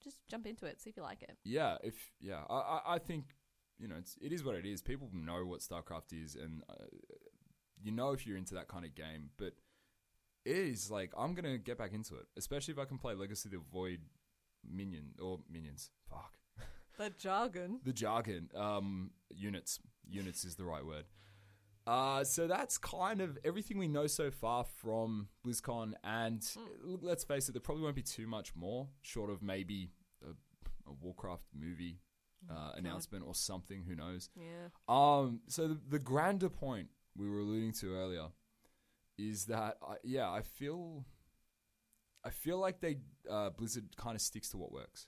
just 0.03 0.25
jump 0.27 0.45
into 0.45 0.65
it, 0.65 0.81
see 0.81 0.89
if 0.89 0.97
you 0.97 1.03
like 1.03 1.21
it. 1.21 1.37
yeah, 1.43 1.77
if 1.83 1.95
yeah, 2.19 2.43
I, 2.49 2.53
I, 2.53 2.81
I 2.95 2.99
think 2.99 3.35
you 3.77 3.87
know 3.87 3.95
it's, 3.97 4.17
it 4.21 4.31
is 4.31 4.43
what 4.43 4.55
it 4.55 4.65
is. 4.65 4.81
People 4.81 5.09
know 5.13 5.45
what 5.45 5.61
StarCraft 5.61 6.13
is, 6.13 6.35
and 6.35 6.63
uh, 6.69 6.85
you 7.81 7.91
know 7.91 8.11
if 8.11 8.25
you're 8.25 8.37
into 8.37 8.53
that 8.55 8.67
kind 8.67 8.85
of 8.85 8.95
game. 8.95 9.29
But 9.37 9.53
it 10.45 10.55
is 10.55 10.91
like 10.91 11.11
I'm 11.17 11.33
gonna 11.33 11.57
get 11.57 11.77
back 11.77 11.93
into 11.93 12.15
it, 12.15 12.25
especially 12.37 12.73
if 12.73 12.79
I 12.79 12.85
can 12.85 12.97
play 12.97 13.13
Legacy 13.13 13.49
of 13.49 13.53
the 13.53 13.59
Void 13.71 13.99
minion 14.69 15.15
or 15.19 15.39
minions. 15.51 15.89
Fuck. 16.09 16.33
The 16.97 17.11
jargon. 17.17 17.79
the 17.83 17.93
jargon 17.93 18.49
um, 18.55 19.11
units 19.29 19.79
units 20.07 20.45
is 20.45 20.55
the 20.55 20.65
right 20.65 20.85
word 20.85 21.05
uh, 21.87 22.23
so 22.23 22.47
that's 22.47 22.77
kind 22.79 23.21
of 23.21 23.37
everything 23.45 23.77
we 23.77 23.87
know 23.87 24.07
so 24.07 24.31
far 24.31 24.63
from 24.63 25.27
BlizzCon, 25.45 25.93
and 26.03 26.43
look, 26.83 27.01
let's 27.03 27.23
face 27.23 27.47
it, 27.47 27.51
there 27.51 27.61
probably 27.61 27.83
won't 27.83 27.95
be 27.95 28.01
too 28.01 28.25
much 28.25 28.55
more, 28.55 28.87
short 29.03 29.29
of 29.29 29.43
maybe 29.43 29.91
a, 30.23 30.29
a 30.89 30.93
Warcraft 30.99 31.43
movie 31.53 31.99
uh, 32.49 32.71
announcement 32.75 33.23
or 33.25 33.35
something. 33.35 33.83
Who 33.87 33.95
knows? 33.95 34.29
Yeah. 34.35 34.69
Um, 34.87 35.41
so 35.47 35.67
the, 35.67 35.79
the 35.89 35.99
grander 35.99 36.49
point 36.49 36.87
we 37.15 37.29
were 37.29 37.39
alluding 37.39 37.73
to 37.73 37.95
earlier 37.95 38.27
is 39.19 39.45
that 39.45 39.77
I, 39.87 39.95
yeah, 40.03 40.29
I 40.29 40.41
feel 40.41 41.05
I 42.23 42.31
feel 42.31 42.57
like 42.57 42.79
they 42.81 42.97
uh, 43.29 43.51
Blizzard 43.51 43.95
kind 43.95 44.15
of 44.15 44.21
sticks 44.21 44.49
to 44.49 44.57
what 44.57 44.71
works. 44.71 45.05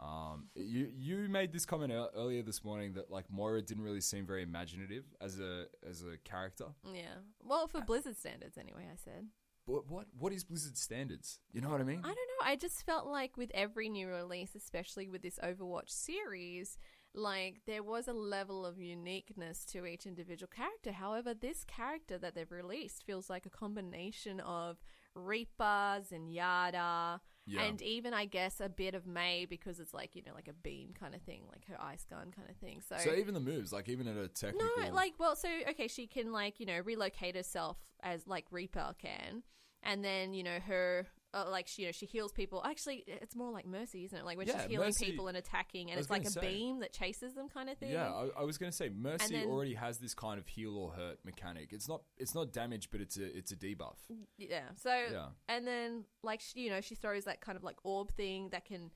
Um, 0.00 0.48
you 0.54 0.88
you 0.96 1.16
made 1.28 1.52
this 1.52 1.66
comment 1.66 1.92
ear- 1.92 2.08
earlier 2.14 2.42
this 2.42 2.62
morning 2.62 2.92
that 2.94 3.10
like 3.10 3.24
Moira 3.30 3.62
didn't 3.62 3.82
really 3.82 4.00
seem 4.00 4.26
very 4.26 4.42
imaginative 4.42 5.04
as 5.20 5.40
a 5.40 5.66
as 5.88 6.02
a 6.02 6.16
character. 6.18 6.66
Yeah. 6.84 7.16
Well, 7.42 7.66
for 7.66 7.80
Blizzard 7.80 8.16
standards, 8.16 8.56
anyway, 8.58 8.86
I 8.92 8.96
said. 8.96 9.26
but 9.66 9.90
what 9.90 10.06
what 10.16 10.32
is 10.32 10.44
Blizzard 10.44 10.76
standards? 10.78 11.40
You 11.52 11.60
know 11.60 11.68
what 11.70 11.80
I 11.80 11.84
mean? 11.84 11.98
I 12.04 12.08
don't 12.08 12.14
know. 12.14 12.44
I 12.44 12.54
just 12.56 12.86
felt 12.86 13.06
like 13.06 13.36
with 13.36 13.50
every 13.54 13.88
new 13.88 14.08
release, 14.08 14.54
especially 14.54 15.08
with 15.08 15.22
this 15.22 15.38
Overwatch 15.42 15.90
series, 15.90 16.78
like 17.12 17.62
there 17.66 17.82
was 17.82 18.06
a 18.06 18.12
level 18.12 18.64
of 18.64 18.78
uniqueness 18.78 19.64
to 19.72 19.84
each 19.84 20.06
individual 20.06 20.48
character. 20.54 20.92
However, 20.92 21.34
this 21.34 21.64
character 21.64 22.18
that 22.18 22.36
they've 22.36 22.52
released 22.52 23.02
feels 23.04 23.28
like 23.28 23.46
a 23.46 23.50
combination 23.50 24.38
of 24.40 24.78
Reapers 25.16 26.12
and 26.12 26.28
Zenyatta, 26.28 27.18
Yeah. 27.48 27.62
and 27.62 27.80
even 27.80 28.12
I 28.12 28.26
guess 28.26 28.60
a 28.60 28.68
bit 28.68 28.94
of 28.94 29.06
Mei 29.06 29.46
because 29.48 29.80
it's 29.80 29.94
like 29.94 30.14
you 30.14 30.22
know 30.26 30.32
like 30.34 30.48
a 30.48 30.52
beam 30.52 30.90
kind 30.98 31.14
of 31.14 31.22
thing, 31.22 31.42
like 31.50 31.66
her 31.68 31.80
ice 31.80 32.04
gun 32.08 32.32
kind 32.34 32.48
of 32.48 32.56
thing. 32.56 32.80
So, 32.86 32.96
so 33.02 33.14
even 33.14 33.34
the 33.34 33.40
moves, 33.40 33.72
like 33.72 33.88
even 33.88 34.06
at 34.06 34.16
a 34.16 34.28
technical, 34.28 34.68
no, 34.78 34.92
like 34.92 35.14
well, 35.18 35.34
so 35.34 35.48
okay, 35.70 35.88
she 35.88 36.06
can 36.06 36.32
like 36.32 36.60
you 36.60 36.66
know 36.66 36.80
relocate 36.84 37.36
herself 37.36 37.78
as 38.02 38.26
like 38.26 38.44
Reaper 38.50 38.94
can, 38.98 39.42
and 39.82 40.04
then 40.04 40.34
you 40.34 40.42
know 40.42 40.58
her. 40.66 41.06
Uh, 41.34 41.44
like 41.50 41.66
she, 41.68 41.82
you 41.82 41.88
know, 41.88 41.92
she 41.92 42.06
heals 42.06 42.32
people. 42.32 42.62
Actually, 42.64 43.04
it's 43.06 43.36
more 43.36 43.50
like 43.52 43.66
Mercy, 43.66 44.04
isn't 44.06 44.16
it? 44.18 44.24
Like 44.24 44.38
when 44.38 44.46
Yeah, 44.46 44.62
she's 44.62 44.70
healing 44.70 44.86
Mercy- 44.88 45.04
people 45.06 45.28
and 45.28 45.36
attacking, 45.36 45.90
and 45.90 46.00
it's 46.00 46.08
like 46.08 46.24
a 46.24 46.30
say. 46.30 46.40
beam 46.40 46.80
that 46.80 46.90
chases 46.94 47.34
them, 47.34 47.50
kind 47.50 47.68
of 47.68 47.76
thing. 47.76 47.90
Yeah, 47.90 48.10
I, 48.10 48.40
I 48.40 48.42
was 48.44 48.56
going 48.56 48.70
to 48.72 48.76
say 48.76 48.88
Mercy 48.88 49.34
then- 49.34 49.46
already 49.46 49.74
has 49.74 49.98
this 49.98 50.14
kind 50.14 50.38
of 50.40 50.46
heal 50.48 50.76
or 50.78 50.92
hurt 50.92 51.18
mechanic. 51.26 51.68
It's 51.72 51.86
not 51.86 52.00
it's 52.16 52.34
not 52.34 52.52
damage, 52.54 52.88
but 52.90 53.02
it's 53.02 53.18
a 53.18 53.24
it's 53.36 53.52
a 53.52 53.56
debuff. 53.56 53.96
Yeah. 54.38 54.62
So 54.76 54.90
Yeah. 54.90 55.26
and 55.50 55.66
then 55.66 56.04
like 56.22 56.40
she, 56.40 56.60
you 56.60 56.70
know 56.70 56.80
she 56.80 56.94
throws 56.94 57.24
that 57.24 57.42
kind 57.42 57.56
of 57.56 57.62
like 57.62 57.76
orb 57.84 58.10
thing 58.12 58.48
that 58.52 58.64
can. 58.64 58.90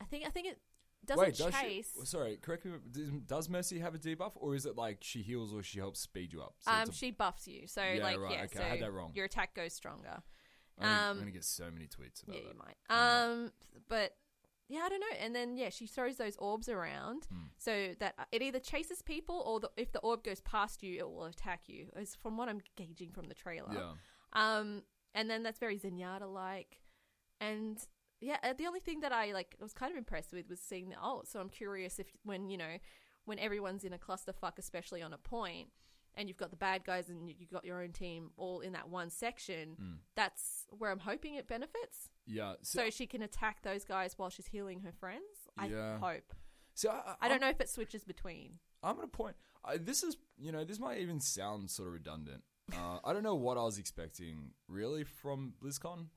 I 0.00 0.04
think 0.06 0.24
I 0.26 0.30
think 0.30 0.46
it 0.46 0.58
doesn't 1.04 1.22
Wait, 1.24 1.36
does 1.36 1.52
chase. 1.54 1.92
she? 2.00 2.06
Sorry, 2.06 2.38
correct 2.38 2.64
me. 2.64 2.72
Does, 3.26 3.48
Mercy 3.50 3.78
have 3.80 3.94
a 3.94 3.98
debuff, 3.98 4.32
or 4.34 4.54
is 4.54 4.64
it 4.66 4.76
like 4.76 4.98
she 5.02 5.20
heals 5.22 5.52
or 5.52 5.62
she 5.62 5.78
helps 5.78 6.00
speed 6.00 6.32
you 6.32 6.40
up? 6.40 6.54
So 6.60 6.72
um, 6.72 6.88
a- 6.88 6.92
she 6.92 7.10
buffs 7.10 7.46
you, 7.46 7.66
so 7.66 7.82
Yeah, 7.82 8.02
like 8.02 8.18
right, 8.18 8.32
yeah, 8.32 8.44
okay, 8.44 8.56
so 8.56 8.62
I 8.62 8.68
had 8.68 8.80
that 8.80 8.92
wrong. 8.92 9.12
your 9.14 9.26
attack 9.26 9.54
goes 9.54 9.72
stronger. 9.74 10.22
I'm, 10.78 10.84
gonna, 10.88 11.00
I'm 11.02 11.10
um, 11.10 11.18
gonna 11.18 11.30
get 11.30 11.44
so 11.44 11.70
many 11.72 11.86
tweets 11.86 12.22
about 12.22 12.36
Yeah, 12.36 12.42
that. 12.42 12.54
you 12.54 12.58
might. 12.58 12.76
Um, 13.24 13.52
but 13.88 14.16
yeah, 14.68 14.80
I 14.84 14.88
don't 14.88 15.00
know. 15.00 15.16
And 15.20 15.34
then 15.34 15.56
yeah, 15.56 15.70
she 15.70 15.86
throws 15.86 16.16
those 16.16 16.36
orbs 16.36 16.68
around 16.68 17.26
Hmm. 17.30 17.44
so 17.56 17.94
that 18.00 18.14
it 18.32 18.42
either 18.42 18.58
chases 18.58 19.00
people 19.02 19.42
or 19.46 19.60
the, 19.60 19.70
if 19.76 19.92
the 19.92 20.00
orb 20.00 20.24
goes 20.24 20.40
past 20.40 20.82
you, 20.82 20.98
it 20.98 21.08
will 21.08 21.24
attack 21.24 21.62
you. 21.68 21.86
Is 21.96 22.14
from 22.14 22.36
what 22.36 22.48
I'm 22.48 22.60
gauging 22.76 23.10
from 23.12 23.26
the 23.28 23.34
trailer. 23.34 23.72
Yeah. 23.72 23.92
Um, 24.32 24.82
and 25.14 25.30
then 25.30 25.42
that's 25.42 25.58
very 25.58 25.78
Zenyatta 25.78 26.30
like, 26.30 26.80
and 27.40 27.78
yeah, 28.20 28.36
uh, 28.42 28.52
the 28.56 28.66
only 28.66 28.80
thing 28.80 29.00
that 29.00 29.12
I 29.12 29.32
like 29.32 29.56
was 29.60 29.72
kind 29.72 29.92
of 29.92 29.96
impressed 29.98 30.32
with 30.32 30.48
was 30.50 30.60
seeing 30.60 30.88
the 30.88 30.98
alt. 30.98 31.28
So 31.28 31.38
I'm 31.40 31.48
curious 31.48 31.98
if 31.98 32.08
when 32.24 32.48
you 32.50 32.56
know 32.58 32.78
when 33.24 33.38
everyone's 33.38 33.84
in 33.84 33.92
a 33.92 33.98
clusterfuck, 33.98 34.58
especially 34.58 35.00
on 35.02 35.12
a 35.12 35.18
point, 35.18 35.68
and 36.16 36.28
you've 36.28 36.36
got 36.38 36.50
the 36.50 36.56
bad 36.56 36.84
guys 36.84 37.08
and 37.10 37.28
you- 37.28 37.36
you've 37.38 37.50
got 37.50 37.64
your 37.64 37.82
own 37.82 37.92
team 37.92 38.30
all 38.36 38.60
in 38.60 38.72
that 38.72 38.88
one 38.88 39.10
section, 39.10 39.74
Hmm. 39.76 39.94
that's 40.14 40.66
where 40.70 40.90
I'm 40.90 41.00
hoping 41.00 41.34
it 41.34 41.46
benefits. 41.46 42.08
Yeah. 42.26 42.54
So 42.62 42.90
she 42.90 43.06
can 43.06 43.22
attack 43.22 43.62
those 43.62 43.84
guys 43.84 44.18
while 44.18 44.30
she's 44.30 44.46
healing 44.46 44.80
her 44.80 44.92
friends. 44.92 45.48
I 45.56 45.66
Yeah. 45.66 45.98
hope. 45.98 46.34
so 46.74 46.90
I, 46.90 47.16
I 47.22 47.28
don't 47.28 47.40
know 47.40 47.48
if 47.48 47.60
it 47.60 47.68
switches 47.70 48.04
between. 48.04 48.58
I'm 48.82 48.98
at 48.98 49.04
a 49.04 49.08
point. 49.08 49.36
I, 49.64 49.78
this 49.78 50.02
is, 50.02 50.16
you 50.36 50.52
know, 50.52 50.62
this 50.64 50.78
might 50.78 50.98
even 50.98 51.20
sound 51.20 51.70
sort 51.70 51.88
of 51.88 51.94
redundant. 51.94 52.44
Uh, 52.72 52.98
I 53.04 53.12
don't 53.12 53.22
know 53.22 53.34
what 53.36 53.56
I 53.56 53.62
was 53.62 53.78
expecting 53.78 54.52
really 54.68 55.04
from 55.04 55.54
BlizzCon. 55.62 56.08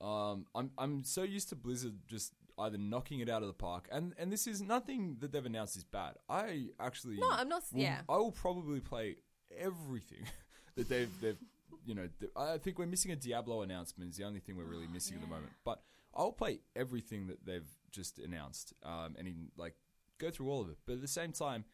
Um, 0.00 0.46
I'm 0.54 0.70
I'm 0.78 1.04
so 1.04 1.22
used 1.22 1.48
to 1.50 1.56
Blizzard 1.56 2.06
just 2.06 2.32
either 2.58 2.78
knocking 2.78 3.20
it 3.20 3.28
out 3.28 3.42
of 3.42 3.48
the 3.48 3.54
park, 3.54 3.88
and 3.92 4.14
and 4.18 4.30
this 4.32 4.46
is 4.46 4.62
nothing 4.62 5.16
that 5.20 5.32
they've 5.32 5.44
announced 5.44 5.76
is 5.76 5.84
bad. 5.84 6.16
I 6.28 6.68
actually 6.80 7.16
No, 7.18 7.28
I'm 7.30 7.48
not- 7.48 7.64
will- 7.72 7.80
yeah. 7.80 8.02
I 8.08 8.16
will 8.16 8.32
probably 8.32 8.80
play 8.80 9.16
everything 9.58 10.24
that 10.76 10.88
they've 10.88 11.20
they've 11.20 11.38
you 11.84 11.94
know. 11.94 12.08
I 12.36 12.58
think 12.58 12.78
we're 12.78 12.86
missing 12.86 13.12
a 13.12 13.16
Diablo 13.16 13.62
announcement. 13.62 14.10
Is 14.10 14.16
the 14.16 14.24
only 14.24 14.40
thing 14.40 14.56
we're 14.56 14.64
really 14.64 14.88
missing 14.88 15.16
at 15.16 15.22
the 15.22 15.28
moment. 15.28 15.52
But 15.64 15.82
I'll 16.14 16.32
play 16.32 16.60
everything 16.74 17.26
that 17.28 17.44
they've 17.44 17.68
just 17.90 18.18
announced, 18.18 18.72
um, 18.82 19.14
and 19.18 19.26
in 19.28 19.48
like 19.56 19.74
go 20.18 20.30
through 20.30 20.50
all 20.50 20.62
of 20.62 20.70
it. 20.70 20.78
But 20.86 20.94
at 20.94 21.02
the 21.02 21.08
same 21.08 21.32
time, 21.32 21.64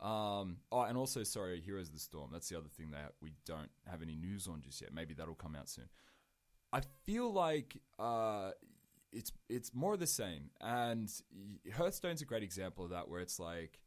um, 0.00 0.58
oh, 0.72 0.82
and 0.82 0.98
also 0.98 1.22
sorry, 1.22 1.60
Heroes 1.60 1.88
of 1.88 1.94
the 1.94 2.00
Storm. 2.00 2.30
That's 2.32 2.48
the 2.48 2.58
other 2.58 2.68
thing 2.68 2.90
that 2.90 3.12
we 3.20 3.32
don't 3.46 3.70
have 3.88 4.02
any 4.02 4.16
news 4.16 4.48
on 4.48 4.60
just 4.60 4.80
yet. 4.80 4.92
Maybe 4.92 5.14
that'll 5.14 5.34
come 5.34 5.54
out 5.54 5.68
soon. 5.68 5.88
I 6.72 6.80
feel 7.04 7.32
like 7.32 7.76
uh, 7.98 8.50
it's 9.12 9.30
it's 9.48 9.74
more 9.74 9.94
of 9.94 10.00
the 10.00 10.06
same, 10.06 10.50
and 10.60 11.10
Hearthstone's 11.76 12.22
a 12.22 12.24
great 12.24 12.42
example 12.42 12.84
of 12.84 12.90
that, 12.90 13.08
where 13.08 13.20
it's 13.20 13.38
like 13.38 13.78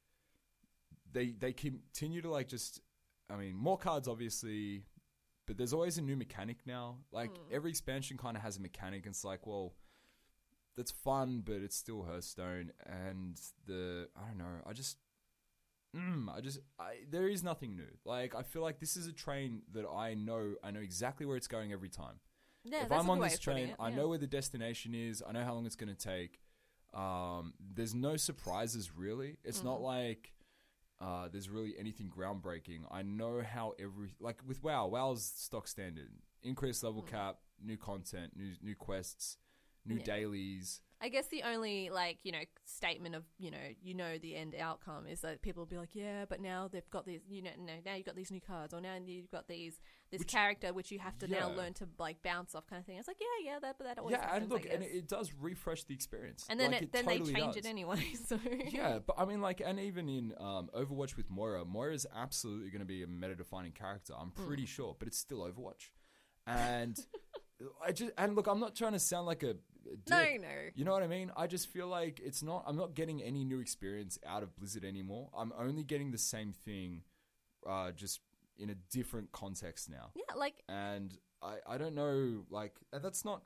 they 1.11 1.31
they 1.31 1.51
continue 1.51 2.21
to 2.21 2.29
like 2.29 2.47
just, 2.47 2.81
I 3.29 3.35
mean, 3.37 3.55
more 3.55 3.77
cards 3.77 4.07
obviously, 4.07 4.83
but 5.47 5.57
there's 5.57 5.73
always 5.73 5.97
a 5.97 6.01
new 6.01 6.15
mechanic 6.15 6.57
now. 6.65 6.97
Like 7.11 7.31
every 7.51 7.69
expansion 7.71 8.17
kind 8.17 8.35
of 8.37 8.43
has 8.43 8.57
a 8.57 8.61
mechanic. 8.61 9.05
And 9.05 9.13
it's 9.13 9.23
like, 9.23 9.45
well, 9.47 9.73
that's 10.77 10.91
fun, 10.91 11.41
but 11.45 11.55
it's 11.57 11.75
still 11.75 12.03
Hearthstone, 12.03 12.71
and 12.85 13.39
the 13.65 14.09
I 14.15 14.27
don't 14.27 14.37
know, 14.37 14.61
I 14.65 14.73
just. 14.73 14.97
Mm, 15.95 16.27
I 16.35 16.41
just, 16.41 16.59
I, 16.77 16.95
there 17.09 17.29
is 17.29 17.41
nothing 17.41 17.77
new. 17.77 17.87
Like, 18.03 18.35
I 18.35 18.43
feel 18.43 18.61
like 18.61 18.81
this 18.81 18.97
is 18.97 19.07
a 19.07 19.13
train 19.13 19.61
that 19.71 19.85
I 19.87 20.13
know, 20.13 20.55
I 20.61 20.71
know 20.71 20.81
exactly 20.81 21.25
where 21.25 21.37
it's 21.37 21.47
going 21.47 21.71
every 21.71 21.87
time 21.87 22.19
Yeah, 22.65 22.83
if 22.83 22.91
I'm 22.91 23.09
on 23.09 23.21
this 23.21 23.39
train, 23.39 23.69
it, 23.69 23.75
I 23.79 23.91
know 23.91 24.09
where 24.09 24.17
the 24.17 24.27
destination 24.27 24.93
is. 24.93 25.23
I 25.25 25.31
know 25.31 25.45
how 25.45 25.53
long 25.53 25.65
it's 25.65 25.77
going 25.77 25.95
to 25.95 25.97
take. 25.97 26.41
Um, 26.93 27.53
there's 27.73 27.95
no 27.95 28.17
surprises 28.17 28.91
really. 28.93 29.37
It's 29.45 29.63
not 29.63 29.75
Mm-hmm. 29.75 29.83
like 29.85 30.33
uh, 31.01 31.27
there's 31.31 31.49
really 31.49 31.75
anything 31.77 32.09
groundbreaking. 32.15 32.81
I 32.91 33.01
know 33.01 33.41
how 33.41 33.73
every 33.79 34.09
like 34.19 34.41
with 34.47 34.63
WoW. 34.63 34.87
WoW's 34.87 35.23
stock 35.23 35.67
standard: 35.67 36.09
increased 36.43 36.83
level 36.83 37.01
cap, 37.01 37.37
new 37.61 37.77
content, 37.77 38.33
new 38.35 38.53
new 38.61 38.75
quests, 38.75 39.37
new 39.85 39.95
Mm. 39.95 39.99
Yeah. 39.99 40.05
dailies. 40.05 40.81
I 41.05 41.09
guess 41.09 41.27
the 41.27 41.43
only 41.43 41.89
like 41.91 42.17
you 42.23 42.31
know 42.31 42.39
statement 42.65 43.13
of 43.13 43.23
you 43.37 43.51
know 43.51 43.57
you 43.83 43.93
know 43.93 44.17
the 44.17 44.35
end 44.35 44.55
outcome 44.59 45.05
is 45.07 45.21
that 45.21 45.41
people 45.43 45.61
will 45.61 45.67
be 45.67 45.77
like 45.77 45.93
yeah 45.93 46.25
but 46.27 46.41
now 46.41 46.67
they've 46.71 46.89
got 46.89 47.05
these 47.05 47.21
you 47.29 47.43
know 47.43 47.51
no 47.59 47.73
now 47.85 47.93
you've 47.93 48.05
got 48.07 48.15
these 48.15 48.31
new 48.31 48.41
cards 48.41 48.73
or 48.73 48.81
now 48.81 48.95
you've 49.05 49.29
got 49.29 49.47
these 49.47 49.79
this 50.11 50.19
Which- 50.19 50.27
character 50.29 50.73
which 50.73 50.91
you 50.91 50.97
have 50.99 51.17
to 51.19 51.27
now 51.27 51.49
Yeah. 51.51 51.55
learn 51.57 51.73
to 51.75 51.87
like 51.99 52.23
bounce 52.23 52.55
off 52.55 52.65
kind 52.67 52.79
of 52.79 52.85
thing. 52.87 52.97
It's 52.97 53.07
like 53.07 53.17
yeah 53.21 53.51
yeah 53.53 53.59
that 53.59 53.75
but 53.77 53.85
that 53.87 53.99
always 53.99 54.13
yeah, 54.13 54.21
happens, 54.25 54.43
and 54.45 54.51
I 54.51 54.55
look, 54.55 54.65
and 54.65 54.81
guess. 54.81 54.89
it, 54.91 54.95
it 54.97 55.07
does 55.07 55.31
refresh 55.39 55.83
the 55.83 55.93
experience. 55.93 56.45
and 56.49 56.59
then 56.59 56.71
Like, 56.71 56.81
it, 56.83 56.91
then 56.91 57.05
totally 57.05 57.33
they 57.33 57.39
change 57.39 57.55
does. 57.55 57.65
it 57.65 57.69
anyway. 57.69 58.03
So 58.27 58.39
yeah, 58.69 58.97
but 59.05 59.15
I 59.19 59.25
mean, 59.25 59.41
like, 59.41 59.61
and 59.63 59.79
even 59.79 60.09
in 60.09 60.33
um, 60.39 60.69
Overwatch 60.75 61.15
with 61.17 61.29
Moira, 61.29 61.65
Moira 61.65 61.93
is 61.93 62.07
absolutely 62.15 62.69
going 62.71 62.79
to 62.79 62.85
be 62.95 63.03
a 63.03 63.07
meta-defining 63.07 63.73
character. 63.73 64.13
I'm 64.19 64.29
Hmm. 64.29 64.47
pretty 64.47 64.65
sure, 64.65 64.95
but 64.97 65.07
it's 65.07 65.17
still 65.19 65.39
Overwatch. 65.41 65.89
And 66.47 66.97
I 67.85 67.91
just 67.91 68.11
and 68.17 68.35
look, 68.35 68.47
I'm 68.47 68.59
not 68.59 68.75
trying 68.75 68.93
to 68.93 68.99
sound 68.99 69.27
like 69.27 69.43
a, 69.43 69.55
a 69.85 70.09
No, 70.09 70.23
no. 70.23 70.55
You 70.75 70.85
know 70.85 70.91
what 70.91 71.03
I 71.03 71.07
mean? 71.07 71.31
I 71.35 71.47
just 71.47 71.67
feel 71.67 71.87
like 71.87 72.19
it's 72.23 72.43
not. 72.43 72.63
I'm 72.67 72.75
not 72.75 72.95
getting 72.95 73.21
any 73.21 73.43
new 73.43 73.59
experience 73.59 74.19
out 74.25 74.43
of 74.43 74.55
Blizzard 74.55 74.83
anymore. 74.83 75.29
I'm 75.37 75.53
only 75.57 75.83
getting 75.83 76.11
the 76.11 76.17
same 76.17 76.53
thing, 76.53 77.03
uh, 77.67 77.91
just 77.91 78.21
in 78.57 78.69
a 78.69 78.75
different 78.91 79.31
context 79.31 79.89
now. 79.89 80.11
yeah 80.15 80.33
like 80.35 80.63
And 80.69 81.17
I, 81.41 81.55
I 81.67 81.77
don't 81.77 81.95
know, 81.95 82.45
like, 82.49 82.73
that's 82.91 83.25
not. 83.25 83.43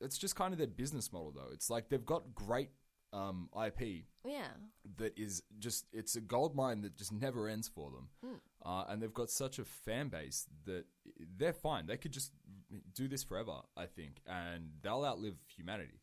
It's 0.00 0.18
just 0.18 0.36
kind 0.36 0.52
of 0.52 0.58
their 0.58 0.66
business 0.66 1.12
model, 1.12 1.32
though. 1.34 1.52
It's 1.52 1.70
like 1.70 1.88
they've 1.88 2.04
got 2.04 2.34
great 2.34 2.70
um, 3.14 3.48
IP 3.54 4.04
yeah 4.26 4.48
that 4.96 5.16
is 5.16 5.42
just 5.58 5.86
it's 5.92 6.16
a 6.16 6.20
gold 6.20 6.56
mine 6.56 6.80
that 6.82 6.96
just 6.96 7.12
never 7.12 7.48
ends 7.48 7.68
for 7.68 7.90
them 7.90 8.40
uh, 8.64 8.84
and 8.88 9.00
they've 9.00 9.14
got 9.14 9.30
such 9.30 9.58
a 9.58 9.64
fan 9.64 10.08
base 10.08 10.46
that 10.64 10.84
they're 11.36 11.52
fine 11.52 11.86
they 11.86 11.96
could 11.96 12.10
just 12.10 12.32
do 12.94 13.08
this 13.08 13.22
forever 13.22 13.56
i 13.76 13.86
think 13.86 14.20
and 14.26 14.70
they'll 14.82 15.04
outlive 15.04 15.36
humanity. 15.56 16.00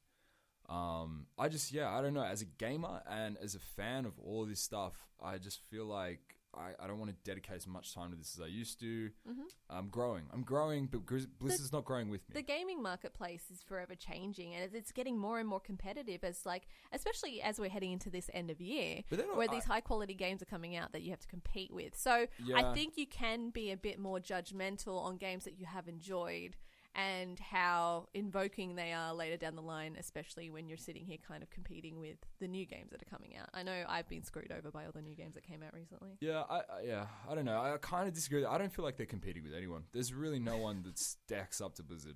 Um, 0.69 1.25
i 1.37 1.49
just 1.49 1.71
yeah 1.73 1.89
i 1.89 2.01
don't 2.01 2.13
know. 2.13 2.23
As 2.23 2.41
a 2.41 2.45
gamer 2.45 3.01
and 3.09 3.37
as 3.43 3.55
a 3.55 3.59
fan 3.59 4.05
of 4.05 4.13
all 4.19 4.45
this 4.45 4.61
stuff 4.61 4.93
i 5.21 5.37
just 5.37 5.59
feel 5.69 5.85
like 5.85 6.37
I, 6.53 6.71
I 6.83 6.87
don't 6.87 6.99
want 6.99 7.11
to 7.11 7.15
dedicate 7.23 7.55
as 7.55 7.65
much 7.67 7.93
time 7.95 8.11
to 8.11 8.17
this 8.17 8.35
as 8.37 8.43
I 8.43 8.47
used 8.47 8.79
to. 8.81 9.09
Mm-hmm. 9.29 9.41
I'm 9.69 9.87
growing. 9.87 10.23
I'm 10.33 10.43
growing, 10.43 10.87
but 10.87 11.05
Grizz- 11.05 11.27
Blizzard's 11.39 11.71
not 11.71 11.85
growing 11.85 12.09
with 12.09 12.21
me. 12.29 12.33
the 12.33 12.41
gaming 12.41 12.81
marketplace 12.83 13.43
is 13.53 13.61
forever 13.63 13.95
changing 13.95 14.53
and 14.55 14.69
it's 14.75 14.91
getting 14.91 15.17
more 15.17 15.39
and 15.39 15.47
more 15.47 15.59
competitive 15.61 16.23
as 16.23 16.45
like 16.45 16.67
especially 16.91 17.41
as 17.41 17.57
we're 17.59 17.69
heading 17.69 17.91
into 17.93 18.09
this 18.09 18.29
end 18.33 18.51
of 18.51 18.59
year 18.59 19.01
then 19.09 19.25
where 19.35 19.47
I- 19.49 19.53
these 19.53 19.63
high 19.65 19.81
quality 19.81 20.13
games 20.13 20.41
are 20.41 20.45
coming 20.45 20.75
out 20.75 20.91
that 20.91 21.01
you 21.03 21.11
have 21.11 21.19
to 21.21 21.27
compete 21.27 21.73
with 21.73 21.97
so 21.97 22.27
Yeah. 22.43 22.57
i 22.57 22.73
think 22.73 22.97
you 22.97 23.07
can 23.07 23.49
be 23.49 23.71
a 23.71 23.77
bit 23.77 23.97
more 23.99 24.19
judgmental 24.19 24.99
on 25.01 25.17
games 25.17 25.45
that 25.45 25.57
you 25.59 25.65
have 25.65 25.87
enjoyed 25.87 26.55
and 26.95 27.39
how 27.39 28.07
invoking 28.13 28.75
they 28.75 28.91
are 28.91 29.13
later 29.13 29.37
down 29.37 29.55
the 29.55 29.61
line 29.61 29.95
especially 29.97 30.49
when 30.49 30.67
you're 30.67 30.77
sitting 30.77 31.05
here 31.05 31.17
kind 31.25 31.41
of 31.41 31.49
competing 31.49 31.99
with 31.99 32.17
the 32.39 32.47
new 32.47 32.65
games 32.65 32.91
that 32.91 33.01
are 33.01 33.09
coming 33.09 33.35
out 33.37 33.47
i 33.53 33.63
know 33.63 33.83
i've 33.87 34.07
been 34.09 34.23
screwed 34.23 34.51
over 34.51 34.69
by 34.71 34.85
all 34.85 34.91
the 34.93 35.01
new 35.01 35.15
games 35.15 35.35
that 35.35 35.43
came 35.43 35.63
out 35.63 35.73
recently 35.73 36.17
Yeah, 36.19 36.43
I, 36.49 36.57
I 36.57 36.61
yeah, 36.85 37.05
I 37.29 37.35
don't 37.35 37.45
know. 37.45 37.59
I 37.61 37.77
kind 37.81 38.07
of 38.07 38.13
disagree. 38.13 38.43
I 38.45 38.57
don't 38.57 38.73
feel 38.73 38.83
like 38.83 38.97
they're 38.97 39.05
competing 39.05 39.43
with 39.43 39.53
anyone. 39.53 39.83
There's 39.93 40.13
really 40.13 40.39
no 40.39 40.57
one 40.57 40.83
that 40.83 40.99
stacks 40.99 41.61
up 41.61 41.75
to 41.75 41.83
Blizzard. 41.83 42.15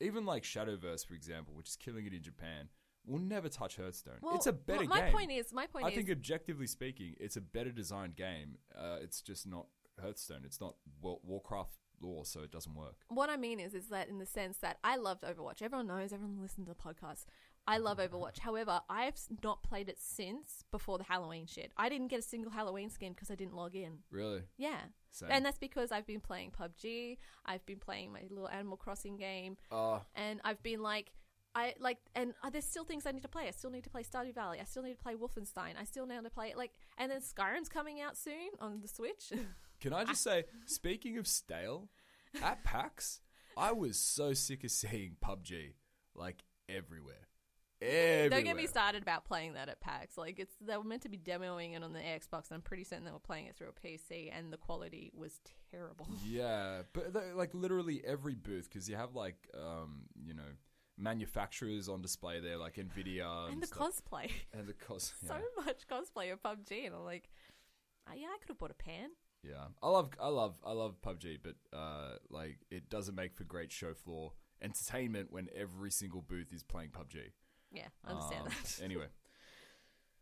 Even 0.00 0.24
like 0.26 0.42
Shadowverse, 0.42 1.06
for 1.06 1.14
example, 1.14 1.54
which 1.54 1.68
is 1.68 1.76
killing 1.76 2.06
it 2.06 2.12
in 2.12 2.22
Japan, 2.22 2.68
will 3.06 3.18
never 3.20 3.48
touch 3.48 3.76
Hearthstone. 3.76 4.18
well, 4.20 4.34
it's 4.36 4.46
a 4.46 4.52
better 4.52 4.84
my 4.84 4.96
game. 4.96 5.04
My 5.06 5.10
point 5.12 5.30
is 5.32 5.52
my 5.52 5.66
point 5.66 5.86
I 5.86 5.88
is 5.90 5.94
think 5.94 6.10
objectively 6.10 6.66
speaking, 6.66 7.14
it's 7.20 7.36
a 7.36 7.40
better 7.40 7.70
designed 7.70 8.16
game. 8.16 8.58
Uh, 8.76 8.98
it's 9.00 9.20
just 9.22 9.46
not 9.46 9.66
Hearthstone. 10.00 10.42
It's 10.44 10.60
not 10.60 10.74
Wa- 11.00 11.18
Warcraft 11.22 11.76
lore, 12.00 12.24
so 12.24 12.40
it 12.42 12.50
doesn't 12.50 12.74
work. 12.74 12.96
what 13.08 13.30
I 13.30 13.36
mean 13.36 13.60
is, 13.60 13.74
is 13.74 13.86
that 13.88 14.08
in 14.08 14.18
the 14.18 14.26
sense 14.26 14.58
that 14.58 14.78
I 14.84 14.96
loved 14.96 15.22
Overwatch. 15.22 15.62
Everyone 15.62 15.86
knows. 15.86 16.12
Everyone 16.12 16.40
listens 16.40 16.66
to 16.66 16.74
the 16.74 16.78
podcast. 16.80 17.24
I 17.66 17.76
love 17.78 17.98
Overwatch. 17.98 18.38
However, 18.38 18.80
I've 18.88 19.16
not 19.44 19.62
played 19.62 19.88
it 19.90 19.98
since 20.00 20.64
before 20.70 20.96
the 20.96 21.04
Halloween 21.04 21.46
shit. 21.46 21.70
I 21.76 21.88
didn't 21.90 22.08
get 22.08 22.18
a 22.18 22.22
single 22.22 22.50
Halloween 22.50 22.88
skin 22.88 23.12
because 23.12 23.30
I 23.30 23.34
didn't 23.34 23.54
log 23.54 23.74
in. 23.76 23.98
Really? 24.10 24.42
Yeah. 24.56 24.78
Same. 25.10 25.28
And 25.30 25.44
that's 25.44 25.58
because 25.58 25.92
I've 25.92 26.06
been 26.06 26.20
playing 26.20 26.52
PUBG. 26.58 27.18
I've 27.44 27.64
been 27.66 27.78
playing 27.78 28.12
my 28.12 28.22
little 28.30 28.48
Animal 28.48 28.76
Crossing 28.78 29.16
game, 29.18 29.56
Uh, 29.70 29.98
and 30.14 30.40
I've 30.44 30.62
been 30.62 30.82
like, 30.82 31.12
I 31.54 31.74
like, 31.80 31.98
and 32.14 32.34
uh, 32.42 32.50
there's 32.50 32.64
still 32.66 32.84
things 32.84 33.04
I 33.06 33.10
need 33.10 33.22
to 33.22 33.28
play. 33.28 33.48
I 33.48 33.50
still 33.50 33.70
need 33.70 33.84
to 33.84 33.90
play 33.90 34.02
Stardew 34.02 34.34
Valley. 34.34 34.58
I 34.60 34.64
still 34.64 34.82
need 34.82 34.92
to 34.92 35.02
play 35.02 35.14
Wolfenstein. 35.14 35.72
I 35.80 35.84
still 35.84 36.06
need 36.06 36.22
to 36.22 36.30
play 36.30 36.54
like, 36.56 36.70
and 36.98 37.10
then 37.10 37.20
Skyrim's 37.20 37.68
coming 37.68 38.00
out 38.00 38.16
soon 38.16 38.50
on 38.60 38.80
the 38.80 38.88
Switch. 38.88 39.32
can 39.80 39.92
I 39.92 40.04
just 40.04 40.22
say, 40.22 40.44
speaking 40.66 41.18
of 41.18 41.26
stale, 41.26 41.88
at 42.42 42.64
PAX, 42.64 43.20
I 43.56 43.72
was 43.72 43.98
so 43.98 44.34
sick 44.34 44.64
of 44.64 44.70
seeing 44.70 45.16
PUBG 45.24 45.74
like 46.14 46.44
everywhere. 46.68 47.14
Everywhere. 47.80 48.30
Don't 48.30 48.44
get 48.44 48.56
me 48.56 48.66
started 48.66 49.02
about 49.02 49.24
playing 49.24 49.54
that 49.54 49.68
at 49.68 49.80
PAX. 49.80 50.18
Like 50.18 50.40
it's 50.40 50.54
they 50.60 50.76
were 50.76 50.82
meant 50.82 51.02
to 51.02 51.08
be 51.08 51.16
demoing 51.16 51.76
it 51.76 51.84
on 51.84 51.92
the 51.92 52.00
Xbox, 52.00 52.50
and 52.50 52.56
I'm 52.56 52.60
pretty 52.60 52.82
certain 52.82 53.04
they 53.04 53.12
were 53.12 53.20
playing 53.20 53.46
it 53.46 53.56
through 53.56 53.68
a 53.68 53.86
PC, 53.86 54.30
and 54.36 54.52
the 54.52 54.56
quality 54.56 55.12
was 55.14 55.38
terrible. 55.70 56.08
Yeah, 56.26 56.82
but 56.92 57.14
like 57.36 57.54
literally 57.54 58.02
every 58.04 58.34
booth 58.34 58.68
because 58.68 58.88
you 58.88 58.96
have 58.96 59.14
like 59.14 59.48
um 59.54 60.02
you 60.20 60.34
know 60.34 60.42
manufacturers 60.98 61.88
on 61.88 62.02
display 62.02 62.40
there 62.40 62.56
like 62.56 62.74
Nvidia 62.74 63.44
and, 63.44 63.54
and 63.54 63.62
the 63.62 63.68
stuff. 63.68 63.92
cosplay, 63.92 64.30
and 64.52 64.66
the 64.66 64.72
cos 64.72 65.14
yeah. 65.22 65.28
so 65.28 65.64
much 65.64 65.86
cosplay 65.88 66.32
of 66.32 66.42
PUBG, 66.42 66.86
and 66.86 66.96
I'm 66.96 67.04
like, 67.04 67.30
oh, 68.08 68.14
yeah, 68.16 68.26
I 68.26 68.38
could 68.38 68.48
have 68.48 68.58
bought 68.58 68.72
a 68.72 68.74
pan. 68.74 69.10
Yeah 69.42 69.66
I 69.82 69.88
love 69.88 70.10
I 70.20 70.28
love 70.28 70.56
I 70.66 70.72
love 70.72 71.00
PUBG 71.00 71.38
but 71.42 71.54
uh 71.76 72.16
like 72.30 72.58
it 72.70 72.88
doesn't 72.90 73.14
make 73.14 73.34
for 73.36 73.44
great 73.44 73.70
show 73.72 73.94
floor 73.94 74.32
entertainment 74.60 75.30
when 75.30 75.48
every 75.56 75.90
single 75.90 76.20
booth 76.22 76.52
is 76.52 76.62
playing 76.64 76.90
PUBG. 76.90 77.30
Yeah, 77.70 77.86
I 78.04 78.10
understand 78.12 78.42
Um, 78.46 78.48
that. 78.48 78.80
anyway. 78.84 79.06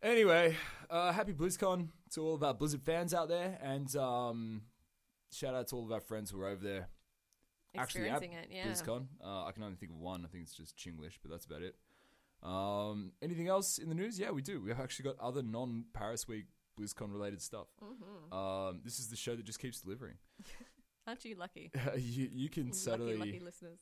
Anyway, 0.03 0.55
uh, 0.91 1.11
happy 1.11 1.33
BlizzCon 1.33 1.87
to 2.11 2.21
all 2.21 2.35
of 2.35 2.43
our 2.43 2.53
Blizzard 2.53 2.83
fans 2.83 3.15
out 3.15 3.29
there, 3.29 3.57
and 3.63 3.93
um, 3.95 4.61
shout 5.31 5.55
out 5.55 5.67
to 5.69 5.75
all 5.75 5.85
of 5.85 5.91
our 5.91 5.99
friends 6.01 6.29
who 6.29 6.39
are 6.41 6.49
over 6.49 6.63
there 6.63 6.87
actually 7.75 8.01
at 8.09 8.21
Experiencing 8.21 8.33
it, 8.33 8.49
yeah. 8.55 8.67
BlizzCon. 8.67 9.07
Uh, 9.23 9.45
I 9.45 9.51
can 9.53 9.63
only 9.63 9.75
think 9.75 9.91
of 9.91 9.97
one. 9.97 10.23
I 10.23 10.27
think 10.27 10.43
it's 10.43 10.53
just 10.53 10.77
Chinglish, 10.77 11.17
but 11.23 11.31
that's 11.31 11.45
about 11.45 11.63
it. 11.63 11.75
Um, 12.43 13.13
anything 13.23 13.47
else 13.47 13.79
in 13.79 13.89
the 13.89 13.95
news? 13.95 14.19
Yeah, 14.19 14.29
we 14.29 14.43
do. 14.43 14.61
We've 14.61 14.79
actually 14.79 15.05
got 15.05 15.19
other 15.19 15.41
non 15.41 15.85
Paris 15.93 16.27
Week 16.27 16.45
BlizzCon 16.79 17.11
related 17.11 17.41
stuff. 17.41 17.67
Mm-hmm. 17.83 18.33
Um, 18.33 18.81
this 18.83 18.99
is 18.99 19.09
the 19.09 19.15
show 19.15 19.35
that 19.35 19.45
just 19.45 19.59
keeps 19.59 19.81
delivering. 19.81 20.15
Aren't 21.07 21.23
you 21.25 21.35
lucky? 21.35 21.71
you, 21.97 22.29
you 22.31 22.49
can 22.49 22.73
certainly. 22.73 23.17
Lucky, 23.17 23.31
lucky 23.31 23.45
listeners. 23.45 23.79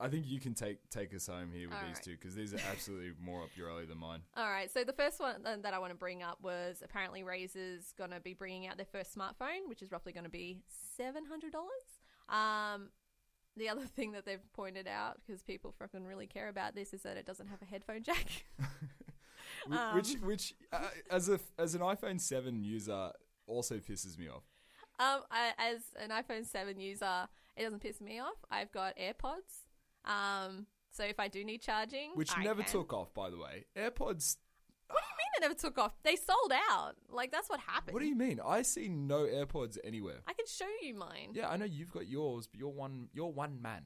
I 0.00 0.08
think 0.08 0.24
you 0.26 0.40
can 0.40 0.54
take 0.54 0.88
take 0.88 1.14
us 1.14 1.26
home 1.26 1.50
here 1.52 1.68
with 1.68 1.76
All 1.76 1.84
these 1.86 1.96
right. 1.96 2.04
two 2.04 2.12
because 2.12 2.34
these 2.34 2.54
are 2.54 2.60
absolutely 2.70 3.12
more 3.22 3.42
up 3.42 3.50
your 3.54 3.70
alley 3.70 3.84
than 3.84 3.98
mine. 3.98 4.20
All 4.34 4.48
right, 4.48 4.72
so 4.72 4.82
the 4.82 4.94
first 4.94 5.20
one 5.20 5.42
that 5.44 5.74
I 5.74 5.78
want 5.78 5.90
to 5.92 5.96
bring 5.96 6.22
up 6.22 6.38
was 6.42 6.82
apparently 6.82 7.22
Razer's 7.22 7.92
going 7.98 8.10
to 8.10 8.20
be 8.20 8.32
bringing 8.32 8.66
out 8.66 8.78
their 8.78 8.86
first 8.86 9.14
smartphone, 9.14 9.68
which 9.68 9.82
is 9.82 9.92
roughly 9.92 10.12
going 10.12 10.24
to 10.24 10.30
be 10.30 10.62
seven 10.96 11.26
hundred 11.26 11.52
dollars. 11.52 11.68
Um, 12.30 12.88
the 13.56 13.68
other 13.68 13.84
thing 13.84 14.12
that 14.12 14.24
they've 14.24 14.40
pointed 14.54 14.86
out, 14.88 15.18
because 15.26 15.42
people 15.42 15.74
fucking 15.78 16.06
really 16.06 16.26
care 16.26 16.48
about 16.48 16.74
this, 16.74 16.94
is 16.94 17.02
that 17.02 17.18
it 17.18 17.26
doesn't 17.26 17.48
have 17.48 17.60
a 17.60 17.66
headphone 17.66 18.02
jack. 18.02 18.46
Um. 19.70 19.94
which 19.96 20.14
which 20.22 20.54
uh, 20.72 20.88
as 21.10 21.28
a 21.28 21.38
as 21.58 21.74
an 21.74 21.80
iPhone 21.82 22.20
seven 22.20 22.62
user 22.64 23.10
also 23.46 23.76
pisses 23.76 24.18
me 24.18 24.28
off. 24.28 24.44
um, 24.98 25.20
I, 25.30 25.52
as 25.58 25.80
an 26.00 26.10
iPhone 26.10 26.46
seven 26.46 26.78
user, 26.80 27.28
it 27.56 27.64
doesn't 27.64 27.80
piss 27.80 28.00
me 28.00 28.18
off. 28.20 28.36
I've 28.50 28.72
got 28.72 28.94
AirPods. 28.96 29.64
Um, 30.04 30.66
so 30.90 31.04
if 31.04 31.20
I 31.20 31.28
do 31.28 31.44
need 31.44 31.60
charging, 31.62 32.12
Which 32.14 32.30
I 32.36 32.42
never 32.42 32.62
can. 32.62 32.72
took 32.72 32.92
off, 32.92 33.12
by 33.14 33.30
the 33.30 33.36
way. 33.38 33.66
AirPods. 33.76 34.36
What 34.88 34.98
do 35.02 35.06
you 35.06 35.16
mean 35.18 35.30
they 35.40 35.46
never 35.46 35.54
took 35.54 35.78
off? 35.78 35.92
They 36.02 36.16
sold 36.16 36.52
out. 36.70 36.94
Like 37.08 37.30
that's 37.30 37.48
what 37.48 37.60
happened. 37.60 37.94
What 37.94 38.00
do 38.00 38.06
you 38.08 38.16
mean? 38.16 38.40
I 38.44 38.62
see 38.62 38.88
no 38.88 39.20
AirPods 39.20 39.78
anywhere. 39.84 40.20
I 40.26 40.32
can 40.32 40.46
show 40.46 40.66
you 40.82 40.94
mine. 40.94 41.30
Yeah, 41.34 41.48
I 41.48 41.56
know 41.56 41.64
you've 41.66 41.92
got 41.92 42.08
yours, 42.08 42.46
but 42.48 42.58
you're 42.58 42.70
one 42.70 43.08
you're 43.12 43.30
one 43.30 43.60
man. 43.62 43.82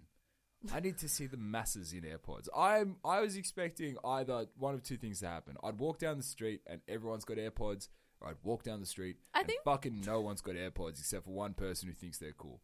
I 0.73 0.81
need 0.81 0.99
to 0.99 1.09
see 1.09 1.27
the 1.27 1.37
masses 1.37 1.93
in 1.93 2.03
AirPods. 2.03 2.49
I'm 2.57 2.97
I 3.05 3.21
was 3.21 3.37
expecting 3.37 3.97
either 4.05 4.47
one 4.59 4.75
of 4.75 4.83
two 4.83 4.97
things 4.97 5.21
to 5.21 5.27
happen. 5.29 5.57
I'd 5.63 5.79
walk 5.79 5.99
down 5.99 6.17
the 6.17 6.23
street 6.23 6.61
and 6.67 6.81
everyone's 6.89 7.25
got 7.25 7.37
AirPods, 7.37 7.89
or 8.21 8.29
I'd 8.29 8.37
walk 8.43 8.63
down 8.63 8.81
the 8.81 8.87
street 8.87 9.17
I 9.35 9.41
and 9.41 9.49
think- 9.49 9.63
fucking 9.65 10.03
no 10.07 10.21
one's 10.21 10.41
got 10.41 10.55
AirPods 10.55 10.99
except 11.01 11.25
for 11.25 11.31
one 11.33 11.55
person 11.55 11.89
who 11.89 11.95
thinks 11.95 12.19
they're 12.19 12.33
cool. 12.33 12.61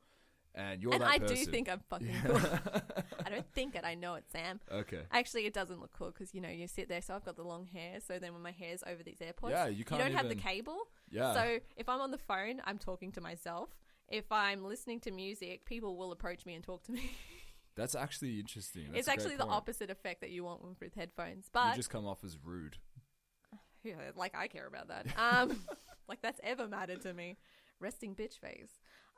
And 0.52 0.82
you're 0.82 0.92
and 0.92 1.02
that 1.02 1.08
I 1.10 1.18
person. 1.20 1.36
do 1.36 1.44
think 1.44 1.68
I'm 1.70 1.80
fucking 1.88 2.12
cool. 2.26 2.36
I 3.24 3.30
don't 3.30 3.46
think 3.54 3.76
it. 3.76 3.84
I 3.84 3.94
know 3.94 4.14
it, 4.16 4.24
Sam. 4.32 4.58
Okay. 4.72 5.02
Actually, 5.12 5.46
it 5.46 5.54
doesn't 5.54 5.80
look 5.80 5.92
cool 5.96 6.08
because 6.10 6.34
you 6.34 6.40
know 6.40 6.48
you 6.48 6.66
sit 6.66 6.88
there. 6.88 7.00
So 7.00 7.14
I've 7.14 7.24
got 7.24 7.36
the 7.36 7.44
long 7.44 7.66
hair. 7.66 7.98
So 8.04 8.18
then 8.18 8.32
when 8.32 8.42
my 8.42 8.50
hair's 8.50 8.82
over 8.84 9.00
these 9.04 9.18
AirPods, 9.20 9.50
Yeah, 9.50 9.68
you 9.68 9.84
can't 9.84 10.00
you 10.00 10.08
don't 10.08 10.16
have 10.16 10.26
the 10.26 10.32
even- 10.32 10.42
cable. 10.42 10.78
Yeah. 11.08 11.34
So 11.34 11.58
if 11.76 11.88
I'm 11.88 12.00
on 12.00 12.10
the 12.10 12.18
phone, 12.18 12.60
I'm 12.64 12.78
talking 12.78 13.12
to 13.12 13.20
myself. 13.20 13.68
If 14.08 14.32
I'm 14.32 14.64
listening 14.64 14.98
to 15.02 15.12
music, 15.12 15.64
people 15.66 15.96
will 15.96 16.10
approach 16.10 16.44
me 16.44 16.54
and 16.56 16.64
talk 16.64 16.82
to 16.86 16.92
me. 16.92 17.12
That's 17.76 17.94
actually 17.94 18.40
interesting. 18.40 18.86
That's 18.88 19.00
it's 19.00 19.08
actually 19.08 19.36
the 19.36 19.44
point. 19.44 19.54
opposite 19.56 19.90
effect 19.90 20.20
that 20.22 20.30
you 20.30 20.44
want 20.44 20.60
with 20.80 20.94
headphones. 20.94 21.48
But 21.52 21.70
you 21.70 21.76
just 21.76 21.90
come 21.90 22.06
off 22.06 22.24
as 22.24 22.36
rude. 22.44 22.76
Yeah, 23.82 23.94
like 24.14 24.34
I 24.36 24.46
care 24.48 24.66
about 24.66 24.88
that. 24.88 25.06
Um, 25.18 25.56
like 26.08 26.20
that's 26.20 26.38
ever 26.44 26.68
mattered 26.68 27.00
to 27.02 27.14
me. 27.14 27.38
Resting 27.80 28.14
bitch 28.14 28.38
face. 28.38 28.68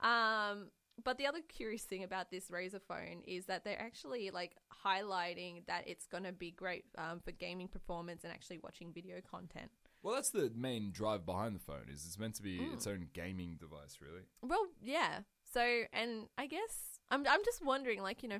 Um, 0.00 0.68
but 1.02 1.18
the 1.18 1.26
other 1.26 1.40
curious 1.48 1.82
thing 1.82 2.04
about 2.04 2.30
this 2.30 2.48
Razer 2.48 2.80
phone 2.86 3.22
is 3.26 3.46
that 3.46 3.64
they're 3.64 3.80
actually 3.80 4.30
like 4.30 4.52
highlighting 4.84 5.66
that 5.66 5.88
it's 5.88 6.06
going 6.06 6.22
to 6.24 6.32
be 6.32 6.52
great 6.52 6.84
um, 6.96 7.18
for 7.24 7.32
gaming 7.32 7.66
performance 7.66 8.22
and 8.22 8.32
actually 8.32 8.60
watching 8.62 8.92
video 8.92 9.16
content. 9.28 9.70
Well, 10.02 10.14
that's 10.14 10.30
the 10.30 10.52
main 10.54 10.92
drive 10.92 11.26
behind 11.26 11.56
the 11.56 11.60
phone. 11.60 11.86
Is 11.92 12.04
it's 12.06 12.18
meant 12.18 12.34
to 12.36 12.42
be 12.42 12.58
Mm. 12.60 12.74
its 12.74 12.86
own 12.86 13.08
gaming 13.12 13.56
device, 13.58 13.98
really. 14.00 14.22
Well, 14.42 14.66
yeah. 14.80 15.20
So, 15.52 15.82
and 15.92 16.26
I 16.38 16.46
guess 16.46 16.98
I'm 17.10 17.26
I'm 17.28 17.44
just 17.44 17.64
wondering, 17.64 18.02
like 18.02 18.22
you 18.22 18.28
know, 18.28 18.38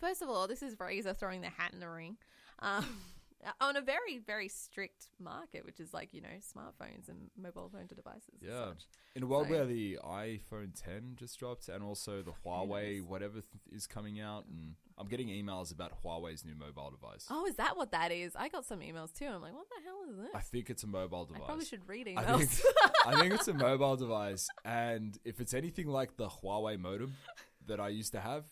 first 0.00 0.22
of 0.22 0.28
all, 0.28 0.46
this 0.46 0.62
is 0.62 0.76
Razer 0.76 1.16
throwing 1.16 1.40
their 1.40 1.50
hat 1.56 1.72
in 1.72 1.80
the 1.80 1.88
ring. 1.88 2.16
Um, 2.60 2.84
on 3.60 3.76
a 3.76 3.80
very, 3.80 4.18
very 4.18 4.48
strict 4.48 5.08
market, 5.20 5.64
which 5.64 5.78
is 5.78 5.92
like, 5.92 6.12
you 6.12 6.20
know, 6.20 6.28
smartphones 6.40 7.08
and 7.08 7.30
mobile 7.40 7.68
phone 7.72 7.86
to 7.86 7.94
devices. 7.94 8.40
Yeah. 8.40 8.70
In 9.14 9.22
a 9.22 9.26
world 9.26 9.46
So- 9.46 9.52
where 9.52 9.66
the 9.66 9.98
iPhone 10.04 10.70
10 10.74 11.16
just 11.16 11.38
dropped 11.38 11.68
and 11.68 11.84
also 11.84 12.22
the 12.22 12.32
Huawei 12.44 13.02
whatever 13.02 13.34
th- 13.34 13.44
is 13.70 13.86
coming 13.86 14.18
out, 14.20 14.46
and 14.46 14.74
I'm 14.98 15.08
getting 15.08 15.28
emails 15.28 15.72
about 15.72 15.92
Huawei's 16.02 16.44
new 16.44 16.54
mobile 16.54 16.90
device. 16.90 17.26
Oh, 17.30 17.44
is 17.46 17.56
that 17.56 17.76
what 17.76 17.92
that 17.92 18.10
is? 18.12 18.32
I 18.34 18.48
got 18.48 18.64
some 18.64 18.80
emails 18.80 19.12
too. 19.12 19.26
I'm 19.26 19.42
like, 19.42 19.52
what 19.54 19.66
the 19.68 19.84
hell 19.84 19.98
is 20.10 20.16
this? 20.16 20.30
I 20.34 20.40
think 20.40 20.70
it's 20.70 20.84
a 20.84 20.86
mobile 20.86 21.26
device. 21.26 21.42
I 21.42 21.46
probably 21.46 21.64
should 21.66 21.86
read 21.88 22.08
I 22.08 22.22
emails. 22.24 22.38
think, 22.46 22.74
I 23.06 23.20
think 23.20 23.34
it's 23.34 23.48
a 23.48 23.54
mobile 23.54 23.96
device, 23.96 24.48
and 24.64 25.18
if 25.24 25.40
it's 25.40 25.52
anything 25.54 25.88
like 25.88 26.16
the 26.16 26.28
Huawei 26.28 26.78
modem 26.78 27.14
that 27.66 27.78
I 27.80 27.88
used 27.88 28.12
to 28.12 28.20
have, 28.20 28.44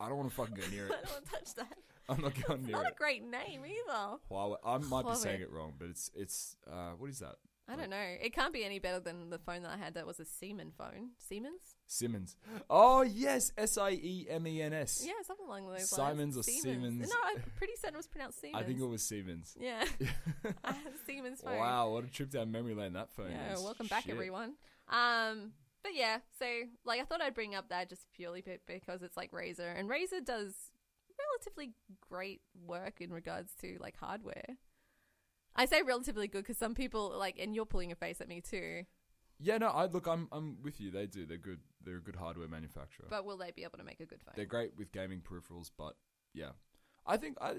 I 0.00 0.08
don't 0.08 0.16
want 0.18 0.30
to 0.30 0.34
fucking 0.34 0.54
go 0.56 0.62
near 0.70 0.86
it. 0.88 0.92
I 0.92 1.04
don't 1.04 1.12
want 1.12 1.24
to 1.26 1.30
touch 1.32 1.54
that. 1.56 1.76
I'm 2.08 2.20
not 2.20 2.34
going 2.48 2.64
near 2.66 2.72
Not 2.72 2.90
a 2.90 2.94
great 2.94 3.22
name 3.22 3.62
either. 3.64 4.16
Huawei. 4.30 4.56
I 4.64 4.78
might 4.78 5.06
be 5.06 5.14
saying 5.14 5.40
it 5.40 5.52
wrong, 5.52 5.74
but 5.78 5.88
it's 5.88 6.10
it's 6.16 6.56
uh, 6.68 6.90
what 6.98 7.10
is 7.10 7.20
that? 7.20 7.36
I 7.68 7.76
don't 7.76 7.90
know. 7.90 7.96
It 8.20 8.34
can't 8.34 8.52
be 8.52 8.64
any 8.64 8.80
better 8.80 8.98
than 9.00 9.30
the 9.30 9.38
phone 9.38 9.62
that 9.62 9.70
I 9.72 9.76
had 9.76 9.94
that 9.94 10.06
was 10.06 10.18
a 10.18 10.24
Siemens 10.24 10.74
phone. 10.76 11.10
Siemens? 11.18 11.76
Siemens. 11.86 12.36
Oh 12.68 13.02
yes, 13.02 13.52
S 13.56 13.78
I 13.78 13.90
E 13.90 14.26
M 14.28 14.46
E 14.46 14.60
N 14.60 14.72
S. 14.72 15.02
Yeah, 15.06 15.12
something 15.24 15.46
along 15.46 15.62
those 15.68 15.70
lines. 15.76 15.88
Simons 15.90 16.36
or 16.36 16.42
Siemens? 16.42 17.08
No, 17.08 17.16
I'm 17.24 17.42
pretty 17.56 17.74
certain 17.76 17.94
it 17.94 17.98
was 17.98 18.08
pronounced 18.08 18.40
Siemens. 18.40 18.62
I 18.62 18.66
think 18.66 18.80
it 18.80 18.84
was 18.86 19.02
Siemens. 19.02 19.56
Yeah. 19.58 19.84
I 20.64 20.72
had 20.72 20.92
a 20.92 21.06
Siemens 21.06 21.40
phone. 21.40 21.56
Wow, 21.58 21.90
what 21.90 22.04
a 22.04 22.08
trip 22.08 22.30
down 22.30 22.50
memory 22.50 22.74
lane 22.74 22.94
that 22.94 23.12
phone 23.12 23.30
Yeah, 23.30 23.54
is. 23.54 23.62
welcome 23.62 23.86
back, 23.86 24.04
Shit. 24.04 24.12
everyone. 24.12 24.54
Um, 24.88 25.52
but 25.84 25.94
yeah, 25.94 26.18
so 26.38 26.46
like 26.84 27.00
I 27.00 27.04
thought 27.04 27.22
I'd 27.22 27.34
bring 27.34 27.54
up 27.54 27.68
that 27.68 27.88
just 27.88 28.06
purely 28.14 28.42
because 28.66 29.02
it's 29.02 29.16
like 29.16 29.30
Razer, 29.30 29.72
and 29.78 29.88
Razer 29.88 30.22
does 30.24 30.54
relatively 31.38 31.72
great 32.10 32.40
work 32.66 33.00
in 33.00 33.12
regards 33.12 33.52
to 33.60 33.76
like 33.80 33.96
hardware. 33.96 34.56
I 35.54 35.66
say 35.66 35.82
relatively 35.82 36.28
good 36.28 36.42
because 36.42 36.58
some 36.58 36.74
people 36.74 37.14
like, 37.18 37.38
and 37.38 37.54
you're 37.54 37.66
pulling 37.66 37.92
a 37.92 37.94
face 37.94 38.20
at 38.20 38.28
me 38.28 38.40
too. 38.40 38.84
Yeah, 39.38 39.58
no, 39.58 39.68
I 39.68 39.86
look, 39.86 40.06
I'm 40.06 40.28
I'm 40.30 40.56
with 40.62 40.80
you. 40.80 40.90
They 40.90 41.06
do. 41.06 41.26
They're 41.26 41.36
good. 41.36 41.58
They're 41.84 41.96
a 41.96 42.02
good 42.02 42.16
hardware 42.16 42.48
manufacturer. 42.48 43.06
But 43.10 43.24
will 43.24 43.36
they 43.36 43.50
be 43.50 43.64
able 43.64 43.78
to 43.78 43.84
make 43.84 44.00
a 44.00 44.06
good 44.06 44.20
phone? 44.22 44.34
They're 44.36 44.46
great 44.46 44.76
with 44.76 44.92
gaming 44.92 45.20
peripherals, 45.20 45.70
but 45.76 45.96
yeah, 46.32 46.50
I 47.06 47.16
think 47.16 47.38
I 47.40 47.50
uh, 47.50 47.54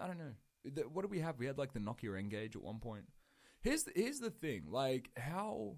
I 0.00 0.06
don't 0.08 0.18
know. 0.18 0.32
The, 0.64 0.82
what 0.82 1.02
do 1.02 1.08
we 1.08 1.20
have? 1.20 1.38
We 1.38 1.46
had 1.46 1.56
like 1.56 1.72
the 1.72 1.78
Nokia 1.78 2.18
N-Gage 2.18 2.56
at 2.56 2.62
one 2.62 2.80
point. 2.80 3.04
Here's 3.60 3.84
the, 3.84 3.92
here's 3.94 4.18
the 4.18 4.30
thing. 4.30 4.64
Like 4.70 5.10
how 5.16 5.76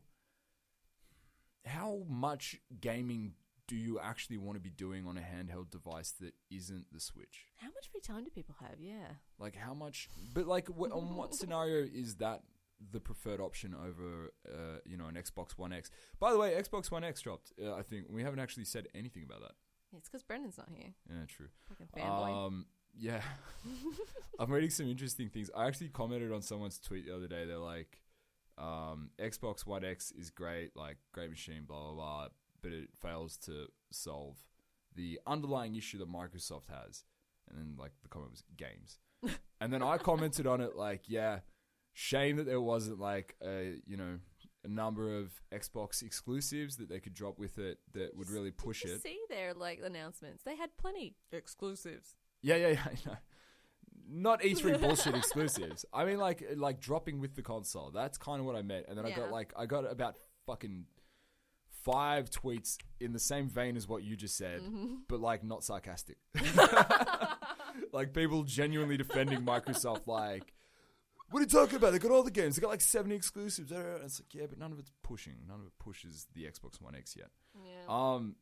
how 1.66 2.02
much 2.08 2.56
gaming 2.80 3.34
do 3.70 3.76
you 3.76 4.00
actually 4.00 4.36
want 4.36 4.56
to 4.56 4.60
be 4.60 4.68
doing 4.68 5.06
on 5.06 5.16
a 5.16 5.20
handheld 5.20 5.70
device 5.70 6.12
that 6.20 6.34
isn't 6.50 6.86
the 6.92 6.98
Switch? 6.98 7.44
How 7.58 7.68
much 7.68 7.88
free 7.88 8.00
time 8.00 8.24
do 8.24 8.30
people 8.30 8.56
have? 8.58 8.80
Yeah. 8.80 9.12
Like 9.38 9.54
how 9.54 9.74
much? 9.74 10.08
But 10.34 10.48
like, 10.48 10.66
wh- 10.66 10.90
on 10.92 11.14
what 11.20 11.36
scenario 11.36 11.86
is 11.86 12.16
that 12.16 12.42
the 12.90 12.98
preferred 12.98 13.40
option 13.40 13.72
over, 13.76 14.32
uh, 14.52 14.78
you 14.84 14.96
know, 14.96 15.06
an 15.06 15.14
Xbox 15.14 15.52
One 15.56 15.72
X? 15.72 15.88
By 16.18 16.32
the 16.32 16.38
way, 16.38 16.50
Xbox 16.60 16.90
One 16.90 17.04
X 17.04 17.20
dropped. 17.20 17.52
Uh, 17.64 17.72
I 17.74 17.82
think 17.82 18.06
we 18.10 18.24
haven't 18.24 18.40
actually 18.40 18.64
said 18.64 18.88
anything 18.92 19.22
about 19.22 19.42
that. 19.42 19.52
It's 19.96 20.08
because 20.08 20.24
Brendan's 20.24 20.58
not 20.58 20.68
here. 20.68 20.92
Yeah, 21.08 21.26
true. 21.28 21.46
Fucking 21.68 21.86
fanboy. 21.96 22.46
Um, 22.46 22.66
yeah, 22.98 23.22
I'm 24.40 24.50
reading 24.50 24.70
some 24.70 24.88
interesting 24.88 25.28
things. 25.28 25.48
I 25.56 25.68
actually 25.68 25.90
commented 25.90 26.32
on 26.32 26.42
someone's 26.42 26.80
tweet 26.80 27.06
the 27.06 27.14
other 27.14 27.28
day. 27.28 27.44
They're 27.46 27.58
like, 27.58 28.00
um, 28.58 29.10
"Xbox 29.20 29.64
One 29.64 29.84
X 29.84 30.10
is 30.10 30.30
great, 30.30 30.74
like 30.74 30.96
great 31.12 31.30
machine, 31.30 31.62
blah 31.68 31.78
blah 31.78 31.92
blah, 31.94 32.28
but 32.62 32.72
it 32.72 32.88
fails 33.00 33.36
to 33.38 33.66
solve 33.90 34.36
the 34.94 35.18
underlying 35.26 35.74
issue 35.76 35.98
that 35.98 36.08
Microsoft 36.12 36.68
has." 36.68 37.04
And 37.48 37.58
then 37.58 37.74
like 37.78 37.92
the 38.02 38.08
comment 38.08 38.30
was 38.32 38.44
games, 38.56 38.98
and 39.60 39.72
then 39.72 39.82
I 39.82 39.98
commented 39.98 40.46
on 40.46 40.60
it 40.60 40.76
like, 40.76 41.02
"Yeah, 41.08 41.40
shame 41.92 42.36
that 42.36 42.46
there 42.46 42.60
wasn't 42.60 42.98
like 43.00 43.36
a 43.42 43.76
you 43.86 43.96
know." 43.96 44.18
A 44.62 44.68
number 44.68 45.16
of 45.18 45.32
Xbox 45.50 46.02
exclusives 46.02 46.76
that 46.76 46.90
they 46.90 47.00
could 47.00 47.14
drop 47.14 47.38
with 47.38 47.56
it 47.56 47.78
that 47.94 48.14
would 48.14 48.28
really 48.28 48.50
push 48.50 48.82
Did 48.82 48.88
you 48.90 48.94
it. 48.96 49.02
see 49.02 49.18
their 49.30 49.54
like 49.54 49.80
announcements? 49.82 50.42
They 50.44 50.54
had 50.54 50.68
plenty 50.76 51.14
exclusives. 51.32 52.14
Yeah, 52.42 52.56
yeah, 52.56 52.68
yeah. 52.68 52.82
I 52.84 53.08
know. 53.08 53.16
Not 54.06 54.42
E3 54.42 54.78
bullshit 54.82 55.14
exclusives. 55.14 55.86
I 55.94 56.04
mean, 56.04 56.18
like, 56.18 56.44
like 56.56 56.78
dropping 56.78 57.20
with 57.20 57.36
the 57.36 57.42
console. 57.42 57.90
That's 57.90 58.18
kind 58.18 58.38
of 58.38 58.44
what 58.44 58.54
I 58.54 58.60
meant. 58.60 58.84
And 58.90 58.98
then 58.98 59.06
I 59.06 59.10
Yeah. 59.10 59.16
got 59.16 59.30
like, 59.30 59.54
I 59.56 59.64
got 59.64 59.90
about 59.90 60.16
fucking 60.44 60.84
five 61.84 62.30
tweets 62.30 62.76
in 63.00 63.12
the 63.12 63.18
same 63.18 63.48
vein 63.48 63.76
as 63.76 63.86
what 63.88 64.02
you 64.02 64.16
just 64.16 64.36
said, 64.36 64.60
Mm-hmm. 64.60 64.94
but 65.08 65.20
like 65.20 65.42
not 65.44 65.64
sarcastic. 65.64 66.16
like 67.92 68.12
people 68.12 68.42
genuinely 68.44 68.96
defending 68.96 69.40
Microsoft. 69.42 70.06
Like, 70.06 70.52
what 71.30 71.40
are 71.40 71.42
you 71.42 71.48
talking 71.48 71.76
about? 71.76 71.92
They 71.92 71.98
got 71.98 72.10
all 72.10 72.22
the 72.22 72.30
games. 72.30 72.56
They 72.56 72.60
got 72.60 72.70
like 72.70 72.80
seventy 72.80 73.14
exclusives. 73.16 73.70
And 73.72 73.84
it's 74.04 74.20
like, 74.20 74.34
yeah, 74.34 74.46
but 74.48 74.58
none 74.58 74.72
of 74.72 74.78
it's 74.78 74.90
pushing. 75.02 75.34
None 75.48 75.60
of 75.60 75.66
it 75.66 75.72
pushes 75.78 76.26
the 76.34 76.42
Xbox 76.44 76.80
One 76.80 76.94
X 76.94 77.14
yet. 77.16 77.28
Yeah. 77.64 77.84
Um. 77.88 78.36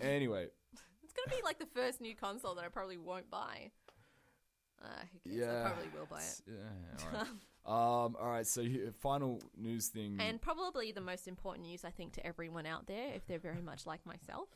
Anyway, 0.00 0.46
It's 1.02 1.12
gonna 1.12 1.36
be 1.36 1.42
like 1.44 1.58
the 1.58 1.66
first 1.74 2.00
new 2.00 2.14
console 2.14 2.54
that 2.56 2.64
I 2.64 2.68
probably 2.68 2.98
won't 2.98 3.30
buy. 3.30 3.70
Uh, 4.80 4.86
who 5.24 5.30
cares? 5.30 5.40
yeah, 5.40 5.64
I 5.64 5.70
probably 5.70 5.88
will 5.98 6.06
buy 6.06 6.20
it. 6.20 6.40
Yeah. 6.46 7.04
All 7.04 7.18
right. 7.18 7.26
Um, 7.68 8.16
all 8.18 8.30
right, 8.30 8.46
so 8.46 8.64
final 8.98 9.42
news 9.54 9.88
thing. 9.88 10.16
And 10.18 10.40
probably 10.40 10.90
the 10.90 11.02
most 11.02 11.28
important 11.28 11.66
news, 11.66 11.84
I 11.84 11.90
think, 11.90 12.14
to 12.14 12.26
everyone 12.26 12.64
out 12.64 12.86
there, 12.86 13.12
if 13.14 13.26
they're 13.26 13.38
very 13.38 13.60
much 13.60 13.84
like 13.84 14.06
myself. 14.06 14.48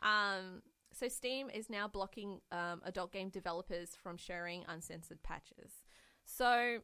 Um, 0.00 0.62
so 0.92 1.08
Steam 1.08 1.50
is 1.50 1.68
now 1.68 1.88
blocking 1.88 2.40
um, 2.52 2.80
adult 2.84 3.12
game 3.12 3.28
developers 3.28 3.96
from 4.00 4.16
sharing 4.16 4.64
uncensored 4.68 5.20
patches. 5.24 5.82
So 6.24 6.78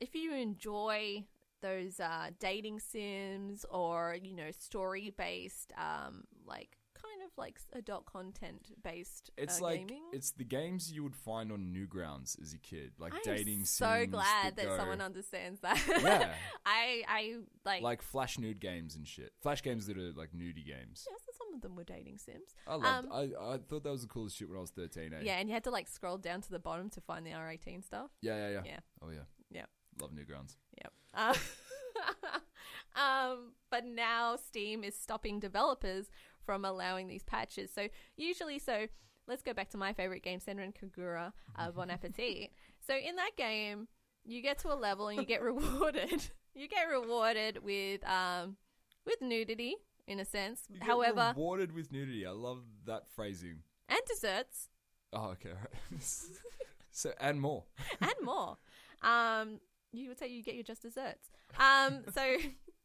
if 0.00 0.14
you 0.14 0.34
enjoy 0.34 1.24
those 1.60 2.00
uh, 2.00 2.30
dating 2.38 2.80
sims 2.80 3.66
or 3.70 4.16
you 4.20 4.34
know 4.34 4.50
story 4.52 5.12
based, 5.16 5.70
um, 5.76 6.24
like 6.46 6.78
of 7.36 7.42
like 7.42 7.58
adult 7.72 8.06
content 8.06 8.68
based, 8.82 9.30
it's 9.36 9.60
uh, 9.60 9.64
like 9.64 9.86
gaming. 9.88 10.02
it's 10.12 10.30
the 10.32 10.44
games 10.44 10.92
you 10.92 11.02
would 11.02 11.16
find 11.16 11.52
on 11.52 11.74
Newgrounds 11.74 12.40
as 12.40 12.52
a 12.54 12.58
kid, 12.58 12.92
like 12.98 13.12
dating 13.24 13.64
sims. 13.64 13.82
I'm 13.82 13.96
dating. 13.96 14.10
so 14.10 14.10
glad 14.10 14.56
that, 14.56 14.64
go- 14.66 14.76
someone 14.76 15.00
understands 15.00 15.60
that. 15.60 15.80
Yeah. 15.88 16.32
I 16.66 17.02
I 17.08 17.34
like, 17.64 17.82
like 17.82 18.02
flash 18.02 18.38
nude 18.38 18.60
games 18.60 18.96
and 18.96 19.06
shit. 19.06 19.32
Flash 19.42 19.62
games 19.62 19.86
that 19.86 19.96
are 19.96 20.12
like 20.12 20.30
nudie 20.32 20.66
games. 20.66 21.06
yes, 21.10 21.20
some 21.36 21.54
of 21.54 21.60
them 21.62 21.76
were 21.76 21.84
dating 21.84 22.18
sims. 22.18 22.50
I 22.66 22.74
loved. 22.74 23.06
Um, 23.06 23.12
I 23.12 23.54
I 23.54 23.58
thought 23.58 23.82
that 23.84 23.90
was 23.92 24.02
the 24.02 24.08
coolest 24.08 24.36
shit 24.36 24.48
when 24.48 24.58
I 24.58 24.60
was 24.60 24.70
thirteen. 24.70 25.12
Eh? 25.12 25.20
Yeah, 25.22 25.38
and 25.38 25.48
you 25.48 25.54
had 25.54 25.64
to 25.64 25.70
like 25.70 25.88
scroll 25.88 26.18
down 26.18 26.40
to 26.42 26.50
the 26.50 26.58
bottom 26.58 26.90
to 26.90 27.00
find 27.00 27.26
the 27.26 27.32
R 27.32 27.50
eighteen 27.50 27.82
stuff. 27.82 28.10
yeah, 28.22 28.36
yeah, 28.36 28.48
yeah. 28.50 28.60
Yeah. 28.64 28.78
Oh 29.02 29.10
yeah, 29.10 29.20
Yep. 29.50 29.68
love 30.00 30.10
Newgrounds. 30.12 30.56
Yep. 30.82 30.92
Uh, 31.14 31.34
um, 33.00 33.52
but 33.70 33.84
now 33.84 34.36
Steam 34.36 34.84
is 34.84 34.94
stopping 34.96 35.38
developers 35.40 36.06
from 36.46 36.64
allowing 36.64 37.08
these 37.08 37.22
patches. 37.24 37.70
So 37.74 37.88
usually, 38.16 38.58
so 38.58 38.86
let's 39.26 39.42
go 39.42 39.52
back 39.52 39.68
to 39.70 39.76
my 39.76 39.92
favorite 39.92 40.22
game, 40.22 40.40
Senran 40.40 40.72
Kagura 40.74 41.32
uh, 41.58 41.70
Bon 41.72 41.90
Appetit. 41.96 42.52
so 42.86 42.94
in 42.94 43.16
that 43.16 43.32
game, 43.36 43.88
you 44.24 44.40
get 44.42 44.58
to 44.60 44.72
a 44.72 44.74
level 44.74 45.08
and 45.08 45.18
you 45.18 45.26
get 45.26 45.42
rewarded. 45.52 46.30
you 46.54 46.68
get 46.68 46.84
rewarded 46.84 47.62
with 47.62 48.02
um 48.08 48.56
with 49.04 49.20
nudity 49.20 49.76
in 50.06 50.20
a 50.20 50.24
sense. 50.24 50.62
You 50.70 50.78
However, 50.80 51.32
rewarded 51.36 51.72
with 51.72 51.92
nudity. 51.92 52.24
I 52.26 52.30
love 52.30 52.62
that 52.86 53.02
phrasing. 53.14 53.58
and 53.88 54.00
desserts. 54.08 54.68
Oh, 55.12 55.30
okay. 55.30 55.50
right. 55.50 56.02
so 56.90 57.12
and 57.20 57.40
more. 57.40 57.64
and 58.00 58.14
more. 58.22 58.56
Um, 59.02 59.60
you 59.92 60.08
would 60.08 60.18
say 60.18 60.28
you 60.28 60.42
get 60.42 60.54
your 60.54 60.64
just 60.64 60.82
desserts. 60.82 61.28
Um, 61.58 62.02
so, 62.12 62.36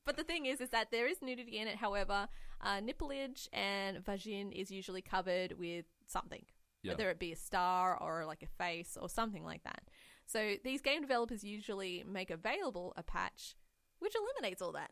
but 0.06 0.18
the 0.18 0.24
thing 0.24 0.46
is, 0.46 0.62
is 0.62 0.70
that 0.70 0.92
there 0.92 1.08
is 1.08 1.22
nudity 1.22 1.58
in 1.58 1.68
it. 1.68 1.78
However, 1.78 2.28
uh, 2.62 2.80
nipplage 2.80 3.48
and 3.54 3.98
vagin 4.04 4.52
is 4.52 4.72
usually 4.72 5.02
covered 5.02 5.54
with 5.58 5.86
something, 6.08 6.46
Yeah. 6.84 6.94
whether 6.94 7.10
it 7.10 7.20
be 7.20 7.32
a 7.32 7.36
star 7.36 7.98
or 8.02 8.26
like 8.26 8.44
a 8.44 8.48
face 8.48 8.98
or 9.00 9.10
something 9.10 9.44
like 9.44 9.64
that. 9.64 9.84
So 10.26 10.56
these 10.64 10.82
game 10.82 11.02
developers 11.02 11.44
usually 11.44 12.04
make 12.08 12.30
available 12.30 12.94
a 12.96 13.04
patch 13.04 13.56
which 14.00 14.16
eliminates 14.16 14.62
all 14.62 14.72
that. 14.72 14.92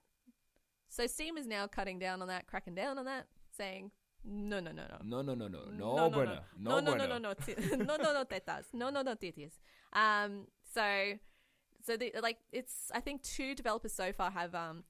So 0.87 1.07
Steam 1.07 1.37
is 1.37 1.47
now 1.47 1.65
cutting 1.67 1.97
down 1.99 2.21
on 2.21 2.27
that, 2.27 2.45
cracking 2.47 2.75
down 2.75 2.97
on 2.99 3.05
that, 3.05 3.25
saying 3.57 3.91
no, 4.23 4.59
no, 4.59 4.71
no, 4.71 4.83
no. 4.83 4.97
No, 5.03 5.21
no, 5.21 5.33
no, 5.33 5.47
no, 5.47 5.59
no, 5.71 5.95
no, 5.95 6.09
bueno, 6.09 6.39
no, 6.59 6.79
no, 6.79 6.93
no, 6.95 7.05
no, 7.07 7.17
no, 7.17 7.33
no, 7.77 7.95
no, 7.97 8.13
no, 8.13 8.25
tetas, 8.25 8.65
no, 8.73 8.89
no, 8.89 9.01
no, 9.01 9.15
titties. 9.15 9.53
Um, 9.93 10.47
so, 10.73 11.13
so 11.85 11.95
the, 11.95 12.13
like, 12.21 12.37
it's 12.51 12.91
I 12.93 12.99
think 12.99 13.23
two 13.23 13.55
developers 13.55 13.93
so 13.93 14.11
far 14.11 14.29
have 14.31 14.53
um 14.53 14.83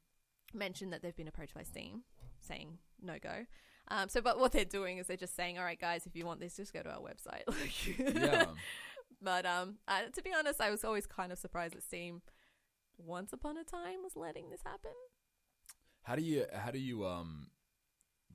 mentioned 0.53 0.91
that 0.93 1.03
they've 1.03 1.15
been 1.15 1.27
approached 1.27 1.53
by 1.53 1.63
Steam, 1.63 2.01
saying 2.41 2.77
no 3.01 3.17
go. 3.21 3.45
Um, 3.91 4.07
so, 4.09 4.21
but 4.21 4.39
what 4.39 4.51
they're 4.51 4.65
doing 4.65 4.99
is 4.99 5.07
they're 5.07 5.17
just 5.17 5.35
saying, 5.35 5.57
all 5.57 5.63
right, 5.63 5.79
guys, 5.79 6.05
if 6.05 6.15
you 6.15 6.25
want 6.25 6.39
this, 6.39 6.55
just 6.55 6.73
go 6.73 6.83
to 6.83 6.89
our 6.91 6.99
website. 6.99 7.43
Yeah. 8.15 8.45
But 9.21 9.45
um, 9.45 9.79
to 10.13 10.21
be 10.21 10.31
honest, 10.37 10.61
I 10.61 10.69
was 10.69 10.85
always 10.85 11.05
kind 11.05 11.33
of 11.33 11.37
surprised 11.39 11.75
that 11.75 11.83
Steam, 11.83 12.21
once 12.97 13.33
upon 13.33 13.57
a 13.57 13.65
time, 13.65 14.01
was 14.01 14.15
letting 14.15 14.49
this 14.49 14.61
happen. 14.65 14.91
How 16.03 16.15
do 16.15 16.21
you 16.21 16.45
how 16.53 16.71
do 16.71 16.79
you 16.79 17.05
um 17.05 17.47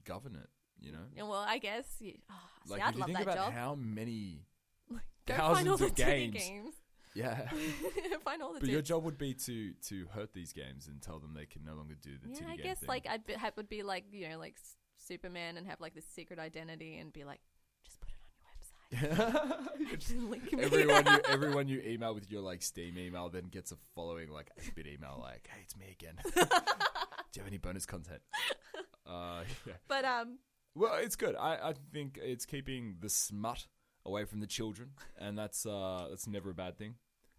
govern 0.05 0.35
it? 0.37 0.49
You 0.79 0.93
know, 0.93 1.07
Yeah, 1.17 1.23
well, 1.23 1.43
I 1.49 1.57
guess. 1.57 1.87
You, 2.01 2.15
oh, 2.31 2.35
see, 2.67 2.73
like 2.73 2.83
I'd 2.83 2.97
love 2.97 3.07
think 3.07 3.17
that 3.17 3.23
about 3.23 3.37
job. 3.37 3.53
how 3.55 3.75
many 3.75 4.45
thousands 5.27 5.57
find 5.57 5.69
all 5.71 5.77
the 5.79 5.87
of 5.87 5.95
games. 5.95 6.37
games. 6.37 6.75
Yeah. 7.15 7.49
find 8.25 8.43
all 8.43 8.53
the 8.53 8.61
But 8.61 8.69
your 8.69 8.83
job 8.83 9.05
would 9.05 9.19
be 9.19 9.35
to 9.35 9.73
to 9.89 10.07
hurt 10.15 10.33
these 10.35 10.53
games 10.53 10.89
and 10.89 11.01
tell 11.01 11.19
them 11.19 11.35
they 11.35 11.47
can 11.47 11.65
no 11.65 11.75
longer 11.75 11.95
do 12.01 12.11
the 12.23 12.29
Yeah, 12.41 12.49
I 12.51 12.57
guess 12.57 12.81
thing. 12.81 12.89
like 12.89 13.07
I'd 13.09 13.27
be, 13.27 13.35
would 13.57 13.69
be 13.69 13.83
like 13.83 14.05
you 14.13 14.29
know 14.29 14.39
like 14.39 14.57
Superman 14.99 15.57
and 15.57 15.67
have 15.67 15.81
like 15.81 15.95
this 15.95 16.07
secret 16.07 16.39
identity 16.39 16.99
and 16.99 17.13
be 17.13 17.25
like, 17.25 17.41
just 17.85 18.01
put 18.01 18.11
it 18.11 18.17
on 18.21 18.99
your 19.01 19.21
website. 19.21 20.51
Me. 20.55 20.63
everyone 20.63 21.05
you 21.07 21.21
everyone 21.29 21.69
you 21.69 21.81
email 21.85 22.15
with 22.15 22.31
your 22.31 22.41
like 22.43 22.63
Steam 22.63 22.99
email 22.99 23.29
then 23.29 23.45
gets 23.45 23.73
a 23.73 23.77
following 23.95 24.31
like 24.31 24.51
eight 24.59 24.75
bit 24.75 24.87
email 24.87 25.19
like, 25.23 25.49
hey, 25.53 25.61
it's 25.63 25.77
me 25.77 25.87
again. 25.93 26.15
do 26.25 26.31
you 26.41 27.43
have 27.43 27.47
any 27.47 27.59
bonus 27.59 27.87
content? 27.87 28.21
Uh, 29.07 29.43
yeah. 29.67 29.75
but 29.89 30.05
um, 30.05 30.39
Well, 30.75 30.95
it's 30.97 31.17
good. 31.17 31.37
I, 31.37 31.71
I 31.71 31.75
think 31.93 32.19
it's 32.23 32.47
keeping 32.47 32.97
the 33.01 33.09
smut 33.11 33.67
away 34.07 34.25
from 34.25 34.41
the 34.41 34.47
children, 34.47 34.91
and 35.19 35.37
that's 35.39 35.67
uh 35.67 36.07
that's 36.11 36.27
never 36.27 36.51
a 36.51 36.55
bad 36.55 36.79
thing. 36.79 36.95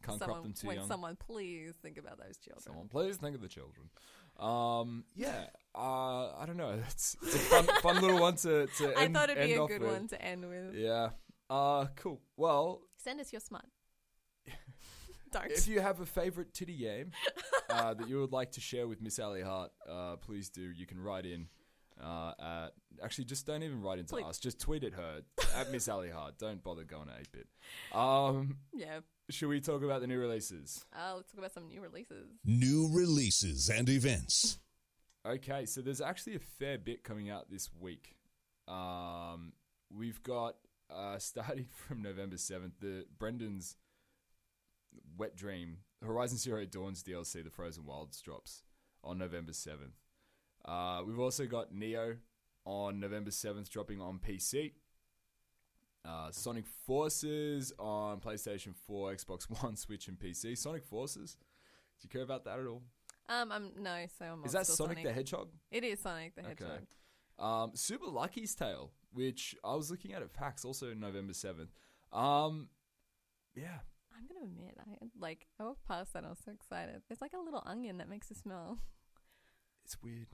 Can't 0.05 0.19
someone, 0.19 0.35
crop 0.35 0.43
them 0.43 0.53
too 0.53 0.67
when 0.67 0.77
young. 0.77 0.87
someone 0.87 1.15
please 1.15 1.73
think 1.81 1.97
about 1.97 2.17
those 2.17 2.37
children. 2.37 2.61
Someone 2.63 2.87
please 2.87 3.17
think 3.17 3.35
of 3.35 3.41
the 3.41 3.47
children. 3.47 3.89
Um, 4.39 5.05
yeah, 5.15 5.45
uh, 5.73 6.31
I 6.37 6.43
don't 6.45 6.57
know. 6.57 6.77
It's, 6.89 7.15
it's 7.21 7.35
a 7.35 7.39
fun, 7.39 7.65
fun 7.81 8.01
little 8.01 8.19
one 8.19 8.35
to, 8.37 8.67
to 8.77 8.93
I 8.99 9.07
thought 9.07 9.29
it'd 9.29 9.43
be 9.43 9.53
a 9.53 9.65
good 9.65 9.81
with. 9.81 9.91
one 9.91 10.07
to 10.09 10.21
end 10.21 10.47
with. 10.47 10.75
Yeah. 10.75 11.09
Uh, 11.49 11.85
cool. 11.95 12.21
Well, 12.37 12.81
Send 12.97 13.19
us 13.21 13.31
your 13.31 13.39
smut. 13.39 13.65
Don't. 15.31 15.51
if 15.51 15.67
you 15.67 15.79
have 15.81 15.99
a 15.99 16.05
favorite 16.05 16.53
titty 16.53 16.77
game 16.77 17.11
uh, 17.69 17.93
that 17.93 18.07
you 18.07 18.19
would 18.21 18.31
like 18.31 18.51
to 18.53 18.61
share 18.61 18.87
with 18.87 19.01
Miss 19.01 19.19
Ally 19.19 19.41
Hart, 19.41 19.71
uh, 19.89 20.15
please 20.17 20.49
do. 20.49 20.61
You 20.61 20.85
can 20.85 20.99
write 20.99 21.25
in. 21.25 21.47
Uh, 22.01 22.31
at, 22.39 22.67
actually, 23.03 23.25
just 23.25 23.45
don't 23.45 23.63
even 23.63 23.81
write 23.81 23.99
into 23.99 24.13
Please. 24.15 24.25
us. 24.25 24.39
Just 24.39 24.59
tweet 24.59 24.83
at 24.83 24.93
her 24.93 25.21
at 25.55 25.71
Miss 25.71 25.87
Ally 25.87 26.09
Hart. 26.11 26.37
Don't 26.37 26.61
bother 26.63 26.83
going 26.83 27.07
to 27.07 27.13
8-bit. 27.13 27.47
Um, 27.97 28.57
yeah. 28.73 28.99
Should 29.29 29.49
we 29.49 29.59
talk 29.59 29.83
about 29.83 30.01
the 30.01 30.07
new 30.07 30.19
releases? 30.19 30.85
Uh, 30.93 31.15
let's 31.15 31.31
talk 31.31 31.39
about 31.39 31.53
some 31.53 31.67
new 31.67 31.81
releases. 31.81 32.27
New 32.45 32.89
releases 32.93 33.69
and 33.69 33.89
events. 33.89 34.59
Okay, 35.25 35.65
so 35.65 35.81
there's 35.81 36.01
actually 36.01 36.35
a 36.35 36.39
fair 36.39 36.77
bit 36.77 37.03
coming 37.03 37.31
out 37.31 37.49
this 37.49 37.69
week. 37.79 38.17
Um, 38.67 39.53
we've 39.91 40.21
got 40.21 40.55
uh, 40.93 41.17
starting 41.19 41.65
from 41.71 42.03
November 42.03 42.37
seventh, 42.37 42.73
the 42.79 43.05
Brendan's 43.17 43.77
Wet 45.17 45.35
Dream 45.35 45.77
Horizon 46.03 46.37
Zero 46.37 46.65
Dawn's 46.65 47.03
DLC, 47.03 47.43
The 47.43 47.49
Frozen 47.49 47.85
Wilds 47.85 48.21
drops 48.21 48.63
on 49.03 49.17
November 49.17 49.53
seventh. 49.53 49.95
Uh, 50.63 51.01
we've 51.05 51.19
also 51.19 51.45
got 51.45 51.73
Nioh 51.73 52.17
on 52.65 52.99
November 52.99 53.31
seventh, 53.31 53.69
dropping 53.69 54.01
on 54.01 54.19
PC. 54.19 54.73
Uh, 56.07 56.31
Sonic 56.31 56.65
Forces 56.85 57.73
on 57.79 58.19
PlayStation 58.19 58.75
4, 58.87 59.15
Xbox 59.15 59.43
One, 59.61 59.75
Switch, 59.75 60.07
and 60.07 60.19
PC. 60.19 60.57
Sonic 60.57 60.85
Forces. 60.85 61.37
Do 61.99 62.05
you 62.05 62.09
care 62.09 62.21
about 62.21 62.45
that 62.45 62.59
at 62.59 62.67
all? 62.67 62.83
Um, 63.27 63.51
I'm 63.51 63.71
no, 63.79 64.05
so 64.19 64.25
I'm 64.25 64.45
Is 64.45 64.51
that 64.51 64.67
school 64.67 64.87
Sonic, 64.87 65.03
the 65.03 65.11
Hedgehog? 65.11 65.49
It 65.71 65.83
is 65.83 65.99
Sonic 65.99 66.35
the 66.35 66.43
Hedgehog. 66.43 66.69
Okay. 66.69 66.85
Um, 67.39 67.71
Super 67.73 68.05
Lucky's 68.05 68.53
Tale, 68.53 68.91
which 69.11 69.55
I 69.63 69.75
was 69.75 69.89
looking 69.89 70.13
at 70.13 70.21
at 70.21 70.31
PAX, 70.33 70.63
also 70.63 70.93
November 70.93 71.33
seventh. 71.33 71.71
Um, 72.13 72.69
yeah, 73.55 73.79
I'm 74.15 74.27
gonna 74.27 74.45
admit, 74.45 74.77
I 74.79 75.05
like 75.19 75.47
I 75.59 75.63
walked 75.63 75.87
past 75.87 76.13
that. 76.13 76.23
I 76.23 76.29
was 76.29 76.39
so 76.45 76.51
excited. 76.51 77.01
There's 77.07 77.21
like 77.21 77.33
a 77.33 77.39
little 77.39 77.63
onion 77.65 77.97
that 77.97 78.09
makes 78.09 78.29
a 78.29 78.35
smell. 78.35 78.77
it's 79.85 79.97
weird. 80.03 80.27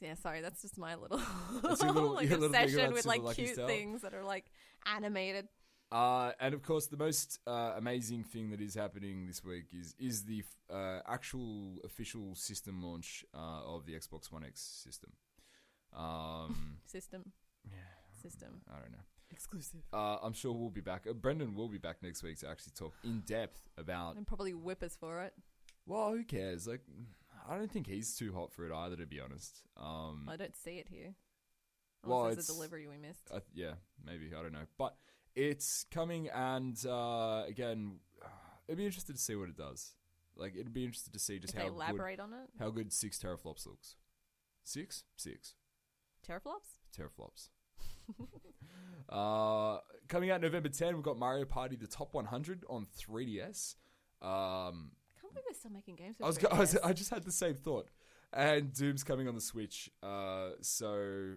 Yeah, 0.00 0.14
sorry, 0.14 0.40
that's 0.40 0.62
just 0.62 0.78
my 0.78 0.94
little, 0.94 1.20
That's 1.62 1.82
your 1.82 1.92
little- 1.92 2.14
like 2.14 2.28
your 2.28 2.38
little 2.38 2.54
obsession 2.54 2.92
with 2.92 3.06
like 3.06 3.22
cute 3.34 3.54
Style. 3.54 3.66
things 3.66 4.02
that 4.02 4.14
are 4.14 4.24
like 4.24 4.46
animated. 4.86 5.48
Uh, 5.92 6.30
and 6.38 6.54
of 6.54 6.62
course, 6.62 6.86
the 6.86 6.96
most 6.96 7.40
uh, 7.46 7.72
amazing 7.76 8.22
thing 8.22 8.50
that 8.50 8.60
is 8.60 8.74
happening 8.74 9.26
this 9.26 9.42
week 9.44 9.64
is 9.72 9.94
is 9.98 10.24
the 10.24 10.44
uh, 10.72 11.00
actual 11.08 11.78
official 11.84 12.34
system 12.36 12.80
launch 12.82 13.24
uh, 13.34 13.74
of 13.74 13.86
the 13.86 13.92
Xbox 13.94 14.30
One 14.30 14.44
X 14.44 14.60
system. 14.84 15.10
Um, 15.96 16.76
System. 16.86 17.32
System. 18.22 18.60
I 18.70 18.78
don't 18.80 18.92
know. 18.92 18.98
Exclusive. 19.32 19.80
Uh, 19.92 20.18
I'm 20.22 20.32
sure 20.34 20.52
we'll 20.52 20.70
be 20.70 20.80
back. 20.80 21.06
Uh, 21.08 21.12
Brendan 21.14 21.54
will 21.54 21.68
be 21.68 21.78
back 21.78 21.96
next 22.02 22.22
week 22.22 22.38
to 22.40 22.48
actually 22.48 22.72
talk 22.78 22.92
in 23.02 23.20
depth 23.26 23.68
about. 23.78 24.16
And 24.16 24.26
probably 24.26 24.52
whip 24.54 24.82
us 24.82 24.94
for 24.94 25.22
it. 25.22 25.32
Well, 25.86 26.10
who 26.12 26.22
cares? 26.24 26.66
Like, 26.68 26.82
I 27.48 27.56
don't 27.56 27.70
think 27.70 27.86
he's 27.86 28.14
too 28.16 28.32
hot 28.32 28.52
for 28.52 28.64
it 28.66 28.72
either, 28.72 28.96
to 28.96 29.06
be 29.06 29.20
honest. 29.20 29.62
Um, 29.76 30.28
I 30.28 30.36
don't 30.36 30.56
see 30.56 30.78
it 30.78 30.88
here. 30.88 31.14
Well, 32.04 32.20
Unless 32.20 32.34
there's 32.36 32.44
it's- 32.46 32.50
a 32.50 32.58
delivery 32.58 32.86
we 32.86 32.96
missed. 32.96 33.28
I, 33.34 33.40
yeah, 33.52 33.72
maybe 34.04 34.30
I 34.36 34.42
don't 34.42 34.52
know, 34.52 34.66
but 34.78 34.96
it's 35.34 35.84
coming, 35.90 36.28
and 36.28 36.76
uh, 36.86 37.44
again, 37.46 37.98
it'd 38.68 38.78
be 38.78 38.86
interesting 38.86 39.16
to 39.16 39.20
see 39.20 39.36
what 39.36 39.48
it 39.48 39.56
does. 39.56 39.94
Like, 40.36 40.54
it'd 40.54 40.72
be 40.72 40.84
interesting 40.84 41.12
to 41.12 41.18
see 41.18 41.38
just 41.38 41.52
if 41.54 41.58
how 41.58 41.64
they 41.64 41.70
good 41.70 41.76
elaborate 41.76 42.20
on 42.20 42.32
it. 42.32 42.48
how 42.58 42.70
good 42.70 42.92
six 42.92 43.18
teraflops 43.18 43.66
looks. 43.66 43.96
Six, 44.64 45.04
six 45.16 45.54
Teraflops? 46.26 46.78
teraflops. 46.96 47.48
uh, 49.08 49.78
coming 50.08 50.30
out 50.30 50.40
November 50.40 50.68
10, 50.68 50.94
we've 50.94 51.02
got 51.04 51.18
Mario 51.18 51.44
Party: 51.44 51.76
The 51.76 51.86
Top 51.86 52.14
100 52.14 52.64
on 52.68 52.86
3DS. 52.98 53.74
Um, 54.22 54.92
can't 55.30 55.34
believe 55.34 55.44
they're 55.46 55.54
still 55.54 55.70
making 55.70 55.96
games. 55.96 56.16
I 56.22 56.26
was, 56.26 56.44
I 56.52 56.58
was 56.58 56.76
I 56.84 56.92
just 56.92 57.10
had 57.10 57.24
the 57.24 57.32
same 57.32 57.54
thought. 57.54 57.88
And 58.32 58.72
Doom's 58.72 59.02
coming 59.02 59.26
on 59.28 59.34
the 59.34 59.40
Switch. 59.40 59.90
Uh, 60.02 60.50
so 60.60 61.34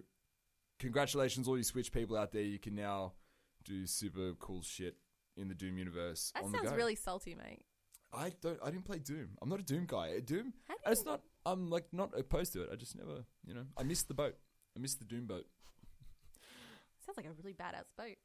congratulations 0.78 1.48
all 1.48 1.56
you 1.56 1.64
Switch 1.64 1.92
people 1.92 2.16
out 2.16 2.32
there. 2.32 2.42
You 2.42 2.58
can 2.58 2.74
now 2.74 3.12
do 3.64 3.86
super 3.86 4.34
cool 4.38 4.62
shit 4.62 4.96
in 5.36 5.48
the 5.48 5.54
Doom 5.54 5.78
universe 5.78 6.30
that 6.34 6.44
on 6.44 6.52
the 6.52 6.58
sounds 6.58 6.70
go. 6.70 6.76
really 6.76 6.94
salty, 6.94 7.34
mate. 7.34 7.64
I 8.12 8.32
don't 8.40 8.58
I 8.62 8.70
didn't 8.70 8.84
play 8.84 8.98
Doom. 8.98 9.30
I'm 9.42 9.48
not 9.48 9.58
a 9.58 9.64
Doom 9.64 9.86
guy. 9.88 10.20
Doom 10.20 10.52
How 10.68 10.74
do 10.74 10.80
it's 10.92 11.04
not 11.04 11.22
I'm 11.44 11.68
like 11.68 11.86
not 11.92 12.16
opposed 12.16 12.52
to 12.52 12.62
it. 12.62 12.70
I 12.72 12.76
just 12.76 12.96
never, 12.96 13.24
you 13.44 13.54
know, 13.54 13.64
I 13.76 13.82
missed 13.82 14.08
the 14.08 14.14
boat. 14.14 14.36
I 14.76 14.80
missed 14.80 14.98
the 15.00 15.04
Doom 15.04 15.26
boat. 15.26 15.46
Sounds 17.04 17.16
like 17.16 17.26
a 17.26 17.32
really 17.32 17.54
badass 17.54 17.90
boat. 17.98 18.16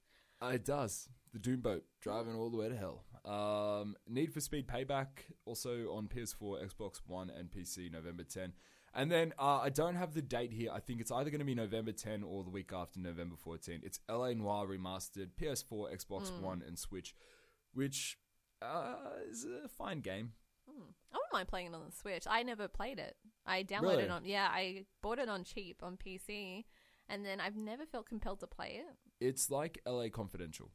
It 0.42 0.66
does. 0.66 1.10
The 1.34 1.40
Doom 1.40 1.62
boat 1.62 1.84
driving 2.02 2.36
all 2.36 2.50
the 2.50 2.58
way 2.58 2.70
to 2.70 2.76
hell. 2.76 3.04
Um, 3.26 3.96
Need 4.08 4.34
for 4.34 4.40
Speed 4.40 4.68
Payback 4.68 5.08
also 5.46 5.92
on 5.94 6.08
PS4, 6.08 6.66
Xbox 6.68 7.02
One, 7.06 7.30
and 7.30 7.52
PC 7.52 7.92
November 7.92 8.24
10. 8.24 8.54
And 8.96 9.12
then 9.12 9.34
uh, 9.38 9.60
I 9.60 9.70
don't 9.70 9.96
have 9.96 10.14
the 10.16 10.22
date 10.22 10.52
here. 10.52 10.72
I 10.74 10.80
think 10.80 11.00
it's 11.02 11.12
either 11.12 11.30
going 11.30 11.40
to 11.40 11.46
be 11.46 11.54
November 11.54 11.92
10 11.92 12.24
or 12.24 12.44
the 12.44 12.50
week 12.50 12.72
after 12.74 13.00
November 13.00 13.36
14. 13.38 13.82
It's 13.84 14.00
LA 14.10 14.34
Noire 14.34 14.66
remastered, 14.66 15.30
PS4, 15.40 15.96
Xbox 15.96 16.32
One, 16.42 16.64
and 16.66 16.80
Switch, 16.80 17.14
which 17.74 18.18
uh, 18.64 18.96
is 19.30 19.46
a 19.46 19.68
fine 19.68 20.00
game. 20.00 20.32
I 20.68 20.72
wouldn't 21.18 21.34
mind 21.34 21.48
playing 21.48 21.68
it 21.68 21.76
on 21.76 21.82
the 21.86 21.96
Switch. 21.96 22.24
I 22.28 22.42
never 22.44 22.68
played 22.68 22.98
it. 23.00 23.16
I 23.46 23.64
downloaded 23.64 23.82
Really? 23.82 24.04
it 24.04 24.12
on 24.12 24.26
yeah, 24.26 24.48
I 24.52 24.86
bought 25.02 25.20
it 25.20 25.30
on 25.30 25.44
cheap 25.44 25.82
on 25.84 25.98
PC, 25.98 26.66
and 27.08 27.26
then 27.26 27.40
I've 27.42 27.56
never 27.56 27.86
felt 27.86 28.08
compelled 28.08 28.40
to 28.40 28.48
play 28.48 28.80
it. 28.80 28.96
It's 29.20 29.50
like 29.52 29.80
LA 29.86 30.10
Confidential. 30.10 30.72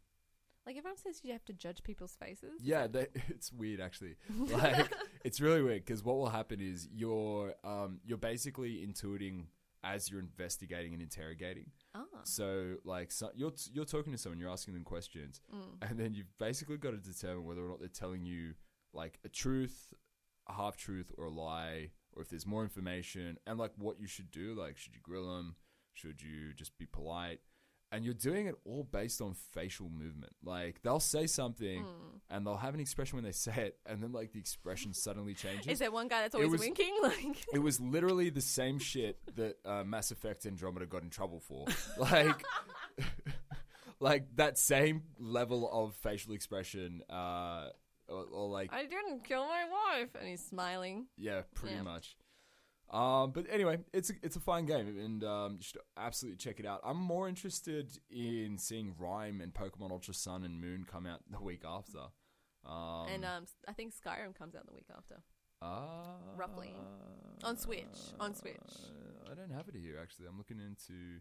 Like 0.66 0.76
everyone 0.78 0.96
says, 0.96 1.20
you 1.22 1.32
have 1.32 1.44
to 1.44 1.52
judge 1.52 1.82
people's 1.82 2.16
faces. 2.16 2.52
Yeah, 2.62 2.86
they, 2.86 3.06
it's 3.28 3.52
weird 3.52 3.80
actually. 3.80 4.16
Like 4.50 4.90
it's 5.24 5.40
really 5.40 5.62
weird 5.62 5.84
because 5.84 6.02
what 6.02 6.16
will 6.16 6.30
happen 6.30 6.60
is 6.60 6.88
you're 6.92 7.54
um, 7.64 8.00
you're 8.04 8.18
basically 8.18 8.86
intuiting 8.86 9.44
as 9.82 10.10
you're 10.10 10.20
investigating 10.20 10.94
and 10.94 11.02
interrogating. 11.02 11.66
Ah. 11.94 12.04
So 12.22 12.76
like 12.84 13.12
so, 13.12 13.30
you're 13.34 13.52
you're 13.72 13.84
talking 13.84 14.12
to 14.12 14.18
someone, 14.18 14.38
you're 14.40 14.50
asking 14.50 14.72
them 14.74 14.84
questions, 14.84 15.42
Mm. 15.54 15.88
and 15.90 15.98
then 16.00 16.14
you've 16.14 16.32
basically 16.38 16.78
got 16.78 16.92
to 16.92 16.96
determine 16.96 17.44
whether 17.44 17.62
or 17.62 17.68
not 17.68 17.80
they're 17.80 17.88
telling 17.88 18.24
you 18.24 18.54
like 18.94 19.18
a 19.24 19.28
truth, 19.28 19.92
a 20.48 20.54
half 20.54 20.76
truth, 20.78 21.12
or 21.18 21.26
a 21.26 21.30
lie, 21.30 21.90
or 22.14 22.22
if 22.22 22.30
there's 22.30 22.46
more 22.46 22.62
information, 22.62 23.36
and 23.46 23.58
like 23.58 23.72
what 23.76 24.00
you 24.00 24.06
should 24.06 24.30
do. 24.30 24.54
Like, 24.54 24.78
should 24.78 24.94
you 24.94 25.00
grill 25.02 25.34
them? 25.34 25.56
Should 25.92 26.22
you 26.22 26.54
just 26.54 26.78
be 26.78 26.86
polite? 26.86 27.40
And 27.94 28.04
you're 28.04 28.14
doing 28.14 28.46
it 28.48 28.56
all 28.64 28.82
based 28.82 29.20
on 29.20 29.34
facial 29.52 29.88
movement. 29.88 30.32
Like 30.42 30.82
they'll 30.82 30.98
say 30.98 31.26
something, 31.28 31.84
Mm. 31.84 32.20
and 32.30 32.44
they'll 32.46 32.56
have 32.56 32.74
an 32.74 32.80
expression 32.80 33.16
when 33.16 33.24
they 33.24 33.30
say 33.32 33.52
it, 33.68 33.78
and 33.86 34.02
then 34.02 34.10
like 34.10 34.32
the 34.32 34.40
expression 34.40 34.92
suddenly 35.06 35.34
changes. 35.34 35.68
Is 35.68 35.78
there 35.78 35.92
one 35.92 36.08
guy 36.08 36.22
that's 36.22 36.34
always 36.34 36.50
was- 36.50 36.60
winking? 36.60 36.92
Like 37.02 37.44
It 37.52 37.60
was 37.60 37.80
literally 37.80 38.30
the 38.30 38.40
same 38.40 38.78
shit 38.80 39.18
that 39.36 39.58
uh, 39.64 39.84
Mass 39.84 40.10
Effect 40.10 40.44
Andromeda 40.44 40.86
got 40.86 41.02
in 41.04 41.10
trouble 41.10 41.38
for. 41.40 41.66
Like, 41.98 42.42
like 44.00 44.26
that 44.36 44.58
same 44.58 45.02
level 45.18 45.70
of 45.72 45.94
facial 45.96 46.32
expression, 46.34 47.02
uh, 47.08 47.68
or, 48.08 48.24
or 48.32 48.48
like, 48.48 48.72
I 48.72 48.82
didn't 48.86 49.24
kill 49.24 49.46
my 49.46 49.64
wife, 49.70 50.10
and 50.18 50.28
he's 50.28 50.44
smiling. 50.44 51.06
yeah, 51.16 51.42
pretty 51.54 51.76
Yeah. 51.76 51.82
much. 51.82 52.16
Um, 52.90 53.32
but 53.32 53.46
anyway, 53.50 53.78
it's 53.92 54.10
a, 54.10 54.12
it's 54.22 54.36
a 54.36 54.40
fine 54.40 54.66
game, 54.66 54.86
and 54.98 55.24
um, 55.24 55.56
you 55.58 55.62
should 55.62 55.80
absolutely 55.96 56.36
check 56.36 56.60
it 56.60 56.66
out. 56.66 56.80
I'm 56.84 56.96
more 56.98 57.28
interested 57.28 57.98
in 58.10 58.56
seeing 58.58 58.94
RiME 59.00 59.42
and 59.42 59.52
Pokemon 59.52 59.90
Ultra 59.90 60.14
Sun 60.14 60.44
and 60.44 60.60
Moon 60.60 60.84
come 60.88 61.06
out 61.06 61.20
the 61.30 61.40
week 61.42 61.62
after. 61.66 61.98
Um, 62.64 63.06
and 63.12 63.24
um, 63.24 63.46
I 63.68 63.72
think 63.72 63.92
Skyrim 63.94 64.34
comes 64.36 64.54
out 64.54 64.66
the 64.66 64.74
week 64.74 64.86
after. 64.96 65.16
uh, 65.60 66.36
roughly. 66.36 66.72
On 67.42 67.56
Switch, 67.58 67.84
on 68.20 68.34
Switch. 68.34 68.54
I 69.30 69.34
don't 69.34 69.50
have 69.50 69.68
it 69.68 69.74
here 69.74 69.98
actually. 70.00 70.26
I'm 70.28 70.38
looking 70.38 70.60
into. 70.60 71.20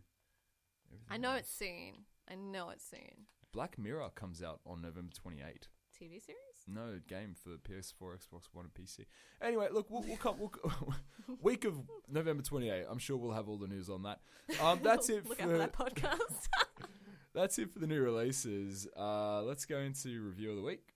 I 1.10 1.18
know 1.18 1.32
else. 1.32 1.40
it's 1.42 1.58
soon. 1.58 2.06
I 2.30 2.36
know 2.36 2.70
it's 2.70 2.86
soon. 2.88 3.26
Black 3.52 3.78
Mirror 3.80 4.10
comes 4.16 4.44
out 4.44 4.60
on 4.66 4.82
November 4.82 5.12
28. 5.14 5.68
TV 6.00 6.22
series? 6.24 6.53
No 6.68 7.00
game 7.08 7.36
for 7.36 7.50
PS4, 7.52 8.18
Xbox 8.18 8.48
One, 8.54 8.66
and 8.66 8.74
PC. 8.74 9.06
Anyway, 9.42 9.68
look, 9.72 9.90
we'll, 9.90 10.04
we'll 10.04 10.18
come. 10.18 10.36
We'll, 10.40 10.54
week 11.42 11.66
of 11.66 11.76
November 12.10 12.42
28. 12.42 12.86
I'm 12.90 13.00
sure 13.00 13.18
we'll 13.18 13.34
have 13.34 13.50
all 13.50 13.58
the 13.58 13.68
news 13.68 13.90
on 13.90 14.04
that. 14.04 14.22
Um, 14.62 14.80
that's 14.84 15.10
it 15.10 15.28
Look 15.28 15.40
for 15.40 15.44
out 15.44 15.50
for 15.50 15.58
that 15.58 15.74
podcast. 15.74 16.48
that's 17.34 17.60
it 17.60 17.72
for 17.72 17.80
the 17.80 17.88
new 17.88 18.02
releases. 18.02 18.88
Uh, 18.98 19.44
let's 19.44 19.66
go 19.66 19.80
into 19.80 20.22
review 20.22 20.52
of 20.52 20.56
the 20.56 20.62
week. 20.62 20.94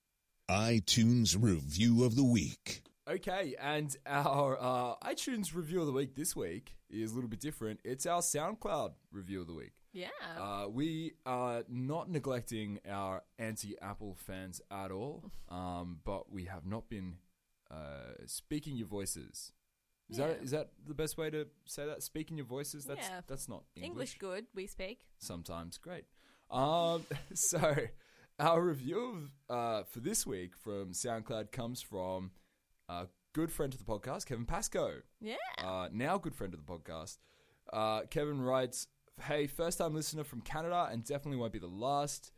iTunes 0.49 1.35
Review 1.39 2.05
of 2.05 2.15
the 2.15 2.23
Week. 2.23 2.83
Okay, 3.09 3.55
and 3.61 3.95
our 4.05 4.57
uh, 4.59 4.95
iTunes 5.01 5.55
review 5.55 5.79
of 5.79 5.87
the 5.87 5.93
week 5.93 6.15
this 6.15 6.35
week 6.35 6.75
is 6.89 7.11
a 7.11 7.15
little 7.15 7.29
bit 7.29 7.39
different. 7.39 7.79
It's 7.85 8.05
our 8.05 8.19
SoundCloud 8.19 8.91
review 9.13 9.41
of 9.41 9.47
the 9.47 9.53
week. 9.53 9.71
Yeah. 10.03 10.41
Uh, 10.43 10.67
we 10.69 11.13
are 11.25 11.63
not 11.69 12.09
neglecting 12.09 12.79
our 12.89 13.23
anti-Apple 13.39 14.15
fans 14.15 14.61
at 14.71 14.91
all, 14.91 15.31
um, 15.49 15.99
but 16.03 16.31
we 16.31 16.45
have 16.45 16.65
not 16.65 16.89
been 16.89 17.15
uh, 17.71 18.13
speaking 18.25 18.75
your 18.77 18.87
voices. 18.87 19.53
Is 20.09 20.17
that 20.17 20.29
Yeah. 20.29 20.43
is 20.45 20.51
that 20.51 20.67
the 20.87 20.93
best 20.93 21.17
way 21.17 21.29
to 21.29 21.47
say 21.65 21.85
that? 21.85 22.01
Speaking 22.01 22.37
your 22.37 22.45
voices. 22.45 22.85
That's 22.85 23.07
Yeah. 23.09 23.21
that's 23.27 23.49
not 23.49 23.63
English. 23.75 23.89
English 23.89 24.17
good, 24.19 24.45
we 24.55 24.65
speak. 24.67 24.99
Sometimes 25.17 25.77
great. 25.77 26.05
Um, 26.49 27.05
so 27.33 27.75
our 28.39 28.61
review 28.61 29.29
of, 29.49 29.55
uh, 29.57 29.83
for 29.83 29.99
this 29.99 30.25
week 30.25 30.55
from 30.55 30.93
SoundCloud 30.93 31.51
comes 31.51 31.81
from 31.81 32.31
a 32.87 33.07
good 33.33 33.51
friend 33.51 33.73
of 33.73 33.79
the 33.79 33.85
podcast, 33.85 34.25
Kevin 34.27 34.45
Pascoe 34.45 35.01
Yeah. 35.19 35.35
uh, 35.57 35.89
now 35.91 36.17
good 36.17 36.35
friend 36.35 36.53
of 36.53 36.65
the 36.65 36.71
podcast. 36.71 37.17
Uh, 37.73 38.03
Kevin 38.09 38.39
writes, 38.41 38.87
"Hey, 39.21 39.47
first 39.47 39.77
time 39.77 39.93
listener 39.93 40.23
from 40.23 40.41
Canada, 40.41 40.89
and 40.91 41.03
definitely 41.03 41.37
won't 41.37 41.53
be 41.53 41.59
the 41.59 41.67
last. 41.67 42.31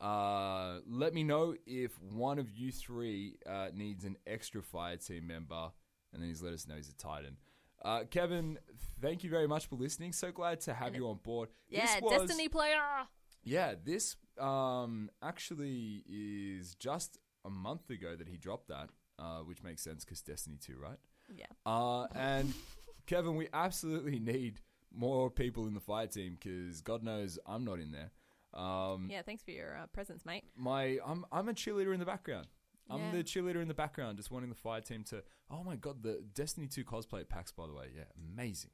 Uh, 0.00 0.80
let 0.86 1.14
me 1.14 1.22
know 1.24 1.54
if 1.66 1.98
one 2.02 2.38
of 2.38 2.50
you 2.50 2.72
three 2.72 3.36
uh, 3.46 3.68
needs 3.72 4.04
an 4.04 4.16
extra 4.26 4.62
fire 4.62 4.96
team 4.96 5.26
member, 5.26 5.70
and 6.12 6.20
then 6.22 6.28
he's 6.28 6.42
let 6.42 6.52
us 6.52 6.66
know 6.66 6.74
he's 6.76 6.88
a 6.88 6.94
Titan." 6.96 7.36
Uh, 7.84 8.04
Kevin, 8.10 8.58
thank 9.02 9.22
you 9.24 9.30
very 9.30 9.46
much 9.46 9.66
for 9.66 9.76
listening. 9.76 10.12
So 10.12 10.32
glad 10.32 10.60
to 10.62 10.72
have 10.74 10.94
you 10.94 11.06
on 11.08 11.18
board. 11.22 11.50
Yeah, 11.68 11.86
This 11.86 12.02
was- 12.02 12.20
Destiny 12.22 12.48
player. 12.48 12.80
yeah, 13.42 13.74
this 13.82 14.16
um, 14.38 15.10
actually 15.22 16.02
is 16.08 16.74
just 16.76 17.18
a 17.44 17.50
month 17.50 17.90
ago 17.90 18.16
that 18.16 18.26
he 18.26 18.38
dropped 18.38 18.68
that, 18.68 18.88
uh, 19.18 19.40
which 19.40 19.62
makes 19.62 19.82
sense 19.82 20.02
because 20.04 20.22
Destiny 20.22 20.56
2, 20.56 20.78
right? 20.78 20.98
Yeah. 21.36 21.44
Uh, 21.66 22.06
and 22.14 22.54
Kevin, 23.06 23.36
we 23.36 23.48
absolutely 23.52 24.18
need 24.18 24.60
more 24.96 25.30
people 25.30 25.66
in 25.66 25.74
the 25.74 25.80
fire 25.80 26.06
team 26.06 26.36
because 26.40 26.80
God 26.80 27.02
knows 27.02 27.38
I'm 27.46 27.64
not 27.64 27.78
in 27.80 27.92
there. 27.92 28.10
Um, 28.52 29.08
Yeah, 29.10 29.22
thanks 29.22 29.42
for 29.42 29.50
your 29.50 29.76
uh, 29.76 29.86
presence, 29.88 30.24
mate. 30.24 30.44
My, 30.56 30.98
I'm 31.04 31.24
I'm 31.32 31.48
a 31.48 31.52
cheerleader 31.54 31.92
in 31.92 32.00
the 32.00 32.06
background. 32.06 32.46
I'm 32.88 33.00
Yeah. 33.00 33.12
the 33.12 33.24
cheerleader 33.24 33.60
in 33.62 33.68
the 33.68 33.74
background, 33.74 34.18
just 34.18 34.30
wanting 34.30 34.50
the 34.50 34.54
fire 34.54 34.80
team 34.80 35.02
to. 35.04 35.22
Oh 35.50 35.64
my 35.64 35.76
God, 35.76 36.02
the 36.02 36.22
Destiny 36.34 36.66
2 36.68 36.84
cosplay 36.84 37.28
packs, 37.28 37.50
by 37.50 37.66
the 37.66 37.72
way, 37.72 37.86
yeah, 37.96 38.04
amazing. 38.32 38.70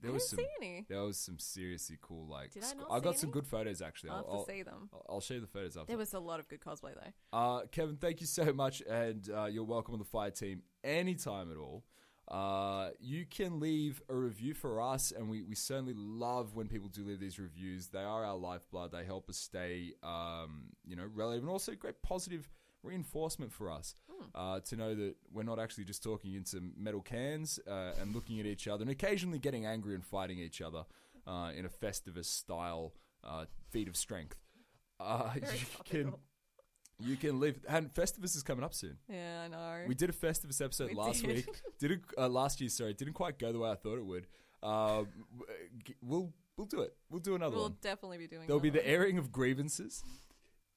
there 0.00 0.10
I 0.10 0.14
was 0.14 0.28
didn't 0.28 0.38
some 0.40 0.44
see 0.60 0.66
any. 0.66 0.86
there 0.88 1.02
was 1.02 1.18
some 1.18 1.38
seriously 1.38 1.96
cool 2.02 2.26
like. 2.28 2.52
Did 2.52 2.62
I 2.64 2.66
sc- 2.66 2.76
not 2.76 2.86
I 2.92 3.00
got 3.00 3.14
see 3.14 3.20
some 3.22 3.30
good 3.30 3.46
photos 3.46 3.80
actually. 3.82 4.10
I'll 4.10 4.16
have 4.18 4.26
I'll, 4.28 4.44
to 4.44 4.52
see 4.52 4.62
them. 4.62 4.90
I'll, 4.92 5.06
I'll 5.08 5.20
show 5.20 5.34
you 5.34 5.40
the 5.40 5.46
photos 5.46 5.76
after. 5.76 5.86
There 5.88 5.98
was 5.98 6.12
a 6.14 6.20
lot 6.20 6.38
of 6.38 6.48
good 6.48 6.60
cosplay 6.60 6.92
though. 6.94 7.36
Uh, 7.38 7.62
Kevin, 7.72 7.96
thank 7.96 8.20
you 8.20 8.26
so 8.26 8.52
much, 8.52 8.82
and 8.88 9.28
uh, 9.34 9.46
you're 9.46 9.64
welcome 9.64 9.94
on 9.94 9.98
the 10.00 10.04
fire 10.04 10.30
team 10.30 10.62
anytime 10.84 11.50
at 11.50 11.56
all. 11.56 11.82
Uh, 12.28 12.90
you 12.98 13.24
can 13.24 13.60
leave 13.60 14.02
a 14.08 14.14
review 14.14 14.52
for 14.52 14.80
us, 14.80 15.12
and 15.16 15.30
we, 15.30 15.42
we 15.42 15.54
certainly 15.54 15.94
love 15.96 16.56
when 16.56 16.66
people 16.66 16.88
do 16.88 17.04
leave 17.04 17.20
these 17.20 17.38
reviews. 17.38 17.88
They 17.88 18.02
are 18.02 18.24
our 18.24 18.36
lifeblood. 18.36 18.90
They 18.90 19.04
help 19.04 19.28
us 19.28 19.36
stay, 19.36 19.92
um, 20.02 20.70
you 20.84 20.96
know, 20.96 21.08
relevant, 21.14 21.44
and 21.44 21.50
also 21.50 21.72
great 21.74 22.02
positive 22.02 22.48
reinforcement 22.82 23.52
for 23.52 23.70
us 23.70 23.94
uh, 24.34 24.60
to 24.60 24.76
know 24.76 24.94
that 24.94 25.14
we're 25.32 25.42
not 25.44 25.58
actually 25.58 25.84
just 25.84 26.02
talking 26.02 26.34
into 26.34 26.60
metal 26.76 27.00
cans 27.00 27.60
uh, 27.68 27.92
and 28.00 28.14
looking 28.14 28.40
at 28.40 28.46
each 28.46 28.66
other, 28.66 28.82
and 28.82 28.90
occasionally 28.90 29.38
getting 29.38 29.64
angry 29.64 29.94
and 29.94 30.04
fighting 30.04 30.38
each 30.38 30.60
other 30.60 30.84
uh, 31.26 31.50
in 31.56 31.64
a 31.64 31.68
Festivus 31.68 32.26
style 32.26 32.92
uh, 33.22 33.44
feat 33.70 33.88
of 33.88 33.96
strength. 33.96 34.36
Uh, 34.98 35.30
you 35.34 35.66
can. 35.84 36.14
You 36.98 37.16
can 37.16 37.40
leave. 37.40 37.58
And 37.68 37.92
Festivus 37.92 38.36
is 38.36 38.42
coming 38.42 38.64
up 38.64 38.74
soon. 38.74 38.96
Yeah, 39.08 39.42
I 39.44 39.48
know. 39.48 39.84
We 39.86 39.94
did 39.94 40.10
a 40.10 40.12
Festivus 40.12 40.62
episode 40.64 40.90
We 40.90 40.94
last 40.96 41.22
did. 41.22 41.34
week. 41.36 41.46
Didn't 41.78 42.02
uh, 42.16 42.28
last 42.28 42.60
year? 42.60 42.70
Sorry, 42.70 42.94
didn't 42.94 43.14
quite 43.14 43.38
go 43.38 43.52
the 43.52 43.58
way 43.58 43.70
I 43.70 43.74
thought 43.74 43.98
it 43.98 44.04
would. 44.06 44.26
Uh, 44.62 45.04
we'll 46.02 46.32
we'll 46.56 46.66
do 46.66 46.80
it. 46.80 46.94
We'll 47.10 47.20
do 47.20 47.34
another 47.34 47.54
We'll 47.56 47.64
one. 47.64 47.76
definitely 47.82 48.18
be 48.18 48.26
doing. 48.26 48.42
That. 48.42 48.46
There'll 48.48 48.60
be 48.60 48.68
another 48.68 48.82
the 48.84 48.88
one. 48.88 48.94
airing 48.94 49.18
of 49.18 49.30
grievances, 49.32 50.02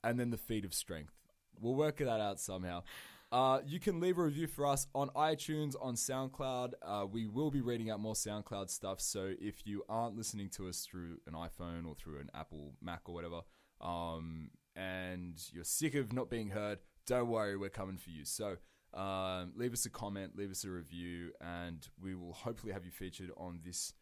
and 0.03 0.19
then 0.19 0.29
the 0.29 0.37
feat 0.37 0.65
of 0.65 0.73
strength. 0.73 1.13
We'll 1.59 1.75
work 1.75 1.97
that 1.97 2.07
out 2.21 2.39
somehow. 2.39 2.83
Uh, 3.31 3.59
you 3.65 3.79
can 3.79 3.99
leave 3.99 4.17
a 4.17 4.23
review 4.23 4.47
for 4.47 4.65
us 4.65 4.87
on 4.95 5.09
iTunes, 5.09 5.75
on 5.79 5.93
SoundCloud. 5.93 6.71
Uh, 6.81 7.05
we 7.09 7.27
will 7.27 7.51
be 7.51 7.61
reading 7.61 7.91
out 7.91 7.99
more 7.99 8.15
SoundCloud 8.15 8.69
stuff. 8.71 8.99
So 8.99 9.33
if 9.39 9.67
you 9.67 9.83
aren't 9.87 10.17
listening 10.17 10.49
to 10.51 10.67
us 10.67 10.85
through 10.89 11.17
an 11.27 11.33
iPhone 11.33 11.87
or 11.87 11.93
through 11.95 12.19
an 12.21 12.31
Apple 12.33 12.73
Mac 12.81 13.01
or 13.05 13.13
whatever, 13.13 13.41
um, 13.81 14.49
and 14.79 15.41
you're 15.51 15.63
sick 15.65 15.95
of 15.95 16.13
not 16.13 16.29
being 16.29 16.49
heard, 16.49 16.79
don't 17.05 17.27
worry, 17.27 17.57
we're 17.57 17.69
coming 17.69 17.97
for 17.97 18.09
you. 18.09 18.23
So 18.23 18.57
um, 18.93 19.51
leave 19.55 19.73
us 19.73 19.85
a 19.85 19.89
comment, 19.89 20.37
leave 20.37 20.51
us 20.51 20.63
a 20.63 20.69
review, 20.69 21.31
and 21.41 21.85
we 22.01 22.15
will 22.15 22.33
hopefully 22.33 22.71
have 22.71 22.85
you 22.85 22.91
featured 22.91 23.29
on 23.35 23.59
this 23.65 23.93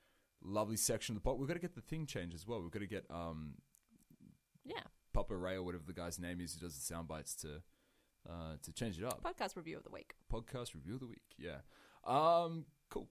lovely 0.43 0.77
section 0.77 1.15
of 1.15 1.23
the 1.23 1.27
pod. 1.27 1.39
We've 1.39 1.47
got 1.47 1.55
to 1.55 1.59
get 1.59 1.73
the 1.75 1.81
thing 1.81 2.05
changed 2.05 2.35
as 2.35 2.45
well. 2.47 2.61
We've 2.61 2.71
got 2.71 2.79
to 2.79 2.87
get 2.87 3.05
um, 3.09 3.55
Yeah, 4.63 4.83
Papa 5.13 5.35
Ray 5.35 5.55
or 5.55 5.63
whatever 5.63 5.83
the 5.85 5.93
guy's 5.93 6.19
name 6.19 6.39
is 6.41 6.53
who 6.53 6.59
does 6.59 6.75
the 6.75 6.81
sound 6.81 7.07
bites 7.07 7.35
to 7.37 7.61
uh, 8.29 8.57
to 8.61 8.73
change 8.73 8.99
it 8.99 9.05
up. 9.05 9.23
podcast 9.23 9.55
review 9.55 9.77
of 9.77 9.83
the 9.83 9.89
week. 9.89 10.13
Podcast 10.31 10.75
review 10.75 10.95
of 10.95 10.99
the 10.99 11.07
week. 11.07 11.23
Yeah. 11.39 11.59
Um, 12.05 12.65
cool. 12.89 13.07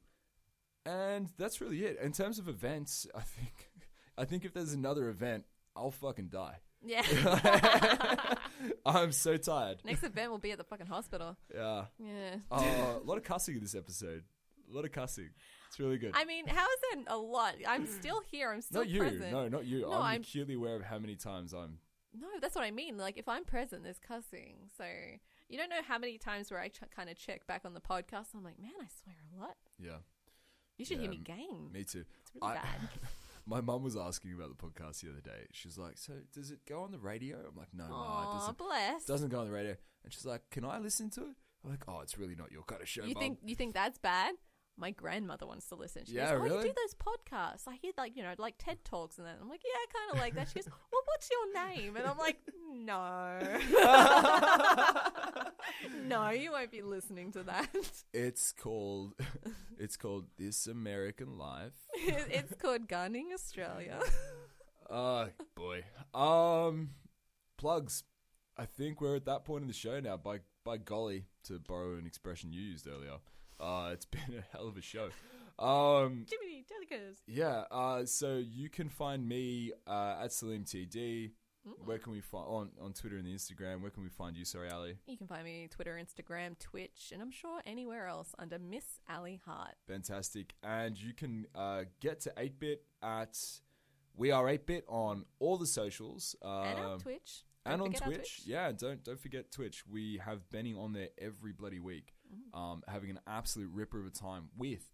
And 0.85 1.31
that's 1.37 1.61
really 1.61 1.85
it. 1.85 1.99
In 2.01 2.13
terms 2.13 2.39
of 2.39 2.49
events, 2.49 3.07
I 3.15 3.23
think 3.23 3.71
I 4.19 4.25
think 4.25 4.45
if 4.45 4.53
there's 4.55 4.73
another 4.73 5.09
event, 5.09 5.45
I'll 5.75 5.91
fucking 5.91 6.29
die. 6.29 6.61
Yeah. 6.85 7.03
I'm 8.87 9.13
so 9.13 9.37
tired. 9.37 9.79
Next 9.85 10.03
event 10.03 10.31
will 10.31 10.39
be 10.39 10.53
at 10.53 10.59
the 10.59 10.65
fucking 10.65 10.87
hospital. 10.87 11.37
Yeah. 11.55 11.85
Yeah. 11.99 12.37
Oh, 12.51 13.01
a 13.05 13.07
lot 13.07 13.19
of 13.19 13.25
cussing 13.25 13.57
in 13.57 13.63
this 13.63 13.75
episode. 13.75 14.23
A 14.71 14.75
lot 14.75 14.85
of 14.85 14.93
cussing. 14.93 15.31
It's 15.69 15.79
really 15.81 15.99
good. 15.99 16.13
I 16.15 16.25
mean, 16.25 16.47
how 16.47 16.65
is 16.65 16.79
that 17.05 17.13
a 17.13 17.17
lot? 17.17 17.55
I'm 17.67 17.87
still 18.01 18.21
here. 18.31 18.53
I'm 18.53 18.61
still 18.61 18.83
not 18.83 18.89
you. 18.89 19.01
present. 19.01 19.33
No, 19.33 19.49
not 19.49 19.67
you. 19.67 19.81
No, 19.83 19.93
I'm, 19.95 20.03
I'm- 20.03 20.21
acutely 20.21 20.55
aware 20.55 20.77
of 20.77 20.83
how 20.83 20.99
many 20.99 21.17
times 21.17 21.53
I'm. 21.53 21.79
No, 22.19 22.29
that's 22.41 22.55
what 22.55 22.65
I 22.65 22.71
mean. 22.71 22.97
Like, 22.97 23.19
if 23.19 23.29
I'm 23.29 23.45
present, 23.45 23.83
there's 23.85 23.99
cussing. 23.99 24.71
So 24.79 24.85
you 25.49 25.59
don't 25.59 25.69
know 25.69 25.83
how 25.87 25.99
many 25.99 26.17
times 26.17 26.51
where 26.51 26.61
I 26.61 26.69
ch- 26.69 26.81
kind 26.95 27.11
of 27.11 27.19
check 27.19 27.47
back 27.47 27.63
on 27.67 27.75
the 27.75 27.81
podcast. 27.81 28.29
I'm 28.35 28.43
like, 28.43 28.59
man, 28.59 28.71
I 28.81 28.87
swear 29.03 29.17
a 29.37 29.41
lot. 29.41 29.57
Yeah. 29.79 29.99
You 30.79 30.85
should 30.87 30.99
hear 31.01 31.11
me 31.11 31.19
game. 31.19 31.71
Me 31.73 31.85
too. 31.85 32.05
It's 32.23 32.31
really 32.35 32.53
I- 32.53 32.55
bad. 32.55 32.65
My 33.47 33.61
mum 33.61 33.83
was 33.83 33.97
asking 33.97 34.33
about 34.33 34.49
the 34.49 34.57
podcast 34.57 35.01
the 35.01 35.11
other 35.11 35.21
day. 35.21 35.47
She's 35.53 35.79
like, 35.79 35.99
"So 35.99 36.15
does 36.33 36.51
it 36.51 36.61
go 36.67 36.83
on 36.83 36.91
the 36.91 36.99
radio?" 36.99 37.37
I'm 37.49 37.57
like, 37.57 37.73
"No, 37.73 37.85
no, 37.87 37.95
it 37.95 37.97
Aw, 37.97 38.39
doesn't. 38.39 38.59
bless. 38.59 39.05
doesn't 39.05 39.29
go 39.29 39.39
on 39.41 39.47
the 39.47 39.53
radio." 39.53 39.77
And 40.05 40.13
she's 40.13 40.27
like, 40.27 40.43
"Can 40.51 40.65
I 40.65 40.79
listen 40.79 41.11
to 41.11 41.21
it?" 41.23 41.37
I'm 41.65 41.71
like, 41.71 41.85
"Oh, 41.89 42.01
it's 42.01 42.19
really 42.19 42.35
not 42.35 42.51
your 42.51 42.63
kind 42.65 42.83
of 42.83 42.89
show." 42.89 43.05
you 43.05 43.15
Mum." 43.15 43.21
think 43.23 43.39
you 43.45 43.55
think 43.55 43.75
that's 43.75 43.99
bad? 43.99 44.35
My 44.79 44.91
grandmother 44.91 45.47
wants 45.47 45.67
to 45.69 45.75
listen. 45.75 46.05
She 46.05 46.13
Yeah, 46.15 46.33
goes, 46.33 46.39
"Oh, 46.41 46.43
really? 46.45 46.57
you 46.69 46.75
do 46.75 46.75
those 46.75 46.95
podcasts? 46.95 47.67
I 47.67 47.77
hear 47.81 47.93
like 47.97 48.15
you 48.17 48.23
know 48.23 48.35
like 48.39 48.55
TED 48.59 48.85
talks 48.85 49.17
and 49.19 49.27
then 49.27 49.35
I'm 49.41 49.49
like, 49.49 49.63
yeah, 49.65 49.73
I 49.75 49.87
kind 49.99 50.13
of 50.13 50.19
like 50.19 50.35
that." 50.35 50.49
She 50.49 50.55
goes, 50.61 50.69
"Well, 50.93 51.03
what's 51.07 51.31
your 51.31 51.67
name?" 51.67 51.97
And 51.97 52.07
I'm 52.07 52.19
like, 52.19 52.39
"No, 52.71 53.39
no, 56.07 56.31
you 56.31 56.53
won't 56.53 56.71
be 56.71 56.83
listening 56.83 57.33
to 57.33 57.43
that. 57.45 57.69
It's 58.13 58.53
called, 58.53 59.15
it's 59.79 59.97
called 59.97 60.27
This 60.39 60.67
American 60.67 61.39
Life. 61.39 61.73
it's 61.95 62.55
called 62.61 62.89
Gunning 62.89 63.31
Australia." 63.35 63.99
Oh 64.89 65.29
boy. 65.57 65.83
Um, 66.15 66.91
plugs. 67.59 68.05
I 68.57 68.65
think 68.67 69.01
we're 69.01 69.17
at 69.17 69.27
that 69.27 69.45
point 69.45 69.63
in 69.63 69.69
the 69.69 69.75
show 69.75 69.99
now. 70.01 70.17
By 70.17 70.41
by 70.65 70.77
golly, 70.77 71.25
to 71.45 71.59
borrow 71.59 71.97
an 71.97 72.07
expression 72.07 72.53
you 72.53 72.61
used 72.63 72.87
earlier, 72.89 73.17
uh, 73.61 73.91
it's 73.93 74.05
been 74.17 74.39
a 74.39 74.57
hell 74.57 74.69
of 74.69 74.77
a 74.77 74.83
show. 74.83 75.09
Um, 75.59 76.27
Jiminy 76.29 76.65
Jellicas. 76.67 77.17
Yeah, 77.27 77.65
uh, 77.71 78.05
so 78.05 78.37
you 78.37 78.69
can 78.69 78.89
find 78.89 79.27
me 79.27 79.73
uh, 79.87 80.17
at 80.23 80.31
Saleem 80.31 80.65
TD. 80.65 81.31
Mm. 81.67 81.87
Where 81.87 81.99
can 81.99 82.13
we 82.13 82.21
find 82.21 82.45
on 82.47 82.71
on 82.81 82.93
Twitter 82.93 83.17
and 83.17 83.27
the 83.27 83.35
Instagram? 83.35 83.81
Where 83.81 83.91
can 83.91 84.03
we 84.03 84.09
find 84.09 84.37
you? 84.37 84.45
Sorry, 84.45 84.69
Ally. 84.69 84.93
You 85.07 85.17
can 85.17 85.27
find 85.27 85.45
me 85.45 85.67
Twitter, 85.69 86.01
Instagram, 86.01 86.59
Twitch, 86.59 87.11
and 87.13 87.21
I'm 87.21 87.33
sure 87.33 87.61
anywhere 87.67 88.07
else 88.07 88.35
under 88.39 88.59
Miss 88.59 88.85
Ally 89.09 89.39
Hart. 89.45 89.75
Fantastic, 89.89 90.55
and 90.63 91.01
you 91.01 91.13
can 91.13 91.47
uh, 91.55 91.85
get 92.01 92.21
to 92.21 92.33
eight 92.37 92.61
bit 92.61 92.83
at 93.03 93.37
we 94.17 94.31
are 94.31 94.49
eight 94.49 94.67
bit 94.67 94.85
on 94.89 95.25
all 95.39 95.57
the 95.57 95.67
socials 95.67 96.35
and 96.43 96.79
our 96.79 96.93
um, 96.95 97.01
Twitch. 97.01 97.45
and 97.65 97.79
Don't 97.79 97.89
on 97.89 97.93
forget 97.93 98.03
our 98.07 98.15
Twitch. 98.15 98.41
Yeah, 98.47 98.73
don't 98.73 99.05
don't 99.05 99.21
forget 99.21 99.51
Twitch. 99.51 99.85
We 99.87 100.21
have 100.25 100.49
Benny 100.51 100.75
on 100.75 100.93
there 100.93 101.09
every 101.19 101.53
bloody 101.53 101.81
week. 101.81 102.15
Um, 102.55 102.83
having 102.89 103.11
an 103.11 103.21
absolute 103.27 103.71
ripper 103.73 104.01
of 104.01 104.07
a 104.07 104.11
time 104.11 104.49
with 104.57 104.91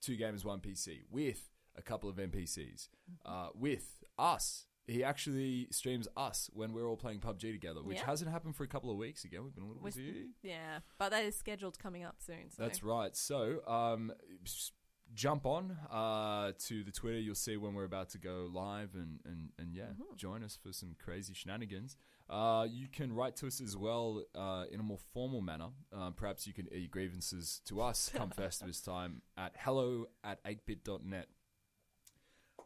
two 0.00 0.16
gamers, 0.16 0.44
one 0.44 0.60
PC, 0.60 1.00
with 1.10 1.50
a 1.76 1.82
couple 1.82 2.08
of 2.10 2.16
NPCs, 2.16 2.88
Mm-hmm. 2.88 3.32
uh, 3.32 3.48
with 3.54 4.02
us. 4.18 4.66
He 4.86 5.04
actually 5.04 5.68
streams 5.70 6.08
us 6.16 6.48
when 6.54 6.72
we're 6.72 6.88
all 6.88 6.96
playing 6.96 7.20
PUBG 7.20 7.52
together, 7.52 7.82
which 7.82 7.98
Yeah. 7.98 8.06
hasn't 8.06 8.30
happened 8.30 8.56
for 8.56 8.64
a 8.64 8.68
couple 8.68 8.90
of 8.90 8.96
weeks 8.96 9.24
again. 9.24 9.44
We've 9.44 9.54
been 9.54 9.64
a 9.64 9.66
little 9.68 9.82
busy. 9.82 10.28
Yeah, 10.42 10.78
but 10.98 11.10
that 11.10 11.24
is 11.24 11.36
scheduled 11.36 11.78
coming 11.78 12.04
up 12.04 12.16
soon. 12.20 12.50
So. 12.50 12.62
That's 12.62 12.82
right. 12.82 13.14
So, 13.14 13.60
um, 13.66 14.12
s- 14.46 14.72
jump 15.14 15.44
on 15.46 15.76
uh, 15.90 16.52
to 16.58 16.84
the 16.84 16.90
Twitter. 16.90 17.18
You'll 17.18 17.34
see 17.34 17.56
when 17.58 17.74
we're 17.74 17.84
about 17.84 18.08
to 18.10 18.18
go 18.18 18.48
live, 18.50 18.94
and 18.94 19.20
and, 19.26 19.50
and 19.58 19.74
yeah, 19.74 19.84
Mm-hmm. 19.92 20.16
join 20.16 20.42
us 20.42 20.56
for 20.56 20.72
some 20.72 20.96
crazy 20.98 21.34
shenanigans. 21.34 21.96
Uh, 22.30 22.66
you 22.70 22.86
can 22.88 23.12
write 23.14 23.36
to 23.36 23.46
us 23.46 23.60
as 23.60 23.76
well 23.76 24.22
uh, 24.34 24.64
in 24.70 24.80
a 24.80 24.82
more 24.82 24.98
formal 25.14 25.40
manner. 25.40 25.68
Um, 25.92 26.12
perhaps 26.12 26.46
you 26.46 26.52
can 26.52 26.68
e 26.72 26.86
grievances 26.86 27.60
to 27.66 27.80
us 27.80 28.10
come 28.14 28.30
Festivus 28.30 28.84
time 28.84 29.22
at 29.36 29.54
hello 29.58 30.06
at 30.22 30.42
8bit.net. 30.44 31.26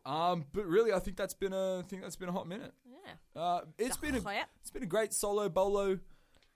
Um, 0.04 0.46
but 0.52 0.66
really, 0.66 0.92
I 0.92 0.98
think 0.98 1.16
that's 1.16 1.34
been 1.34 1.52
a 1.52 1.78
I 1.78 1.82
think 1.82 2.02
that's 2.02 2.16
been 2.16 2.28
a 2.28 2.32
hot 2.32 2.48
minute. 2.48 2.72
Yeah. 2.84 3.40
Uh, 3.40 3.60
it's 3.78 3.96
been 3.96 4.16
a 4.16 4.22
it's 4.60 4.70
been 4.72 4.82
a 4.82 4.86
great 4.86 5.12
solo 5.12 5.48
bolo 5.48 5.98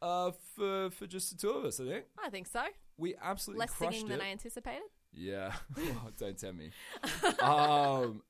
uh, 0.02 0.32
for 0.56 0.90
for 0.90 1.06
just 1.06 1.30
the 1.30 1.36
two 1.38 1.50
of 1.50 1.64
us. 1.64 1.78
I 1.78 1.84
think 1.84 2.04
I 2.24 2.28
think 2.28 2.48
so. 2.48 2.64
we 2.98 3.14
absolutely 3.22 3.60
Less 3.60 3.70
crushed 3.74 3.92
singing 4.00 4.06
it. 4.06 4.18
than 4.18 4.20
I 4.20 4.30
anticipated. 4.32 4.82
Yeah, 5.12 5.52
Oh, 5.78 6.08
don't 6.18 6.36
tempt 6.36 6.58
me. 6.58 6.70
um, 7.40 8.22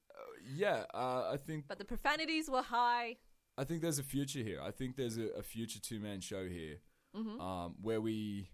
yeah, 0.55 0.85
uh, 0.93 1.31
I 1.33 1.39
think 1.45 1.65
But 1.67 1.79
the 1.79 1.85
profanities 1.87 2.51
were 2.51 2.63
high. 2.63 3.17
I 3.59 3.65
think 3.65 3.81
there's 3.83 3.99
a 3.99 4.03
future 4.03 4.41
here. 4.41 4.61
I 4.63 4.71
think 4.71 4.97
there's 4.97 5.17
a, 5.17 5.29
a 5.39 5.43
future 5.43 5.81
two 5.81 5.99
man 6.01 6.21
show 6.21 6.47
here, 6.49 6.77
Mm-hmm. 7.17 7.41
um, 7.41 7.75
where 7.81 8.01
we, 8.01 8.51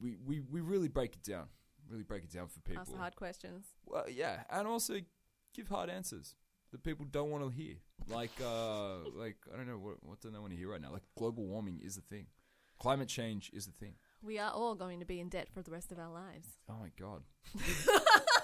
we 0.00 0.16
we 0.26 0.40
we 0.40 0.60
really 0.60 0.88
break 0.88 1.14
it 1.14 1.22
down, 1.22 1.46
really 1.88 2.02
break 2.02 2.24
it 2.24 2.32
down 2.32 2.48
for 2.48 2.58
people. 2.60 2.80
Ask 2.82 2.90
the 2.90 2.98
hard 2.98 3.14
questions. 3.14 3.66
Well, 3.86 4.08
yeah, 4.10 4.40
and 4.50 4.66
also 4.66 4.94
give 5.54 5.68
hard 5.68 5.88
answers 5.88 6.34
that 6.72 6.82
people 6.82 7.06
don't 7.08 7.30
want 7.30 7.44
to 7.44 7.50
hear. 7.50 7.74
Like, 8.08 8.32
uh, 8.44 8.96
like 9.14 9.36
I 9.52 9.56
don't 9.56 9.68
know 9.68 9.78
what 9.78 10.02
what 10.02 10.20
do 10.20 10.30
they 10.30 10.38
want 10.38 10.50
to 10.52 10.58
hear 10.58 10.70
right 10.72 10.80
now. 10.80 10.90
Like 10.92 11.02
global 11.16 11.44
warming 11.46 11.80
is 11.80 11.94
the 11.94 12.02
thing, 12.02 12.26
climate 12.80 13.08
change 13.08 13.50
is 13.54 13.66
the 13.66 13.72
thing. 13.72 13.94
We 14.22 14.38
are 14.40 14.50
all 14.50 14.74
going 14.74 14.98
to 15.00 15.06
be 15.06 15.20
in 15.20 15.28
debt 15.28 15.48
for 15.54 15.62
the 15.62 15.70
rest 15.70 15.92
of 15.92 15.98
our 16.00 16.10
lives. 16.12 16.48
Oh 16.68 16.74
my 16.80 16.90
god. 16.98 17.22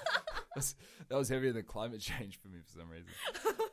That's, 0.57 0.75
that 1.09 1.17
was 1.17 1.29
heavier 1.29 1.53
than 1.53 1.63
climate 1.63 2.01
change 2.01 2.39
for 2.41 2.47
me 2.47 2.59
for 2.65 2.79
some 2.79 2.89
reason. 2.89 3.07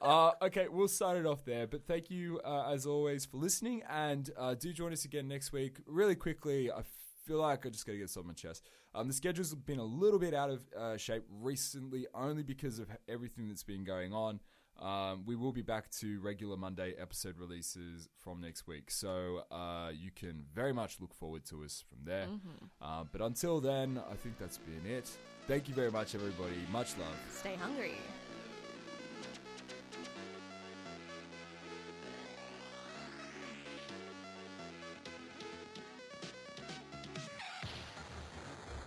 Uh, 0.02 0.32
okay, 0.42 0.68
we'll 0.68 0.86
sign 0.86 1.16
it 1.16 1.24
off 1.24 1.44
there. 1.46 1.66
But 1.66 1.86
thank 1.86 2.10
you, 2.10 2.40
uh, 2.44 2.70
as 2.70 2.84
always, 2.84 3.24
for 3.24 3.38
listening. 3.38 3.82
And 3.88 4.28
uh, 4.36 4.54
do 4.54 4.72
join 4.72 4.92
us 4.92 5.06
again 5.06 5.26
next 5.26 5.50
week. 5.50 5.78
Really 5.86 6.14
quickly, 6.14 6.70
I 6.70 6.82
feel 7.26 7.38
like 7.40 7.64
I 7.64 7.70
just 7.70 7.86
got 7.86 7.92
to 7.92 7.98
get 7.98 8.14
off 8.14 8.24
my 8.24 8.34
chest. 8.34 8.64
Um, 8.94 9.08
the 9.08 9.14
schedule's 9.14 9.54
been 9.54 9.78
a 9.78 9.84
little 9.84 10.18
bit 10.18 10.34
out 10.34 10.50
of 10.50 10.64
uh, 10.78 10.96
shape 10.98 11.24
recently, 11.30 12.06
only 12.14 12.42
because 12.42 12.78
of 12.78 12.88
everything 13.08 13.48
that's 13.48 13.64
been 13.64 13.84
going 13.84 14.12
on. 14.12 14.40
Um, 14.80 15.24
we 15.24 15.36
will 15.36 15.52
be 15.52 15.62
back 15.62 15.90
to 16.00 16.20
regular 16.20 16.56
Monday 16.56 16.94
episode 16.98 17.38
releases 17.38 18.08
from 18.18 18.40
next 18.40 18.66
week, 18.66 18.90
so 18.90 19.44
uh, 19.50 19.90
you 19.94 20.10
can 20.10 20.44
very 20.54 20.72
much 20.72 21.00
look 21.00 21.14
forward 21.14 21.44
to 21.46 21.62
us 21.64 21.84
from 21.88 21.98
there. 22.04 22.26
Uh, 22.82 23.04
but 23.10 23.20
until 23.20 23.60
then, 23.60 24.00
I 24.10 24.14
think 24.14 24.38
that's 24.38 24.58
been 24.58 24.90
it. 24.90 25.08
Thank 25.46 25.68
you 25.68 25.74
very 25.74 25.90
much, 25.90 26.14
everybody. 26.14 26.56
Much 26.72 26.96
love. 26.98 27.16
Stay 27.30 27.54
hungry. 27.54 27.94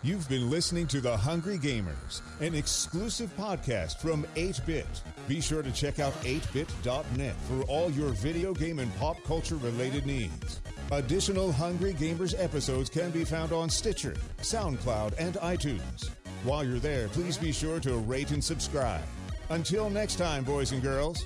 You've 0.03 0.29
been 0.29 0.51
listening 0.51 0.85
to 0.87 1.01
The 1.01 1.17
Hungry 1.17 1.57
Gamers, 1.57 2.21
an 2.39 2.53
exclusive 2.53 3.35
podcast 3.35 3.97
from 3.97 4.25
8-Bit. 4.35 4.85
Be 5.27 5.41
sure 5.41 5.63
to 5.63 5.71
check 5.71 5.97
out 5.97 6.13
8bit.net 6.21 7.35
for 7.47 7.63
all 7.63 7.89
your 7.89 8.09
video 8.09 8.53
game 8.53 8.77
and 8.77 8.95
pop 8.97 9.17
culture 9.23 9.55
related 9.55 10.05
needs. 10.05 10.61
Additional 10.91 11.51
Hungry 11.51 11.95
Gamers 11.95 12.35
episodes 12.37 12.91
can 12.91 13.09
be 13.09 13.25
found 13.25 13.51
on 13.51 13.71
Stitcher, 13.71 14.13
SoundCloud, 14.41 15.15
and 15.17 15.33
iTunes. 15.37 16.11
While 16.43 16.63
you're 16.63 16.77
there, 16.77 17.07
please 17.07 17.35
be 17.35 17.51
sure 17.51 17.79
to 17.79 17.95
rate 17.95 18.29
and 18.29 18.43
subscribe. 18.43 19.03
Until 19.49 19.89
next 19.89 20.17
time, 20.17 20.43
boys 20.43 20.73
and 20.73 20.83
girls, 20.83 21.25